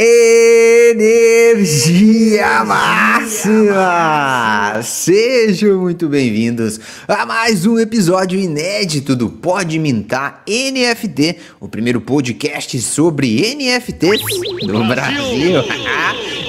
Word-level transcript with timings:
It 0.00 1.00
is. 1.00 1.37
Energia 1.50 2.62
máxima! 2.62 4.02
Sejam 4.82 5.80
muito 5.80 6.06
bem-vindos 6.06 6.78
a 7.08 7.24
mais 7.24 7.64
um 7.64 7.78
episódio 7.78 8.38
inédito 8.38 9.16
do 9.16 9.30
Pode 9.30 9.78
Mintar 9.78 10.42
NFT, 10.46 11.38
o 11.58 11.66
primeiro 11.66 12.02
podcast 12.02 12.78
sobre 12.82 13.54
NFTs 13.54 14.20
do 14.66 14.84
Brasil. 14.84 15.62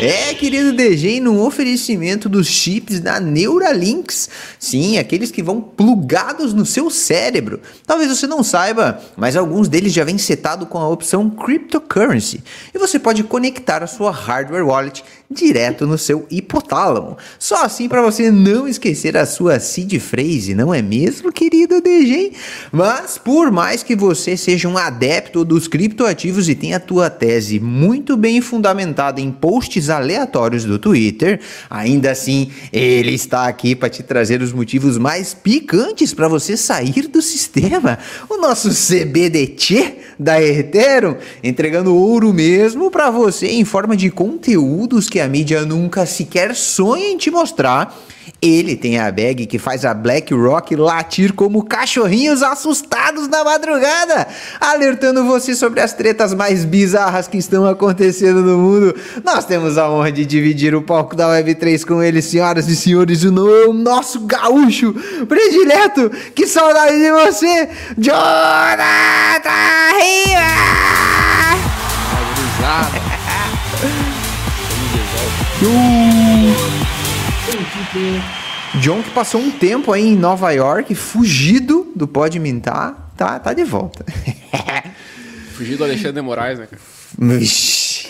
é, 0.01 0.33
querido 0.33 0.73
DG, 0.73 1.21
num 1.21 1.41
oferecimento 1.41 2.27
dos 2.27 2.47
chips 2.47 2.99
da 2.99 3.21
Neuralinks. 3.21 4.29
Sim, 4.59 4.97
aqueles 4.97 5.31
que 5.31 5.41
vão 5.41 5.61
plugados 5.61 6.53
no 6.53 6.65
seu 6.65 6.89
cérebro. 6.89 7.61
Talvez 7.87 8.09
você 8.09 8.27
não 8.27 8.43
saiba, 8.43 9.01
mas 9.15 9.37
alguns 9.37 9.69
deles 9.69 9.93
já 9.93 10.03
vêm 10.03 10.17
setado 10.17 10.65
com 10.65 10.77
a 10.77 10.89
opção 10.89 11.29
Cryptocurrency. 11.29 12.43
E 12.73 12.77
você 12.77 12.99
pode 12.99 13.23
conectar 13.23 13.81
a 13.81 13.87
sua 13.87 14.11
hardware 14.11 14.65
wallet 14.65 14.88
мальчик. 14.89 15.05
Direto 15.31 15.85
no 15.85 15.95
seu 15.95 16.25
hipotálamo. 16.31 17.15
Só 17.37 17.63
assim 17.63 17.87
para 17.87 18.01
você 18.01 18.31
não 18.31 18.67
esquecer 18.67 19.15
a 19.15 19.27
sua 19.27 19.59
seed 19.59 19.99
phrase, 19.99 20.55
não 20.55 20.73
é 20.73 20.81
mesmo, 20.81 21.31
querido 21.31 21.79
DG? 21.81 22.33
Mas 22.71 23.19
por 23.19 23.51
mais 23.51 23.83
que 23.83 23.95
você 23.95 24.35
seja 24.35 24.67
um 24.67 24.77
adepto 24.77 25.45
dos 25.45 25.67
criptoativos 25.67 26.49
e 26.49 26.55
tenha 26.55 26.77
a 26.77 26.79
tua 26.79 27.11
tese 27.11 27.59
muito 27.59 28.17
bem 28.17 28.41
fundamentada 28.41 29.21
em 29.21 29.31
posts 29.31 29.89
aleatórios 29.89 30.65
do 30.65 30.79
Twitter, 30.79 31.39
ainda 31.69 32.09
assim 32.09 32.51
ele 32.73 33.13
está 33.13 33.47
aqui 33.47 33.75
para 33.75 33.89
te 33.89 34.01
trazer 34.01 34.41
os 34.41 34.51
motivos 34.51 34.97
mais 34.97 35.35
picantes 35.35 36.11
para 36.11 36.27
você 36.27 36.57
sair 36.57 37.07
do 37.07 37.21
sistema. 37.21 37.99
O 38.27 38.37
nosso 38.37 38.69
CBDT 38.69 39.97
da 40.19 40.41
Ethereum, 40.41 41.15
entregando 41.43 41.95
ouro 41.95 42.33
mesmo 42.33 42.91
para 42.91 43.09
você 43.09 43.47
em 43.47 43.63
forma 43.63 43.95
de 43.95 44.09
conteúdos 44.09 45.07
que 45.07 45.18
a 45.19 45.27
mídia 45.27 45.65
nunca 45.65 46.05
sequer 46.05 46.55
sonha 46.55 47.09
em 47.09 47.17
te 47.17 47.29
mostrar. 47.31 47.95
Ele 48.41 48.75
tem 48.75 48.97
a 48.97 49.11
bag 49.11 49.45
que 49.45 49.59
faz 49.59 49.83
a 49.83 49.93
BlackRock 49.93 50.73
latir 50.75 51.33
como 51.33 51.63
cachorrinhos 51.63 52.41
assustados 52.41 53.27
na 53.27 53.43
madrugada, 53.43 54.27
alertando 54.61 55.25
você 55.25 55.53
sobre 55.53 55.81
as 55.81 55.91
tretas 55.91 56.33
mais 56.33 56.63
bizarras 56.63 57.27
que 57.27 57.37
estão 57.37 57.65
acontecendo 57.65 58.41
no 58.41 58.57
mundo. 58.57 58.95
Nós 59.25 59.43
temos 59.45 59.77
a 59.77 59.91
honra 59.91 60.11
de 60.11 60.25
dividir 60.25 60.73
o 60.73 60.81
palco 60.81 61.17
da 61.17 61.27
Web3 61.27 61.85
com 61.85 62.01
ele, 62.01 62.21
senhoras 62.21 62.69
e 62.69 62.75
senhores, 62.77 63.23
o 63.23 63.73
nosso 63.73 64.21
gaúcho 64.21 64.93
predileto. 65.27 66.09
Que 66.33 66.47
saudade 66.47 66.97
de 66.97 67.11
você, 67.11 67.69
Jonathan 67.97 69.49
Rima! 69.99 70.59
John 78.75 79.03
que 79.03 79.09
passou 79.09 79.41
um 79.41 79.51
tempo 79.51 79.91
aí 79.91 80.05
em 80.05 80.15
Nova 80.15 80.51
York, 80.51 80.95
fugido 80.95 81.91
do 81.93 82.07
Pode 82.07 82.39
Mintar, 82.39 83.11
tá, 83.17 83.37
tá 83.39 83.53
de 83.53 83.65
volta. 83.65 84.05
Fugido 85.51 85.79
do 85.79 85.83
Alexandre 85.83 86.13
de 86.13 86.21
Moraes, 86.21 86.59
né, 86.59 86.65
cara? 86.65 86.81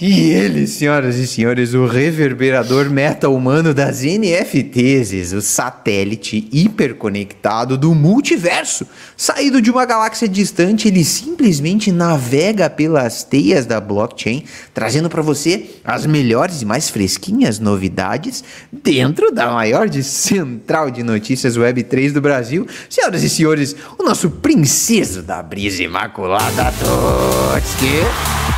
E 0.02 0.32
ele, 0.32 0.66
senhoras 0.66 1.18
e 1.18 1.28
senhores, 1.28 1.74
o 1.74 1.86
reverberador 1.86 2.90
meta-humano 2.90 3.74
das 3.74 4.02
NFTs, 4.02 5.34
o 5.34 5.42
satélite 5.42 6.48
hiperconectado 6.54 7.78
do 7.78 7.94
multiverso. 7.94 8.88
Saído 9.18 9.62
de 9.62 9.70
uma 9.70 9.84
galáxia 9.84 10.30
distante, 10.30 10.88
ele 10.88 11.04
simplesmente 11.04 11.92
navega 11.92 12.70
pelas 12.70 13.26
teias 13.26 13.66
da 13.66 13.82
blockchain, 13.82 14.46
trazendo 14.74 15.10
para 15.10 15.22
você 15.22 15.66
as 15.84 16.06
melhores 16.06 16.62
e 16.62 16.66
mais 16.66 16.90
fresquinhas 16.90 17.60
novidades 17.60 18.42
dentro 18.72 19.32
da 19.34 19.52
maior 19.52 19.90
de 19.90 20.02
central 20.02 20.90
de 20.90 21.04
notícias 21.04 21.58
Web3 21.58 22.14
do 22.14 22.22
Brasil. 22.22 22.66
Senhoras 22.90 23.22
e 23.22 23.30
senhores, 23.30 23.76
o 23.98 24.04
nosso 24.04 24.30
princeso 24.30 25.22
da 25.22 25.44
brisa 25.44 25.84
imaculada, 25.84 26.72
Totski. 26.80 28.49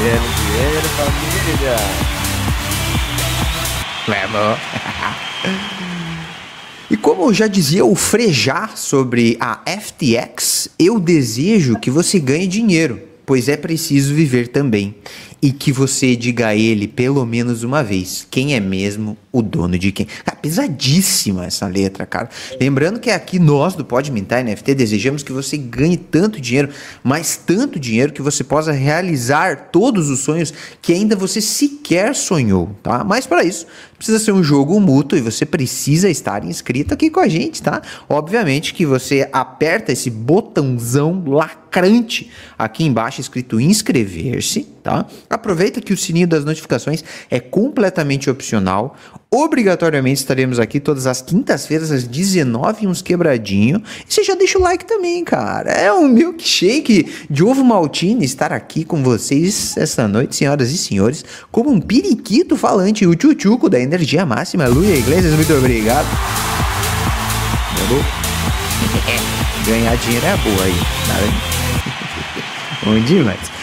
Dinheiro, 0.00 0.22
dinheiro, 0.22 0.88
família. 0.96 1.76
Vamos. 4.06 4.58
E 6.90 6.96
como 6.96 7.24
eu 7.24 7.34
já 7.34 7.46
dizia 7.46 7.84
o 7.84 7.94
Frejar 7.94 8.78
sobre 8.78 9.36
a 9.38 9.60
FTX, 9.66 10.70
eu 10.78 10.98
desejo 10.98 11.78
que 11.78 11.90
você 11.90 12.18
ganhe 12.18 12.46
dinheiro, 12.46 12.98
pois 13.26 13.46
é 13.46 13.58
preciso 13.58 14.14
viver 14.14 14.48
também. 14.48 14.94
E 15.42 15.52
que 15.52 15.72
você 15.72 16.14
diga 16.14 16.48
a 16.48 16.56
ele 16.56 16.86
pelo 16.86 17.24
menos 17.24 17.62
uma 17.62 17.82
vez 17.82 18.26
quem 18.30 18.54
é 18.54 18.60
mesmo 18.60 19.16
o 19.32 19.40
dono 19.40 19.78
de 19.78 19.90
quem. 19.92 20.06
Cara, 20.24 20.36
pesadíssima 20.36 21.46
essa 21.46 21.66
letra, 21.66 22.04
cara. 22.04 22.28
Lembrando 22.60 23.00
que 23.00 23.10
aqui 23.10 23.38
nós 23.38 23.74
do 23.74 23.84
Pode 23.84 24.10
Mintar 24.10 24.44
NFT 24.44 24.74
desejamos 24.74 25.22
que 25.22 25.32
você 25.32 25.56
ganhe 25.56 25.96
tanto 25.96 26.40
dinheiro, 26.40 26.68
mas 27.02 27.36
tanto 27.36 27.78
dinheiro 27.78 28.12
que 28.12 28.22
você 28.22 28.44
possa 28.44 28.72
realizar 28.72 29.70
todos 29.70 30.10
os 30.10 30.20
sonhos 30.20 30.52
que 30.82 30.92
ainda 30.92 31.16
você 31.16 31.40
sequer 31.40 32.14
sonhou, 32.14 32.76
tá? 32.82 33.02
Mas 33.04 33.26
para 33.26 33.44
isso 33.44 33.66
precisa 34.00 34.18
ser 34.18 34.32
um 34.32 34.42
jogo 34.42 34.80
mútuo 34.80 35.18
e 35.18 35.20
você 35.20 35.44
precisa 35.44 36.08
estar 36.08 36.42
inscrito 36.42 36.94
aqui 36.94 37.10
com 37.10 37.20
a 37.20 37.28
gente, 37.28 37.62
tá? 37.62 37.82
Obviamente 38.08 38.72
que 38.72 38.86
você 38.86 39.28
aperta 39.30 39.92
esse 39.92 40.08
botãozão 40.08 41.22
lacrante 41.26 42.30
aqui 42.58 42.82
embaixo 42.82 43.20
escrito 43.20 43.60
inscrever-se, 43.60 44.62
tá? 44.82 45.04
Aproveita 45.28 45.82
que 45.82 45.92
o 45.92 45.98
sininho 45.98 46.26
das 46.26 46.46
notificações 46.46 47.04
é 47.30 47.38
completamente 47.38 48.30
opcional. 48.30 48.96
Obrigatoriamente 49.32 50.18
estaremos 50.18 50.58
aqui 50.58 50.80
todas 50.80 51.06
as 51.06 51.22
quintas-feiras 51.22 51.92
às 51.92 52.02
19 52.02 52.88
uns 52.88 53.00
quebradinho. 53.00 53.80
E 54.08 54.12
você 54.12 54.24
já 54.24 54.34
deixa 54.34 54.58
o 54.58 54.60
like 54.60 54.84
também, 54.84 55.22
cara. 55.22 55.70
É 55.70 55.92
um 55.92 56.08
milkshake 56.08 57.08
de 57.30 57.44
ovo 57.44 57.64
maltine 57.64 58.24
estar 58.24 58.52
aqui 58.52 58.84
com 58.84 59.04
vocês 59.04 59.76
esta 59.76 60.08
noite, 60.08 60.34
senhoras 60.34 60.72
e 60.72 60.76
senhores, 60.76 61.24
como 61.52 61.70
um 61.70 61.80
periquito 61.80 62.56
falante, 62.56 63.06
o 63.06 63.14
tchutchuco 63.14 63.70
da 63.70 63.78
energia 63.78 64.26
máxima. 64.26 64.66
Luia 64.66 64.96
Iglesias, 64.96 65.34
muito 65.34 65.54
obrigado. 65.54 66.06
Ganhar 69.64 69.96
dinheiro 69.96 70.26
é 70.26 70.36
boa 70.38 70.64
aí, 70.64 70.74
tá 71.06 71.14
vendo? 71.20 71.40
Bom 72.84 72.98
demais. 73.04 73.59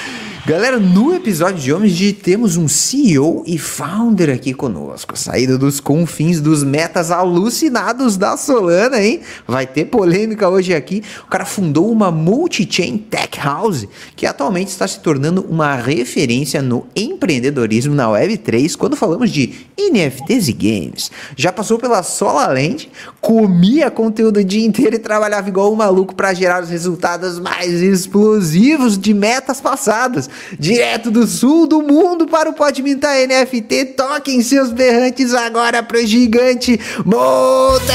Galera, 0.47 0.79
no 0.79 1.13
episódio 1.13 1.61
de 1.61 1.73
hoje 1.73 2.13
temos 2.13 2.55
um 2.55 2.69
CEO 2.69 3.43
e 3.45 3.59
founder 3.59 4.33
aqui 4.33 4.53
conosco, 4.53 5.19
saída 5.19 5.57
dos 5.57 5.81
confins 5.81 6.39
dos 6.39 6.63
metas 6.63 7.11
alucinados 7.11 8.15
da 8.15 8.37
Solana, 8.37 8.97
hein? 9.03 9.19
Vai 9.45 9.67
ter 9.67 9.83
polêmica 9.83 10.47
hoje 10.47 10.73
aqui. 10.73 11.03
O 11.25 11.27
cara 11.27 11.43
fundou 11.43 11.91
uma 11.91 12.09
multi-chain 12.11 12.97
tech 12.97 13.37
house 13.37 13.89
que 14.15 14.25
atualmente 14.25 14.69
está 14.69 14.87
se 14.87 15.01
tornando 15.01 15.45
uma 15.49 15.75
referência 15.75 16.61
no 16.61 16.87
empreendedorismo 16.95 17.93
na 17.93 18.07
Web3 18.07 18.77
quando 18.77 18.95
falamos 18.95 19.29
de 19.29 19.67
NFTs 19.77 20.47
e 20.47 20.53
games. 20.53 21.11
Já 21.35 21.51
passou 21.51 21.77
pela 21.77 22.01
SolaLand, 22.01 22.87
comia 23.19 23.91
conteúdo 23.91 24.39
o 24.39 24.43
dia 24.45 24.65
inteiro 24.65 24.95
e 24.95 24.99
trabalhava 24.99 25.49
igual 25.49 25.73
um 25.73 25.75
maluco 25.75 26.15
para 26.15 26.33
gerar 26.33 26.63
os 26.63 26.69
resultados 26.69 27.37
mais 27.37 27.81
explosivos 27.81 28.97
de 28.97 29.13
metas 29.13 29.59
passadas 29.59 30.36
direto 30.59 31.11
do 31.11 31.25
sul 31.27 31.67
do 31.67 31.81
mundo 31.81 32.27
para 32.27 32.49
o 32.49 32.53
Pode 32.53 32.81
Mintar 32.81 33.15
NFT. 33.27 33.85
Toquem 33.97 34.41
seus 34.41 34.71
berrantes 34.71 35.33
agora 35.33 35.83
pro 35.83 36.05
gigante 36.05 36.79
Montana! 37.05 37.87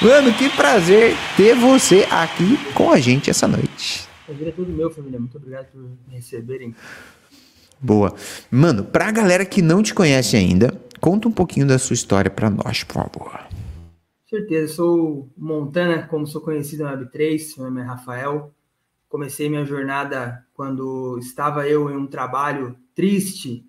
Mano, 0.00 0.32
que 0.32 0.48
prazer 0.50 1.16
ter 1.36 1.56
você 1.56 2.06
aqui 2.08 2.56
com 2.72 2.92
a 2.92 3.00
gente 3.00 3.30
essa 3.30 3.48
noite. 3.48 4.08
Prazer 4.24 4.48
é 4.48 4.50
todo 4.52 4.68
meu, 4.72 4.88
família. 4.90 5.18
Muito 5.18 5.36
obrigado 5.36 5.66
por 5.72 5.80
me 5.80 6.14
receberem. 6.14 6.72
Boa. 7.80 8.14
Mano, 8.48 8.84
pra 8.84 9.10
galera 9.10 9.44
que 9.44 9.60
não 9.60 9.82
te 9.82 9.92
conhece 9.92 10.36
ainda, 10.36 10.72
conta 11.00 11.26
um 11.26 11.32
pouquinho 11.32 11.66
da 11.66 11.78
sua 11.78 11.94
história 11.94 12.30
pra 12.30 12.48
nós, 12.48 12.84
por 12.84 12.94
favor 12.94 13.48
certeza, 14.28 14.74
sou 14.74 15.32
Montana, 15.36 16.06
como 16.06 16.26
sou 16.26 16.42
conhecido 16.42 16.84
na 16.84 16.94
Web3, 16.94 17.56
meu 17.56 17.66
nome 17.66 17.80
é 17.80 17.84
Rafael. 17.84 18.54
Comecei 19.08 19.48
minha 19.48 19.64
jornada 19.64 20.46
quando 20.52 21.18
estava 21.18 21.66
eu 21.66 21.90
em 21.90 21.96
um 21.96 22.06
trabalho 22.06 22.78
triste, 22.94 23.66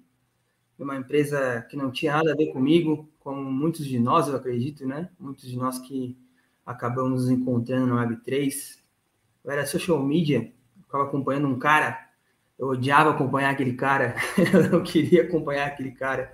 uma 0.77 0.97
empresa 0.97 1.65
que 1.69 1.77
não 1.77 1.91
tinha 1.91 2.13
nada 2.13 2.33
a 2.33 2.35
ver 2.35 2.47
comigo, 2.47 3.09
como 3.19 3.41
muitos 3.41 3.85
de 3.85 3.97
nós, 3.99 4.27
eu 4.27 4.35
acredito, 4.35 4.85
né? 4.85 5.09
Muitos 5.17 5.49
de 5.49 5.55
nós 5.55 5.79
que 5.79 6.17
acabamos 6.65 7.21
nos 7.21 7.29
encontrando 7.29 7.87
na 7.87 8.05
Web3. 8.05 8.79
Eu 9.45 9.51
era 9.51 9.65
social 9.65 10.01
media, 10.03 10.51
ficava 10.81 11.05
acompanhando 11.05 11.47
um 11.47 11.57
cara, 11.57 12.09
eu 12.57 12.67
odiava 12.67 13.11
acompanhar 13.11 13.51
aquele 13.51 13.73
cara, 13.73 14.15
eu 14.53 14.71
não 14.71 14.83
queria 14.83 15.23
acompanhar 15.23 15.67
aquele 15.67 15.91
cara. 15.91 16.33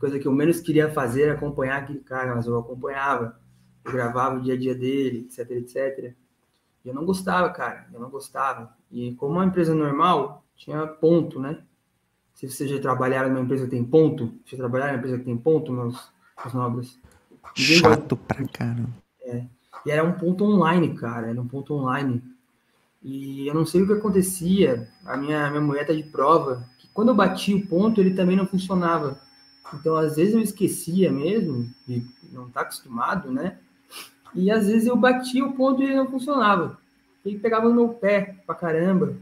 Coisa 0.00 0.18
que 0.18 0.26
eu 0.26 0.32
menos 0.32 0.58
queria 0.60 0.90
fazer 0.90 1.24
era 1.24 1.34
acompanhar 1.34 1.82
aquele 1.82 2.00
cara, 2.00 2.34
mas 2.34 2.46
eu 2.46 2.58
acompanhava 2.58 3.38
gravava 3.90 4.36
o 4.36 4.40
dia 4.40 4.54
a 4.54 4.56
dia 4.56 4.74
dele, 4.74 5.28
etc, 5.28 5.50
etc. 5.52 6.14
Eu 6.84 6.94
não 6.94 7.04
gostava, 7.04 7.50
cara, 7.50 7.86
eu 7.92 8.00
não 8.00 8.08
gostava. 8.08 8.72
E 8.90 9.14
como 9.14 9.34
uma 9.34 9.44
empresa 9.44 9.74
normal, 9.74 10.44
tinha 10.56 10.86
ponto, 10.86 11.38
né? 11.38 11.62
Se 12.34 12.48
você 12.48 12.68
já 12.68 12.80
trabalharam 12.80 13.28
numa 13.28 13.40
empresa 13.40 13.64
que 13.64 13.70
tem 13.70 13.84
ponto, 13.84 14.32
se 14.46 14.56
trabalhar 14.56 14.88
numa 14.88 14.98
empresa 14.98 15.18
que 15.18 15.24
tem 15.24 15.36
ponto, 15.36 15.72
meus, 15.72 16.10
meus 16.42 16.54
nobres. 16.54 16.98
Chato 17.54 18.16
pra 18.16 18.46
caramba. 18.46 18.90
É. 19.22 19.44
E 19.84 19.90
era 19.90 20.04
um 20.04 20.12
ponto 20.12 20.44
online, 20.44 20.94
cara, 20.94 21.28
era 21.28 21.40
um 21.40 21.48
ponto 21.48 21.74
online. 21.74 22.22
E 23.02 23.46
eu 23.46 23.54
não 23.54 23.66
sei 23.66 23.82
o 23.82 23.86
que 23.86 23.92
acontecia, 23.92 24.88
a 25.04 25.16
minha, 25.16 25.48
minha 25.50 25.60
mulher 25.60 25.86
tá 25.86 25.92
de 25.92 26.02
prova, 26.02 26.68
que 26.78 26.88
quando 26.88 27.08
eu 27.08 27.14
bati 27.14 27.54
o 27.54 27.66
ponto, 27.66 28.00
ele 28.00 28.14
também 28.14 28.36
não 28.36 28.46
funcionava. 28.46 29.20
Então, 29.74 29.96
às 29.96 30.16
vezes 30.16 30.34
eu 30.34 30.40
esquecia 30.40 31.12
mesmo, 31.12 31.70
de 31.86 32.04
não 32.32 32.48
tá 32.50 32.62
acostumado, 32.62 33.30
né? 33.30 33.58
E 34.34 34.50
às 34.50 34.66
vezes 34.66 34.86
eu 34.86 34.96
batia 34.96 35.44
o 35.44 35.52
ponto 35.52 35.82
e 35.82 35.86
ele 35.86 35.96
não 35.96 36.10
funcionava. 36.10 36.78
Ele 37.24 37.38
pegava 37.38 37.68
no 37.68 37.74
meu 37.74 37.88
pé 37.90 38.36
pra 38.46 38.54
caramba. 38.54 39.16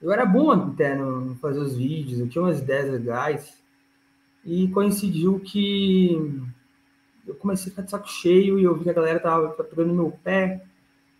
Eu 0.00 0.10
era 0.12 0.24
bom 0.24 0.50
até 0.50 0.94
no 0.94 1.36
fazer 1.36 1.58
os 1.58 1.76
vídeos, 1.76 2.20
eu 2.20 2.28
tinha 2.28 2.42
umas 2.42 2.60
ideias 2.60 2.90
legais. 2.90 3.60
E 4.44 4.68
coincidiu 4.68 5.38
que 5.40 6.42
eu 7.26 7.34
comecei 7.34 7.66
a 7.66 7.70
ficar 7.70 7.82
de 7.82 7.90
saco 7.90 8.08
cheio 8.08 8.58
e 8.58 8.64
eu 8.64 8.74
vi 8.74 8.84
que 8.84 8.90
a 8.90 8.94
galera 8.94 9.20
tava, 9.20 9.50
pegando 9.50 9.88
no 9.88 9.94
meu 9.94 10.12
pé. 10.24 10.64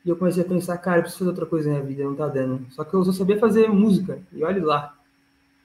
E 0.04 0.08
eu 0.08 0.16
comecei 0.16 0.42
a 0.42 0.48
pensar, 0.48 0.78
cara, 0.78 0.98
eu 0.98 1.02
preciso 1.02 1.18
fazer 1.18 1.30
outra 1.30 1.46
coisa 1.46 1.68
na 1.68 1.76
minha 1.76 1.86
vida, 1.86 2.04
não 2.04 2.14
tá 2.14 2.26
dando. 2.26 2.66
Só 2.70 2.84
que 2.84 2.94
eu 2.94 3.04
só 3.04 3.12
sabia 3.12 3.38
fazer 3.38 3.68
música. 3.68 4.18
E 4.32 4.42
olha 4.42 4.64
lá. 4.64 4.96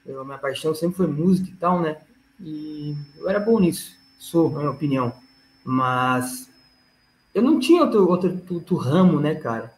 Eu, 0.04 0.24
minha 0.24 0.38
paixão 0.38 0.74
sempre 0.74 0.98
foi 0.98 1.06
música 1.06 1.48
e 1.50 1.54
tal, 1.54 1.80
né? 1.80 1.96
E 2.40 2.94
eu 3.16 3.28
era 3.28 3.40
bom 3.40 3.58
nisso, 3.58 3.96
sou, 4.18 4.50
na 4.50 4.58
minha 4.58 4.70
opinião. 4.70 5.12
Mas 5.64 6.50
eu 7.36 7.42
não 7.42 7.60
tinha 7.60 7.82
outro, 7.82 8.08
outro, 8.08 8.40
outro, 8.50 8.76
ramo, 8.76 9.20
né, 9.20 9.34
cara? 9.34 9.74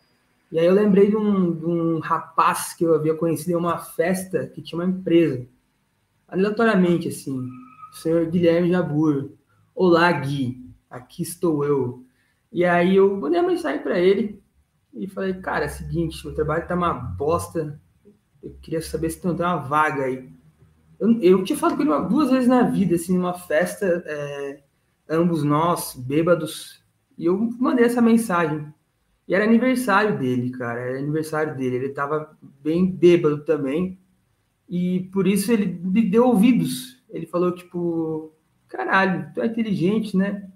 E 0.53 0.61
aí 0.61 0.65
eu 0.65 0.73
lembrei 0.73 1.11
de 1.11 1.17
um, 1.17 1.53
de 1.53 1.67
um 1.67 1.99
rapaz 1.99 2.73
que 2.73 2.85
eu 2.85 2.95
havia 2.95 3.17
conhecido 3.17 3.51
em 3.51 3.57
uma 3.57 3.79
festa 3.79 4.47
que 4.47 4.63
tinha 4.63 4.79
uma 4.79 4.89
empresa. 4.89 5.45
Aleatoriamente, 6.29 7.09
assim. 7.09 7.37
O 7.37 7.97
senhor 7.97 8.27
Guilherme 8.27 8.71
Jabur. 8.71 9.33
Olá, 9.75 10.13
Gui. 10.13 10.65
Aqui 10.89 11.25
estou 11.25 11.65
eu. 11.65 12.05
E 12.53 12.65
aí 12.65 12.95
eu 12.95 13.17
mandei 13.17 13.41
uma 13.41 13.51
mensagem 13.51 13.83
para 13.83 13.99
ele 13.99 14.41
e 14.95 15.09
falei, 15.09 15.35
cara, 15.35 15.65
é 15.65 15.69
o 15.69 15.73
seguinte, 15.73 16.29
o 16.29 16.33
trabalho 16.33 16.69
tá 16.69 16.77
uma 16.77 16.95
bosta. 16.95 17.77
Eu 18.41 18.55
queria 18.63 18.81
saber 18.81 19.11
se 19.11 19.21
tem 19.21 19.33
uma 19.33 19.57
vaga 19.57 20.05
aí. 20.05 20.31
Eu, 21.01 21.21
eu 21.21 21.43
tinha 21.43 21.59
falado 21.59 21.77
com 21.77 21.83
ele 21.83 22.09
duas 22.09 22.31
vezes 22.31 22.49
na 22.49 22.63
vida, 22.63 22.95
assim, 22.95 23.17
numa 23.17 23.35
festa, 23.35 24.01
é, 24.07 24.63
ambos 25.09 25.43
nós, 25.43 25.97
bêbados, 25.97 26.78
e 27.19 27.27
eu 27.27 27.37
mandei 27.59 27.85
essa 27.85 28.01
mensagem. 28.01 28.73
E 29.27 29.35
era 29.35 29.45
aniversário 29.45 30.19
dele, 30.19 30.51
cara, 30.51 30.81
era 30.81 30.99
aniversário 30.99 31.57
dele. 31.57 31.77
Ele 31.77 31.89
tava 31.91 32.39
bem 32.63 32.91
bêbado 32.91 33.45
também, 33.45 33.99
e 34.69 35.09
por 35.13 35.27
isso 35.27 35.51
ele 35.53 35.67
me 35.67 36.03
deu 36.03 36.27
ouvidos. 36.27 37.03
Ele 37.11 37.27
falou, 37.27 37.55
tipo, 37.55 38.33
caralho, 38.69 39.31
tu 39.35 39.41
é 39.41 39.47
inteligente, 39.47 40.17
né? 40.17 40.51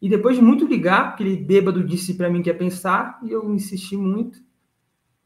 E 0.00 0.08
depois 0.08 0.36
de 0.36 0.42
muito 0.42 0.66
ligar, 0.66 1.10
porque 1.10 1.22
ele 1.22 1.36
bêbado 1.36 1.84
disse 1.84 2.14
para 2.14 2.28
mim 2.28 2.42
que 2.42 2.50
ia 2.50 2.56
pensar, 2.56 3.20
e 3.22 3.30
eu 3.30 3.54
insisti 3.54 3.96
muito. 3.96 4.42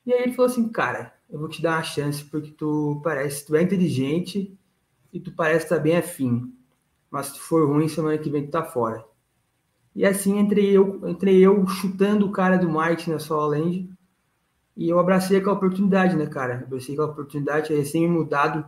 E 0.05 0.13
aí 0.13 0.23
ele 0.25 0.33
falou 0.33 0.51
assim, 0.51 0.69
cara, 0.69 1.15
eu 1.31 1.39
vou 1.39 1.49
te 1.49 1.63
dar 1.63 1.77
uma 1.77 1.83
chance 1.83 2.25
porque 2.25 2.51
tu 2.51 3.01
parece, 3.03 3.47
tu 3.47 3.57
é 3.57 3.63
inteligente 3.63 4.57
e 5.13 5.19
tu 5.19 5.33
parece 5.33 5.65
estar 5.65 5.79
bem 5.79 5.97
afim. 5.97 6.53
Mas 7.11 7.29
se 7.29 7.41
for 7.41 7.67
ruim, 7.67 7.89
semana 7.89 8.19
que 8.19 8.31
vem 8.31 8.45
tu 8.45 8.51
tá 8.51 8.63
fora. 8.63 9.05
E 9.97 10.05
assim 10.05 10.39
entrei 10.39 10.77
eu, 10.77 11.01
entrei 11.09 11.41
eu 11.41 11.67
chutando 11.67 12.27
o 12.27 12.31
cara 12.31 12.59
do 12.59 12.69
marketing 12.69 13.13
na 13.13 13.47
Land 13.47 13.91
e 14.77 14.91
eu 14.91 14.99
abracei 14.99 15.39
aquela 15.39 15.55
oportunidade, 15.55 16.15
né, 16.15 16.27
cara? 16.27 16.65
Abracei 16.67 16.95
aquela 16.95 17.11
oportunidade, 17.11 17.75
recém 17.75 18.07
mudado 18.07 18.63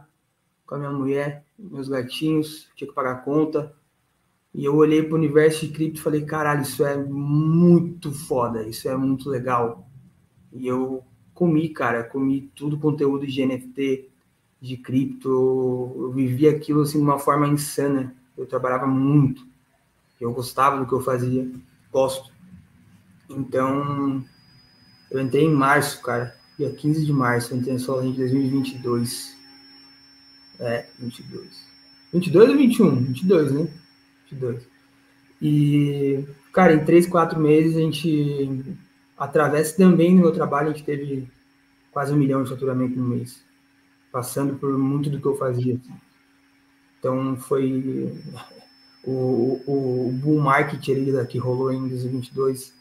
com 0.67 0.75
a 0.75 0.79
minha 0.79 0.91
mulher, 0.91 1.45
meus 1.59 1.87
gatinhos, 1.87 2.67
tinha 2.75 2.89
que 2.89 2.95
pagar 2.95 3.25
conta. 3.27 3.75
E 4.55 4.65
eu 4.65 4.75
olhei 4.75 5.03
para 5.03 5.13
o 5.13 5.19
universo 5.19 5.67
de 5.67 5.73
cripto 5.75 6.01
e 6.01 6.03
falei, 6.03 6.25
caralho, 6.25 6.63
isso 6.63 6.83
é 6.83 6.97
muito 6.97 8.11
foda, 8.11 8.63
isso 8.63 8.89
é 8.89 8.97
muito 8.97 9.29
legal. 9.29 9.87
E 10.51 10.67
eu 10.67 11.05
comi, 11.35 11.69
cara, 11.69 12.05
comi 12.05 12.51
tudo 12.55 12.79
conteúdo 12.79 13.27
de 13.27 13.45
NFT, 13.45 14.09
de 14.63 14.79
cripto, 14.79 15.29
eu 15.29 16.11
vivi 16.11 16.49
aquilo 16.49 16.81
assim 16.81 16.97
de 16.97 17.05
uma 17.05 17.19
forma 17.19 17.47
insana. 17.47 18.17
Eu 18.35 18.47
trabalhava 18.47 18.87
muito, 18.87 19.47
eu 20.21 20.33
gostava 20.33 20.79
do 20.79 20.87
que 20.87 20.93
eu 20.93 21.01
fazia, 21.01 21.51
gosto. 21.93 22.33
Então, 23.29 24.25
eu 25.11 25.21
entrei 25.21 25.45
em 25.45 25.53
março, 25.53 26.03
cara, 26.03 26.37
dia 26.59 26.71
15 26.71 27.05
de 27.05 27.13
março, 27.13 27.53
eu 27.53 27.59
entrei 27.59 27.75
em 27.75 27.79
Solente 27.79 28.17
2022. 28.17 29.37
É, 30.61 30.87
22. 30.99 31.67
22 32.13 32.51
ou 32.51 32.57
21? 32.57 33.05
22, 33.05 33.53
né? 33.53 33.69
22. 34.31 34.67
E, 35.41 36.25
cara, 36.53 36.75
em 36.75 36.85
3, 36.85 37.07
4 37.07 37.39
meses 37.39 37.77
a 37.77 37.81
gente 37.81 38.79
através 39.19 39.73
também 39.73 40.15
do 40.15 40.23
meu 40.23 40.33
trabalho, 40.33 40.71
a 40.71 40.73
gente 40.73 40.85
teve 40.85 41.29
quase 41.91 42.13
um 42.13 42.17
milhão 42.17 42.45
de 42.45 42.51
faturamento 42.51 42.97
no 42.97 43.05
mês, 43.05 43.43
passando 44.13 44.55
por 44.55 44.79
muito 44.79 45.11
do 45.11 45.21
que 45.21 45.27
eu 45.27 45.37
fazia. 45.37 45.75
Assim. 45.75 45.95
Então 46.99 47.37
foi 47.37 48.17
o, 49.05 49.61
o, 49.67 50.09
o 50.09 50.13
bull 50.13 50.41
market 50.41 50.89
ali 50.89 51.13
que 51.27 51.39
rolou 51.39 51.73
em 51.73 51.89
2022, 51.89 52.75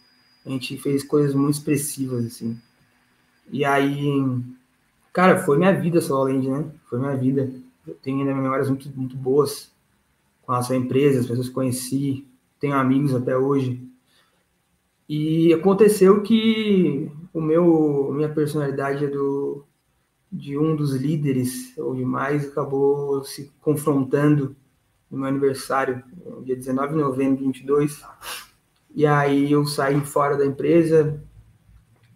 a 0.45 0.49
gente 0.49 0.77
fez 0.77 1.03
coisas 1.03 1.33
muito 1.33 1.55
expressivas 1.55 2.25
assim. 2.25 2.59
E 3.49 3.63
aí, 3.63 4.03
cara, 5.13 5.39
foi 5.39 5.57
minha 5.57 5.73
vida 5.73 6.01
de, 6.01 6.49
né? 6.49 6.65
Foi 6.89 6.99
minha 6.99 7.15
vida. 7.15 7.51
Eu 7.85 7.95
tenho 7.95 8.19
ainda 8.19 8.35
memórias 8.35 8.69
muito, 8.69 8.89
muito 8.95 9.15
boas 9.15 9.71
com 10.41 10.51
a 10.51 10.61
sua 10.61 10.75
empresa, 10.75 11.19
as 11.19 11.27
pessoas 11.27 11.47
que 11.47 11.53
conheci, 11.53 12.25
tenho 12.59 12.75
amigos 12.75 13.13
até 13.13 13.37
hoje. 13.37 13.81
E 15.07 15.53
aconteceu 15.53 16.21
que 16.21 17.09
o 17.33 17.41
meu 17.41 18.11
minha 18.13 18.29
personalidade 18.29 19.05
é 19.05 19.07
do 19.07 19.63
de 20.29 20.57
um 20.57 20.75
dos 20.75 20.93
líderes 20.93 21.77
ou 21.77 21.95
de 21.95 22.03
mais 22.03 22.45
acabou 22.45 23.23
se 23.23 23.51
confrontando 23.61 24.55
no 25.09 25.17
meu 25.17 25.27
aniversário, 25.27 26.03
dia 26.43 26.55
19 26.55 26.93
de 26.93 26.99
novembro 26.99 27.37
de 27.37 27.43
22. 27.45 28.03
E 28.93 29.05
aí 29.05 29.51
eu 29.51 29.65
saí 29.65 29.99
fora 30.01 30.37
da 30.37 30.45
empresa, 30.45 31.21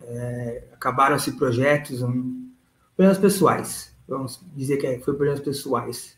é, 0.02 0.68
acabaram-se 0.74 1.34
projetos, 1.34 2.02
um, 2.02 2.50
problemas 2.96 3.18
pessoais, 3.18 3.96
vamos 4.08 4.44
dizer 4.56 4.78
que 4.78 4.88
é, 4.88 5.00
foi 5.00 5.14
problemas 5.14 5.40
pessoais. 5.40 6.18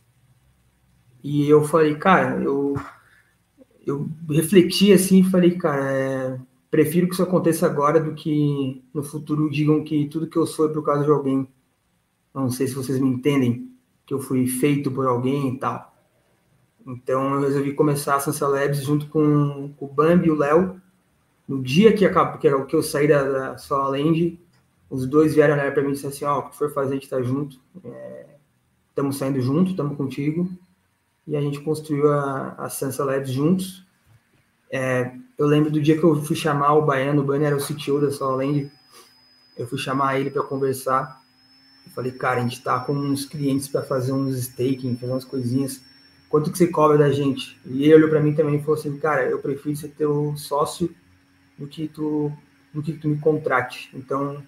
E 1.24 1.48
eu 1.48 1.64
falei, 1.64 1.96
cara, 1.96 2.42
eu, 2.42 2.76
eu 3.86 4.10
refleti 4.30 4.92
assim 4.92 5.20
e 5.20 5.30
falei, 5.30 5.58
cara, 5.58 5.92
é, 5.92 6.40
prefiro 6.70 7.08
que 7.08 7.14
isso 7.14 7.24
aconteça 7.24 7.66
agora 7.66 8.00
do 8.00 8.14
que 8.14 8.84
no 8.94 9.04
futuro 9.04 9.50
digam 9.50 9.84
que 9.84 10.08
tudo 10.08 10.28
que 10.28 10.38
eu 10.38 10.46
sou 10.46 10.70
é 10.70 10.74
por 10.74 10.84
causa 10.84 11.06
de 11.06 11.12
alguém. 11.12 11.48
Não 12.34 12.50
sei 12.50 12.68
se 12.68 12.74
vocês 12.74 13.00
me 13.00 13.08
entendem, 13.08 13.72
que 14.06 14.14
eu 14.14 14.20
fui 14.20 14.48
feito 14.48 14.92
por 14.92 15.06
alguém 15.06 15.54
e 15.54 15.60
tal. 15.60 15.93
Então 16.86 17.36
eu 17.36 17.42
resolvi 17.42 17.74
começar 17.74 18.16
a 18.16 18.20
Sansa 18.20 18.48
Labs 18.48 18.84
junto 18.84 19.08
com, 19.08 19.74
com 19.78 19.86
o 19.86 19.88
Bambi 19.88 20.28
e 20.28 20.32
o 20.32 20.36
Léo. 20.36 20.82
No 21.48 21.62
dia 21.62 21.94
que, 21.94 22.06
acabou, 22.06 22.40
que 22.40 22.48
era 22.48 22.58
o 22.58 22.66
que 22.66 22.76
eu 22.76 22.84
saí 22.84 23.08
da, 23.08 23.24
da 23.24 23.58
Solar 23.58 23.92
Land, 23.92 24.40
os 24.90 25.06
dois 25.06 25.34
vieram 25.34 25.56
para 25.72 25.82
mim 25.82 25.90
e 25.90 25.94
disseram 25.94 26.14
assim, 26.14 26.26
ó, 26.26 26.36
oh, 26.36 26.40
o 26.40 26.50
que 26.50 26.58
for 26.58 26.72
fazer, 26.72 26.92
a 26.92 26.96
gente 26.96 27.10
tá 27.10 27.22
junto. 27.22 27.60
Estamos 28.90 29.16
é, 29.16 29.20
saindo 29.20 29.42
junto, 29.42 29.72
estamos 29.72 29.98
contigo. 29.98 30.50
E 31.26 31.36
a 31.36 31.42
gente 31.42 31.62
construiu 31.62 32.12
a, 32.12 32.56
a 32.58 32.70
Sansa 32.70 33.04
Labs 33.04 33.32
juntos. 33.32 33.86
É, 34.72 35.14
eu 35.38 35.48
lembro 35.48 35.72
do 35.72 35.82
dia 35.82 35.98
que 35.98 36.04
eu 36.04 36.22
fui 36.24 36.36
chamar 36.36 36.74
o 36.74 36.82
Baiano, 36.82 37.22
o 37.22 37.26
Baiano 37.26 37.46
era 37.46 37.56
o 37.56 37.64
CTO 37.64 38.02
da 38.02 38.12
Soland, 38.12 38.72
eu 39.58 39.68
fui 39.68 39.78
chamar 39.78 40.20
ele 40.20 40.32
para 40.32 40.44
conversar. 40.44 41.22
Eu 41.86 41.92
falei, 41.92 42.12
cara, 42.12 42.40
a 42.40 42.44
gente 42.44 42.58
está 42.58 42.80
com 42.80 42.94
uns 42.94 43.26
clientes 43.26 43.68
para 43.68 43.84
fazer 43.84 44.14
uns 44.14 44.36
staking, 44.36 44.96
fazer 44.96 45.12
umas 45.12 45.26
coisinhas. 45.26 45.82
Quanto 46.34 46.52
que 46.52 46.58
você 46.58 46.66
cobra 46.66 46.98
da 46.98 47.12
gente? 47.12 47.56
E 47.64 47.84
ele 47.84 47.94
olhou 47.94 48.10
para 48.10 48.20
mim 48.20 48.34
também 48.34 48.56
e 48.56 48.60
falou 48.60 48.74
assim, 48.74 48.98
cara, 48.98 49.30
eu 49.30 49.38
prefiro 49.38 49.76
ser 49.76 49.90
teu 49.90 50.34
sócio 50.36 50.90
do 51.60 51.68
que 51.68 51.88
tu, 51.88 52.32
do 52.74 52.82
que 52.82 52.94
tu 52.94 53.08
me 53.08 53.18
contrate. 53.20 53.92
Então, 53.94 54.42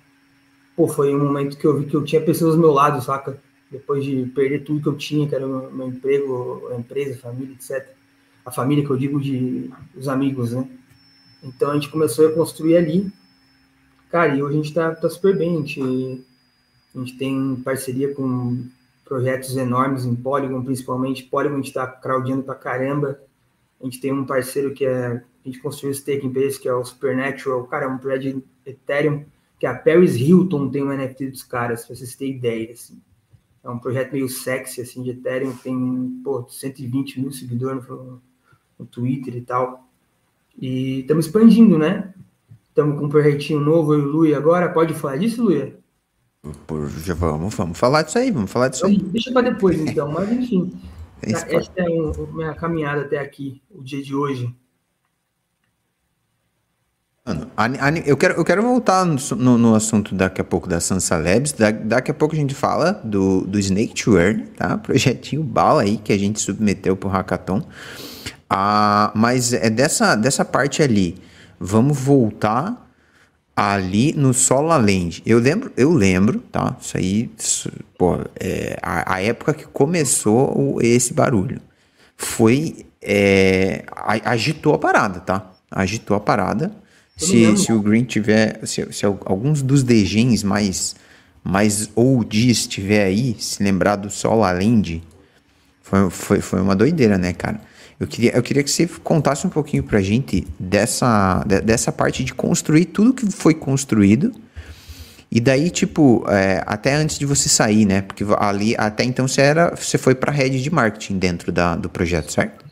pô, 0.75 0.87
foi 0.87 1.13
um 1.13 1.23
momento 1.23 1.55
que 1.55 1.67
eu 1.67 1.77
vi 1.77 1.85
que 1.85 1.95
eu 1.95 2.03
tinha 2.03 2.19
pessoas 2.21 2.55
do 2.55 2.61
meu 2.61 2.71
lado, 2.71 3.03
saca? 3.03 3.39
Depois 3.69 4.03
de 4.03 4.25
perder 4.33 4.63
tudo 4.63 4.81
que 4.81 4.87
eu 4.87 4.97
tinha, 4.97 5.27
que 5.27 5.35
era 5.35 5.45
o 5.45 5.49
meu, 5.49 5.71
meu 5.71 5.87
emprego, 5.89 6.69
a 6.71 6.75
empresa, 6.75 7.13
a 7.13 7.19
família, 7.19 7.53
etc 7.53 7.95
a 8.45 8.51
família 8.51 8.85
que 8.85 8.91
eu 8.91 8.97
digo 8.97 9.19
de 9.19 9.71
os 9.95 10.07
amigos, 10.07 10.53
né? 10.53 10.69
Então 11.43 11.71
a 11.71 11.73
gente 11.73 11.89
começou 11.89 12.27
a 12.27 12.31
construir 12.31 12.77
ali, 12.77 13.11
cara, 14.09 14.35
e 14.35 14.43
hoje 14.43 14.53
a 14.53 14.61
gente 14.61 14.73
tá, 14.73 14.93
tá 14.93 15.09
super 15.09 15.35
bem, 15.35 15.55
a 15.55 15.57
gente, 15.57 16.25
a 16.95 16.99
gente 16.99 17.17
tem 17.17 17.55
parceria 17.63 18.13
com 18.13 18.63
projetos 19.05 19.55
enormes 19.55 20.03
em 20.03 20.15
Polygon, 20.15 20.63
principalmente 20.63 21.23
Polygon 21.23 21.55
a 21.55 21.61
gente 21.61 21.73
tá 21.73 21.87
crowdando 21.87 22.43
pra 22.43 22.55
caramba, 22.55 23.21
a 23.79 23.85
gente 23.85 24.01
tem 24.01 24.11
um 24.11 24.25
parceiro 24.25 24.73
que 24.73 24.83
é 24.83 25.23
a 25.45 25.47
gente 25.47 25.61
construiu 25.61 25.91
o 25.91 25.95
staking 25.95 26.29
base, 26.29 26.59
que 26.59 26.67
é 26.67 26.73
o 26.73 26.83
Supernatural, 26.83 27.67
cara, 27.67 27.85
é 27.85 27.87
um 27.87 27.99
projeto 27.99 28.21
de 28.23 28.43
Ethereum, 28.65 29.25
que 29.59 29.67
a 29.67 29.75
Paris 29.75 30.15
Hilton 30.15 30.69
tem 30.69 30.83
um 30.83 30.91
NFT 30.91 31.29
dos 31.29 31.43
caras, 31.43 31.85
pra 31.85 31.95
vocês 31.95 32.15
terem 32.15 32.35
ideia, 32.35 32.73
assim. 32.73 32.99
É 33.63 33.69
um 33.69 33.77
projeto 33.77 34.11
meio 34.11 34.27
sexy, 34.27 34.81
assim, 34.81 35.03
de 35.03 35.11
Ethereum, 35.11 35.55
tem, 35.55 36.19
pô, 36.23 36.47
120 36.49 37.21
mil 37.21 37.31
seguidores 37.31 37.87
no, 37.87 38.21
no 38.79 38.85
Twitter 38.87 39.35
e 39.35 39.41
tal. 39.41 39.87
E 40.59 41.01
estamos 41.01 41.27
expandindo, 41.27 41.77
né? 41.77 42.11
Estamos 42.69 42.99
com 42.99 43.05
um 43.05 43.09
projetinho 43.09 43.59
novo, 43.59 43.93
eu 43.93 44.25
e 44.25 44.33
o 44.33 44.37
agora. 44.37 44.69
Pode 44.69 44.93
falar 44.95 45.17
disso, 45.17 45.43
Luia? 45.43 45.77
Por, 46.67 46.89
já 46.89 47.13
vamos, 47.13 47.53
vamos 47.55 47.77
falar 47.77 48.03
disso 48.03 48.17
aí, 48.17 48.31
vamos 48.31 48.51
falar 48.51 48.69
disso 48.69 48.85
aí. 48.85 48.97
Deixa 48.97 49.31
para 49.31 49.49
depois, 49.49 49.79
então. 49.79 50.11
Mas, 50.11 50.31
enfim, 50.31 50.71
essa 51.21 51.45
é 51.77 51.85
a 51.85 52.33
minha 52.33 52.53
caminhada 52.53 53.01
até 53.01 53.19
aqui, 53.19 53.61
o 53.69 53.83
dia 53.83 54.01
de 54.03 54.13
hoje. 54.13 54.53
Mano, 57.25 57.49
eu 58.05 58.15
quero, 58.15 58.35
eu 58.35 58.45
quero 58.45 58.61
voltar 58.61 59.03
no, 59.03 59.57
no, 59.57 59.73
assunto 59.73 60.13
daqui 60.13 60.39
a 60.39 60.43
pouco 60.43 60.69
da 60.69 60.79
Sansa 60.79 61.17
Labs. 61.17 61.53
Da, 61.53 61.71
daqui 61.71 62.11
a 62.11 62.13
pouco 62.13 62.35
a 62.35 62.37
gente 62.37 62.53
fala 62.53 62.91
do, 63.03 63.41
do 63.41 63.57
Snake 63.57 63.95
to 63.95 64.15
Earn, 64.15 64.45
tá? 64.55 64.77
Projetinho 64.79 65.43
bala 65.43 65.81
aí 65.81 65.97
que 65.97 66.13
a 66.13 66.19
gente 66.19 66.39
submeteu 66.39 66.95
pro 66.95 67.09
Hackathon. 67.09 67.63
Ah, 68.47 69.11
mas 69.15 69.53
é 69.53 69.71
dessa, 69.71 70.13
dessa 70.15 70.45
parte 70.45 70.83
ali. 70.83 71.17
Vamos 71.59 71.97
voltar 71.99 72.84
ali 73.55 74.13
no 74.13 74.33
Solar 74.33 74.79
Land. 74.79 75.23
Eu 75.25 75.39
lembro, 75.39 75.71
eu 75.77 75.91
lembro, 75.91 76.39
tá? 76.51 76.75
Isso 76.79 76.97
aí, 76.97 77.29
isso, 77.37 77.71
pô, 77.97 78.19
é, 78.39 78.77
a, 78.81 79.15
a, 79.15 79.21
época 79.21 79.53
que 79.53 79.65
começou 79.65 80.75
o, 80.75 80.81
esse 80.81 81.13
barulho. 81.13 81.61
Foi. 82.17 82.85
É, 83.01 83.85
agitou 84.25 84.73
a 84.73 84.79
parada, 84.79 85.19
tá? 85.19 85.51
Agitou 85.69 86.17
a 86.17 86.19
parada 86.19 86.71
se, 87.17 87.55
se 87.57 87.71
o 87.71 87.81
Green 87.81 88.03
tiver, 88.03 88.59
se, 88.65 88.91
se 88.91 89.05
alguns 89.05 89.61
dos 89.61 89.83
DGs 89.83 90.45
mais, 90.45 90.95
mais 91.43 91.89
oldies 91.95 92.59
estiver 92.59 93.05
aí, 93.05 93.35
se 93.39 93.63
lembrar 93.63 93.95
do 93.95 94.09
Sol 94.09 94.39
Land, 94.39 95.01
foi, 95.81 96.09
foi, 96.09 96.41
foi 96.41 96.61
uma 96.61 96.75
doideira, 96.75 97.17
né, 97.17 97.31
cara? 97.31 97.61
Eu 97.99 98.07
queria, 98.07 98.35
eu 98.35 98.43
queria 98.43 98.63
que 98.63 98.69
você 98.69 98.87
contasse 99.03 99.47
um 99.47 99.49
pouquinho 99.49 99.83
pra 99.83 100.01
gente 100.01 100.45
dessa, 100.59 101.43
de, 101.45 101.61
dessa 101.61 101.91
parte 101.91 102.23
de 102.23 102.33
construir 102.33 102.85
tudo 102.85 103.13
que 103.13 103.25
foi 103.31 103.53
construído. 103.53 104.33
E 105.31 105.39
daí, 105.39 105.69
tipo, 105.69 106.23
é, 106.27 106.63
até 106.65 106.93
antes 106.93 107.17
de 107.17 107.25
você 107.25 107.49
sair, 107.49 107.85
né? 107.85 108.01
Porque 108.01 108.23
ali, 108.37 108.75
até 108.77 109.03
então, 109.03 109.27
você, 109.27 109.41
era, 109.41 109.75
você 109.75 109.97
foi 109.97 110.13
pra 110.13 110.31
rede 110.31 110.61
de 110.61 110.69
marketing 110.69 111.17
dentro 111.17 111.51
da, 111.51 111.75
do 111.75 111.89
projeto, 111.89 112.31
certo? 112.31 112.65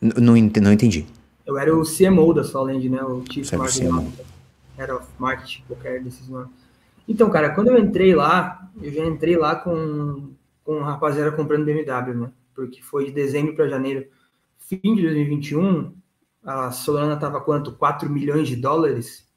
Não, 0.00 0.12
não, 0.16 0.34
não 0.34 0.72
entendi. 0.72 1.06
Eu 1.46 1.58
era 1.58 1.74
o 1.74 1.82
CMO 1.82 2.34
da 2.34 2.44
Solend, 2.44 2.88
né? 2.88 3.02
O 3.02 3.22
Chief 3.30 3.50
Marketing 3.52 3.88
Officer. 3.88 4.24
Head 4.76 4.92
of 4.92 5.06
Marketing, 5.18 5.62
qualquer 5.68 6.02
desses 6.02 6.28
nomes. 6.28 6.50
Então, 7.08 7.28
cara, 7.30 7.50
quando 7.50 7.68
eu 7.68 7.78
entrei 7.78 8.14
lá, 8.14 8.68
eu 8.80 8.92
já 8.92 9.04
entrei 9.04 9.36
lá 9.36 9.56
com, 9.56 10.30
com 10.64 10.76
um 10.76 10.82
rapaziada 10.82 11.32
comprando 11.32 11.64
BMW, 11.64 12.14
né? 12.14 12.30
Porque 12.54 12.82
foi 12.82 13.06
de 13.06 13.12
dezembro 13.12 13.54
para 13.54 13.68
janeiro. 13.68 14.06
Fim 14.58 14.94
de 14.94 15.02
2021, 15.02 15.94
a 16.42 16.70
Solana 16.70 17.16
tava 17.16 17.40
quanto? 17.40 17.72
4 17.72 18.08
milhões 18.10 18.48
de 18.48 18.56
dólares? 18.56 19.30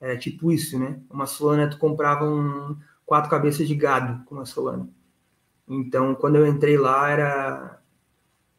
Era 0.00 0.16
tipo 0.16 0.52
isso, 0.52 0.78
né? 0.78 1.00
Uma 1.10 1.26
Solana, 1.26 1.68
tu 1.68 1.78
comprava 1.78 2.24
um, 2.24 2.76
quatro 3.04 3.30
cabeças 3.30 3.66
de 3.66 3.74
gado 3.74 4.24
com 4.24 4.34
uma 4.34 4.44
Solana. 4.46 4.88
Então, 5.66 6.14
quando 6.14 6.36
eu 6.36 6.46
entrei 6.46 6.76
lá, 6.76 7.10
era... 7.10 7.82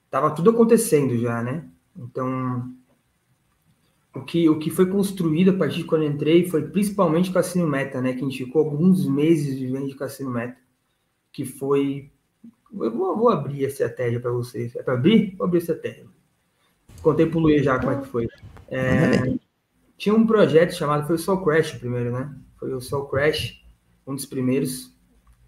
Tava 0.10 0.32
tudo 0.32 0.50
acontecendo 0.50 1.18
já, 1.18 1.42
né? 1.42 1.70
Então, 1.96 2.74
o 4.14 4.22
que, 4.22 4.50
o 4.50 4.58
que 4.58 4.70
foi 4.70 4.88
construído 4.88 5.52
a 5.52 5.58
partir 5.58 5.78
de 5.78 5.84
quando 5.84 6.04
eu 6.04 6.10
entrei 6.10 6.50
foi 6.50 6.68
principalmente 6.68 7.32
Cassino 7.32 7.68
Meta, 7.68 8.02
né? 8.02 8.14
Que 8.14 8.20
a 8.20 8.24
gente 8.24 8.44
ficou 8.44 8.64
alguns 8.64 9.08
meses 9.08 9.60
vivendo 9.60 9.88
de 9.88 9.96
Cassino 9.96 10.32
Meta, 10.32 10.58
que 11.32 11.46
foi. 11.46 12.12
Eu 12.72 12.92
vou, 12.92 13.18
vou 13.18 13.30
abrir 13.30 13.66
a 13.66 13.68
estratégia 13.68 14.20
para 14.20 14.32
vocês. 14.32 14.76
É 14.76 14.84
para 14.84 14.94
abrir? 14.94 15.36
Vou 15.38 15.46
abrir 15.46 15.58
a 15.58 15.62
estratégia. 15.62 16.06
Contei 17.02 17.26
pro 17.26 17.40
Luiz 17.40 17.64
já 17.64 17.80
como 17.80 17.92
é 17.92 18.02
que 18.02 18.08
foi. 18.08 18.28
É, 18.68 19.34
tinha 19.98 20.14
um 20.14 20.28
projeto 20.28 20.74
chamado, 20.74 21.08
foi 21.08 21.16
o 21.16 21.20
Soul 21.20 21.44
Crash 21.44 21.74
primeiro, 21.74 22.12
né? 22.12 22.36
Foi 22.60 22.74
o 22.74 22.82
Soul 22.82 23.08
Crash, 23.08 23.64
um 24.06 24.16
dos 24.16 24.26
primeiros. 24.26 24.94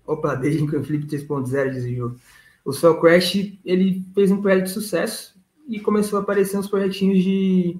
Opa, 0.06 0.34
desde 0.36 0.66
que 0.66 0.76
o 0.76 0.84
Flip 0.84 1.06
3.0 1.06 1.72
desejou. 1.72 2.16
O 2.64 2.72
Soul 2.72 3.00
Crash, 3.00 3.36
ele 3.66 4.06
fez 4.14 4.32
um 4.32 4.42
projeto 4.42 4.66
de 4.66 4.72
sucesso 4.72 5.40
e 5.68 5.80
começou 5.80 6.20
a 6.20 6.22
aparecer 6.22 6.58
uns 6.58 6.68
projetinhos 6.68 7.24
de 7.24 7.80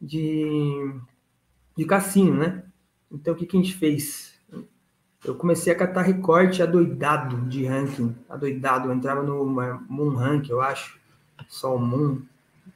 de, 0.00 0.94
de 1.76 1.84
cassino, 1.84 2.34
né? 2.34 2.64
Então, 3.10 3.34
o 3.34 3.36
que, 3.36 3.46
que 3.46 3.56
a 3.56 3.60
gente 3.60 3.74
fez? 3.74 4.35
Eu 5.26 5.34
comecei 5.34 5.72
a 5.72 5.76
catar 5.76 6.02
recorte 6.02 6.62
adoidado 6.62 7.36
de 7.48 7.66
ranking, 7.66 8.14
adoidado. 8.28 8.88
Eu 8.88 8.94
entrava 8.94 9.22
no 9.22 9.44
Moon 9.88 10.14
Rank, 10.14 10.48
eu 10.48 10.60
acho, 10.60 10.98
o 11.64 11.78
Moon, 11.78 12.22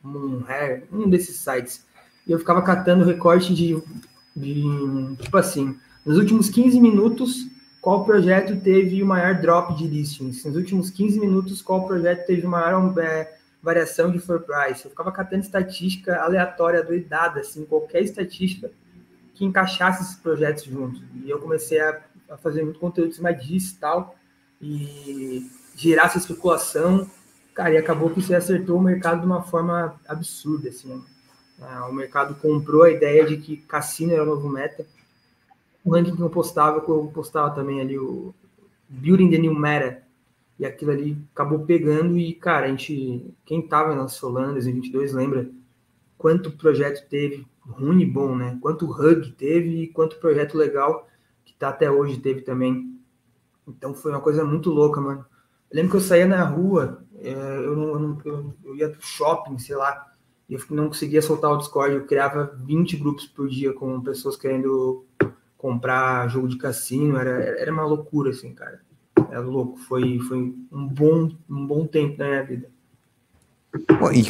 Moon 0.03 0.43
Hair, 0.49 0.85
um 0.93 1.09
desses 1.09 1.37
sites. 1.37 1.87
E 2.27 2.33
eu 2.33 2.39
ficava 2.39 2.61
catando 2.61 3.05
recorte 3.05 3.55
de, 3.55 3.81
de, 4.35 5.17
tipo 5.21 5.37
assim, 5.37 5.79
nos 6.05 6.19
últimos 6.19 6.49
15 6.49 6.81
minutos, 6.81 7.47
qual 7.81 8.05
projeto 8.05 8.61
teve 8.61 9.01
o 9.01 9.07
maior 9.07 9.41
drop 9.41 9.75
de 9.77 9.87
listings? 9.87 10.45
Nos 10.45 10.57
últimos 10.57 10.91
15 10.91 11.21
minutos, 11.21 11.63
qual 11.63 11.87
projeto 11.87 12.27
teve 12.27 12.47
o 12.47 12.51
maior 12.51 12.99
é, 12.99 13.37
variação 13.63 14.11
de 14.11 14.19
for 14.19 14.41
price. 14.41 14.85
Eu 14.85 14.91
ficava 14.91 15.13
catando 15.13 15.45
estatística 15.45 16.17
aleatória, 16.17 16.83
doidada, 16.83 17.41
assim, 17.41 17.65
qualquer 17.65 18.03
estatística 18.03 18.71
que 19.35 19.45
encaixasse 19.45 20.03
esses 20.03 20.17
projetos 20.17 20.65
juntos. 20.65 21.03
E 21.25 21.31
eu 21.31 21.39
comecei 21.39 21.81
a, 21.81 21.99
fazer 22.39 22.63
muito 22.65 22.81
conteúdo 22.81 23.15
mais 23.21 23.43
disso 23.43 23.79
e 24.61 25.47
gerar 25.75 26.07
essa 26.07 26.19
especulação. 26.19 27.09
Cara, 27.55 27.75
e 27.75 27.79
acabou 27.79 28.11
que 28.11 28.21
isso 28.21 28.35
acertou 28.35 28.79
o 28.79 28.83
mercado 28.83 29.21
de 29.21 29.27
uma 29.27 29.43
forma 29.43 29.99
absurda, 30.07 30.69
assim. 30.69 31.03
Né? 31.59 31.81
O 31.89 31.93
mercado 31.93 32.35
comprou 32.37 32.85
a 32.85 32.91
ideia 32.91 33.27
de 33.27 33.37
que 33.37 33.57
cassino 33.57 34.13
era 34.13 34.23
o 34.23 34.27
novo 34.27 34.49
meta. 34.49 34.87
O 35.85 35.95
ranking 35.95 36.15
que 36.15 36.23
eu 36.23 36.31
postava, 36.31 36.79
eu 36.79 37.11
postava 37.13 37.55
também 37.55 37.81
ali 37.81 37.99
o 37.99 38.35
Building 38.89 39.31
the 39.31 39.39
New 39.39 39.55
Meta, 39.55 40.03
e 40.59 40.67
aquilo 40.67 40.91
ali 40.91 41.17
acabou 41.33 41.61
pegando 41.61 42.19
e, 42.19 42.35
cara, 42.35 42.67
a 42.67 42.69
gente, 42.69 43.33
quem 43.47 43.67
tava 43.67 43.95
nas 43.95 44.13
Solandas 44.13 44.67
em 44.67 44.75
22 44.75 45.15
lembra 45.15 45.49
quanto 46.19 46.51
projeto 46.51 47.09
teve 47.09 47.47
ruim 47.67 48.03
e 48.03 48.07
bom, 48.07 48.37
né? 48.37 48.59
Quanto 48.61 48.91
hug 48.91 49.33
teve 49.33 49.85
e 49.85 49.89
quanto 49.89 50.17
projeto 50.17 50.59
legal 50.59 51.07
que 51.07 51.10
até 51.69 51.91
hoje 51.91 52.19
teve 52.19 52.41
também. 52.43 52.99
Então 53.69 53.95
foi 53.95 54.11
uma 54.11 54.21
coisa 54.21 54.45
muito 54.45 54.71
louca, 54.71 55.01
mano. 55.01 55.25
Eu 55.71 55.77
lembro 55.77 55.91
que 55.93 55.97
eu 55.99 56.01
saía 56.01 56.27
na 56.27 56.43
rua, 56.43 57.05
é, 57.19 57.33
eu, 57.33 57.77
não, 57.77 57.89
eu, 57.89 57.99
não, 57.99 58.19
eu, 58.25 58.55
eu 58.65 58.77
ia 58.77 58.89
pro 58.89 59.01
shopping, 59.01 59.59
sei 59.59 59.77
lá, 59.77 60.13
e 60.49 60.55
eu 60.55 60.61
não 60.71 60.89
conseguia 60.89 61.23
soltar 61.23 61.53
o 61.53 61.59
Discord, 61.59 61.95
eu 61.95 62.07
criava 62.07 62.57
20 62.65 62.97
grupos 62.97 63.27
por 63.27 63.49
dia 63.49 63.73
com 63.73 64.01
pessoas 64.01 64.37
querendo 64.37 65.05
comprar 65.57 66.27
jogo 66.29 66.49
de 66.49 66.57
cassino, 66.57 67.17
era, 67.17 67.31
era 67.31 67.73
uma 67.73 67.85
loucura, 67.85 68.31
assim, 68.31 68.53
cara 68.55 68.81
é 69.31 69.39
louco. 69.39 69.79
Foi, 69.79 70.19
foi 70.21 70.39
um, 70.71 70.87
bom, 70.87 71.31
um 71.49 71.67
bom 71.67 71.87
tempo 71.87 72.19
na 72.19 72.27
minha 72.27 72.43
vida. 72.43 72.71
E 74.13 74.25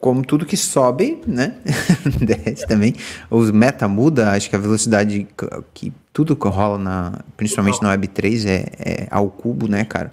como 0.00 0.24
tudo 0.24 0.46
que 0.46 0.56
sobe, 0.56 1.20
né? 1.26 1.56
Desce 2.20 2.66
também. 2.66 2.94
Os 3.30 3.50
meta 3.50 3.86
muda, 3.86 4.30
acho 4.30 4.48
que 4.48 4.56
a 4.56 4.58
velocidade 4.58 5.26
que 5.74 5.92
tudo 6.12 6.34
que 6.34 6.48
rola 6.48 6.78
na, 6.78 7.20
principalmente 7.36 7.82
na 7.82 7.94
Web3 7.94 8.46
é, 8.46 8.72
é 8.78 9.08
ao 9.10 9.28
cubo, 9.28 9.68
né, 9.68 9.84
cara? 9.84 10.10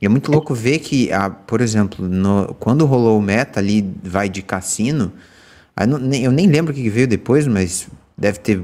E 0.00 0.04
é 0.04 0.08
muito 0.08 0.30
louco 0.30 0.54
ver 0.54 0.78
que, 0.78 1.10
ah, 1.10 1.30
por 1.30 1.60
exemplo, 1.60 2.06
no, 2.06 2.54
quando 2.60 2.84
rolou 2.84 3.18
o 3.18 3.22
meta 3.22 3.58
ali, 3.60 3.90
vai 4.02 4.28
de 4.28 4.42
cassino, 4.42 5.10
não, 5.88 5.98
nem, 5.98 6.24
eu 6.24 6.30
nem 6.30 6.46
lembro 6.46 6.72
o 6.72 6.76
que 6.76 6.88
veio 6.90 7.08
depois, 7.08 7.46
mas 7.46 7.88
deve 8.16 8.38
ter 8.40 8.62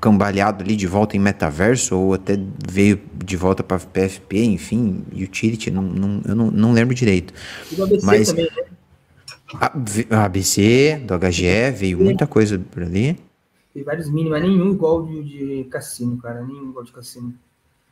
cambaleado 0.00 0.62
ali 0.62 0.76
de 0.76 0.86
volta 0.86 1.16
em 1.16 1.20
metaverso 1.20 1.96
ou 1.96 2.14
até 2.14 2.38
veio 2.68 3.00
de 3.24 3.36
volta 3.36 3.62
para 3.62 3.78
PFP, 3.78 4.44
enfim, 4.44 5.04
utility, 5.12 5.70
não, 5.70 5.82
não, 5.82 6.22
eu 6.26 6.34
não, 6.34 6.50
não 6.50 6.72
lembro 6.72 6.94
direito. 6.94 7.34
E 7.70 7.74
do 7.74 7.84
ABC 7.84 8.06
Mas, 8.06 8.28
também, 8.28 8.44
né? 8.44 8.69
A, 9.54 10.24
ABC, 10.24 11.02
do 11.04 11.18
HGE, 11.18 11.70
veio 11.72 11.98
muita 11.98 12.26
coisa 12.26 12.58
por 12.58 12.82
ali. 12.82 13.18
Tem 13.72 13.82
vários 13.82 14.10
mini, 14.10 14.28
mas 14.28 14.42
nenhum 14.42 14.72
igual 14.72 15.06
de, 15.06 15.22
de 15.22 15.64
cassino, 15.64 16.18
cara, 16.18 16.44
nenhum 16.44 16.70
igual 16.70 16.84
de 16.84 16.92
cassino. 16.92 17.34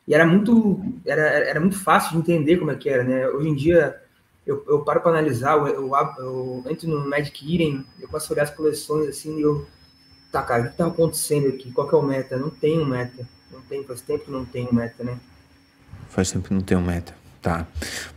E 0.07 0.13
era 0.13 0.25
muito, 0.25 0.81
era, 1.05 1.21
era 1.21 1.59
muito 1.59 1.77
fácil 1.77 2.13
de 2.13 2.17
entender 2.17 2.57
como 2.57 2.71
é 2.71 2.75
que 2.75 2.89
era, 2.89 3.03
né? 3.03 3.27
Hoje 3.27 3.49
em 3.49 3.55
dia, 3.55 4.01
eu, 4.45 4.63
eu 4.67 4.79
paro 4.79 5.01
para 5.01 5.11
analisar, 5.11 5.57
eu, 5.57 5.67
eu, 5.67 5.91
eu, 6.17 6.63
entro 6.69 6.89
no 6.89 7.07
Magic 7.07 7.53
Eden, 7.53 7.85
eu 7.99 8.09
posso 8.09 8.33
olhar 8.33 8.43
as 8.43 8.49
coleções 8.49 9.07
assim, 9.07 9.37
e 9.37 9.41
eu 9.41 9.65
tá, 10.31 10.41
cara, 10.41 10.63
o 10.63 10.69
que 10.69 10.77
tá 10.77 10.87
acontecendo 10.87 11.47
aqui? 11.47 11.71
Qual 11.71 11.87
que 11.87 11.95
é 11.95 11.97
o 11.97 12.01
meta? 12.01 12.37
Não 12.37 12.49
tem 12.49 12.79
um 12.79 12.85
meta. 12.85 13.27
Não 13.51 13.61
tem, 13.61 13.83
faz 13.83 14.01
tempo 14.01 14.25
que 14.25 14.31
não 14.31 14.45
tem 14.45 14.67
um 14.67 14.73
meta, 14.73 15.03
né? 15.03 15.17
Faz 16.09 16.31
tempo 16.31 16.47
que 16.47 16.53
não 16.53 16.61
tem 16.61 16.77
um 16.77 16.85
meta. 16.85 17.15
Tá. 17.41 17.65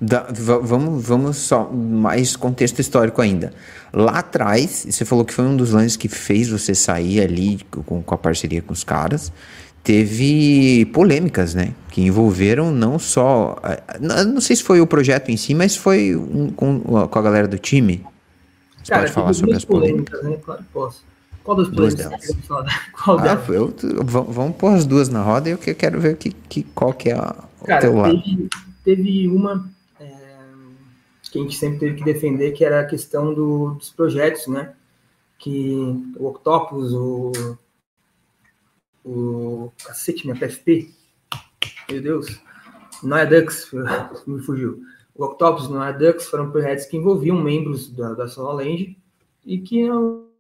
Da, 0.01 0.27
vamos, 0.33 1.07
vamos 1.07 1.37
só 1.37 1.71
mais 1.71 2.35
contexto 2.35 2.81
histórico 2.81 3.23
ainda. 3.23 3.53
Lá 3.93 4.19
atrás, 4.19 4.85
você 4.89 5.05
falou 5.05 5.25
que 5.25 5.33
foi 5.33 5.45
um 5.45 5.57
dos 5.57 5.71
lances 5.71 5.97
que 5.97 6.09
fez 6.09 6.49
você 6.49 6.75
sair 6.75 7.21
ali 7.21 7.61
com, 7.71 8.03
com 8.03 8.15
a 8.15 8.19
parceria 8.19 8.61
com 8.61 8.73
os 8.73 8.83
caras. 8.83 9.33
Teve 9.85 10.87
polêmicas, 10.87 11.55
né? 11.55 11.73
Que 11.91 12.03
envolveram 12.03 12.71
não 12.71 12.99
só. 12.99 13.57
Não 14.01 14.41
sei 14.41 14.57
se 14.57 14.63
foi 14.63 14.81
o 14.81 14.87
projeto 14.87 15.29
em 15.29 15.37
si, 15.37 15.55
mas 15.55 15.77
foi 15.77 16.17
um, 16.17 16.51
com, 16.51 16.81
com 16.81 17.19
a 17.19 17.23
galera 17.23 17.47
do 17.47 17.59
time. 17.59 18.05
Você 18.83 18.91
Cara, 18.91 19.03
pode 19.03 19.13
falar 19.13 19.35
sobre 19.35 19.57
as 19.57 19.65
polêmicas, 19.65 20.21
polêmicas, 20.21 20.39
né? 20.39 20.45
Claro 20.45 20.63
que 20.63 20.69
posso. 20.73 21.05
Qual 21.45 21.57
das 21.57 21.69
duas 21.69 21.95
delas? 21.95 22.21
Qual 23.05 23.19
ah, 23.19 23.23
delas? 23.23 23.49
Eu, 23.49 23.75
vamos 24.05 24.57
pôr 24.57 24.75
as 24.75 24.87
duas 24.87 25.09
na 25.09 25.23
roda 25.23 25.49
e 25.49 25.53
eu 25.53 25.59
quero 25.59 26.01
ver 26.01 26.17
que, 26.17 26.31
que, 26.31 26.63
qual 26.75 26.93
que 26.93 27.11
é 27.11 27.15
a, 27.15 27.35
Cara, 27.65 27.79
o 27.79 27.81
teu 27.81 27.97
lado. 27.97 28.23
Teve, 28.23 28.49
teve 28.85 29.29
uma 29.29 29.71
é, 29.99 30.33
que 31.31 31.39
a 31.39 31.43
gente 31.43 31.57
sempre 31.57 31.79
teve 31.79 31.97
que 31.97 32.05
defender, 32.05 32.53
que 32.53 32.65
era 32.65 32.81
a 32.81 32.87
questão 32.87 33.33
do, 33.33 33.75
dos 33.75 33.91
projetos, 33.91 34.47
né? 34.47 34.77
Que 35.39 35.75
o 36.17 36.27
Octopus, 36.27 36.93
o, 36.93 37.33
o 39.05 39.73
cacete, 39.83 40.27
minha 40.27 40.39
PFP, 40.39 40.93
meu 41.91 42.03
Deus, 42.03 42.41
Noia 43.03 43.27
Dux, 43.27 43.71
me 44.27 44.43
fugiu. 44.43 44.83
O 45.15 45.25
Octopus 45.25 45.67
e 45.67 45.73
Noia 45.73 45.93
Dux 45.93 46.27
foram 46.27 46.51
projetos 46.51 46.87
que 46.87 46.97
envolviam 46.97 47.41
membros 47.43 47.91
da, 47.91 48.13
da 48.13 48.27
e 49.45 49.59
que 49.59 49.89
não 49.89 50.31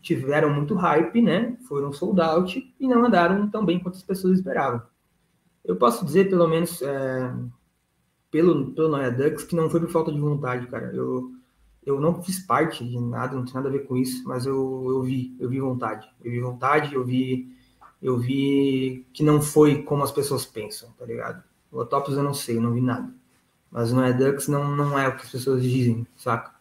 tiveram 0.00 0.54
muito 0.54 0.74
hype, 0.74 1.20
né? 1.20 1.58
Foram 1.66 1.92
sold 1.92 2.20
out 2.20 2.74
e 2.78 2.88
não 2.88 3.04
andaram 3.04 3.48
tão 3.50 3.64
bem 3.64 3.80
quanto 3.80 3.96
as 3.96 4.02
pessoas 4.02 4.38
esperavam. 4.38 4.93
Eu 5.64 5.76
posso 5.76 6.04
dizer, 6.04 6.28
pelo 6.28 6.46
menos, 6.46 6.82
é, 6.82 7.34
pelo, 8.30 8.72
pelo 8.72 8.88
Noia 8.88 9.10
Ducks, 9.10 9.44
que 9.44 9.56
não 9.56 9.70
foi 9.70 9.80
por 9.80 9.90
falta 9.90 10.12
de 10.12 10.20
vontade, 10.20 10.66
cara. 10.66 10.92
Eu, 10.94 11.32
eu 11.86 12.00
não 12.00 12.22
fiz 12.22 12.38
parte 12.40 12.84
de 12.84 12.98
nada, 12.98 13.36
não 13.36 13.44
tem 13.44 13.54
nada 13.54 13.68
a 13.68 13.72
ver 13.72 13.86
com 13.86 13.96
isso, 13.96 14.26
mas 14.26 14.44
eu, 14.44 14.84
eu 14.88 15.02
vi, 15.02 15.34
eu 15.38 15.48
vi 15.48 15.60
vontade. 15.60 16.08
Eu 16.22 16.30
vi 16.32 16.40
vontade, 16.40 16.94
eu 16.94 17.04
vi, 17.04 17.48
eu 18.02 18.18
vi 18.18 19.06
que 19.12 19.22
não 19.22 19.40
foi 19.40 19.82
como 19.82 20.02
as 20.02 20.12
pessoas 20.12 20.44
pensam, 20.44 20.90
tá 20.98 21.04
ligado? 21.04 21.42
O 21.70 21.78
Otopus 21.78 22.16
eu 22.16 22.22
não 22.22 22.34
sei, 22.34 22.58
eu 22.58 22.62
não 22.62 22.72
vi 22.72 22.80
nada. 22.80 23.12
Mas 23.70 23.90
o 23.90 23.96
Noia 23.96 24.12
Ducks 24.12 24.48
não, 24.48 24.74
não 24.76 24.98
é 24.98 25.08
o 25.08 25.16
que 25.16 25.22
as 25.22 25.30
pessoas 25.30 25.62
dizem, 25.62 26.06
saca? 26.16 26.52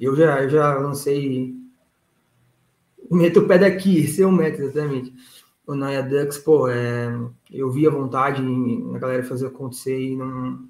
Eu 0.00 0.14
já, 0.14 0.42
eu 0.42 0.50
já 0.50 0.74
lancei 0.78 1.54
meto 3.10 3.40
o 3.40 3.46
pé 3.46 3.58
daqui, 3.58 3.98
esse 4.04 4.22
é 4.22 4.26
o 4.26 4.32
método, 4.32 4.64
exatamente. 4.64 5.12
O 5.68 5.74
Naya 5.74 6.02
Ducks, 6.02 6.38
pô, 6.38 6.66
é, 6.66 7.14
eu 7.52 7.70
vi 7.70 7.86
a 7.86 7.90
vontade 7.90 8.40
na 8.40 8.98
galera 8.98 9.22
fazer 9.22 9.48
acontecer 9.48 10.00
e 10.00 10.16
não. 10.16 10.66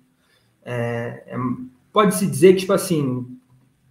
É, 0.65 1.23
é, 1.25 1.37
pode-se 1.93 2.27
dizer 2.27 2.55
que, 2.55 2.63
tipo 2.63 2.73
assim, 2.73 3.39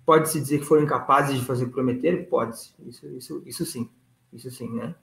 pode-se 0.05 0.37
dizer 0.37 0.59
que 0.59 0.65
foram 0.65 0.83
incapazes 0.83 1.39
de 1.39 1.45
fazer 1.45 1.67
prometeram? 1.67 2.25
Pode-se, 2.25 2.73
isso, 2.85 3.07
isso, 3.07 3.41
isso 3.45 3.65
sim, 3.65 3.89
isso 4.33 4.51
sim, 4.51 4.67
né? 4.67 4.95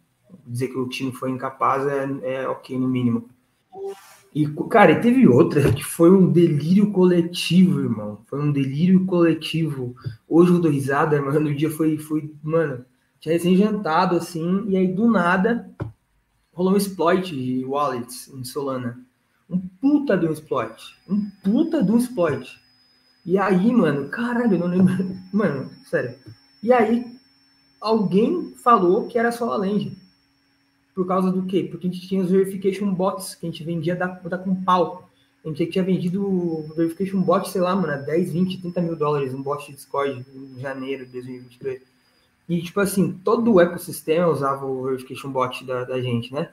Dizer 0.47 0.69
que 0.69 0.77
o 0.77 0.87
time 0.87 1.11
foi 1.11 1.31
incapaz 1.31 1.87
é, 1.87 2.43
é 2.43 2.49
ok, 2.49 2.79
no 2.79 2.87
mínimo. 2.87 3.27
E, 4.35 4.47
cara, 4.69 4.93
e 4.93 5.01
teve 5.01 5.27
outra 5.27 5.73
que 5.73 5.83
foi 5.83 6.11
um 6.11 6.31
delírio 6.31 6.91
coletivo, 6.91 7.81
irmão. 7.81 8.19
Foi 8.27 8.43
um 8.43 8.53
delírio 8.53 9.07
coletivo. 9.07 9.97
Hoje 10.29 10.53
eu 10.53 10.61
dou 10.61 10.71
risada, 10.71 11.23
mano. 11.23 11.49
O 11.49 11.55
dia 11.55 11.71
foi, 11.71 11.97
foi 11.97 12.31
mano, 12.43 12.85
tinha 13.19 13.33
recém-jantado, 13.33 14.17
assim, 14.17 14.67
e 14.69 14.77
aí 14.77 14.87
do 14.87 15.11
nada 15.11 15.73
rolou 16.55 16.75
um 16.75 16.77
exploit 16.77 17.23
de 17.23 17.65
wallets 17.65 18.29
em 18.33 18.45
Solana. 18.45 18.99
Um 19.51 19.59
puta 19.59 20.17
de 20.17 20.27
um 20.27 20.33
exploit. 20.33 20.97
Um 21.09 21.29
puta 21.43 21.83
de 21.83 21.93
um 21.93 21.99
exploit. 21.99 22.59
E 23.27 23.37
aí, 23.37 23.73
mano, 23.73 24.09
caralho, 24.09 24.55
eu 24.55 24.59
não 24.59 24.67
lembro. 24.67 25.17
Mano, 25.33 25.71
sério. 25.85 26.15
E 26.63 26.73
aí, 26.73 27.05
alguém 27.81 28.55
falou 28.63 29.07
que 29.07 29.19
era 29.19 29.31
Land. 29.41 29.97
Por 30.95 31.07
causa 31.07 31.33
do 31.33 31.45
quê? 31.45 31.67
Porque 31.71 31.87
a 31.87 31.91
gente 31.91 32.07
tinha 32.07 32.23
os 32.23 32.31
verification 32.31 32.93
bots 32.95 33.35
que 33.35 33.47
a 33.47 33.51
gente 33.51 33.65
vendia 33.65 33.97
da, 33.97 34.07
da 34.07 34.39
com 34.39 34.55
pau. 34.63 35.09
A 35.45 35.49
gente 35.49 35.67
tinha 35.67 35.85
vendido 35.85 36.65
verification 36.75 37.21
bot, 37.21 37.49
sei 37.51 37.61
lá, 37.61 37.75
mano, 37.75 38.05
10, 38.05 38.33
20, 38.33 38.61
30 38.63 38.81
mil 38.81 38.97
dólares, 38.97 39.35
um 39.35 39.43
bot 39.43 39.67
de 39.67 39.75
Discord 39.75 40.25
em 40.35 40.61
janeiro 40.61 41.05
de 41.05 41.13
2023. 41.13 41.83
E, 42.49 42.61
tipo 42.63 42.81
assim, 42.81 43.13
todo 43.25 43.53
o 43.53 43.61
ecossistema 43.61 44.27
usava 44.27 44.67
o 44.67 44.83
Verification 44.85 45.31
Bot 45.31 45.65
da, 45.65 45.85
da 45.85 46.01
gente, 46.01 46.33
né? 46.33 46.51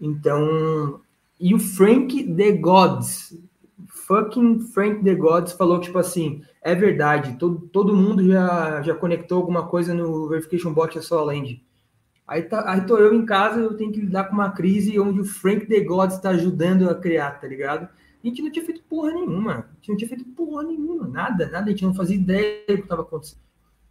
Então, 0.00 1.00
e 1.40 1.54
o 1.54 1.58
Frank 1.58 2.22
The 2.34 2.52
Gods, 2.52 3.38
fucking 3.88 4.60
Frank 4.60 5.02
The 5.02 5.14
Gods 5.14 5.52
falou 5.52 5.80
tipo 5.80 5.98
assim, 5.98 6.42
é 6.62 6.74
verdade, 6.74 7.38
todo, 7.38 7.68
todo 7.72 7.96
mundo 7.96 8.26
já, 8.26 8.82
já 8.82 8.94
conectou 8.94 9.38
alguma 9.38 9.66
coisa 9.66 9.94
no 9.94 10.28
Verification 10.28 10.72
Bot 10.72 10.98
a 10.98 11.22
Land. 11.22 11.62
Aí, 12.26 12.42
tá, 12.42 12.70
aí 12.70 12.84
tô 12.84 12.98
eu 12.98 13.14
em 13.14 13.24
casa, 13.24 13.60
eu 13.60 13.74
tenho 13.74 13.92
que 13.92 14.00
lidar 14.00 14.24
com 14.24 14.34
uma 14.34 14.50
crise 14.50 14.98
onde 14.98 15.20
o 15.20 15.24
Frank 15.24 15.66
The 15.66 15.80
Gods 15.80 16.16
está 16.16 16.30
ajudando 16.30 16.90
a 16.90 16.94
criar, 16.94 17.40
tá 17.40 17.46
ligado? 17.46 17.84
A 17.84 18.26
gente 18.26 18.42
não 18.42 18.50
tinha 18.50 18.64
feito 18.64 18.82
porra 18.82 19.12
nenhuma, 19.12 19.52
a 19.52 19.74
gente 19.76 19.88
não 19.90 19.96
tinha 19.96 20.08
feito 20.08 20.24
porra 20.24 20.64
nenhuma, 20.64 21.06
nada, 21.06 21.48
nada, 21.48 21.66
a 21.66 21.70
gente 21.70 21.84
não 21.84 21.94
fazia 21.94 22.16
ideia 22.16 22.66
do 22.68 22.74
que 22.74 22.82
estava 22.82 23.02
acontecendo. 23.02 23.45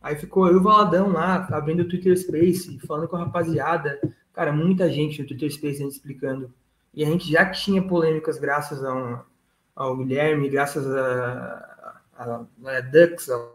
Aí 0.06 0.16
ficou 0.16 0.48
eu 0.48 0.62
Valadão 0.62 1.12
lá, 1.12 1.48
abrindo 1.52 1.80
o 1.80 1.90
Twitter 1.90 2.16
Space, 2.16 2.78
falando 2.86 3.08
com 3.08 3.16
a 3.16 3.22
rapaziada. 3.22 4.00
Cara, 4.32 4.54
muita 4.54 4.88
gente 4.88 5.20
no 5.20 5.28
Twitter 5.28 5.52
Space 5.52 5.82
a 5.82 5.84
gente 5.84 5.94
explicando. 5.94 6.54
E 6.94 7.04
a 7.04 7.08
gente 7.08 7.32
já 7.32 7.50
tinha 7.50 7.82
polêmicas 7.82 8.38
graças 8.38 8.84
ao, 8.84 9.98
Guilherme, 9.98 10.48
graças 10.48 10.86
a, 10.86 12.02
a, 12.18 12.24
a, 12.24 12.78
a 12.78 12.82
Dux, 12.82 13.32
a 13.32 13.50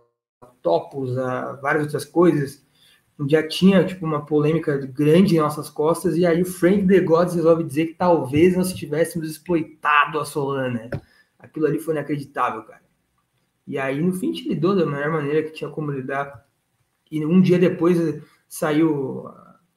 Topos, 0.60 1.16
a 1.16 1.52
várias 1.52 1.84
outras 1.84 2.04
coisas. 2.04 2.66
Já 3.28 3.46
tinha 3.46 3.86
tipo, 3.86 4.04
uma 4.04 4.26
polêmica 4.26 4.76
grande 4.76 5.36
em 5.36 5.38
nossas 5.38 5.70
costas, 5.70 6.16
e 6.16 6.26
aí 6.26 6.42
o 6.42 6.46
Frank 6.46 6.84
The 6.84 6.98
Gods 6.98 7.36
resolve 7.36 7.62
dizer 7.62 7.86
que 7.86 7.94
talvez 7.94 8.56
nós 8.56 8.74
tivéssemos 8.74 9.30
exploitado 9.30 10.18
a 10.18 10.24
Solana. 10.24 10.90
Aquilo 11.38 11.66
ali 11.66 11.78
foi 11.78 11.94
inacreditável, 11.94 12.64
cara. 12.64 12.79
E 13.70 13.78
aí, 13.78 14.02
no 14.02 14.12
fim, 14.12 14.30
a 14.30 14.32
gente 14.32 14.48
lidou 14.48 14.74
da 14.74 14.84
melhor 14.84 15.12
maneira 15.12 15.44
que 15.44 15.52
tinha 15.52 15.70
como 15.70 15.92
lidar. 15.92 16.44
E 17.08 17.24
um 17.24 17.40
dia 17.40 17.56
depois 17.56 18.20
saiu, 18.48 19.30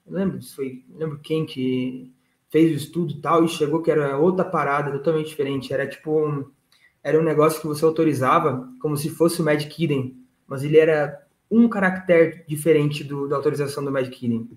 lembro, 0.08 0.42
foi, 0.42 0.84
lembro 0.96 1.20
quem 1.20 1.46
que 1.46 2.12
fez 2.50 2.72
o 2.72 2.76
estudo 2.76 3.14
e 3.14 3.22
tal, 3.22 3.46
e 3.46 3.48
chegou 3.48 3.84
que 3.84 3.92
era 3.92 4.18
outra 4.18 4.44
parada 4.44 4.92
totalmente 4.92 5.28
diferente. 5.28 5.72
Era 5.72 5.86
tipo 5.86 6.28
um, 6.28 6.50
era 7.04 7.20
um 7.20 7.24
negócio 7.24 7.62
que 7.62 7.68
você 7.68 7.86
autorizava 7.86 8.68
como 8.82 8.98
se 8.98 9.12
fosse 9.12 9.44
o 9.44 9.46
Magic 9.46 9.84
Eden, 9.84 10.18
mas 10.48 10.64
ele 10.64 10.78
era 10.78 11.24
um 11.52 11.70
caractere 11.70 12.44
diferente 12.48 13.04
do, 13.04 13.28
da 13.28 13.36
autorização 13.36 13.86
do 13.86 13.92
Magic 13.92 14.26
Eden. 14.26 14.50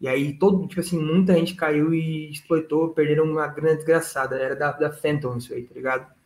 E 0.00 0.06
aí, 0.06 0.38
todo, 0.38 0.68
tipo 0.68 0.80
assim, 0.80 1.02
muita 1.02 1.34
gente 1.34 1.56
caiu 1.56 1.92
e 1.92 2.30
exploitou, 2.30 2.90
perderam 2.90 3.24
uma 3.24 3.48
grande 3.48 3.78
desgraçada. 3.78 4.36
Era 4.36 4.54
da, 4.54 4.70
da 4.70 4.92
Phantom 4.92 5.36
isso 5.36 5.52
aí, 5.52 5.64
tá 5.64 5.74
ligado? 5.74 6.17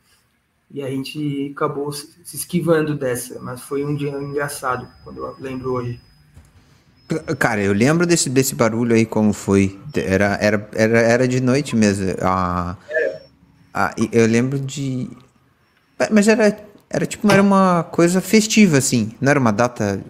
E 0.72 0.82
a 0.82 0.88
gente 0.88 1.52
acabou 1.54 1.92
se 1.92 2.08
esquivando 2.34 2.96
dessa, 2.96 3.38
mas 3.40 3.60
foi 3.60 3.84
um 3.84 3.94
dia 3.94 4.08
engraçado, 4.08 4.88
quando 5.04 5.18
eu 5.18 5.36
lembro 5.38 5.72
hoje. 5.72 6.00
Cara, 7.38 7.60
eu 7.60 7.74
lembro 7.74 8.06
desse, 8.06 8.30
desse 8.30 8.54
barulho 8.54 8.94
aí, 8.94 9.04
como 9.04 9.34
foi. 9.34 9.78
Era, 9.94 10.38
era, 10.40 10.70
era, 10.72 10.98
era 10.98 11.28
de 11.28 11.42
noite 11.42 11.76
mesmo. 11.76 12.14
Ah, 12.22 12.76
ah, 13.74 13.94
eu 14.10 14.26
lembro 14.26 14.58
de. 14.58 15.10
Mas 16.10 16.26
era, 16.26 16.58
era 16.88 17.04
tipo, 17.04 17.30
era 17.30 17.42
uma 17.42 17.84
coisa 17.84 18.22
festiva, 18.22 18.78
assim. 18.78 19.12
Não 19.20 19.30
era 19.30 19.38
uma 19.38 19.52
data 19.52 20.02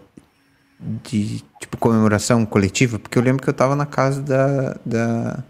de 0.79 1.43
tipo 1.61 1.77
comemoração 1.77 2.47
coletiva, 2.47 3.01
porque 3.01 3.19
eu 3.19 3.23
lembro 3.23 3.43
que 3.43 3.49
eu 3.49 3.55
tava 3.55 3.75
na 3.75 3.87
casa 3.87 4.23
da. 4.23 4.77
da, 4.85 5.45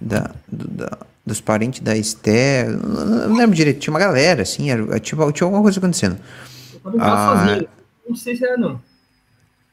da, 0.00 0.30
da 0.48 0.98
dos 1.24 1.40
parentes 1.40 1.80
da 1.80 1.96
Esté. 1.96 2.66
Não 2.66 3.36
lembro 3.36 3.54
direito, 3.54 3.80
tinha 3.80 3.92
uma 3.92 4.00
galera, 4.00 4.42
assim, 4.42 4.70
era, 4.70 4.98
tinha, 4.98 5.32
tinha 5.32 5.46
alguma 5.46 5.62
coisa 5.62 5.78
acontecendo. 5.78 6.18
Eu 6.84 6.92
ah, 6.98 7.36
sozinho. 7.38 7.68
Não 8.08 8.16
sei 8.16 8.36
se 8.36 8.44
era, 8.44 8.56
não. 8.56 8.80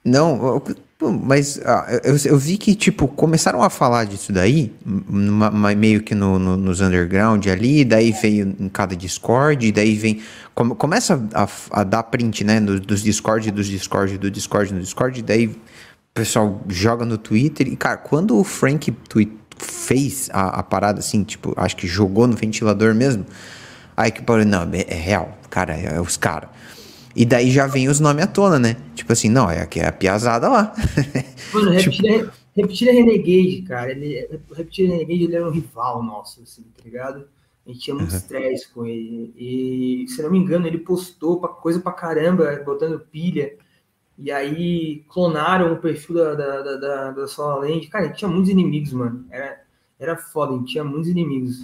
Não, 0.03 0.61
mas 1.01 1.59
ah, 1.65 1.99
eu, 2.03 2.15
eu, 2.25 2.37
vi 2.37 2.57
que, 2.57 2.73
tipo, 2.73 3.07
começaram 3.07 3.61
a 3.61 3.69
falar 3.69 4.05
disso 4.05 4.31
daí, 4.31 4.73
numa, 4.85 5.51
meio 5.75 6.01
que 6.01 6.15
no, 6.15 6.39
no, 6.39 6.55
nos 6.55 6.81
underground 6.81 7.45
ali, 7.47 7.83
daí 7.83 8.11
veio 8.11 8.55
em 8.59 8.69
cada 8.69 8.95
Discord, 8.95 9.71
daí 9.71 9.95
vem. 9.95 10.21
Come, 10.55 10.75
começa 10.75 11.21
a, 11.33 11.47
a, 11.71 11.83
dar 11.83 12.03
print, 12.03 12.43
né, 12.43 12.59
no, 12.59 12.79
dos 12.79 13.03
Discord, 13.03 13.51
dos 13.51 13.67
Discord, 13.67 14.17
do 14.17 14.31
Discord, 14.31 14.73
no 14.73 14.79
Discord, 14.79 15.21
daí 15.21 15.47
o 15.47 15.55
pessoal 16.13 16.61
joga 16.67 17.05
no 17.05 17.17
Twitter, 17.17 17.67
e, 17.67 17.75
cara, 17.75 17.97
quando 17.97 18.37
o 18.37 18.43
Frank 18.43 18.89
tweet, 19.09 19.31
fez 19.59 20.29
a, 20.33 20.59
a, 20.59 20.63
parada 20.63 20.99
assim, 20.99 21.23
tipo, 21.23 21.53
acho 21.57 21.75
que 21.75 21.87
jogou 21.87 22.27
no 22.27 22.35
ventilador 22.35 22.93
mesmo. 22.93 23.25
Aí 23.95 24.11
que 24.11 24.21
falou, 24.21 24.45
não, 24.45 24.63
é, 24.73 24.85
é 24.87 24.95
real, 24.95 25.37
cara, 25.49 25.75
é, 25.75 25.95
é 25.95 26.01
os 26.01 26.17
caras. 26.17 26.49
E 27.15 27.25
daí 27.25 27.49
já 27.49 27.65
vem 27.65 27.89
os 27.89 27.99
nomes 27.99 28.23
à 28.23 28.27
tona, 28.27 28.59
né? 28.59 28.77
Tipo 28.93 29.11
assim, 29.11 29.27
não, 29.29 29.49
é, 29.49 29.67
é 29.75 29.87
a 29.87 29.91
piazada 29.91 30.47
lá. 30.47 30.73
Mano, 31.53 31.75
tipo... 31.77 32.31
Renegade, 32.91 33.63
cara. 33.67 33.91
Ele, 33.91 34.27
Repetira 34.55 34.93
Renegade 34.93 35.23
ele 35.23 35.35
era 35.35 35.47
um 35.47 35.51
rival 35.51 36.03
nosso, 36.03 36.41
assim, 36.41 36.63
tá 36.75 36.83
ligado? 36.83 37.27
A 37.65 37.69
gente 37.69 37.81
tinha 37.81 37.95
muito 37.95 38.15
estresse 38.15 38.69
com 38.69 38.85
ele. 38.85 39.33
E, 39.35 40.05
se 40.07 40.21
não 40.21 40.31
me 40.31 40.37
engano, 40.37 40.65
ele 40.65 40.77
postou 40.77 41.39
pra, 41.39 41.49
coisa 41.49 41.79
pra 41.79 41.91
caramba, 41.91 42.61
botando 42.65 42.99
pilha. 42.99 43.55
E 44.17 44.31
aí 44.31 45.03
clonaram 45.09 45.73
o 45.73 45.77
perfil 45.77 46.15
da, 46.15 46.33
da, 46.33 46.61
da, 46.61 46.75
da, 46.75 47.11
da. 47.11 47.25
Cara, 47.91 48.09
tinha 48.09 48.29
muitos 48.29 48.49
inimigos, 48.49 48.91
mano. 48.91 49.25
Era, 49.29 49.61
era 49.99 50.17
foda, 50.17 50.63
tinha 50.65 50.83
muitos 50.83 51.09
inimigos. 51.09 51.63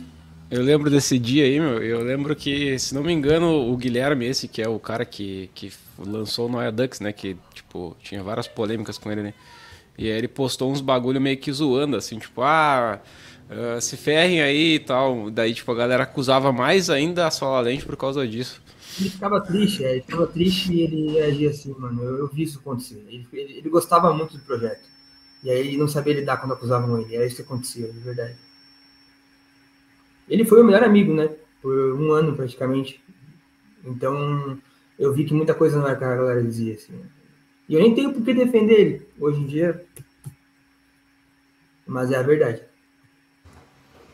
Eu 0.51 0.61
lembro 0.61 0.89
desse 0.91 1.17
dia 1.17 1.45
aí, 1.45 1.59
meu. 1.59 1.81
Eu 1.81 2.03
lembro 2.03 2.35
que, 2.35 2.77
se 2.77 2.93
não 2.93 3.01
me 3.01 3.11
engano, 3.11 3.71
o 3.71 3.75
Guilherme, 3.75 4.27
esse 4.27 4.47
que 4.47 4.61
é 4.61 4.69
o 4.69 4.77
cara 4.77 5.03
que, 5.03 5.49
que 5.55 5.71
lançou 5.97 6.47
o 6.47 6.51
Noia 6.51 6.71
Ducks, 6.71 6.99
né? 6.99 7.11
Que, 7.11 7.35
tipo, 7.55 7.97
tinha 8.03 8.21
várias 8.21 8.47
polêmicas 8.47 8.99
com 8.99 9.11
ele, 9.11 9.23
né? 9.23 9.33
E 9.97 10.11
aí 10.11 10.15
ele 10.15 10.27
postou 10.27 10.71
uns 10.71 10.79
bagulho 10.79 11.19
meio 11.19 11.37
que 11.37 11.51
zoando, 11.51 11.95
assim, 11.97 12.19
tipo, 12.19 12.43
ah, 12.43 12.99
uh, 13.49 13.81
se 13.81 13.97
ferrem 13.97 14.41
aí 14.41 14.75
e 14.75 14.79
tal. 14.79 15.31
Daí, 15.31 15.55
tipo, 15.55 15.71
a 15.71 15.75
galera 15.75 16.03
acusava 16.03 16.51
mais 16.51 16.87
ainda 16.87 17.25
a 17.25 17.31
Sola 17.31 17.59
Lente 17.61 17.85
por 17.85 17.97
causa 17.97 18.27
disso. 18.27 18.61
Ele 18.99 19.09
ficava 19.09 19.41
triste, 19.41 19.83
é, 19.83 19.93
ele 19.93 20.01
ficava 20.01 20.27
triste 20.27 20.73
e 20.73 20.81
ele 20.81 21.21
agia 21.21 21.49
assim, 21.49 21.73
mano. 21.77 22.03
Eu, 22.03 22.17
eu 22.19 22.27
vi 22.27 22.43
isso 22.43 22.59
acontecer. 22.59 23.03
Ele, 23.07 23.27
ele, 23.33 23.57
ele, 23.57 23.69
gostava 23.69 24.13
muito 24.13 24.37
do 24.37 24.43
projeto. 24.43 24.87
E 25.43 25.49
aí 25.49 25.59
ele 25.59 25.77
não 25.77 25.87
sabia 25.87 26.13
lidar 26.13 26.37
quando 26.37 26.53
acusavam 26.53 26.99
ele. 26.99 27.15
Era 27.15 27.25
isso 27.25 27.37
que 27.37 27.41
acontecia, 27.41 27.91
de 27.91 27.99
verdade. 27.99 28.37
Ele 30.27 30.45
foi 30.45 30.61
o 30.61 30.63
melhor 30.63 30.83
amigo, 30.83 31.13
né? 31.13 31.35
Por 31.61 31.95
um 31.95 32.11
ano 32.11 32.35
praticamente. 32.35 33.03
Então 33.83 34.59
eu 34.97 35.11
vi 35.13 35.25
que 35.25 35.33
muita 35.33 35.53
coisa 35.53 35.79
não 35.79 35.87
era 35.87 35.97
que 35.97 36.03
a 36.03 36.15
galera 36.15 36.43
dizia, 36.43 36.75
assim. 36.75 37.01
E 37.67 37.75
eu 37.75 37.81
nem 37.81 37.95
tenho 37.95 38.13
por 38.13 38.23
que 38.23 38.33
defender 38.33 38.79
ele 38.79 39.07
hoje 39.19 39.39
em 39.39 39.47
dia. 39.47 39.85
Mas 41.85 42.11
é 42.11 42.17
a 42.17 42.21
verdade. 42.21 42.61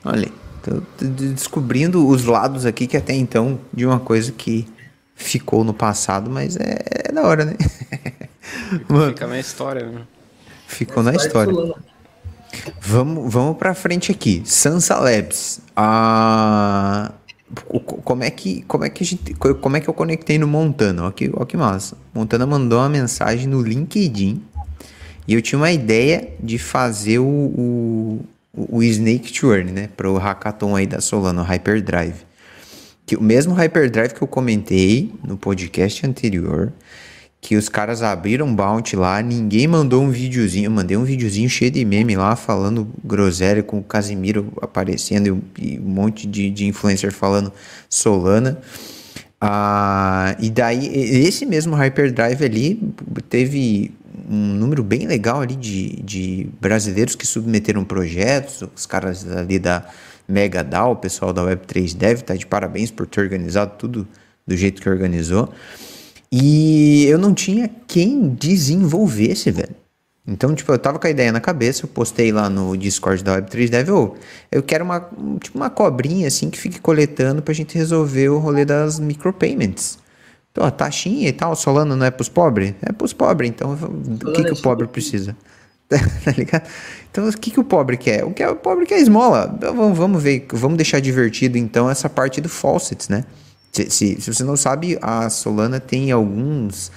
Olha, 0.06 0.32
tô 0.62 0.82
descobrindo 1.06 2.08
os 2.08 2.26
lados 2.26 2.66
aqui 2.66 2.88
que 2.88 2.98
até 2.98 3.14
então 3.14 3.60
de 3.74 3.86
uma 3.86 4.00
coisa 4.00 4.32
que 4.32 4.68
ficou 5.16 5.64
no 5.64 5.74
passado, 5.74 6.30
mas 6.30 6.56
é, 6.56 6.78
é 7.06 7.12
da 7.12 7.24
hora, 7.24 7.46
né? 7.46 7.56
Mano, 8.88 9.12
Fica 9.12 9.28
na 9.28 9.40
história, 9.40 9.86
né? 9.86 10.02
Ficou 10.68 11.04
na 11.04 11.14
história. 11.14 11.54
Vamos, 12.82 13.32
vamos 13.32 13.58
pra 13.58 13.74
frente 13.74 14.12
aqui. 14.12 14.42
Sansa 14.46 14.98
Labs. 14.98 15.62
Ah, 15.76 17.12
como 18.04 18.24
é 18.24 18.30
que 18.30 18.62
como 18.68 18.86
é 18.86 18.90
que 18.90 19.04
a 19.04 19.06
gente 19.06 19.34
como 19.34 19.76
é 19.76 19.80
que 19.80 19.90
eu 19.90 19.94
conectei 19.94 20.38
no 20.38 20.48
Montana? 20.48 21.04
Olha 21.04 21.12
que, 21.12 21.30
olha 21.34 21.46
que 21.46 21.58
massa. 21.58 21.98
Montana 22.14 22.46
mandou 22.46 22.80
uma 22.80 22.90
mensagem 22.90 23.48
no 23.48 23.62
LinkedIn 23.62 24.44
e 25.28 25.34
eu 25.34 25.42
tinha 25.42 25.60
uma 25.60 25.72
ideia 25.72 26.30
de 26.40 26.58
fazer 26.58 27.20
o, 27.20 27.26
o, 27.26 28.26
o 28.54 28.82
Snake 28.82 29.32
Turn, 29.32 29.72
né, 29.72 29.90
para 29.96 30.10
o 30.10 30.18
hackathon 30.18 30.76
aí 30.76 30.88
da 30.88 31.02
Solana, 31.02 31.42
o 31.42 31.46
Hyperdrive. 31.46 32.28
Que 33.06 33.16
o 33.16 33.22
mesmo 33.22 33.54
Hyperdrive 33.54 34.14
que 34.14 34.22
eu 34.22 34.28
comentei 34.28 35.12
no 35.26 35.38
podcast 35.38 36.06
anterior, 36.06 36.72
que 37.42 37.56
os 37.56 37.70
caras 37.70 38.04
abriram 38.04 38.54
bounty 38.54 38.96
lá, 38.96 39.22
ninguém 39.22 39.68
mandou 39.68 40.04
um 40.04 40.12
videozinho, 40.12 40.66
eu 40.66 40.72
mandei 40.72 40.98
um 40.98 41.04
videozinho 41.04 41.50
cheio 41.50 41.72
de 41.72 41.86
meme 41.86 42.16
lá, 42.16 42.36
falando 42.36 42.88
groselha 43.04 43.64
com 43.64 43.80
o 43.80 43.84
Casimiro 43.84 44.52
aparecendo 44.62 45.42
e, 45.58 45.80
um 45.80 45.90
monte 45.90 46.28
de, 46.28 46.50
de 46.50 46.66
influencer 46.66 47.14
falando 47.14 47.52
Solana. 47.90 48.60
Ah, 49.42 50.36
e 50.40 50.50
daí, 50.50 50.88
esse 51.26 51.46
mesmo 51.46 51.76
Hyperdrive 51.76 52.44
ali 52.44 52.94
teve 53.30 53.92
um 54.30 54.54
número 54.54 54.84
bem 54.84 55.08
legal 55.08 55.42
ali 55.42 55.56
de, 55.56 56.02
de 56.04 56.50
brasileiros 56.60 57.16
que 57.16 57.26
submeteram 57.26 57.84
projetos, 57.86 58.64
os 58.76 58.86
caras 58.86 59.26
ali 59.28 59.58
da 59.58 59.86
Mega 60.28 60.64
DAO, 60.64 60.92
o 60.92 60.96
pessoal 60.96 61.34
da 61.34 61.42
Web3 61.42 61.96
Dev, 61.96 62.22
tá 62.22 62.36
de 62.36 62.46
parabéns 62.46 62.92
por 62.92 63.08
ter 63.08 63.22
organizado 63.22 63.74
tudo 63.78 64.08
do 64.46 64.56
jeito 64.56 64.82
que 64.82 64.90
organizou. 64.90 65.52
E 66.32 67.06
eu 67.06 67.18
não 67.18 67.34
tinha 67.34 67.70
quem 67.88 68.30
desenvolvesse, 68.30 69.50
velho. 69.50 69.76
Então, 70.30 70.54
tipo, 70.54 70.72
eu 70.72 70.78
tava 70.78 71.00
com 71.00 71.08
a 71.08 71.10
ideia 71.10 71.32
na 71.32 71.40
cabeça, 71.40 71.86
eu 71.86 71.90
postei 71.90 72.32
lá 72.32 72.50
no 72.50 72.78
Discord 72.78 73.24
da 73.24 73.42
Web3 73.42 73.70
Dev, 73.70 73.90
oh, 73.90 74.16
eu 74.52 74.62
quero 74.62 74.86
uma, 74.86 75.10
tipo, 75.40 75.58
uma 75.58 75.70
cobrinha 75.70 76.28
assim 76.28 76.50
que 76.50 76.60
fique 76.60 76.80
coletando 76.80 77.42
pra 77.42 77.54
gente 77.54 77.76
resolver 77.76 78.30
o 78.30 78.38
rolê 78.38 78.64
das 78.64 79.00
micropayments. 79.00 79.98
Então, 80.52 80.64
a 80.64 80.72
taxinha 80.72 81.30
e 81.30 81.34
tal, 81.34 81.56
Solano 81.56 81.96
não 81.96 82.06
é 82.06 82.12
pros 82.12 82.30
pobres? 82.30 82.76
É 82.82 82.92
pros 82.92 83.12
pobres, 83.12 83.50
então 83.50 83.74
o 83.74 84.32
que, 84.34 84.44
que 84.44 84.54
o 84.54 84.62
pobre 84.62 84.88
precisa? 84.88 85.36
tá 85.90 86.32
ligado? 86.38 86.68
Então, 87.10 87.28
o 87.28 87.38
que, 87.38 87.50
que 87.50 87.60
o 87.60 87.64
pobre 87.64 87.98
quer? 87.98 88.24
O 88.24 88.32
que 88.32 88.44
é, 88.44 88.50
o 88.50 88.56
pobre 88.56 88.86
quer 88.86 89.00
esmola. 89.00 89.58
Vamos, 89.60 89.98
vamos 89.98 90.22
ver, 90.22 90.46
vamos 90.52 90.78
deixar 90.78 91.00
divertido 91.00 91.58
então 91.58 91.90
essa 91.90 92.08
parte 92.08 92.40
do 92.40 92.48
faucets, 92.48 93.10
né? 93.10 93.26
Se, 93.72 93.90
se, 93.90 94.22
se, 94.22 94.34
você 94.34 94.44
não 94.44 94.56
sabe, 94.56 94.98
a 95.02 95.30
Solana 95.30 95.80
tem 95.80 96.12
alguns. 96.12 96.92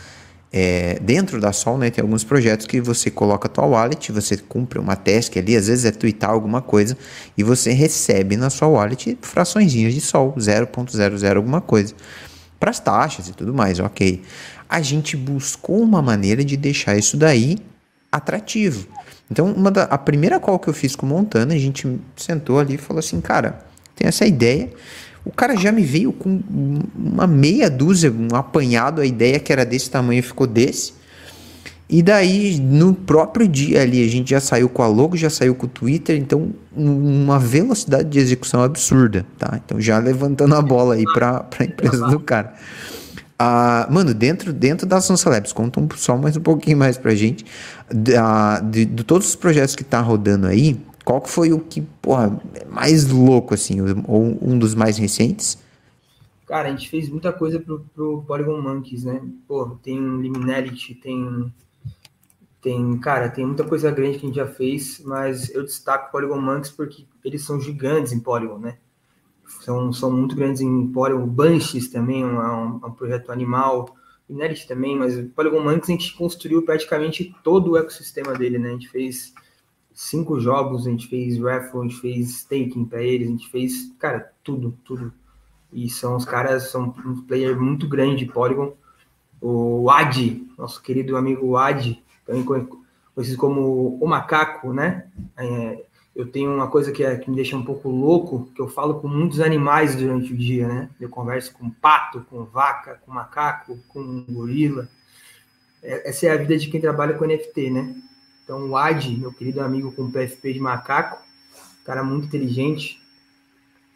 É, 0.53 0.99
dentro 1.01 1.41
da 1.41 1.51
Sol, 1.51 1.79
né, 1.79 1.89
tem 1.89 2.03
alguns 2.03 2.25
projetos 2.25 2.67
que 2.67 2.79
você 2.79 3.11
coloca 3.11 3.49
a 3.49 3.51
tua 3.51 3.65
wallet, 3.65 4.13
você 4.13 4.37
cumpre 4.37 4.79
uma 4.79 4.95
task 4.95 5.39
ali, 5.39 5.57
às 5.57 5.67
vezes 5.67 5.87
é 5.87 5.91
tweetar 5.91 6.29
alguma 6.29 6.61
coisa, 6.61 6.97
e 7.39 7.43
você 7.43 7.73
recebe 7.73 8.37
na 8.37 8.51
sua 8.51 8.69
wallet 8.69 9.17
fraçõezinhas 9.23 9.95
de 9.95 10.01
Sol, 10.03 10.35
0.00 10.37 11.37
alguma 11.37 11.63
coisa. 11.63 11.95
Para 12.61 12.71
as 12.71 12.79
taxas 12.79 13.29
e 13.29 13.33
tudo 13.33 13.55
mais, 13.55 13.81
ok. 13.81 14.23
A 14.69 14.83
gente 14.83 15.17
buscou 15.17 15.81
uma 15.81 16.03
maneira 16.03 16.45
de 16.45 16.57
deixar 16.57 16.97
isso 16.99 17.17
daí 17.17 17.57
atrativo. 18.11 18.87
Então, 19.31 19.51
uma 19.51 19.71
da, 19.71 19.85
a 19.85 19.97
primeira 19.97 20.39
call 20.39 20.59
que 20.59 20.69
eu 20.69 20.75
fiz 20.75 20.95
com 20.95 21.07
o 21.07 21.09
Montana, 21.09 21.55
a 21.55 21.59
gente 21.59 21.99
sentou 22.15 22.61
ali 22.61 22.75
e 22.75 22.79
falou 22.79 23.01
assim, 23.01 23.19
cara, 23.23 23.65
tem 23.97 24.07
essa 24.07 24.27
ideia, 24.27 24.69
o 25.25 25.31
cara 25.31 25.57
já 25.57 25.71
me 25.71 25.83
veio 25.83 26.13
com 26.13 26.41
uma 26.97 27.27
meia 27.27 27.71
dúzia, 27.71 28.13
um 28.13 28.35
apanhado, 28.35 29.01
a 29.01 29.07
ideia 29.07 29.39
que 29.39 29.53
era 29.53 29.65
desse 29.65 29.91
tamanho 29.91 30.23
ficou 30.23 30.47
desse. 30.47 30.95
E 31.89 32.03
daí, 32.03 32.59
no 32.59 32.95
próprio 32.95 33.47
dia 33.47 33.83
ali, 33.83 34.03
a 34.03 34.09
gente 34.09 34.31
já 34.31 34.41
saiu 34.41 34.69
com 34.69 34.83
a 34.83 34.87
logo, 34.87 35.15
já 35.17 35.29
saiu 35.29 35.55
com 35.55 35.67
o 35.67 35.69
Twitter, 35.69 36.17
então 36.17 36.51
uma 36.75 37.39
velocidade 37.39 38.09
de 38.09 38.19
execução 38.19 38.63
absurda, 38.63 39.27
tá? 39.39 39.61
Então 39.63 39.79
já 39.79 39.99
levantando 39.99 40.55
a 40.55 40.63
bola 40.63 40.95
aí 40.95 41.05
para 41.13 41.47
a 41.59 41.65
empresa 41.65 42.09
do 42.09 42.19
cara. 42.19 42.55
Ah, 43.39 43.87
mano, 43.91 44.15
dentro, 44.15 44.53
dentro 44.53 44.87
da 44.87 45.01
Sansa 45.01 45.29
Labs, 45.29 45.53
conta 45.53 45.81
um, 45.81 45.89
só 45.97 46.17
mais 46.17 46.37
um 46.37 46.41
pouquinho 46.41 46.79
mais 46.79 46.97
pra 46.97 47.15
gente. 47.15 47.45
De, 47.93 48.13
de, 48.71 48.85
de 48.87 49.05
todos 49.05 49.29
os 49.29 49.37
projetos 49.37 49.77
que 49.77 49.85
tá 49.85 50.01
rodando 50.01 50.47
aí, 50.47 50.81
qual 51.05 51.21
que 51.21 51.31
foi 51.31 51.53
o 51.53 51.61
que, 51.61 51.81
porra, 51.81 52.41
é 52.55 52.65
mais 52.65 53.09
louco, 53.09 53.55
assim, 53.55 53.81
ou 53.81 54.39
um 54.41 54.59
dos 54.59 54.75
mais 54.75 54.99
recentes? 54.99 55.59
Cara, 56.47 56.69
a 56.69 56.71
gente 56.71 56.89
fez 56.89 57.09
muita 57.09 57.33
coisa 57.33 57.59
pro, 57.59 57.81
pro 57.95 58.23
Polygon 58.27 58.61
Monkeys, 58.61 59.05
né? 59.05 59.23
Pô, 59.47 59.79
tem 59.83 59.99
Liminality, 60.21 60.95
tem... 60.95 61.53
Tem, 62.61 62.97
cara, 62.99 63.29
tem 63.29 63.45
muita 63.45 63.65
coisa 63.65 63.91
grande 63.91 64.19
que 64.19 64.25
a 64.25 64.29
gente 64.29 64.37
já 64.37 64.47
fez, 64.47 65.03
mas 65.05 65.53
eu 65.53 65.65
destaco 65.65 66.13
Polygon 66.13 66.41
Monkeys 66.41 66.71
porque 66.71 67.05
eles 67.25 67.43
são 67.43 67.61
gigantes 67.61 68.13
em 68.13 68.21
Polygon, 68.21 68.59
né? 68.59 68.79
São, 69.63 69.93
são 69.93 70.13
muito 70.13 70.37
grandes 70.37 70.61
em 70.61 70.87
Polygon. 70.87 71.27
Banshees 71.27 71.89
também 71.89 72.23
é 72.23 72.27
um, 72.27 72.77
um, 72.77 72.93
projeto 72.93 73.33
animal. 73.33 73.97
Liminality 74.29 74.69
também, 74.69 74.97
mas 74.97 75.21
Polygon 75.35 75.61
Monkeys 75.61 75.89
a 75.89 75.93
gente 75.93 76.17
construiu 76.17 76.63
praticamente 76.63 77.35
todo 77.43 77.73
o 77.73 77.77
ecossistema 77.77 78.33
dele, 78.35 78.59
né? 78.59 78.69
A 78.69 78.73
gente 78.73 78.89
fez 78.89 79.35
cinco 80.03 80.41
jogos, 80.41 80.87
a 80.87 80.91
gente 80.91 81.07
fez 81.07 81.39
raffle, 81.39 81.81
a 81.81 81.83
gente 81.83 82.01
fez 82.01 82.29
staking 82.31 82.85
para 82.85 83.03
eles, 83.03 83.29
a 83.29 83.31
gente 83.31 83.49
fez, 83.49 83.93
cara, 83.99 84.33
tudo, 84.43 84.77
tudo. 84.85 85.13
E 85.73 85.89
são 85.89 86.17
os 86.17 86.25
caras, 86.25 86.71
são 86.71 86.95
um 87.05 87.23
player 87.23 87.59
muito 87.59 87.89
grande 87.89 88.25
de 88.25 88.33
Polygon. 88.33 88.75
O 89.41 89.89
Ad, 89.91 90.47
nosso 90.59 90.83
querido 90.83 91.17
amigo 91.17 91.57
Ad, 91.57 92.03
também 92.27 92.45
conhecido 92.45 93.39
como 93.39 93.97
o 93.97 94.07
macaco, 94.07 94.73
né? 94.73 95.07
É, 95.37 95.85
eu 96.15 96.27
tenho 96.27 96.53
uma 96.53 96.69
coisa 96.69 96.93
que, 96.93 97.05
é, 97.05 97.17
que 97.17 97.31
me 97.31 97.37
deixa 97.37 97.57
um 97.57 97.65
pouco 97.65 97.89
louco, 97.89 98.51
que 98.55 98.61
eu 98.61 98.69
falo 98.69 99.01
com 99.01 99.09
muitos 99.09 99.41
animais 99.41 99.97
durante 99.97 100.33
o 100.33 100.37
dia, 100.37 100.69
né? 100.69 100.91
Eu 101.01 101.09
converso 101.09 101.53
com 101.55 101.71
pato, 101.71 102.27
com 102.29 102.45
vaca, 102.45 103.01
com 103.07 103.13
macaco, 103.13 103.79
com 103.89 104.25
gorila. 104.29 104.89
É, 105.83 106.11
essa 106.11 106.27
é 106.27 106.31
a 106.31 106.37
vida 106.37 106.59
de 106.59 106.69
quem 106.69 106.81
trabalha 106.81 107.15
com 107.15 107.25
NFT, 107.25 107.71
né? 107.71 107.95
Então, 108.45 108.71
o 108.71 108.77
Ad, 108.77 109.17
meu 109.17 109.33
querido 109.33 109.61
amigo 109.61 109.93
com 109.93 110.11
PFP 110.11 110.55
de 110.55 110.61
macaco, 110.61 111.23
cara 111.85 112.03
muito 112.03 112.27
inteligente, 112.27 113.01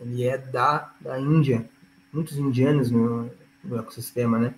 ele 0.00 0.24
é 0.24 0.36
da, 0.36 0.92
da 1.00 1.18
Índia, 1.18 1.68
muitos 2.12 2.36
indianos 2.36 2.90
no, 2.90 3.30
no 3.64 3.78
ecossistema, 3.78 4.38
né? 4.38 4.54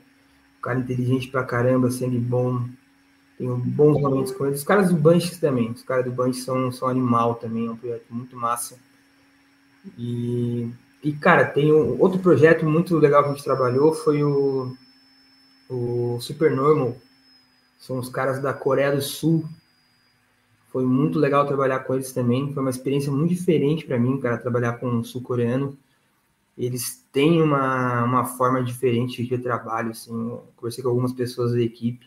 Um 0.59 0.63
cara 0.63 0.79
inteligente 0.79 1.29
pra 1.29 1.45
caramba, 1.45 1.91
sangue 1.91 2.19
bom, 2.19 2.69
tenho 3.37 3.57
bons 3.57 4.01
momentos 4.01 4.33
com 4.33 4.47
eles. 4.47 4.61
Os 4.61 4.67
caras 4.67 4.91
do 4.91 4.97
Bunch 4.97 5.39
também, 5.39 5.71
os 5.71 5.83
caras 5.83 6.05
do 6.05 6.11
Bunch 6.11 6.41
são, 6.41 6.73
são 6.73 6.89
animal 6.89 7.37
também, 7.37 7.67
é 7.67 7.71
um 7.71 7.77
projeto 7.77 8.07
muito 8.11 8.37
massa. 8.37 8.79
E, 9.97 10.69
e 11.03 11.13
cara, 11.13 11.45
tem 11.45 11.73
um, 11.73 12.01
outro 12.01 12.19
projeto 12.19 12.67
muito 12.67 12.97
legal 12.99 13.23
que 13.23 13.31
a 13.31 13.33
gente 13.33 13.45
trabalhou, 13.45 13.95
foi 13.95 14.25
o, 14.25 14.77
o 15.71 16.19
Supernormal, 16.21 16.97
são 17.79 17.99
os 17.99 18.09
caras 18.09 18.41
da 18.43 18.53
Coreia 18.53 18.95
do 18.95 19.01
Sul, 19.01 19.49
foi 20.79 20.87
muito 20.87 21.19
legal 21.19 21.45
trabalhar 21.45 21.81
com 21.81 21.95
eles 21.95 22.13
também. 22.13 22.53
Foi 22.55 22.63
uma 22.63 22.71
experiência 22.71 23.11
muito 23.11 23.35
diferente 23.35 23.85
para 23.85 23.99
mim, 23.99 24.17
cara, 24.21 24.39
trabalhar 24.39 24.75
com 24.75 24.89
um 24.89 25.03
sul-coreano. 25.03 25.77
eles 26.57 27.05
têm 27.13 27.43
uma, 27.43 28.05
uma 28.05 28.25
forma 28.25 28.63
diferente 28.63 29.25
de 29.27 29.39
trabalho, 29.39 29.91
assim, 29.91 30.39
conversei 30.55 30.83
com 30.85 30.91
algumas 30.91 31.13
pessoas 31.13 31.53
da 31.53 31.61
equipe, 31.61 32.07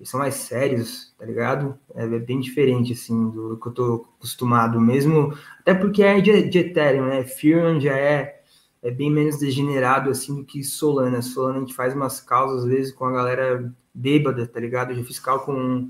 eles 0.00 0.10
são 0.10 0.18
mais 0.18 0.34
sérios, 0.34 1.14
tá 1.16 1.24
ligado? 1.24 1.78
É, 1.94 2.04
é 2.04 2.18
bem 2.18 2.40
diferente, 2.40 2.92
assim, 2.92 3.30
do 3.30 3.56
que 3.56 3.68
eu 3.68 3.72
tô 3.72 4.06
acostumado 4.18 4.80
mesmo, 4.80 5.32
até 5.60 5.72
porque 5.72 6.02
é 6.02 6.20
de, 6.20 6.48
de 6.48 6.58
Ethereum, 6.58 7.06
né? 7.06 7.20
Ethereum 7.20 7.80
já 7.80 7.96
é, 7.96 8.42
é 8.82 8.90
bem 8.90 9.12
menos 9.12 9.38
degenerado, 9.38 10.10
assim, 10.10 10.34
do 10.34 10.44
que 10.44 10.64
Solana. 10.64 11.22
Solana 11.22 11.58
a 11.58 11.60
gente 11.60 11.74
faz 11.74 11.94
umas 11.94 12.20
causas, 12.20 12.64
às 12.64 12.68
vezes, 12.68 12.92
com 12.92 13.04
a 13.04 13.12
galera 13.12 13.72
bêbada, 13.94 14.44
tá 14.44 14.58
ligado? 14.58 14.92
Já 14.92 15.04
fiz 15.04 15.20
cal 15.20 15.44
com... 15.44 15.88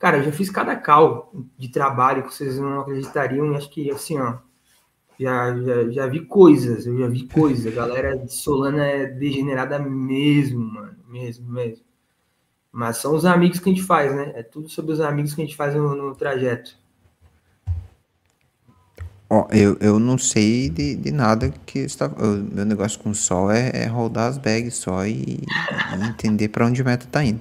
Cara, 0.00 0.16
eu 0.16 0.24
já 0.24 0.32
fiz 0.32 0.48
cada 0.48 0.74
cal 0.74 1.30
de 1.58 1.68
trabalho 1.68 2.22
que 2.22 2.34
vocês 2.34 2.58
não 2.58 2.80
acreditariam, 2.80 3.52
e 3.52 3.56
acho 3.56 3.68
que, 3.68 3.90
assim, 3.90 4.18
ó, 4.18 4.38
já, 5.20 5.54
já, 5.54 5.90
já 5.90 6.06
vi 6.06 6.24
coisas, 6.24 6.86
eu 6.86 6.98
já 6.98 7.06
vi 7.06 7.26
coisas. 7.26 7.70
A 7.70 7.76
galera 7.76 8.16
de 8.16 8.32
Solana 8.32 8.86
é 8.86 9.06
degenerada 9.06 9.78
mesmo, 9.78 10.64
mano. 10.64 10.96
Mesmo, 11.06 11.52
mesmo. 11.52 11.84
Mas 12.72 12.96
são 12.96 13.14
os 13.14 13.26
amigos 13.26 13.58
que 13.60 13.68
a 13.68 13.72
gente 13.74 13.84
faz, 13.84 14.14
né? 14.14 14.32
É 14.34 14.42
tudo 14.42 14.70
sobre 14.70 14.92
os 14.92 15.00
amigos 15.00 15.34
que 15.34 15.42
a 15.42 15.44
gente 15.44 15.56
faz 15.56 15.74
no, 15.74 15.94
no 15.94 16.14
trajeto. 16.14 16.74
Ó, 19.28 19.46
eu, 19.50 19.76
eu 19.80 19.98
não 19.98 20.16
sei 20.16 20.70
de, 20.70 20.96
de 20.96 21.12
nada 21.12 21.52
que 21.66 21.80
está. 21.80 22.08
Meu 22.08 22.64
negócio 22.64 22.98
com 23.00 23.10
o 23.10 23.14
sol 23.14 23.50
é, 23.50 23.70
é 23.74 23.86
rodar 23.86 24.28
as 24.28 24.38
bags 24.38 24.76
só 24.76 25.04
e, 25.04 25.12
e 25.12 26.08
entender 26.08 26.48
para 26.48 26.64
onde 26.64 26.80
o 26.80 26.84
meta 26.84 27.06
tá 27.06 27.22
indo. 27.22 27.40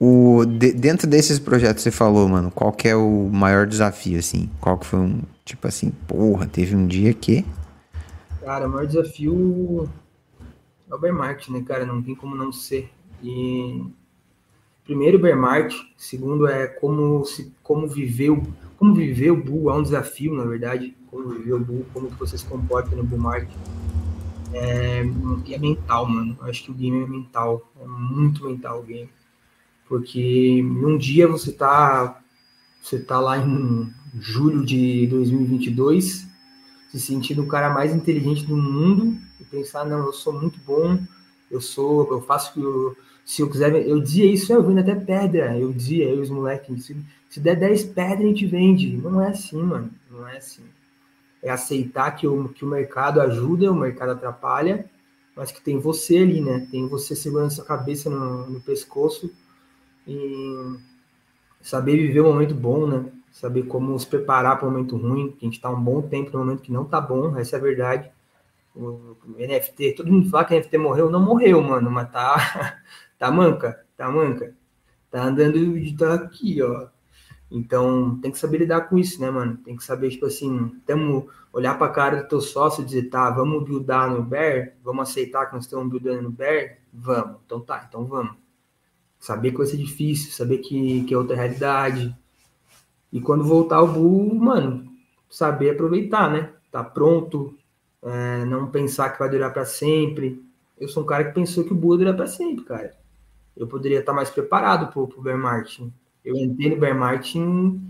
O, 0.00 0.44
de, 0.44 0.72
dentro 0.72 1.08
desses 1.08 1.40
projetos 1.40 1.82
que 1.82 1.90
você 1.90 1.96
falou, 1.96 2.28
mano, 2.28 2.52
qual 2.52 2.72
que 2.72 2.86
é 2.86 2.94
o 2.94 3.28
maior 3.32 3.66
desafio, 3.66 4.18
assim? 4.18 4.48
Qual 4.60 4.78
que 4.78 4.86
foi 4.86 5.00
um, 5.00 5.22
tipo 5.44 5.66
assim, 5.66 5.90
porra, 6.06 6.46
teve 6.46 6.76
um 6.76 6.86
dia 6.86 7.12
que... 7.12 7.44
Cara, 8.40 8.68
o 8.68 8.70
maior 8.70 8.86
desafio 8.86 9.88
é 10.88 10.94
o 10.94 10.98
bear 10.98 11.14
market, 11.14 11.48
né, 11.48 11.62
cara? 11.66 11.84
Não 11.84 12.00
tem 12.00 12.14
como 12.14 12.36
não 12.36 12.52
ser. 12.52 12.88
E 13.22 13.84
primeiro 14.84 15.18
bear 15.18 15.36
market, 15.36 15.74
segundo 15.96 16.46
é 16.46 16.66
como 16.66 17.24
se 17.24 17.52
como 17.62 17.86
viver 17.88 18.30
o 18.30 18.42
como 18.78 18.94
viver 18.94 19.32
o 19.32 19.36
bull 19.36 19.70
é 19.70 19.74
um 19.74 19.82
desafio, 19.82 20.32
na 20.34 20.44
verdade, 20.44 20.96
como 21.10 21.30
viver 21.30 21.54
o 21.54 21.58
bull, 21.58 21.84
como 21.92 22.08
que 22.08 22.18
você 22.18 22.38
se 22.38 22.44
comporta 22.44 22.94
no 22.94 23.02
bull 23.02 23.18
market. 23.18 23.50
É, 24.54 25.02
e 25.44 25.54
é 25.54 25.58
mental, 25.58 26.06
mano. 26.06 26.38
Eu 26.40 26.46
acho 26.46 26.64
que 26.64 26.70
o 26.70 26.74
game 26.74 27.02
é 27.02 27.06
mental, 27.06 27.68
é 27.80 27.86
muito 27.86 28.44
mental 28.44 28.78
o 28.78 28.82
game 28.84 29.10
porque 29.88 30.62
num 30.62 30.98
dia 30.98 31.26
você 31.26 31.50
tá 31.50 32.20
você 32.82 32.98
tá 32.98 33.18
lá 33.18 33.38
em 33.38 33.92
julho 34.20 34.64
de 34.64 35.06
2022 35.08 36.26
se 36.90 37.00
sentindo 37.00 37.42
o 37.42 37.48
cara 37.48 37.70
mais 37.70 37.94
inteligente 37.94 38.46
do 38.46 38.56
mundo 38.56 39.18
e 39.40 39.44
pensar 39.44 39.84
não 39.84 40.06
eu 40.06 40.12
sou 40.12 40.32
muito 40.32 40.58
bom 40.60 40.98
eu 41.50 41.60
sou 41.60 42.10
eu 42.10 42.20
faço 42.20 42.52
que 42.52 42.60
eu, 42.60 42.96
se 43.24 43.42
eu 43.42 43.50
quiser 43.50 43.74
eu 43.86 44.00
dizia 44.00 44.26
isso 44.26 44.52
eu 44.52 44.62
vendo 44.62 44.80
até 44.80 44.94
pedra 44.94 45.58
eu 45.58 45.72
dizia 45.72 46.08
eu 46.08 46.20
os 46.20 46.30
moleques 46.30 46.84
se, 46.84 46.96
se 47.28 47.40
der 47.40 47.56
10 47.56 47.84
pedras 47.84 48.20
a 48.20 48.28
gente 48.28 48.46
vende. 48.46 48.96
Não 48.96 49.22
é 49.22 49.28
assim 49.28 49.62
mano 49.62 49.90
não 50.10 50.26
é 50.26 50.36
assim. 50.36 50.62
É 51.42 51.50
aceitar 51.50 52.10
que 52.12 52.26
o, 52.26 52.48
que 52.48 52.64
o 52.64 52.68
mercado 52.68 53.20
ajuda 53.20 53.70
o 53.70 53.76
mercado 53.76 54.12
atrapalha 54.12 54.84
mas 55.36 55.52
que 55.52 55.60
tem 55.60 55.78
você 55.78 56.18
ali 56.18 56.40
né? 56.40 56.66
Tem 56.70 56.86
você 56.86 57.14
segurando 57.14 57.52
sua 57.52 57.64
cabeça 57.64 58.10
no, 58.10 58.48
no 58.48 58.60
pescoço 58.60 59.30
e 60.08 60.78
saber 61.60 61.96
viver 61.98 62.20
o 62.20 62.32
momento 62.32 62.54
bom, 62.54 62.86
né? 62.86 63.04
Saber 63.30 63.64
como 63.64 63.96
se 63.98 64.06
preparar 64.06 64.58
para 64.58 64.66
o 64.66 64.70
momento 64.70 64.96
ruim, 64.96 65.36
a 65.40 65.44
gente 65.44 65.56
está 65.56 65.70
um 65.70 65.80
bom 65.80 66.00
tempo 66.00 66.30
no 66.32 66.38
momento 66.38 66.62
que 66.62 66.72
não 66.72 66.84
tá 66.84 66.98
bom, 67.00 67.36
essa 67.36 67.56
é 67.56 67.58
a 67.58 67.62
verdade. 67.62 68.10
O 68.74 69.16
NFT, 69.38 69.92
todo 69.92 70.10
mundo 70.10 70.30
fala 70.30 70.44
que 70.46 70.54
o 70.54 70.58
NFT 70.58 70.78
morreu, 70.78 71.10
não 71.10 71.20
morreu, 71.20 71.62
mano, 71.62 71.90
mas 71.90 72.10
tá, 72.10 72.80
tá 73.18 73.30
manca, 73.30 73.84
tá 73.96 74.10
manca. 74.10 74.54
Tá 75.10 75.24
andando 75.24 75.78
de 75.78 75.96
tá 75.96 76.14
aqui, 76.14 76.62
ó. 76.62 76.88
Então, 77.50 78.18
tem 78.20 78.30
que 78.30 78.38
saber 78.38 78.58
lidar 78.58 78.82
com 78.82 78.98
isso, 78.98 79.20
né, 79.20 79.30
mano? 79.30 79.56
Tem 79.58 79.76
que 79.76 79.84
saber, 79.84 80.10
tipo 80.10 80.26
assim, 80.26 80.80
tamo, 80.86 81.28
olhar 81.52 81.76
pra 81.78 81.88
cara 81.88 82.22
do 82.22 82.28
teu 82.28 82.40
sócio 82.40 82.82
e 82.82 82.84
dizer, 82.84 83.04
tá, 83.04 83.30
vamos 83.30 83.64
buildar 83.64 84.10
no 84.10 84.22
Bear? 84.22 84.74
Vamos 84.82 85.08
aceitar 85.08 85.46
que 85.46 85.54
nós 85.54 85.64
estamos 85.64 85.88
buildando 85.88 86.22
no 86.22 86.30
Bear? 86.30 86.78
Vamos. 86.92 87.38
Então 87.46 87.60
tá, 87.60 87.84
então 87.88 88.04
vamos 88.04 88.36
saber 89.18 89.50
que 89.50 89.58
vai 89.58 89.66
ser 89.66 89.76
difícil, 89.76 90.32
saber 90.32 90.58
que, 90.58 91.04
que 91.04 91.14
é 91.14 91.18
outra 91.18 91.36
realidade. 91.36 92.16
E 93.12 93.20
quando 93.20 93.44
voltar 93.44 93.76
ao 93.76 93.88
Bull, 93.88 94.34
mano, 94.34 94.86
saber 95.28 95.70
aproveitar, 95.70 96.30
né? 96.30 96.52
Tá 96.70 96.84
pronto, 96.84 97.56
é, 98.02 98.44
não 98.44 98.70
pensar 98.70 99.10
que 99.10 99.18
vai 99.18 99.28
durar 99.28 99.52
para 99.52 99.64
sempre. 99.64 100.42
Eu 100.78 100.88
sou 100.88 101.02
um 101.02 101.06
cara 101.06 101.24
que 101.24 101.34
pensou 101.34 101.64
que 101.64 101.72
o 101.72 101.76
Bull 101.76 101.94
ia 101.94 101.98
durar 101.98 102.16
para 102.16 102.26
sempre, 102.26 102.64
cara. 102.64 102.94
Eu 103.56 103.66
poderia 103.66 104.00
estar 104.00 104.12
mais 104.12 104.30
preparado 104.30 104.92
pro, 104.92 105.08
pro 105.08 105.22
Bear 105.22 105.38
Martin. 105.38 105.92
Eu 106.24 106.36
entrei 106.36 106.70
no 106.70 106.76
Bear 106.76 106.96
Martin, 106.96 107.80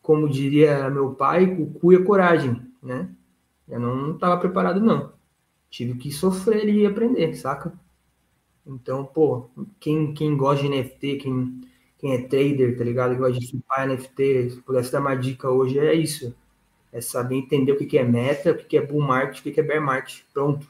como 0.00 0.28
diria 0.28 0.88
meu 0.90 1.14
pai, 1.14 1.44
o 1.44 1.66
cu 1.66 1.92
e 1.92 1.96
a 1.96 2.04
coragem, 2.04 2.62
né? 2.82 3.08
Eu 3.68 3.80
não 3.80 4.14
estava 4.14 4.38
preparado, 4.38 4.80
não. 4.80 5.12
Tive 5.68 5.98
que 5.98 6.10
sofrer 6.10 6.68
e 6.68 6.86
aprender, 6.86 7.34
saca? 7.34 7.72
Então, 8.68 9.04
pô, 9.04 9.48
quem, 9.80 10.12
quem 10.12 10.36
gosta 10.36 10.62
de 10.62 10.68
NFT, 10.68 11.16
quem, 11.16 11.62
quem 11.98 12.12
é 12.12 12.18
trader, 12.18 12.76
tá 12.76 12.84
ligado? 12.84 13.10
Quem 13.10 13.18
gosta 13.18 13.40
de 13.40 13.48
flipar 13.48 13.88
NFT, 13.88 14.50
se 14.50 14.56
pudesse 14.60 14.92
dar 14.92 15.00
uma 15.00 15.14
dica 15.14 15.48
hoje, 15.48 15.78
é 15.78 15.94
isso. 15.94 16.34
É 16.92 17.00
saber 17.00 17.36
entender 17.36 17.72
o 17.72 17.76
que, 17.76 17.86
que 17.86 17.98
é 17.98 18.04
meta, 18.04 18.52
o 18.52 18.54
que, 18.54 18.64
que 18.64 18.76
é 18.76 18.84
bull 18.84 19.00
market, 19.00 19.40
o 19.40 19.42
que, 19.42 19.52
que 19.52 19.60
é 19.60 19.62
bear 19.62 19.82
market. 19.82 20.20
Pronto. 20.32 20.66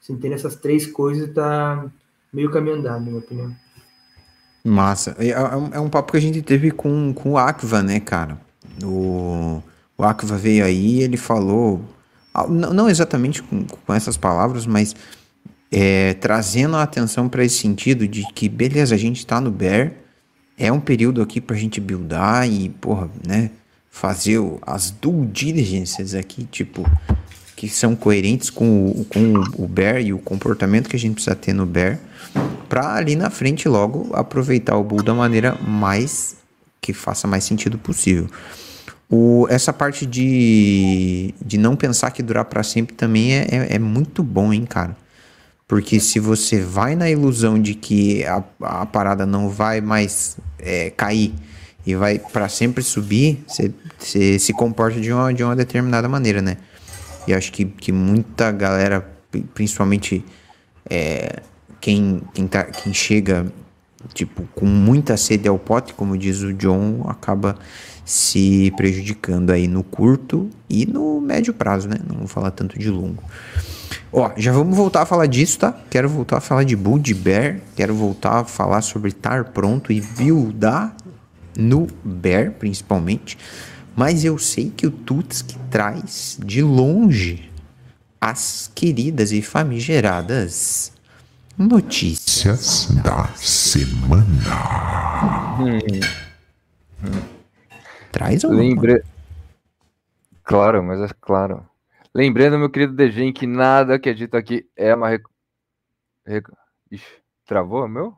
Se 0.00 0.12
entender 0.12 0.34
essas 0.34 0.56
três 0.56 0.86
coisas, 0.86 1.32
tá 1.32 1.86
meio 2.32 2.50
caminho 2.50 2.76
andado, 2.76 3.00
na 3.00 3.10
minha 3.10 3.18
opinião. 3.18 3.54
Massa. 4.64 5.14
É, 5.18 5.28
é, 5.28 5.76
é, 5.76 5.80
um 5.80 5.90
papo 5.90 6.12
que 6.12 6.18
a 6.18 6.20
gente 6.20 6.40
teve 6.40 6.70
com, 6.70 7.12
com 7.12 7.32
o 7.32 7.38
Akva, 7.38 7.82
né, 7.82 8.00
cara? 8.00 8.40
O, 8.82 9.62
o 9.96 10.02
Akva 10.02 10.36
veio 10.38 10.64
aí 10.64 11.02
ele 11.02 11.18
falou, 11.18 11.82
não 12.48 12.88
exatamente 12.88 13.42
com, 13.42 13.64
com 13.66 13.94
essas 13.94 14.16
palavras, 14.16 14.66
mas 14.66 14.94
é, 15.76 16.14
trazendo 16.14 16.76
a 16.76 16.84
atenção 16.84 17.28
para 17.28 17.44
esse 17.44 17.58
sentido 17.58 18.06
de 18.06 18.24
que, 18.32 18.48
beleza, 18.48 18.94
a 18.94 18.98
gente 18.98 19.18
está 19.18 19.40
no 19.40 19.50
Bear, 19.50 19.90
é 20.56 20.70
um 20.70 20.78
período 20.78 21.20
aqui 21.20 21.40
para 21.40 21.56
a 21.56 21.58
gente 21.58 21.80
buildar 21.80 22.48
e, 22.48 22.68
porra, 22.68 23.10
né, 23.26 23.50
fazer 23.90 24.40
as 24.62 24.92
due 24.92 25.26
diligências 25.26 26.14
aqui, 26.14 26.44
tipo, 26.44 26.88
que 27.56 27.68
são 27.68 27.96
coerentes 27.96 28.50
com 28.50 28.86
o, 28.86 29.04
com 29.04 29.34
o 29.60 29.66
Bear 29.66 30.00
e 30.00 30.12
o 30.12 30.18
comportamento 30.18 30.88
que 30.88 30.94
a 30.94 30.98
gente 30.98 31.14
precisa 31.14 31.34
ter 31.34 31.52
no 31.52 31.66
Bear, 31.66 31.98
para 32.68 32.94
ali 32.94 33.16
na 33.16 33.28
frente 33.28 33.68
logo 33.68 34.14
aproveitar 34.14 34.76
o 34.76 34.84
Bull 34.84 35.02
da 35.02 35.12
maneira 35.12 35.56
mais 35.60 36.36
que 36.80 36.92
faça 36.92 37.26
mais 37.26 37.42
sentido 37.42 37.78
possível. 37.78 38.28
O, 39.10 39.48
essa 39.50 39.72
parte 39.72 40.06
de, 40.06 41.34
de 41.44 41.58
não 41.58 41.74
pensar 41.74 42.12
que 42.12 42.22
durar 42.22 42.44
para 42.44 42.62
sempre 42.62 42.94
também 42.94 43.32
é, 43.32 43.46
é, 43.50 43.74
é 43.74 43.78
muito 43.80 44.22
bom, 44.22 44.52
hein, 44.52 44.64
cara. 44.64 44.96
Porque 45.66 45.98
se 45.98 46.20
você 46.20 46.60
vai 46.60 46.94
na 46.94 47.10
ilusão 47.10 47.60
de 47.60 47.74
que 47.74 48.24
a, 48.24 48.44
a 48.60 48.86
parada 48.86 49.24
não 49.24 49.48
vai 49.48 49.80
mais 49.80 50.36
é, 50.58 50.90
cair 50.90 51.34
e 51.86 51.94
vai 51.94 52.18
para 52.18 52.48
sempre 52.48 52.82
subir, 52.82 53.42
você, 53.46 54.38
se 54.38 54.52
comporta 54.52 55.00
de 55.00 55.12
uma, 55.12 55.32
de 55.32 55.42
uma 55.42 55.56
determinada 55.56 56.08
maneira, 56.08 56.42
né? 56.42 56.58
E 57.26 57.32
acho 57.32 57.50
que, 57.50 57.64
que 57.64 57.90
muita 57.90 58.52
galera, 58.52 59.06
principalmente 59.54 60.24
é, 60.88 61.40
quem, 61.80 62.20
quem, 62.34 62.46
tá, 62.46 62.64
quem 62.64 62.92
chega 62.92 63.46
tipo, 64.12 64.46
com 64.54 64.66
muita 64.66 65.16
sede 65.16 65.48
ao 65.48 65.58
pote, 65.58 65.94
como 65.94 66.16
diz 66.18 66.42
o 66.42 66.52
John, 66.52 67.04
acaba 67.08 67.56
se 68.04 68.70
prejudicando 68.76 69.50
aí 69.50 69.66
no 69.66 69.82
curto 69.82 70.50
e 70.68 70.84
no 70.84 71.20
médio 71.20 71.54
prazo, 71.54 71.88
né? 71.88 71.96
Não 72.06 72.18
vou 72.18 72.26
falar 72.26 72.50
tanto 72.50 72.78
de 72.78 72.90
longo. 72.90 73.22
Ó, 74.16 74.30
já 74.36 74.52
vamos 74.52 74.76
voltar 74.76 75.02
a 75.02 75.06
falar 75.06 75.26
disso, 75.26 75.58
tá? 75.58 75.76
Quero 75.90 76.08
voltar 76.08 76.36
a 76.36 76.40
falar 76.40 76.62
de 76.62 76.76
Bull, 76.76 77.00
de 77.00 77.12
Bear. 77.12 77.58
Quero 77.74 77.92
voltar 77.96 78.42
a 78.42 78.44
falar 78.44 78.80
sobre 78.80 79.08
estar 79.08 79.46
pronto 79.46 79.90
e 79.90 80.00
buildar 80.00 80.96
no 81.58 81.88
Bear, 82.04 82.52
principalmente. 82.52 83.36
Mas 83.96 84.24
eu 84.24 84.38
sei 84.38 84.70
que 84.70 84.86
o 84.86 84.90
Tuts 84.92 85.42
que 85.42 85.58
traz 85.68 86.38
de 86.40 86.62
longe 86.62 87.50
as 88.20 88.70
queridas 88.72 89.32
e 89.32 89.42
famigeradas 89.42 90.92
notícias 91.58 92.86
da 93.02 93.26
semana. 93.34 94.28
Hum. 95.58 95.88
Traz 98.12 98.44
ou 98.44 98.52
não? 98.52 98.58
Lembre... 98.60 99.02
Claro, 100.44 100.84
mas 100.84 101.00
é 101.00 101.12
claro. 101.20 101.66
Lembrando, 102.16 102.56
meu 102.56 102.70
querido 102.70 102.92
Degen, 102.94 103.32
que 103.32 103.44
nada 103.44 103.98
que 103.98 104.08
é 104.08 104.14
dito 104.14 104.36
aqui 104.36 104.70
é 104.76 104.94
uma. 104.94 105.08
Rec... 105.08 105.24
Rec... 106.24 106.46
Ixi, 106.88 107.22
travou, 107.44 107.88
meu? 107.88 108.14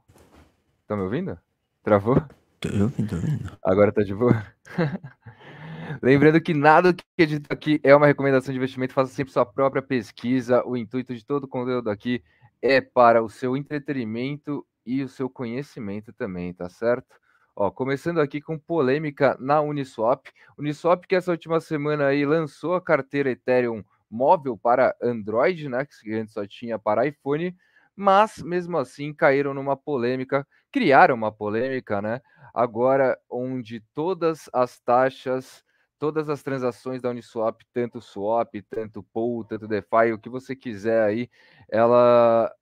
Tá 0.86 0.94
me 0.94 1.02
ouvindo? 1.02 1.38
Travou? 1.82 2.22
Tô 2.60 2.68
ouvindo, 2.68 3.08
tô 3.08 3.16
ouvindo. 3.16 3.58
Agora 3.64 3.90
tá 3.90 4.02
de 4.02 4.14
boa? 4.14 4.46
Lembrando 6.02 6.38
que 6.42 6.52
nada 6.52 6.92
que 6.92 7.02
é 7.16 7.24
dito 7.24 7.46
aqui 7.50 7.80
é 7.82 7.96
uma 7.96 8.06
recomendação 8.06 8.52
de 8.52 8.58
investimento, 8.58 8.92
faça 8.92 9.14
sempre 9.14 9.32
sua 9.32 9.46
própria 9.46 9.80
pesquisa. 9.80 10.62
O 10.66 10.76
intuito 10.76 11.14
de 11.14 11.24
todo 11.24 11.44
o 11.44 11.48
conteúdo 11.48 11.88
aqui 11.88 12.22
é 12.60 12.82
para 12.82 13.22
o 13.22 13.30
seu 13.30 13.56
entretenimento 13.56 14.66
e 14.84 15.02
o 15.02 15.08
seu 15.08 15.30
conhecimento 15.30 16.12
também, 16.12 16.52
tá 16.52 16.68
certo? 16.68 17.16
Ó, 17.58 17.70
começando 17.70 18.20
aqui 18.20 18.38
com 18.38 18.58
polêmica 18.58 19.34
na 19.40 19.62
Uniswap. 19.62 20.26
Uniswap 20.58 21.06
que 21.06 21.14
essa 21.14 21.30
última 21.30 21.58
semana 21.58 22.08
aí 22.08 22.26
lançou 22.26 22.74
a 22.74 22.82
carteira 22.82 23.30
Ethereum 23.30 23.82
móvel 24.10 24.58
para 24.58 24.94
Android, 25.02 25.66
né, 25.66 25.86
que 25.86 26.12
antes 26.12 26.34
só 26.34 26.46
tinha 26.46 26.78
para 26.78 27.06
iPhone, 27.06 27.56
mas 27.96 28.42
mesmo 28.42 28.76
assim 28.76 29.10
caíram 29.14 29.54
numa 29.54 29.74
polêmica, 29.74 30.46
criaram 30.70 31.14
uma 31.14 31.32
polêmica, 31.32 32.02
né? 32.02 32.20
Agora 32.52 33.18
onde 33.30 33.80
todas 33.94 34.50
as 34.52 34.78
taxas, 34.78 35.64
todas 35.98 36.28
as 36.28 36.42
transações 36.42 37.00
da 37.00 37.08
Uniswap, 37.08 37.62
tanto 37.72 38.02
swap, 38.02 38.54
tanto 38.68 39.02
pool, 39.02 39.46
tanto 39.46 39.66
DeFi, 39.66 40.12
o 40.12 40.18
que 40.18 40.28
você 40.28 40.54
quiser 40.54 41.02
aí, 41.02 41.30
ela 41.70 42.52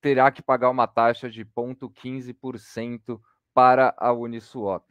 terá 0.00 0.30
que 0.30 0.40
pagar 0.42 0.70
uma 0.70 0.86
taxa 0.86 1.28
de 1.28 1.44
0,15% 1.44 3.20
para 3.54 3.94
a 3.96 4.12
Uniswap. 4.12 4.84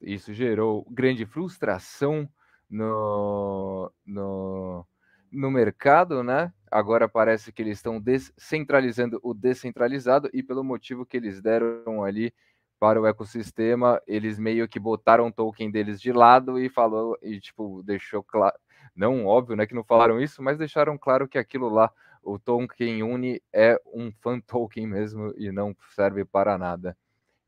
Isso 0.00 0.34
gerou 0.34 0.86
grande 0.90 1.24
frustração 1.24 2.28
no, 2.68 3.90
no, 4.04 4.86
no 5.30 5.50
mercado, 5.50 6.22
né? 6.22 6.52
Agora 6.70 7.08
parece 7.08 7.52
que 7.52 7.62
eles 7.62 7.78
estão 7.78 8.00
descentralizando 8.00 9.18
o 9.22 9.32
descentralizado 9.34 10.28
e 10.32 10.42
pelo 10.42 10.62
motivo 10.62 11.06
que 11.06 11.16
eles 11.16 11.40
deram 11.40 12.04
ali 12.04 12.32
para 12.78 13.00
o 13.00 13.06
ecossistema, 13.06 14.02
eles 14.08 14.38
meio 14.40 14.68
que 14.68 14.80
botaram 14.80 15.28
o 15.28 15.32
token 15.32 15.70
deles 15.70 16.00
de 16.00 16.12
lado 16.12 16.58
e 16.58 16.68
falou 16.68 17.16
e 17.22 17.38
tipo 17.38 17.80
deixou 17.84 18.24
claro, 18.24 18.56
não 18.94 19.24
óbvio, 19.24 19.54
né, 19.54 19.66
que 19.66 19.74
não 19.74 19.84
falaram 19.84 20.20
isso, 20.20 20.42
mas 20.42 20.58
deixaram 20.58 20.98
claro 20.98 21.28
que 21.28 21.38
aquilo 21.38 21.68
lá, 21.68 21.92
o 22.24 22.40
token 22.40 23.04
Uni 23.04 23.40
é 23.52 23.80
um 23.86 24.10
fan 24.10 24.40
token 24.40 24.86
mesmo 24.86 25.32
e 25.36 25.52
não 25.52 25.76
serve 25.94 26.24
para 26.24 26.58
nada. 26.58 26.96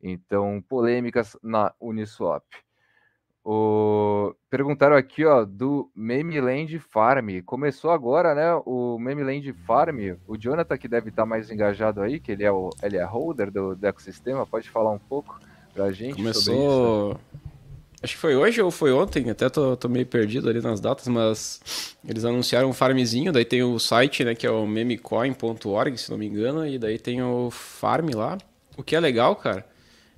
Então, 0.07 0.63
polêmicas 0.69 1.35
na 1.43 1.73
Uniswap. 1.81 2.45
O... 3.43 4.35
Perguntaram 4.51 4.97
aqui, 4.97 5.25
ó, 5.25 5.47
do 5.47 5.91
Memeland 5.97 6.79
Farm. 6.79 7.41
Começou 7.47 7.91
agora, 7.91 8.35
né? 8.35 8.55
O 8.67 8.99
Memeland 8.99 9.51
Farm. 9.67 10.17
O 10.29 10.37
Jonathan, 10.37 10.77
que 10.77 10.89
deve 10.89 11.09
estar 11.09 11.25
mais 11.25 11.51
engajado 11.51 12.03
aí, 12.03 12.21
que 12.21 12.33
ele 12.33 12.45
é 12.45 12.53
o 12.53 12.69
ele 12.83 12.99
é 12.99 13.05
holder 13.05 13.51
do, 13.51 13.75
do 13.75 13.87
ecossistema, 13.87 14.47
pode 14.47 14.69
falar 14.69 14.91
um 14.91 14.99
pouco 14.99 15.41
pra 15.73 15.91
gente 15.91 16.17
Começou... 16.17 17.19
Acho 18.03 18.17
que 18.17 18.21
foi 18.21 18.37
hoje 18.37 18.61
ou 18.61 18.71
foi 18.71 18.93
ontem, 18.93 19.31
até 19.31 19.49
tô, 19.49 19.75
tô, 19.79 19.89
meio 19.89 20.05
perdido 20.05 20.51
ali 20.51 20.61
nas 20.61 20.79
datas, 20.79 21.09
mas 21.09 21.97
eles 22.07 22.23
anunciaram 22.23 22.69
um 22.69 22.73
farmzinho, 22.75 23.33
daí 23.33 23.47
tem 23.47 23.63
o 23.63 23.79
site, 23.79 24.23
né, 24.23 24.35
que 24.35 24.47
é 24.47 24.51
o 24.51 24.67
memecoin.org, 24.67 25.97
se 25.97 26.11
não 26.11 26.19
me 26.19 26.27
engano, 26.27 26.67
e 26.67 26.79
daí 26.79 26.99
tem 26.99 27.23
o 27.23 27.51
farm 27.51 28.11
lá. 28.15 28.37
O 28.77 28.83
que 28.83 28.95
é 28.95 29.01
legal, 29.01 29.35
cara, 29.35 29.65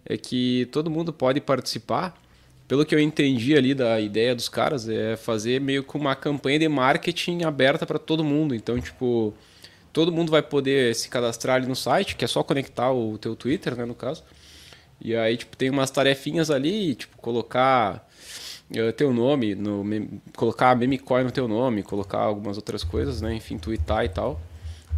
é 0.09 0.17
que 0.17 0.69
todo 0.73 0.91
mundo 0.91 1.13
pode 1.13 1.41
participar 1.41 2.17
pelo 2.69 2.85
que 2.85 2.95
eu 2.95 2.99
entendi 2.99 3.57
ali 3.57 3.75
da 3.75 4.01
ideia 4.01 4.35
dos 4.35 4.49
caras, 4.49 4.89
é 4.89 5.17
fazer 5.17 5.61
meio 5.61 5.85
que 5.85 5.97
uma 5.97 6.17
campanha 6.17 6.59
de 6.59 6.69
marketing 6.69 7.45
aberta 7.45 7.87
para 7.87 7.99
todo 7.99 8.25
mundo. 8.25 8.55
Então, 8.55 8.81
tipo, 8.81 9.33
todo 9.93 10.13
mundo 10.13 10.31
vai 10.31 10.43
poder 10.43 10.95
se 10.95 11.09
cadastrar 11.09 11.57
ali 11.57 11.67
no 11.67 11.77
site, 11.77 12.17
que 12.17 12.25
é 12.25 12.29
só 12.29 12.43
conectar 12.43 12.91
o 12.93 13.17
teu 13.19 13.37
Twitter, 13.37 13.77
né, 13.77 13.85
no 13.85 13.95
caso. 13.95 14.25
E 15.01 15.15
aí, 15.15 15.37
tipo, 15.37 15.57
tem 15.57 15.71
umas 15.71 15.91
tarefinhas 15.91 16.51
ali, 16.51 16.97
tipo, 16.97 17.17
colocar 17.19 18.09
uh, 18.71 18.93
teu 18.93 19.13
nome, 19.13 19.55
no, 19.55 19.85
colocar 20.37 20.75
memecoin 20.75 21.23
no 21.23 21.31
teu 21.31 21.47
nome, 21.47 21.83
colocar 21.83 22.19
algumas 22.19 22.57
outras 22.57 22.83
coisas, 22.83 23.21
né, 23.21 23.33
enfim, 23.35 23.59
twittar 23.59 24.05
e 24.05 24.09
tal. 24.09 24.41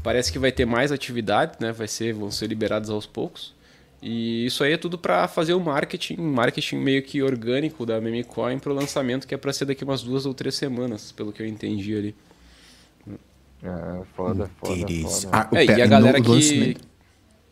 Parece 0.02 0.32
que 0.32 0.38
vai 0.38 0.52
ter 0.52 0.64
mais 0.64 0.90
atividade, 0.90 1.58
né, 1.60 1.70
vai 1.70 1.88
ser, 1.88 2.14
vão 2.14 2.30
ser 2.30 2.46
liberados 2.46 2.88
aos 2.88 3.04
poucos. 3.04 3.57
E 4.00 4.46
isso 4.46 4.62
aí 4.62 4.74
é 4.74 4.76
tudo 4.76 4.96
para 4.96 5.26
fazer 5.26 5.54
o 5.54 5.60
marketing, 5.60 6.16
marketing 6.16 6.76
meio 6.76 7.02
que 7.02 7.20
orgânico 7.22 7.84
da 7.84 8.00
Memecoin 8.00 8.58
para 8.58 8.72
o 8.72 8.74
lançamento, 8.74 9.26
que 9.26 9.34
é 9.34 9.38
para 9.38 9.52
ser 9.52 9.64
daqui 9.64 9.82
umas 9.82 10.02
duas 10.02 10.24
ou 10.24 10.32
três 10.32 10.54
semanas, 10.54 11.10
pelo 11.10 11.32
que 11.32 11.42
eu 11.42 11.46
entendi 11.46 11.96
ali. 11.96 12.14
É, 13.62 14.04
foda, 14.14 14.48
foda, 14.60 14.86
foda. 14.86 15.28
Ah, 15.32 15.48
é, 15.52 15.64
e 15.64 15.82
a 15.82 15.86
galera 15.86 16.20
que 16.20 16.76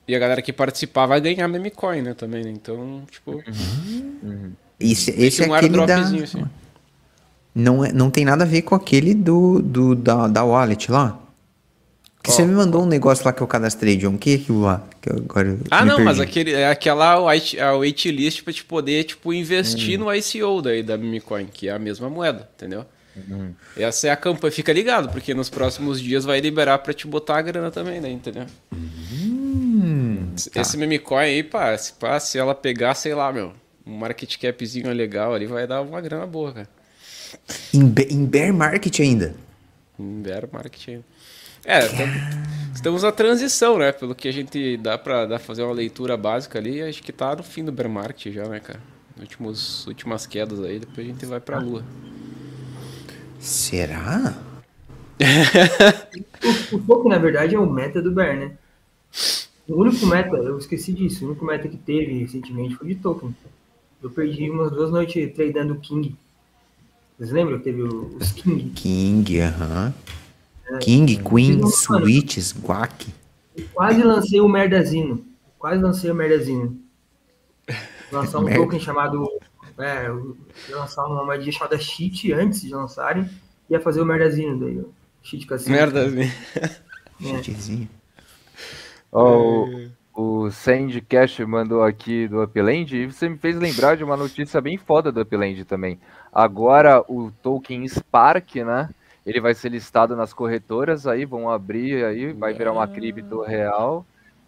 e 0.08 0.14
a 0.14 0.18
galera 0.20 0.40
que 0.40 0.52
participar 0.52 1.06
vai 1.06 1.20
ganhar 1.20 1.48
Memecoin, 1.48 2.00
né, 2.00 2.14
também, 2.14 2.44
né? 2.44 2.50
Então, 2.50 3.02
tipo, 3.10 3.32
uhum. 3.32 4.18
Uhum. 4.22 4.52
Esse, 4.78 5.10
esse 5.10 5.42
é 5.42 5.48
um 5.48 5.54
aquele 5.54 5.84
da... 5.84 5.98
Assim. 5.98 6.44
Não, 7.52 7.84
é, 7.84 7.92
não 7.92 8.08
tem 8.08 8.24
nada 8.24 8.44
a 8.44 8.46
ver 8.46 8.62
com 8.62 8.74
aquele 8.74 9.14
do, 9.14 9.60
do 9.60 9.96
da, 9.96 10.28
da 10.28 10.44
wallet 10.44 10.90
lá? 10.92 11.18
Que 12.26 12.32
você 12.32 12.44
me 12.44 12.54
mandou 12.54 12.82
um 12.82 12.86
negócio 12.86 13.24
lá 13.24 13.32
que 13.32 13.40
eu 13.40 13.46
cadastrei, 13.46 13.96
John. 13.96 14.14
O 14.14 14.18
que 14.18 14.32
é 14.32 14.34
aquilo 14.34 14.62
lá? 14.62 14.82
Que 15.00 15.10
agora 15.10 15.56
ah, 15.70 15.84
não, 15.84 15.94
perdi. 15.94 16.04
mas 16.04 16.18
aquele, 16.18 16.52
é 16.52 16.68
aquela 16.68 17.20
waitlist 17.20 18.42
para 18.42 18.52
te 18.52 18.64
poder 18.64 19.04
tipo, 19.04 19.32
investir 19.32 20.00
hum. 20.00 20.06
no 20.06 20.14
ICO 20.14 20.60
daí 20.60 20.82
da 20.82 20.98
Mimicoin, 20.98 21.46
que 21.46 21.68
é 21.68 21.72
a 21.72 21.78
mesma 21.78 22.10
moeda, 22.10 22.48
entendeu? 22.56 22.84
Uhum. 23.16 23.54
Essa 23.76 24.08
é 24.08 24.10
a 24.10 24.16
campanha. 24.16 24.50
Fica 24.50 24.72
ligado, 24.72 25.08
porque 25.08 25.32
nos 25.34 25.48
próximos 25.48 26.00
dias 26.00 26.24
vai 26.24 26.40
liberar 26.40 26.78
para 26.78 26.92
te 26.92 27.06
botar 27.06 27.38
a 27.38 27.42
grana 27.42 27.70
também, 27.70 28.00
né? 28.00 28.10
Entendeu? 28.10 28.44
Esse 30.36 30.72
tá. 30.72 30.78
Mimicoin 30.78 31.22
aí, 31.22 31.42
pá 31.44 31.78
se, 31.78 31.92
pá, 31.92 32.18
se 32.18 32.38
ela 32.38 32.56
pegar, 32.56 32.94
sei 32.94 33.14
lá, 33.14 33.32
meu, 33.32 33.52
um 33.86 33.96
market 33.96 34.36
capzinho 34.36 34.92
legal 34.92 35.32
ali, 35.32 35.46
vai 35.46 35.64
dar 35.64 35.80
uma 35.80 36.00
grana 36.00 36.26
boa, 36.26 36.52
cara. 36.52 36.68
Em, 37.72 37.94
em 38.10 38.26
bear 38.26 38.52
market 38.52 38.98
ainda? 38.98 39.34
Em 39.98 40.22
bear 40.22 40.48
market 40.52 40.88
ainda. 40.88 41.04
É, 41.68 41.80
estamos 42.72 43.02
na 43.02 43.10
transição, 43.10 43.76
né? 43.76 43.90
Pelo 43.90 44.14
que 44.14 44.28
a 44.28 44.32
gente 44.32 44.76
dá 44.76 44.96
pra 44.96 45.26
dá 45.26 45.36
fazer 45.36 45.64
uma 45.64 45.74
leitura 45.74 46.16
básica 46.16 46.60
ali, 46.60 46.80
acho 46.80 47.02
que 47.02 47.10
tá 47.10 47.34
no 47.34 47.42
fim 47.42 47.64
do 47.64 47.72
bear 47.72 47.90
market 47.90 48.32
já, 48.32 48.48
né, 48.48 48.60
cara? 48.60 48.78
Últimos, 49.18 49.84
últimas 49.88 50.26
quedas 50.26 50.62
aí, 50.62 50.78
depois 50.78 51.04
a 51.04 51.10
gente 51.10 51.26
vai 51.26 51.40
pra 51.40 51.58
lua. 51.58 51.82
Será? 53.40 54.38
o, 56.72 56.78
foco, 56.78 57.08
na 57.08 57.18
verdade, 57.18 57.56
é 57.56 57.58
o 57.58 57.68
meta 57.68 58.00
do 58.00 58.12
bear, 58.12 58.36
né? 58.36 58.52
O 59.66 59.80
único 59.80 60.06
meta, 60.06 60.36
eu 60.36 60.56
esqueci 60.56 60.92
disso, 60.92 61.24
o 61.24 61.30
único 61.30 61.44
meta 61.44 61.66
que 61.66 61.76
teve 61.76 62.20
recentemente 62.20 62.76
foi 62.76 62.86
de 62.86 62.94
token. 62.94 63.34
Eu 64.00 64.10
perdi 64.10 64.48
umas 64.48 64.70
duas 64.70 64.92
noites 64.92 65.34
tradando 65.34 65.74
King. 65.80 66.14
Vocês 67.18 67.32
lembram 67.32 67.58
que 67.58 67.64
teve 67.64 67.82
os 67.82 68.30
King? 68.30 68.70
King, 68.70 69.40
aham. 69.40 69.88
Uh 69.88 69.90
-huh. 69.90 70.16
King, 70.80 71.22
Queen, 71.22 71.66
Switches, 71.68 72.52
Guac. 72.52 73.12
Quase 73.72 74.02
lancei 74.02 74.40
o 74.40 74.48
Merdazinho. 74.48 75.24
Quase 75.58 75.82
lancei 75.82 76.10
o 76.10 76.14
Merdazinho. 76.14 76.80
Lançar 78.12 78.38
um 78.38 78.52
token 78.52 78.78
chamado. 78.78 79.28
É, 79.78 80.08
lançar 80.70 81.04
uma 81.06 81.24
moedinha 81.24 81.52
chamada 81.52 81.76
Cheat 81.76 82.32
antes 82.32 82.62
de 82.62 82.74
lançarem. 82.74 83.28
Ia 83.68 83.80
fazer 83.80 84.00
o 84.00 84.06
Merdazinho 84.06 84.58
daí. 84.58 84.82
Cheat 85.22 85.46
cassino. 85.46 85.76
Merdazinho. 85.76 86.32
É. 87.18 87.42
Cheatzinho. 87.42 87.88
Oh, 89.10 89.66
o 90.14 90.50
Sand 90.50 91.00
Cash 91.08 91.40
mandou 91.40 91.82
aqui 91.82 92.28
do 92.28 92.42
Upland 92.42 92.94
e 92.94 93.06
você 93.06 93.26
me 93.26 93.38
fez 93.38 93.56
lembrar 93.56 93.96
de 93.96 94.04
uma 94.04 94.18
notícia 94.18 94.60
bem 94.60 94.76
foda 94.76 95.10
do 95.10 95.22
Upland 95.22 95.64
também. 95.64 95.98
Agora 96.30 97.02
o 97.08 97.30
token 97.42 97.88
Spark, 97.88 98.56
né? 98.56 98.90
Ele 99.26 99.40
vai 99.40 99.54
ser 99.54 99.70
listado 99.70 100.14
nas 100.14 100.32
corretoras, 100.32 101.04
aí 101.04 101.24
vão 101.24 101.50
abrir, 101.50 102.04
aí 102.04 102.32
vai 102.32 102.54
virar 102.54 102.72
uma 102.72 102.86
cripto 102.86 103.42
real. 103.42 104.06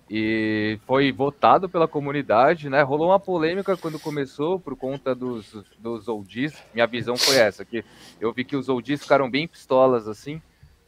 E 0.08 0.78
foi 0.86 1.12
votado 1.12 1.68
pela 1.68 1.88
comunidade, 1.88 2.70
né? 2.70 2.80
Rolou 2.80 3.08
uma 3.08 3.20
polêmica 3.20 3.76
quando 3.76 3.98
começou 3.98 4.58
por 4.58 4.74
conta 4.74 5.14
dos, 5.14 5.52
dos 5.78 6.08
oldies. 6.08 6.62
Minha 6.72 6.86
visão 6.86 7.16
foi 7.16 7.36
essa, 7.36 7.64
que 7.64 7.84
eu 8.20 8.32
vi 8.32 8.44
que 8.44 8.56
os 8.56 8.68
oldies 8.68 9.02
ficaram 9.02 9.28
bem 9.28 9.46
pistolas, 9.46 10.08
assim, 10.08 10.40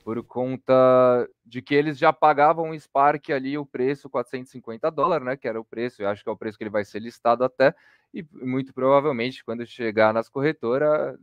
por 0.05 0.22
conta 0.22 1.29
de 1.44 1.61
que 1.61 1.74
eles 1.74 1.98
já 1.98 2.12
pagavam 2.12 2.70
o 2.70 2.81
Spark 2.81 3.31
ali 3.31 3.59
o 3.59 3.66
preço 3.66 4.09
450 4.09 4.88
dólares, 4.91 5.26
né? 5.26 5.36
Que 5.36 5.49
era 5.49 5.61
o 5.61 5.64
preço, 5.64 6.01
eu 6.01 6.09
acho 6.09 6.22
que 6.22 6.30
é 6.30 6.32
o 6.32 6.36
preço 6.36 6.57
que 6.57 6.62
ele 6.62 6.70
vai 6.70 6.84
ser 6.84 7.01
listado 7.01 7.45
até. 7.45 7.74
E 8.14 8.24
muito 8.32 8.72
provavelmente, 8.72 9.45
quando 9.45 9.66
chegar 9.66 10.14
nas 10.14 10.28
corretoras, 10.28 11.18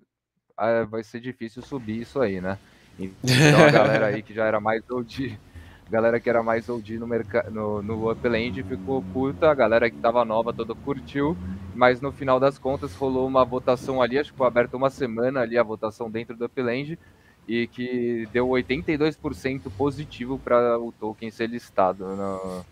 ah, 0.57 0.83
vai 0.83 1.03
ser 1.03 1.19
difícil 1.19 1.61
subir 1.61 2.01
isso 2.01 2.19
aí, 2.19 2.41
né? 2.41 2.57
Então 2.99 3.65
a 3.65 3.69
galera 3.69 4.07
aí 4.07 4.23
que 4.23 4.33
já 4.33 4.45
era 4.45 4.59
mais 4.59 4.81
OG, 4.89 5.37
galera 5.89 6.19
que 6.19 6.29
era 6.29 6.41
mais 6.41 6.67
OG 6.67 6.97
no, 6.97 7.07
no, 7.51 7.81
no 7.83 8.11
Upland 8.11 8.63
ficou 8.63 9.03
puta, 9.13 9.49
a 9.49 9.53
galera 9.53 9.89
que 9.89 9.97
tava 9.97 10.25
nova 10.25 10.51
toda 10.51 10.73
curtiu, 10.73 11.37
mas 11.75 12.01
no 12.01 12.11
final 12.11 12.39
das 12.39 12.57
contas 12.57 12.95
rolou 12.95 13.27
uma 13.27 13.45
votação 13.45 14.01
ali, 14.01 14.17
acho 14.17 14.31
que 14.31 14.37
foi 14.37 14.47
aberta 14.47 14.75
uma 14.75 14.89
semana 14.89 15.41
ali 15.41 15.57
a 15.57 15.63
votação 15.63 16.09
dentro 16.09 16.35
do 16.35 16.45
Upland, 16.45 16.97
e 17.47 17.67
que 17.67 18.27
deu 18.33 18.47
82% 18.49 19.71
positivo 19.77 20.37
para 20.37 20.77
o 20.77 20.91
token 20.91 21.31
ser 21.31 21.47
listado. 21.47 22.05
No... 22.05 22.65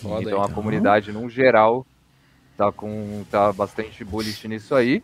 Foda, 0.00 0.22
então, 0.22 0.22
então, 0.22 0.42
a 0.42 0.48
comunidade, 0.48 1.12
no 1.12 1.28
geral, 1.28 1.86
tá, 2.56 2.72
com, 2.72 3.24
tá 3.30 3.52
bastante 3.52 4.04
bullish 4.04 4.46
nisso 4.48 4.74
aí. 4.74 5.02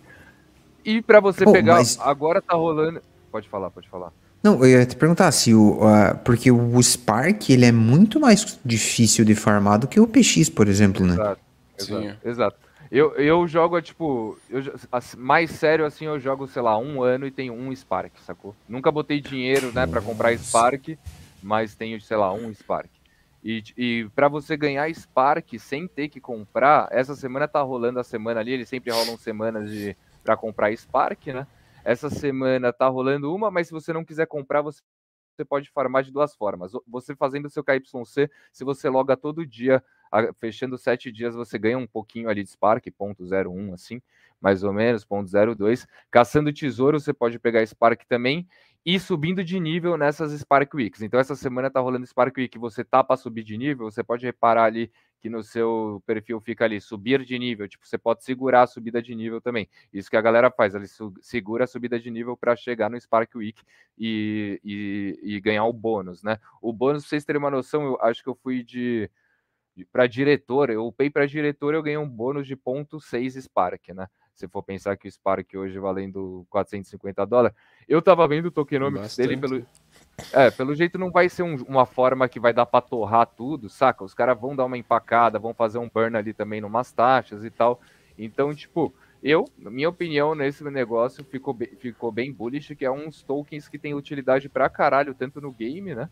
E 0.84 1.02
para 1.02 1.20
você 1.20 1.44
Oh, 1.46 1.52
pegar, 1.52 1.74
mas- 1.76 1.98
agora 2.00 2.40
tá 2.40 2.54
rolando. 2.56 3.02
Pode 3.30 3.48
falar, 3.48 3.70
pode 3.70 3.88
falar. 3.88 4.12
Não, 4.42 4.64
eu 4.64 4.80
ia 4.80 4.86
te 4.86 4.96
perguntar 4.96 5.30
se 5.32 5.52
o. 5.52 5.80
ah, 5.82 6.14
porque 6.14 6.50
o 6.50 6.82
Spark 6.82 7.50
ele 7.50 7.64
é 7.66 7.72
muito 7.72 8.20
mais 8.20 8.58
difícil 8.64 9.24
de 9.24 9.34
farmar 9.34 9.78
do 9.80 9.88
que 9.88 9.98
o 9.98 10.06
PX, 10.06 10.48
por 10.48 10.68
exemplo, 10.68 11.04
né? 11.04 11.14
Exato, 11.14 11.40
Sim. 11.78 12.06
exato. 12.06 12.28
exato. 12.28 12.56
Eu, 12.90 13.14
eu 13.16 13.46
jogo, 13.46 13.78
tipo, 13.82 14.38
eu, 14.48 14.62
mais 15.18 15.50
sério 15.50 15.84
assim, 15.84 16.06
eu 16.06 16.18
jogo, 16.18 16.46
sei 16.46 16.62
lá, 16.62 16.78
um 16.78 17.02
ano 17.02 17.26
e 17.26 17.30
tenho 17.30 17.52
um 17.52 17.74
Spark, 17.74 18.12
sacou? 18.24 18.54
Nunca 18.66 18.90
botei 18.90 19.20
dinheiro, 19.20 19.70
né, 19.74 19.86
pra 19.86 20.00
comprar 20.00 20.34
Spark, 20.38 20.96
mas 21.42 21.74
tenho, 21.74 22.00
sei 22.00 22.16
lá, 22.16 22.32
um 22.32 22.50
Spark. 22.54 22.88
E, 23.44 23.62
e 23.76 24.08
para 24.14 24.26
você 24.28 24.56
ganhar 24.56 24.90
Spark 24.94 25.58
sem 25.58 25.86
ter 25.86 26.08
que 26.08 26.18
comprar, 26.18 26.88
essa 26.90 27.14
semana 27.14 27.46
tá 27.46 27.60
rolando 27.60 28.00
a 28.00 28.04
semana 28.04 28.40
ali, 28.40 28.52
eles 28.52 28.68
sempre 28.70 28.90
rolam 28.90 29.18
semanas 29.18 29.70
de 29.70 29.94
para 30.28 30.36
comprar 30.36 30.76
Spark, 30.76 31.28
né? 31.28 31.46
Essa 31.82 32.10
semana 32.10 32.70
tá 32.70 32.86
rolando 32.86 33.34
uma, 33.34 33.50
mas 33.50 33.68
se 33.68 33.72
você 33.72 33.94
não 33.94 34.04
quiser 34.04 34.26
comprar, 34.26 34.60
você 34.60 34.82
você 35.34 35.44
pode 35.44 35.70
farmar 35.70 36.02
de 36.02 36.10
duas 36.10 36.34
formas. 36.34 36.72
Você 36.84 37.14
fazendo 37.14 37.48
seu 37.48 37.62
KYC, 37.62 38.28
se 38.52 38.64
você 38.64 38.88
loga 38.88 39.16
todo 39.16 39.46
dia, 39.46 39.80
fechando 40.34 40.76
sete 40.76 41.12
dias, 41.12 41.36
você 41.36 41.56
ganha 41.56 41.78
um 41.78 41.86
pouquinho 41.86 42.28
ali 42.28 42.42
de 42.42 42.50
Spark, 42.50 42.84
ponto 42.90 43.22
0,1 43.22 43.72
assim, 43.72 44.02
mais 44.40 44.64
ou 44.64 44.72
menos, 44.72 45.04
ponto 45.04 45.30
0,2. 45.30 45.86
Caçando 46.10 46.52
tesouro, 46.52 46.98
você 46.98 47.14
pode 47.14 47.38
pegar 47.38 47.64
Spark 47.64 48.02
também 48.08 48.48
e 48.84 48.98
subindo 48.98 49.44
de 49.44 49.60
nível 49.60 49.96
nessas 49.96 50.32
Spark 50.32 50.74
Weeks. 50.74 51.02
Então 51.02 51.20
essa 51.20 51.36
semana 51.36 51.70
tá 51.70 51.78
rolando 51.78 52.04
Spark 52.04 52.36
Week, 52.36 52.58
você 52.58 52.82
tá 52.82 53.04
para 53.04 53.16
subir 53.16 53.44
de 53.44 53.56
nível, 53.56 53.88
você 53.88 54.02
pode 54.02 54.26
reparar 54.26 54.64
ali 54.64 54.90
que 55.20 55.28
no 55.28 55.42
seu 55.42 56.02
perfil 56.06 56.40
fica 56.40 56.64
ali 56.64 56.80
subir 56.80 57.24
de 57.24 57.38
nível, 57.38 57.68
tipo, 57.68 57.86
você 57.86 57.98
pode 57.98 58.24
segurar 58.24 58.62
a 58.62 58.66
subida 58.66 59.02
de 59.02 59.14
nível 59.14 59.40
também. 59.40 59.68
Isso 59.92 60.08
que 60.08 60.16
a 60.16 60.20
galera 60.20 60.50
faz, 60.50 60.74
ela 60.74 60.84
segura 61.20 61.64
a 61.64 61.66
subida 61.66 61.98
de 61.98 62.10
nível 62.10 62.36
para 62.36 62.54
chegar 62.54 62.88
no 62.88 63.00
Spark 63.00 63.34
Week 63.34 63.60
e, 63.98 64.60
e, 64.64 65.18
e 65.22 65.40
ganhar 65.40 65.64
o 65.64 65.72
bônus, 65.72 66.22
né? 66.22 66.38
O 66.62 66.72
bônus, 66.72 67.02
pra 67.02 67.10
vocês 67.10 67.24
terem 67.24 67.40
uma 67.40 67.50
noção, 67.50 67.84
eu 67.84 67.98
acho 68.00 68.22
que 68.22 68.28
eu 68.28 68.34
fui 68.34 68.62
de, 68.62 69.10
para 69.92 70.06
diretor, 70.06 70.70
eu 70.70 70.86
upei 70.86 71.10
para 71.10 71.26
diretor, 71.26 71.74
eu 71.74 71.82
ganhei 71.82 71.98
um 71.98 72.08
bônus 72.08 72.46
de 72.46 72.56
0.6 72.56 73.40
Spark, 73.42 73.88
né? 73.90 74.06
Se 74.34 74.46
for 74.46 74.62
pensar 74.62 74.96
que 74.96 75.08
o 75.08 75.10
Spark 75.10 75.52
hoje 75.56 75.80
valendo 75.80 76.46
450 76.48 77.26
dólares, 77.26 77.56
eu 77.88 78.00
tava 78.00 78.26
vendo 78.28 78.46
o 78.46 78.50
tokenomics 78.52 79.16
dele 79.16 79.34
Bastante. 79.34 79.64
pelo 79.64 79.66
é, 80.32 80.50
pelo 80.50 80.74
jeito 80.74 80.98
não 80.98 81.10
vai 81.10 81.28
ser 81.28 81.42
um- 81.42 81.56
uma 81.64 81.86
forma 81.86 82.28
que 82.28 82.40
vai 82.40 82.52
dar 82.52 82.66
pra 82.66 82.80
torrar 82.80 83.26
tudo, 83.26 83.68
saca? 83.68 84.04
Os 84.04 84.14
caras 84.14 84.38
vão 84.38 84.54
dar 84.56 84.64
uma 84.66 84.76
empacada, 84.78 85.38
vão 85.38 85.54
fazer 85.54 85.78
um 85.78 85.88
burn 85.88 86.16
ali 86.16 86.34
também 86.34 86.60
numas 86.60 86.92
taxas 86.92 87.44
e 87.44 87.50
tal. 87.50 87.80
Então, 88.16 88.54
tipo, 88.54 88.94
eu, 89.22 89.44
na 89.56 89.70
minha 89.70 89.88
opinião, 89.88 90.34
nesse 90.34 90.62
negócio 90.64 91.24
ficou 91.24 91.54
bem, 91.54 91.68
ficou 91.78 92.12
bem 92.12 92.32
bullish, 92.32 92.74
que 92.76 92.84
é 92.84 92.90
uns 92.90 93.22
tokens 93.22 93.68
que 93.68 93.78
tem 93.78 93.94
utilidade 93.94 94.48
pra 94.48 94.68
caralho, 94.68 95.14
tanto 95.14 95.40
no 95.40 95.52
game, 95.52 95.94
né? 95.94 96.10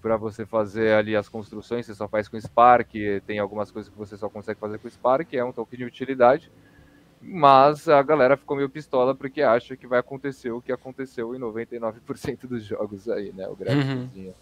Pra 0.00 0.16
você 0.18 0.44
fazer 0.46 0.94
ali 0.94 1.16
as 1.16 1.28
construções, 1.30 1.86
você 1.86 1.94
só 1.94 2.06
faz 2.08 2.28
com 2.28 2.38
Spark, 2.40 2.92
tem 3.26 3.38
algumas 3.38 3.70
coisas 3.70 3.90
que 3.90 3.96
você 3.98 4.16
só 4.18 4.28
consegue 4.28 4.60
fazer 4.60 4.78
com 4.78 4.88
Spark, 4.90 5.32
é 5.34 5.44
um 5.44 5.52
token 5.52 5.78
de 5.78 5.84
utilidade. 5.84 6.52
Mas 7.26 7.88
a 7.88 8.02
galera 8.02 8.36
ficou 8.36 8.56
meio 8.56 8.68
pistola 8.68 9.14
porque 9.14 9.40
acha 9.40 9.76
que 9.76 9.86
vai 9.86 9.98
acontecer 9.98 10.50
o 10.50 10.60
que 10.60 10.70
aconteceu 10.70 11.34
em 11.34 11.38
99% 11.38 12.46
dos 12.46 12.62
jogos 12.62 13.08
aí, 13.08 13.32
né? 13.32 13.48
O 13.48 13.56
gráficozinho. 13.56 14.34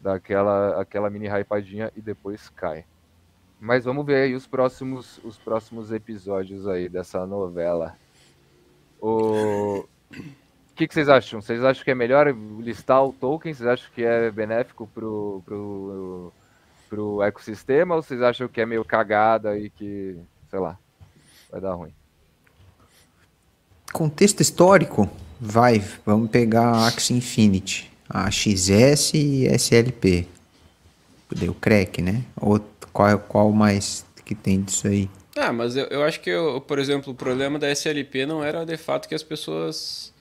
Daquela 0.00 0.80
aquela 0.80 1.08
mini 1.08 1.28
hypadinha 1.28 1.92
e 1.96 2.00
depois 2.00 2.48
cai. 2.50 2.84
Mas 3.60 3.84
vamos 3.84 4.04
ver 4.04 4.22
aí 4.22 4.34
os 4.34 4.46
próximos, 4.46 5.20
os 5.24 5.38
próximos 5.38 5.92
episódios 5.92 6.66
aí 6.66 6.88
dessa 6.88 7.24
novela. 7.24 7.96
O 9.00 9.84
que, 10.74 10.88
que 10.88 10.94
vocês 10.94 11.08
acham? 11.08 11.40
Vocês 11.40 11.62
acham 11.62 11.84
que 11.84 11.90
é 11.90 11.94
melhor 11.94 12.34
listar 12.60 13.04
o 13.04 13.12
token? 13.12 13.54
Vocês 13.54 13.68
acham 13.68 13.90
que 13.94 14.04
é 14.04 14.30
benéfico 14.30 14.88
pro, 14.88 15.42
pro, 15.44 16.32
pro 16.88 17.22
ecossistema? 17.22 17.94
Ou 17.94 18.02
vocês 18.02 18.22
acham 18.22 18.48
que 18.48 18.60
é 18.60 18.66
meio 18.66 18.84
cagada 18.84 19.58
e 19.58 19.70
que, 19.70 20.16
sei 20.48 20.58
lá, 20.58 20.78
vai 21.50 21.60
dar 21.60 21.74
ruim? 21.74 21.92
Contexto 23.92 24.40
histórico, 24.40 25.08
vai, 25.40 25.82
vamos 26.04 26.30
pegar 26.30 26.68
a 26.68 26.86
Axie 26.88 27.14
Infinity, 27.14 27.90
a 28.08 28.30
XS 28.30 29.14
e 29.14 29.46
SLP. 29.46 30.26
Deu 31.30 31.54
crack, 31.54 32.00
né? 32.00 32.24
Ou 32.40 32.60
qual, 32.92 33.18
qual 33.18 33.52
mais 33.52 34.04
que 34.24 34.34
tem 34.34 34.62
disso 34.62 34.88
aí? 34.88 35.08
Ah, 35.36 35.52
mas 35.52 35.76
eu, 35.76 35.86
eu 35.86 36.02
acho 36.02 36.20
que, 36.20 36.30
eu, 36.30 36.60
por 36.60 36.78
exemplo, 36.78 37.12
o 37.12 37.16
problema 37.16 37.58
da 37.58 37.70
SLP 37.70 38.26
não 38.26 38.42
era 38.42 38.64
de 38.64 38.76
fato 38.76 39.08
que 39.08 39.14
as 39.14 39.22
pessoas. 39.22 40.12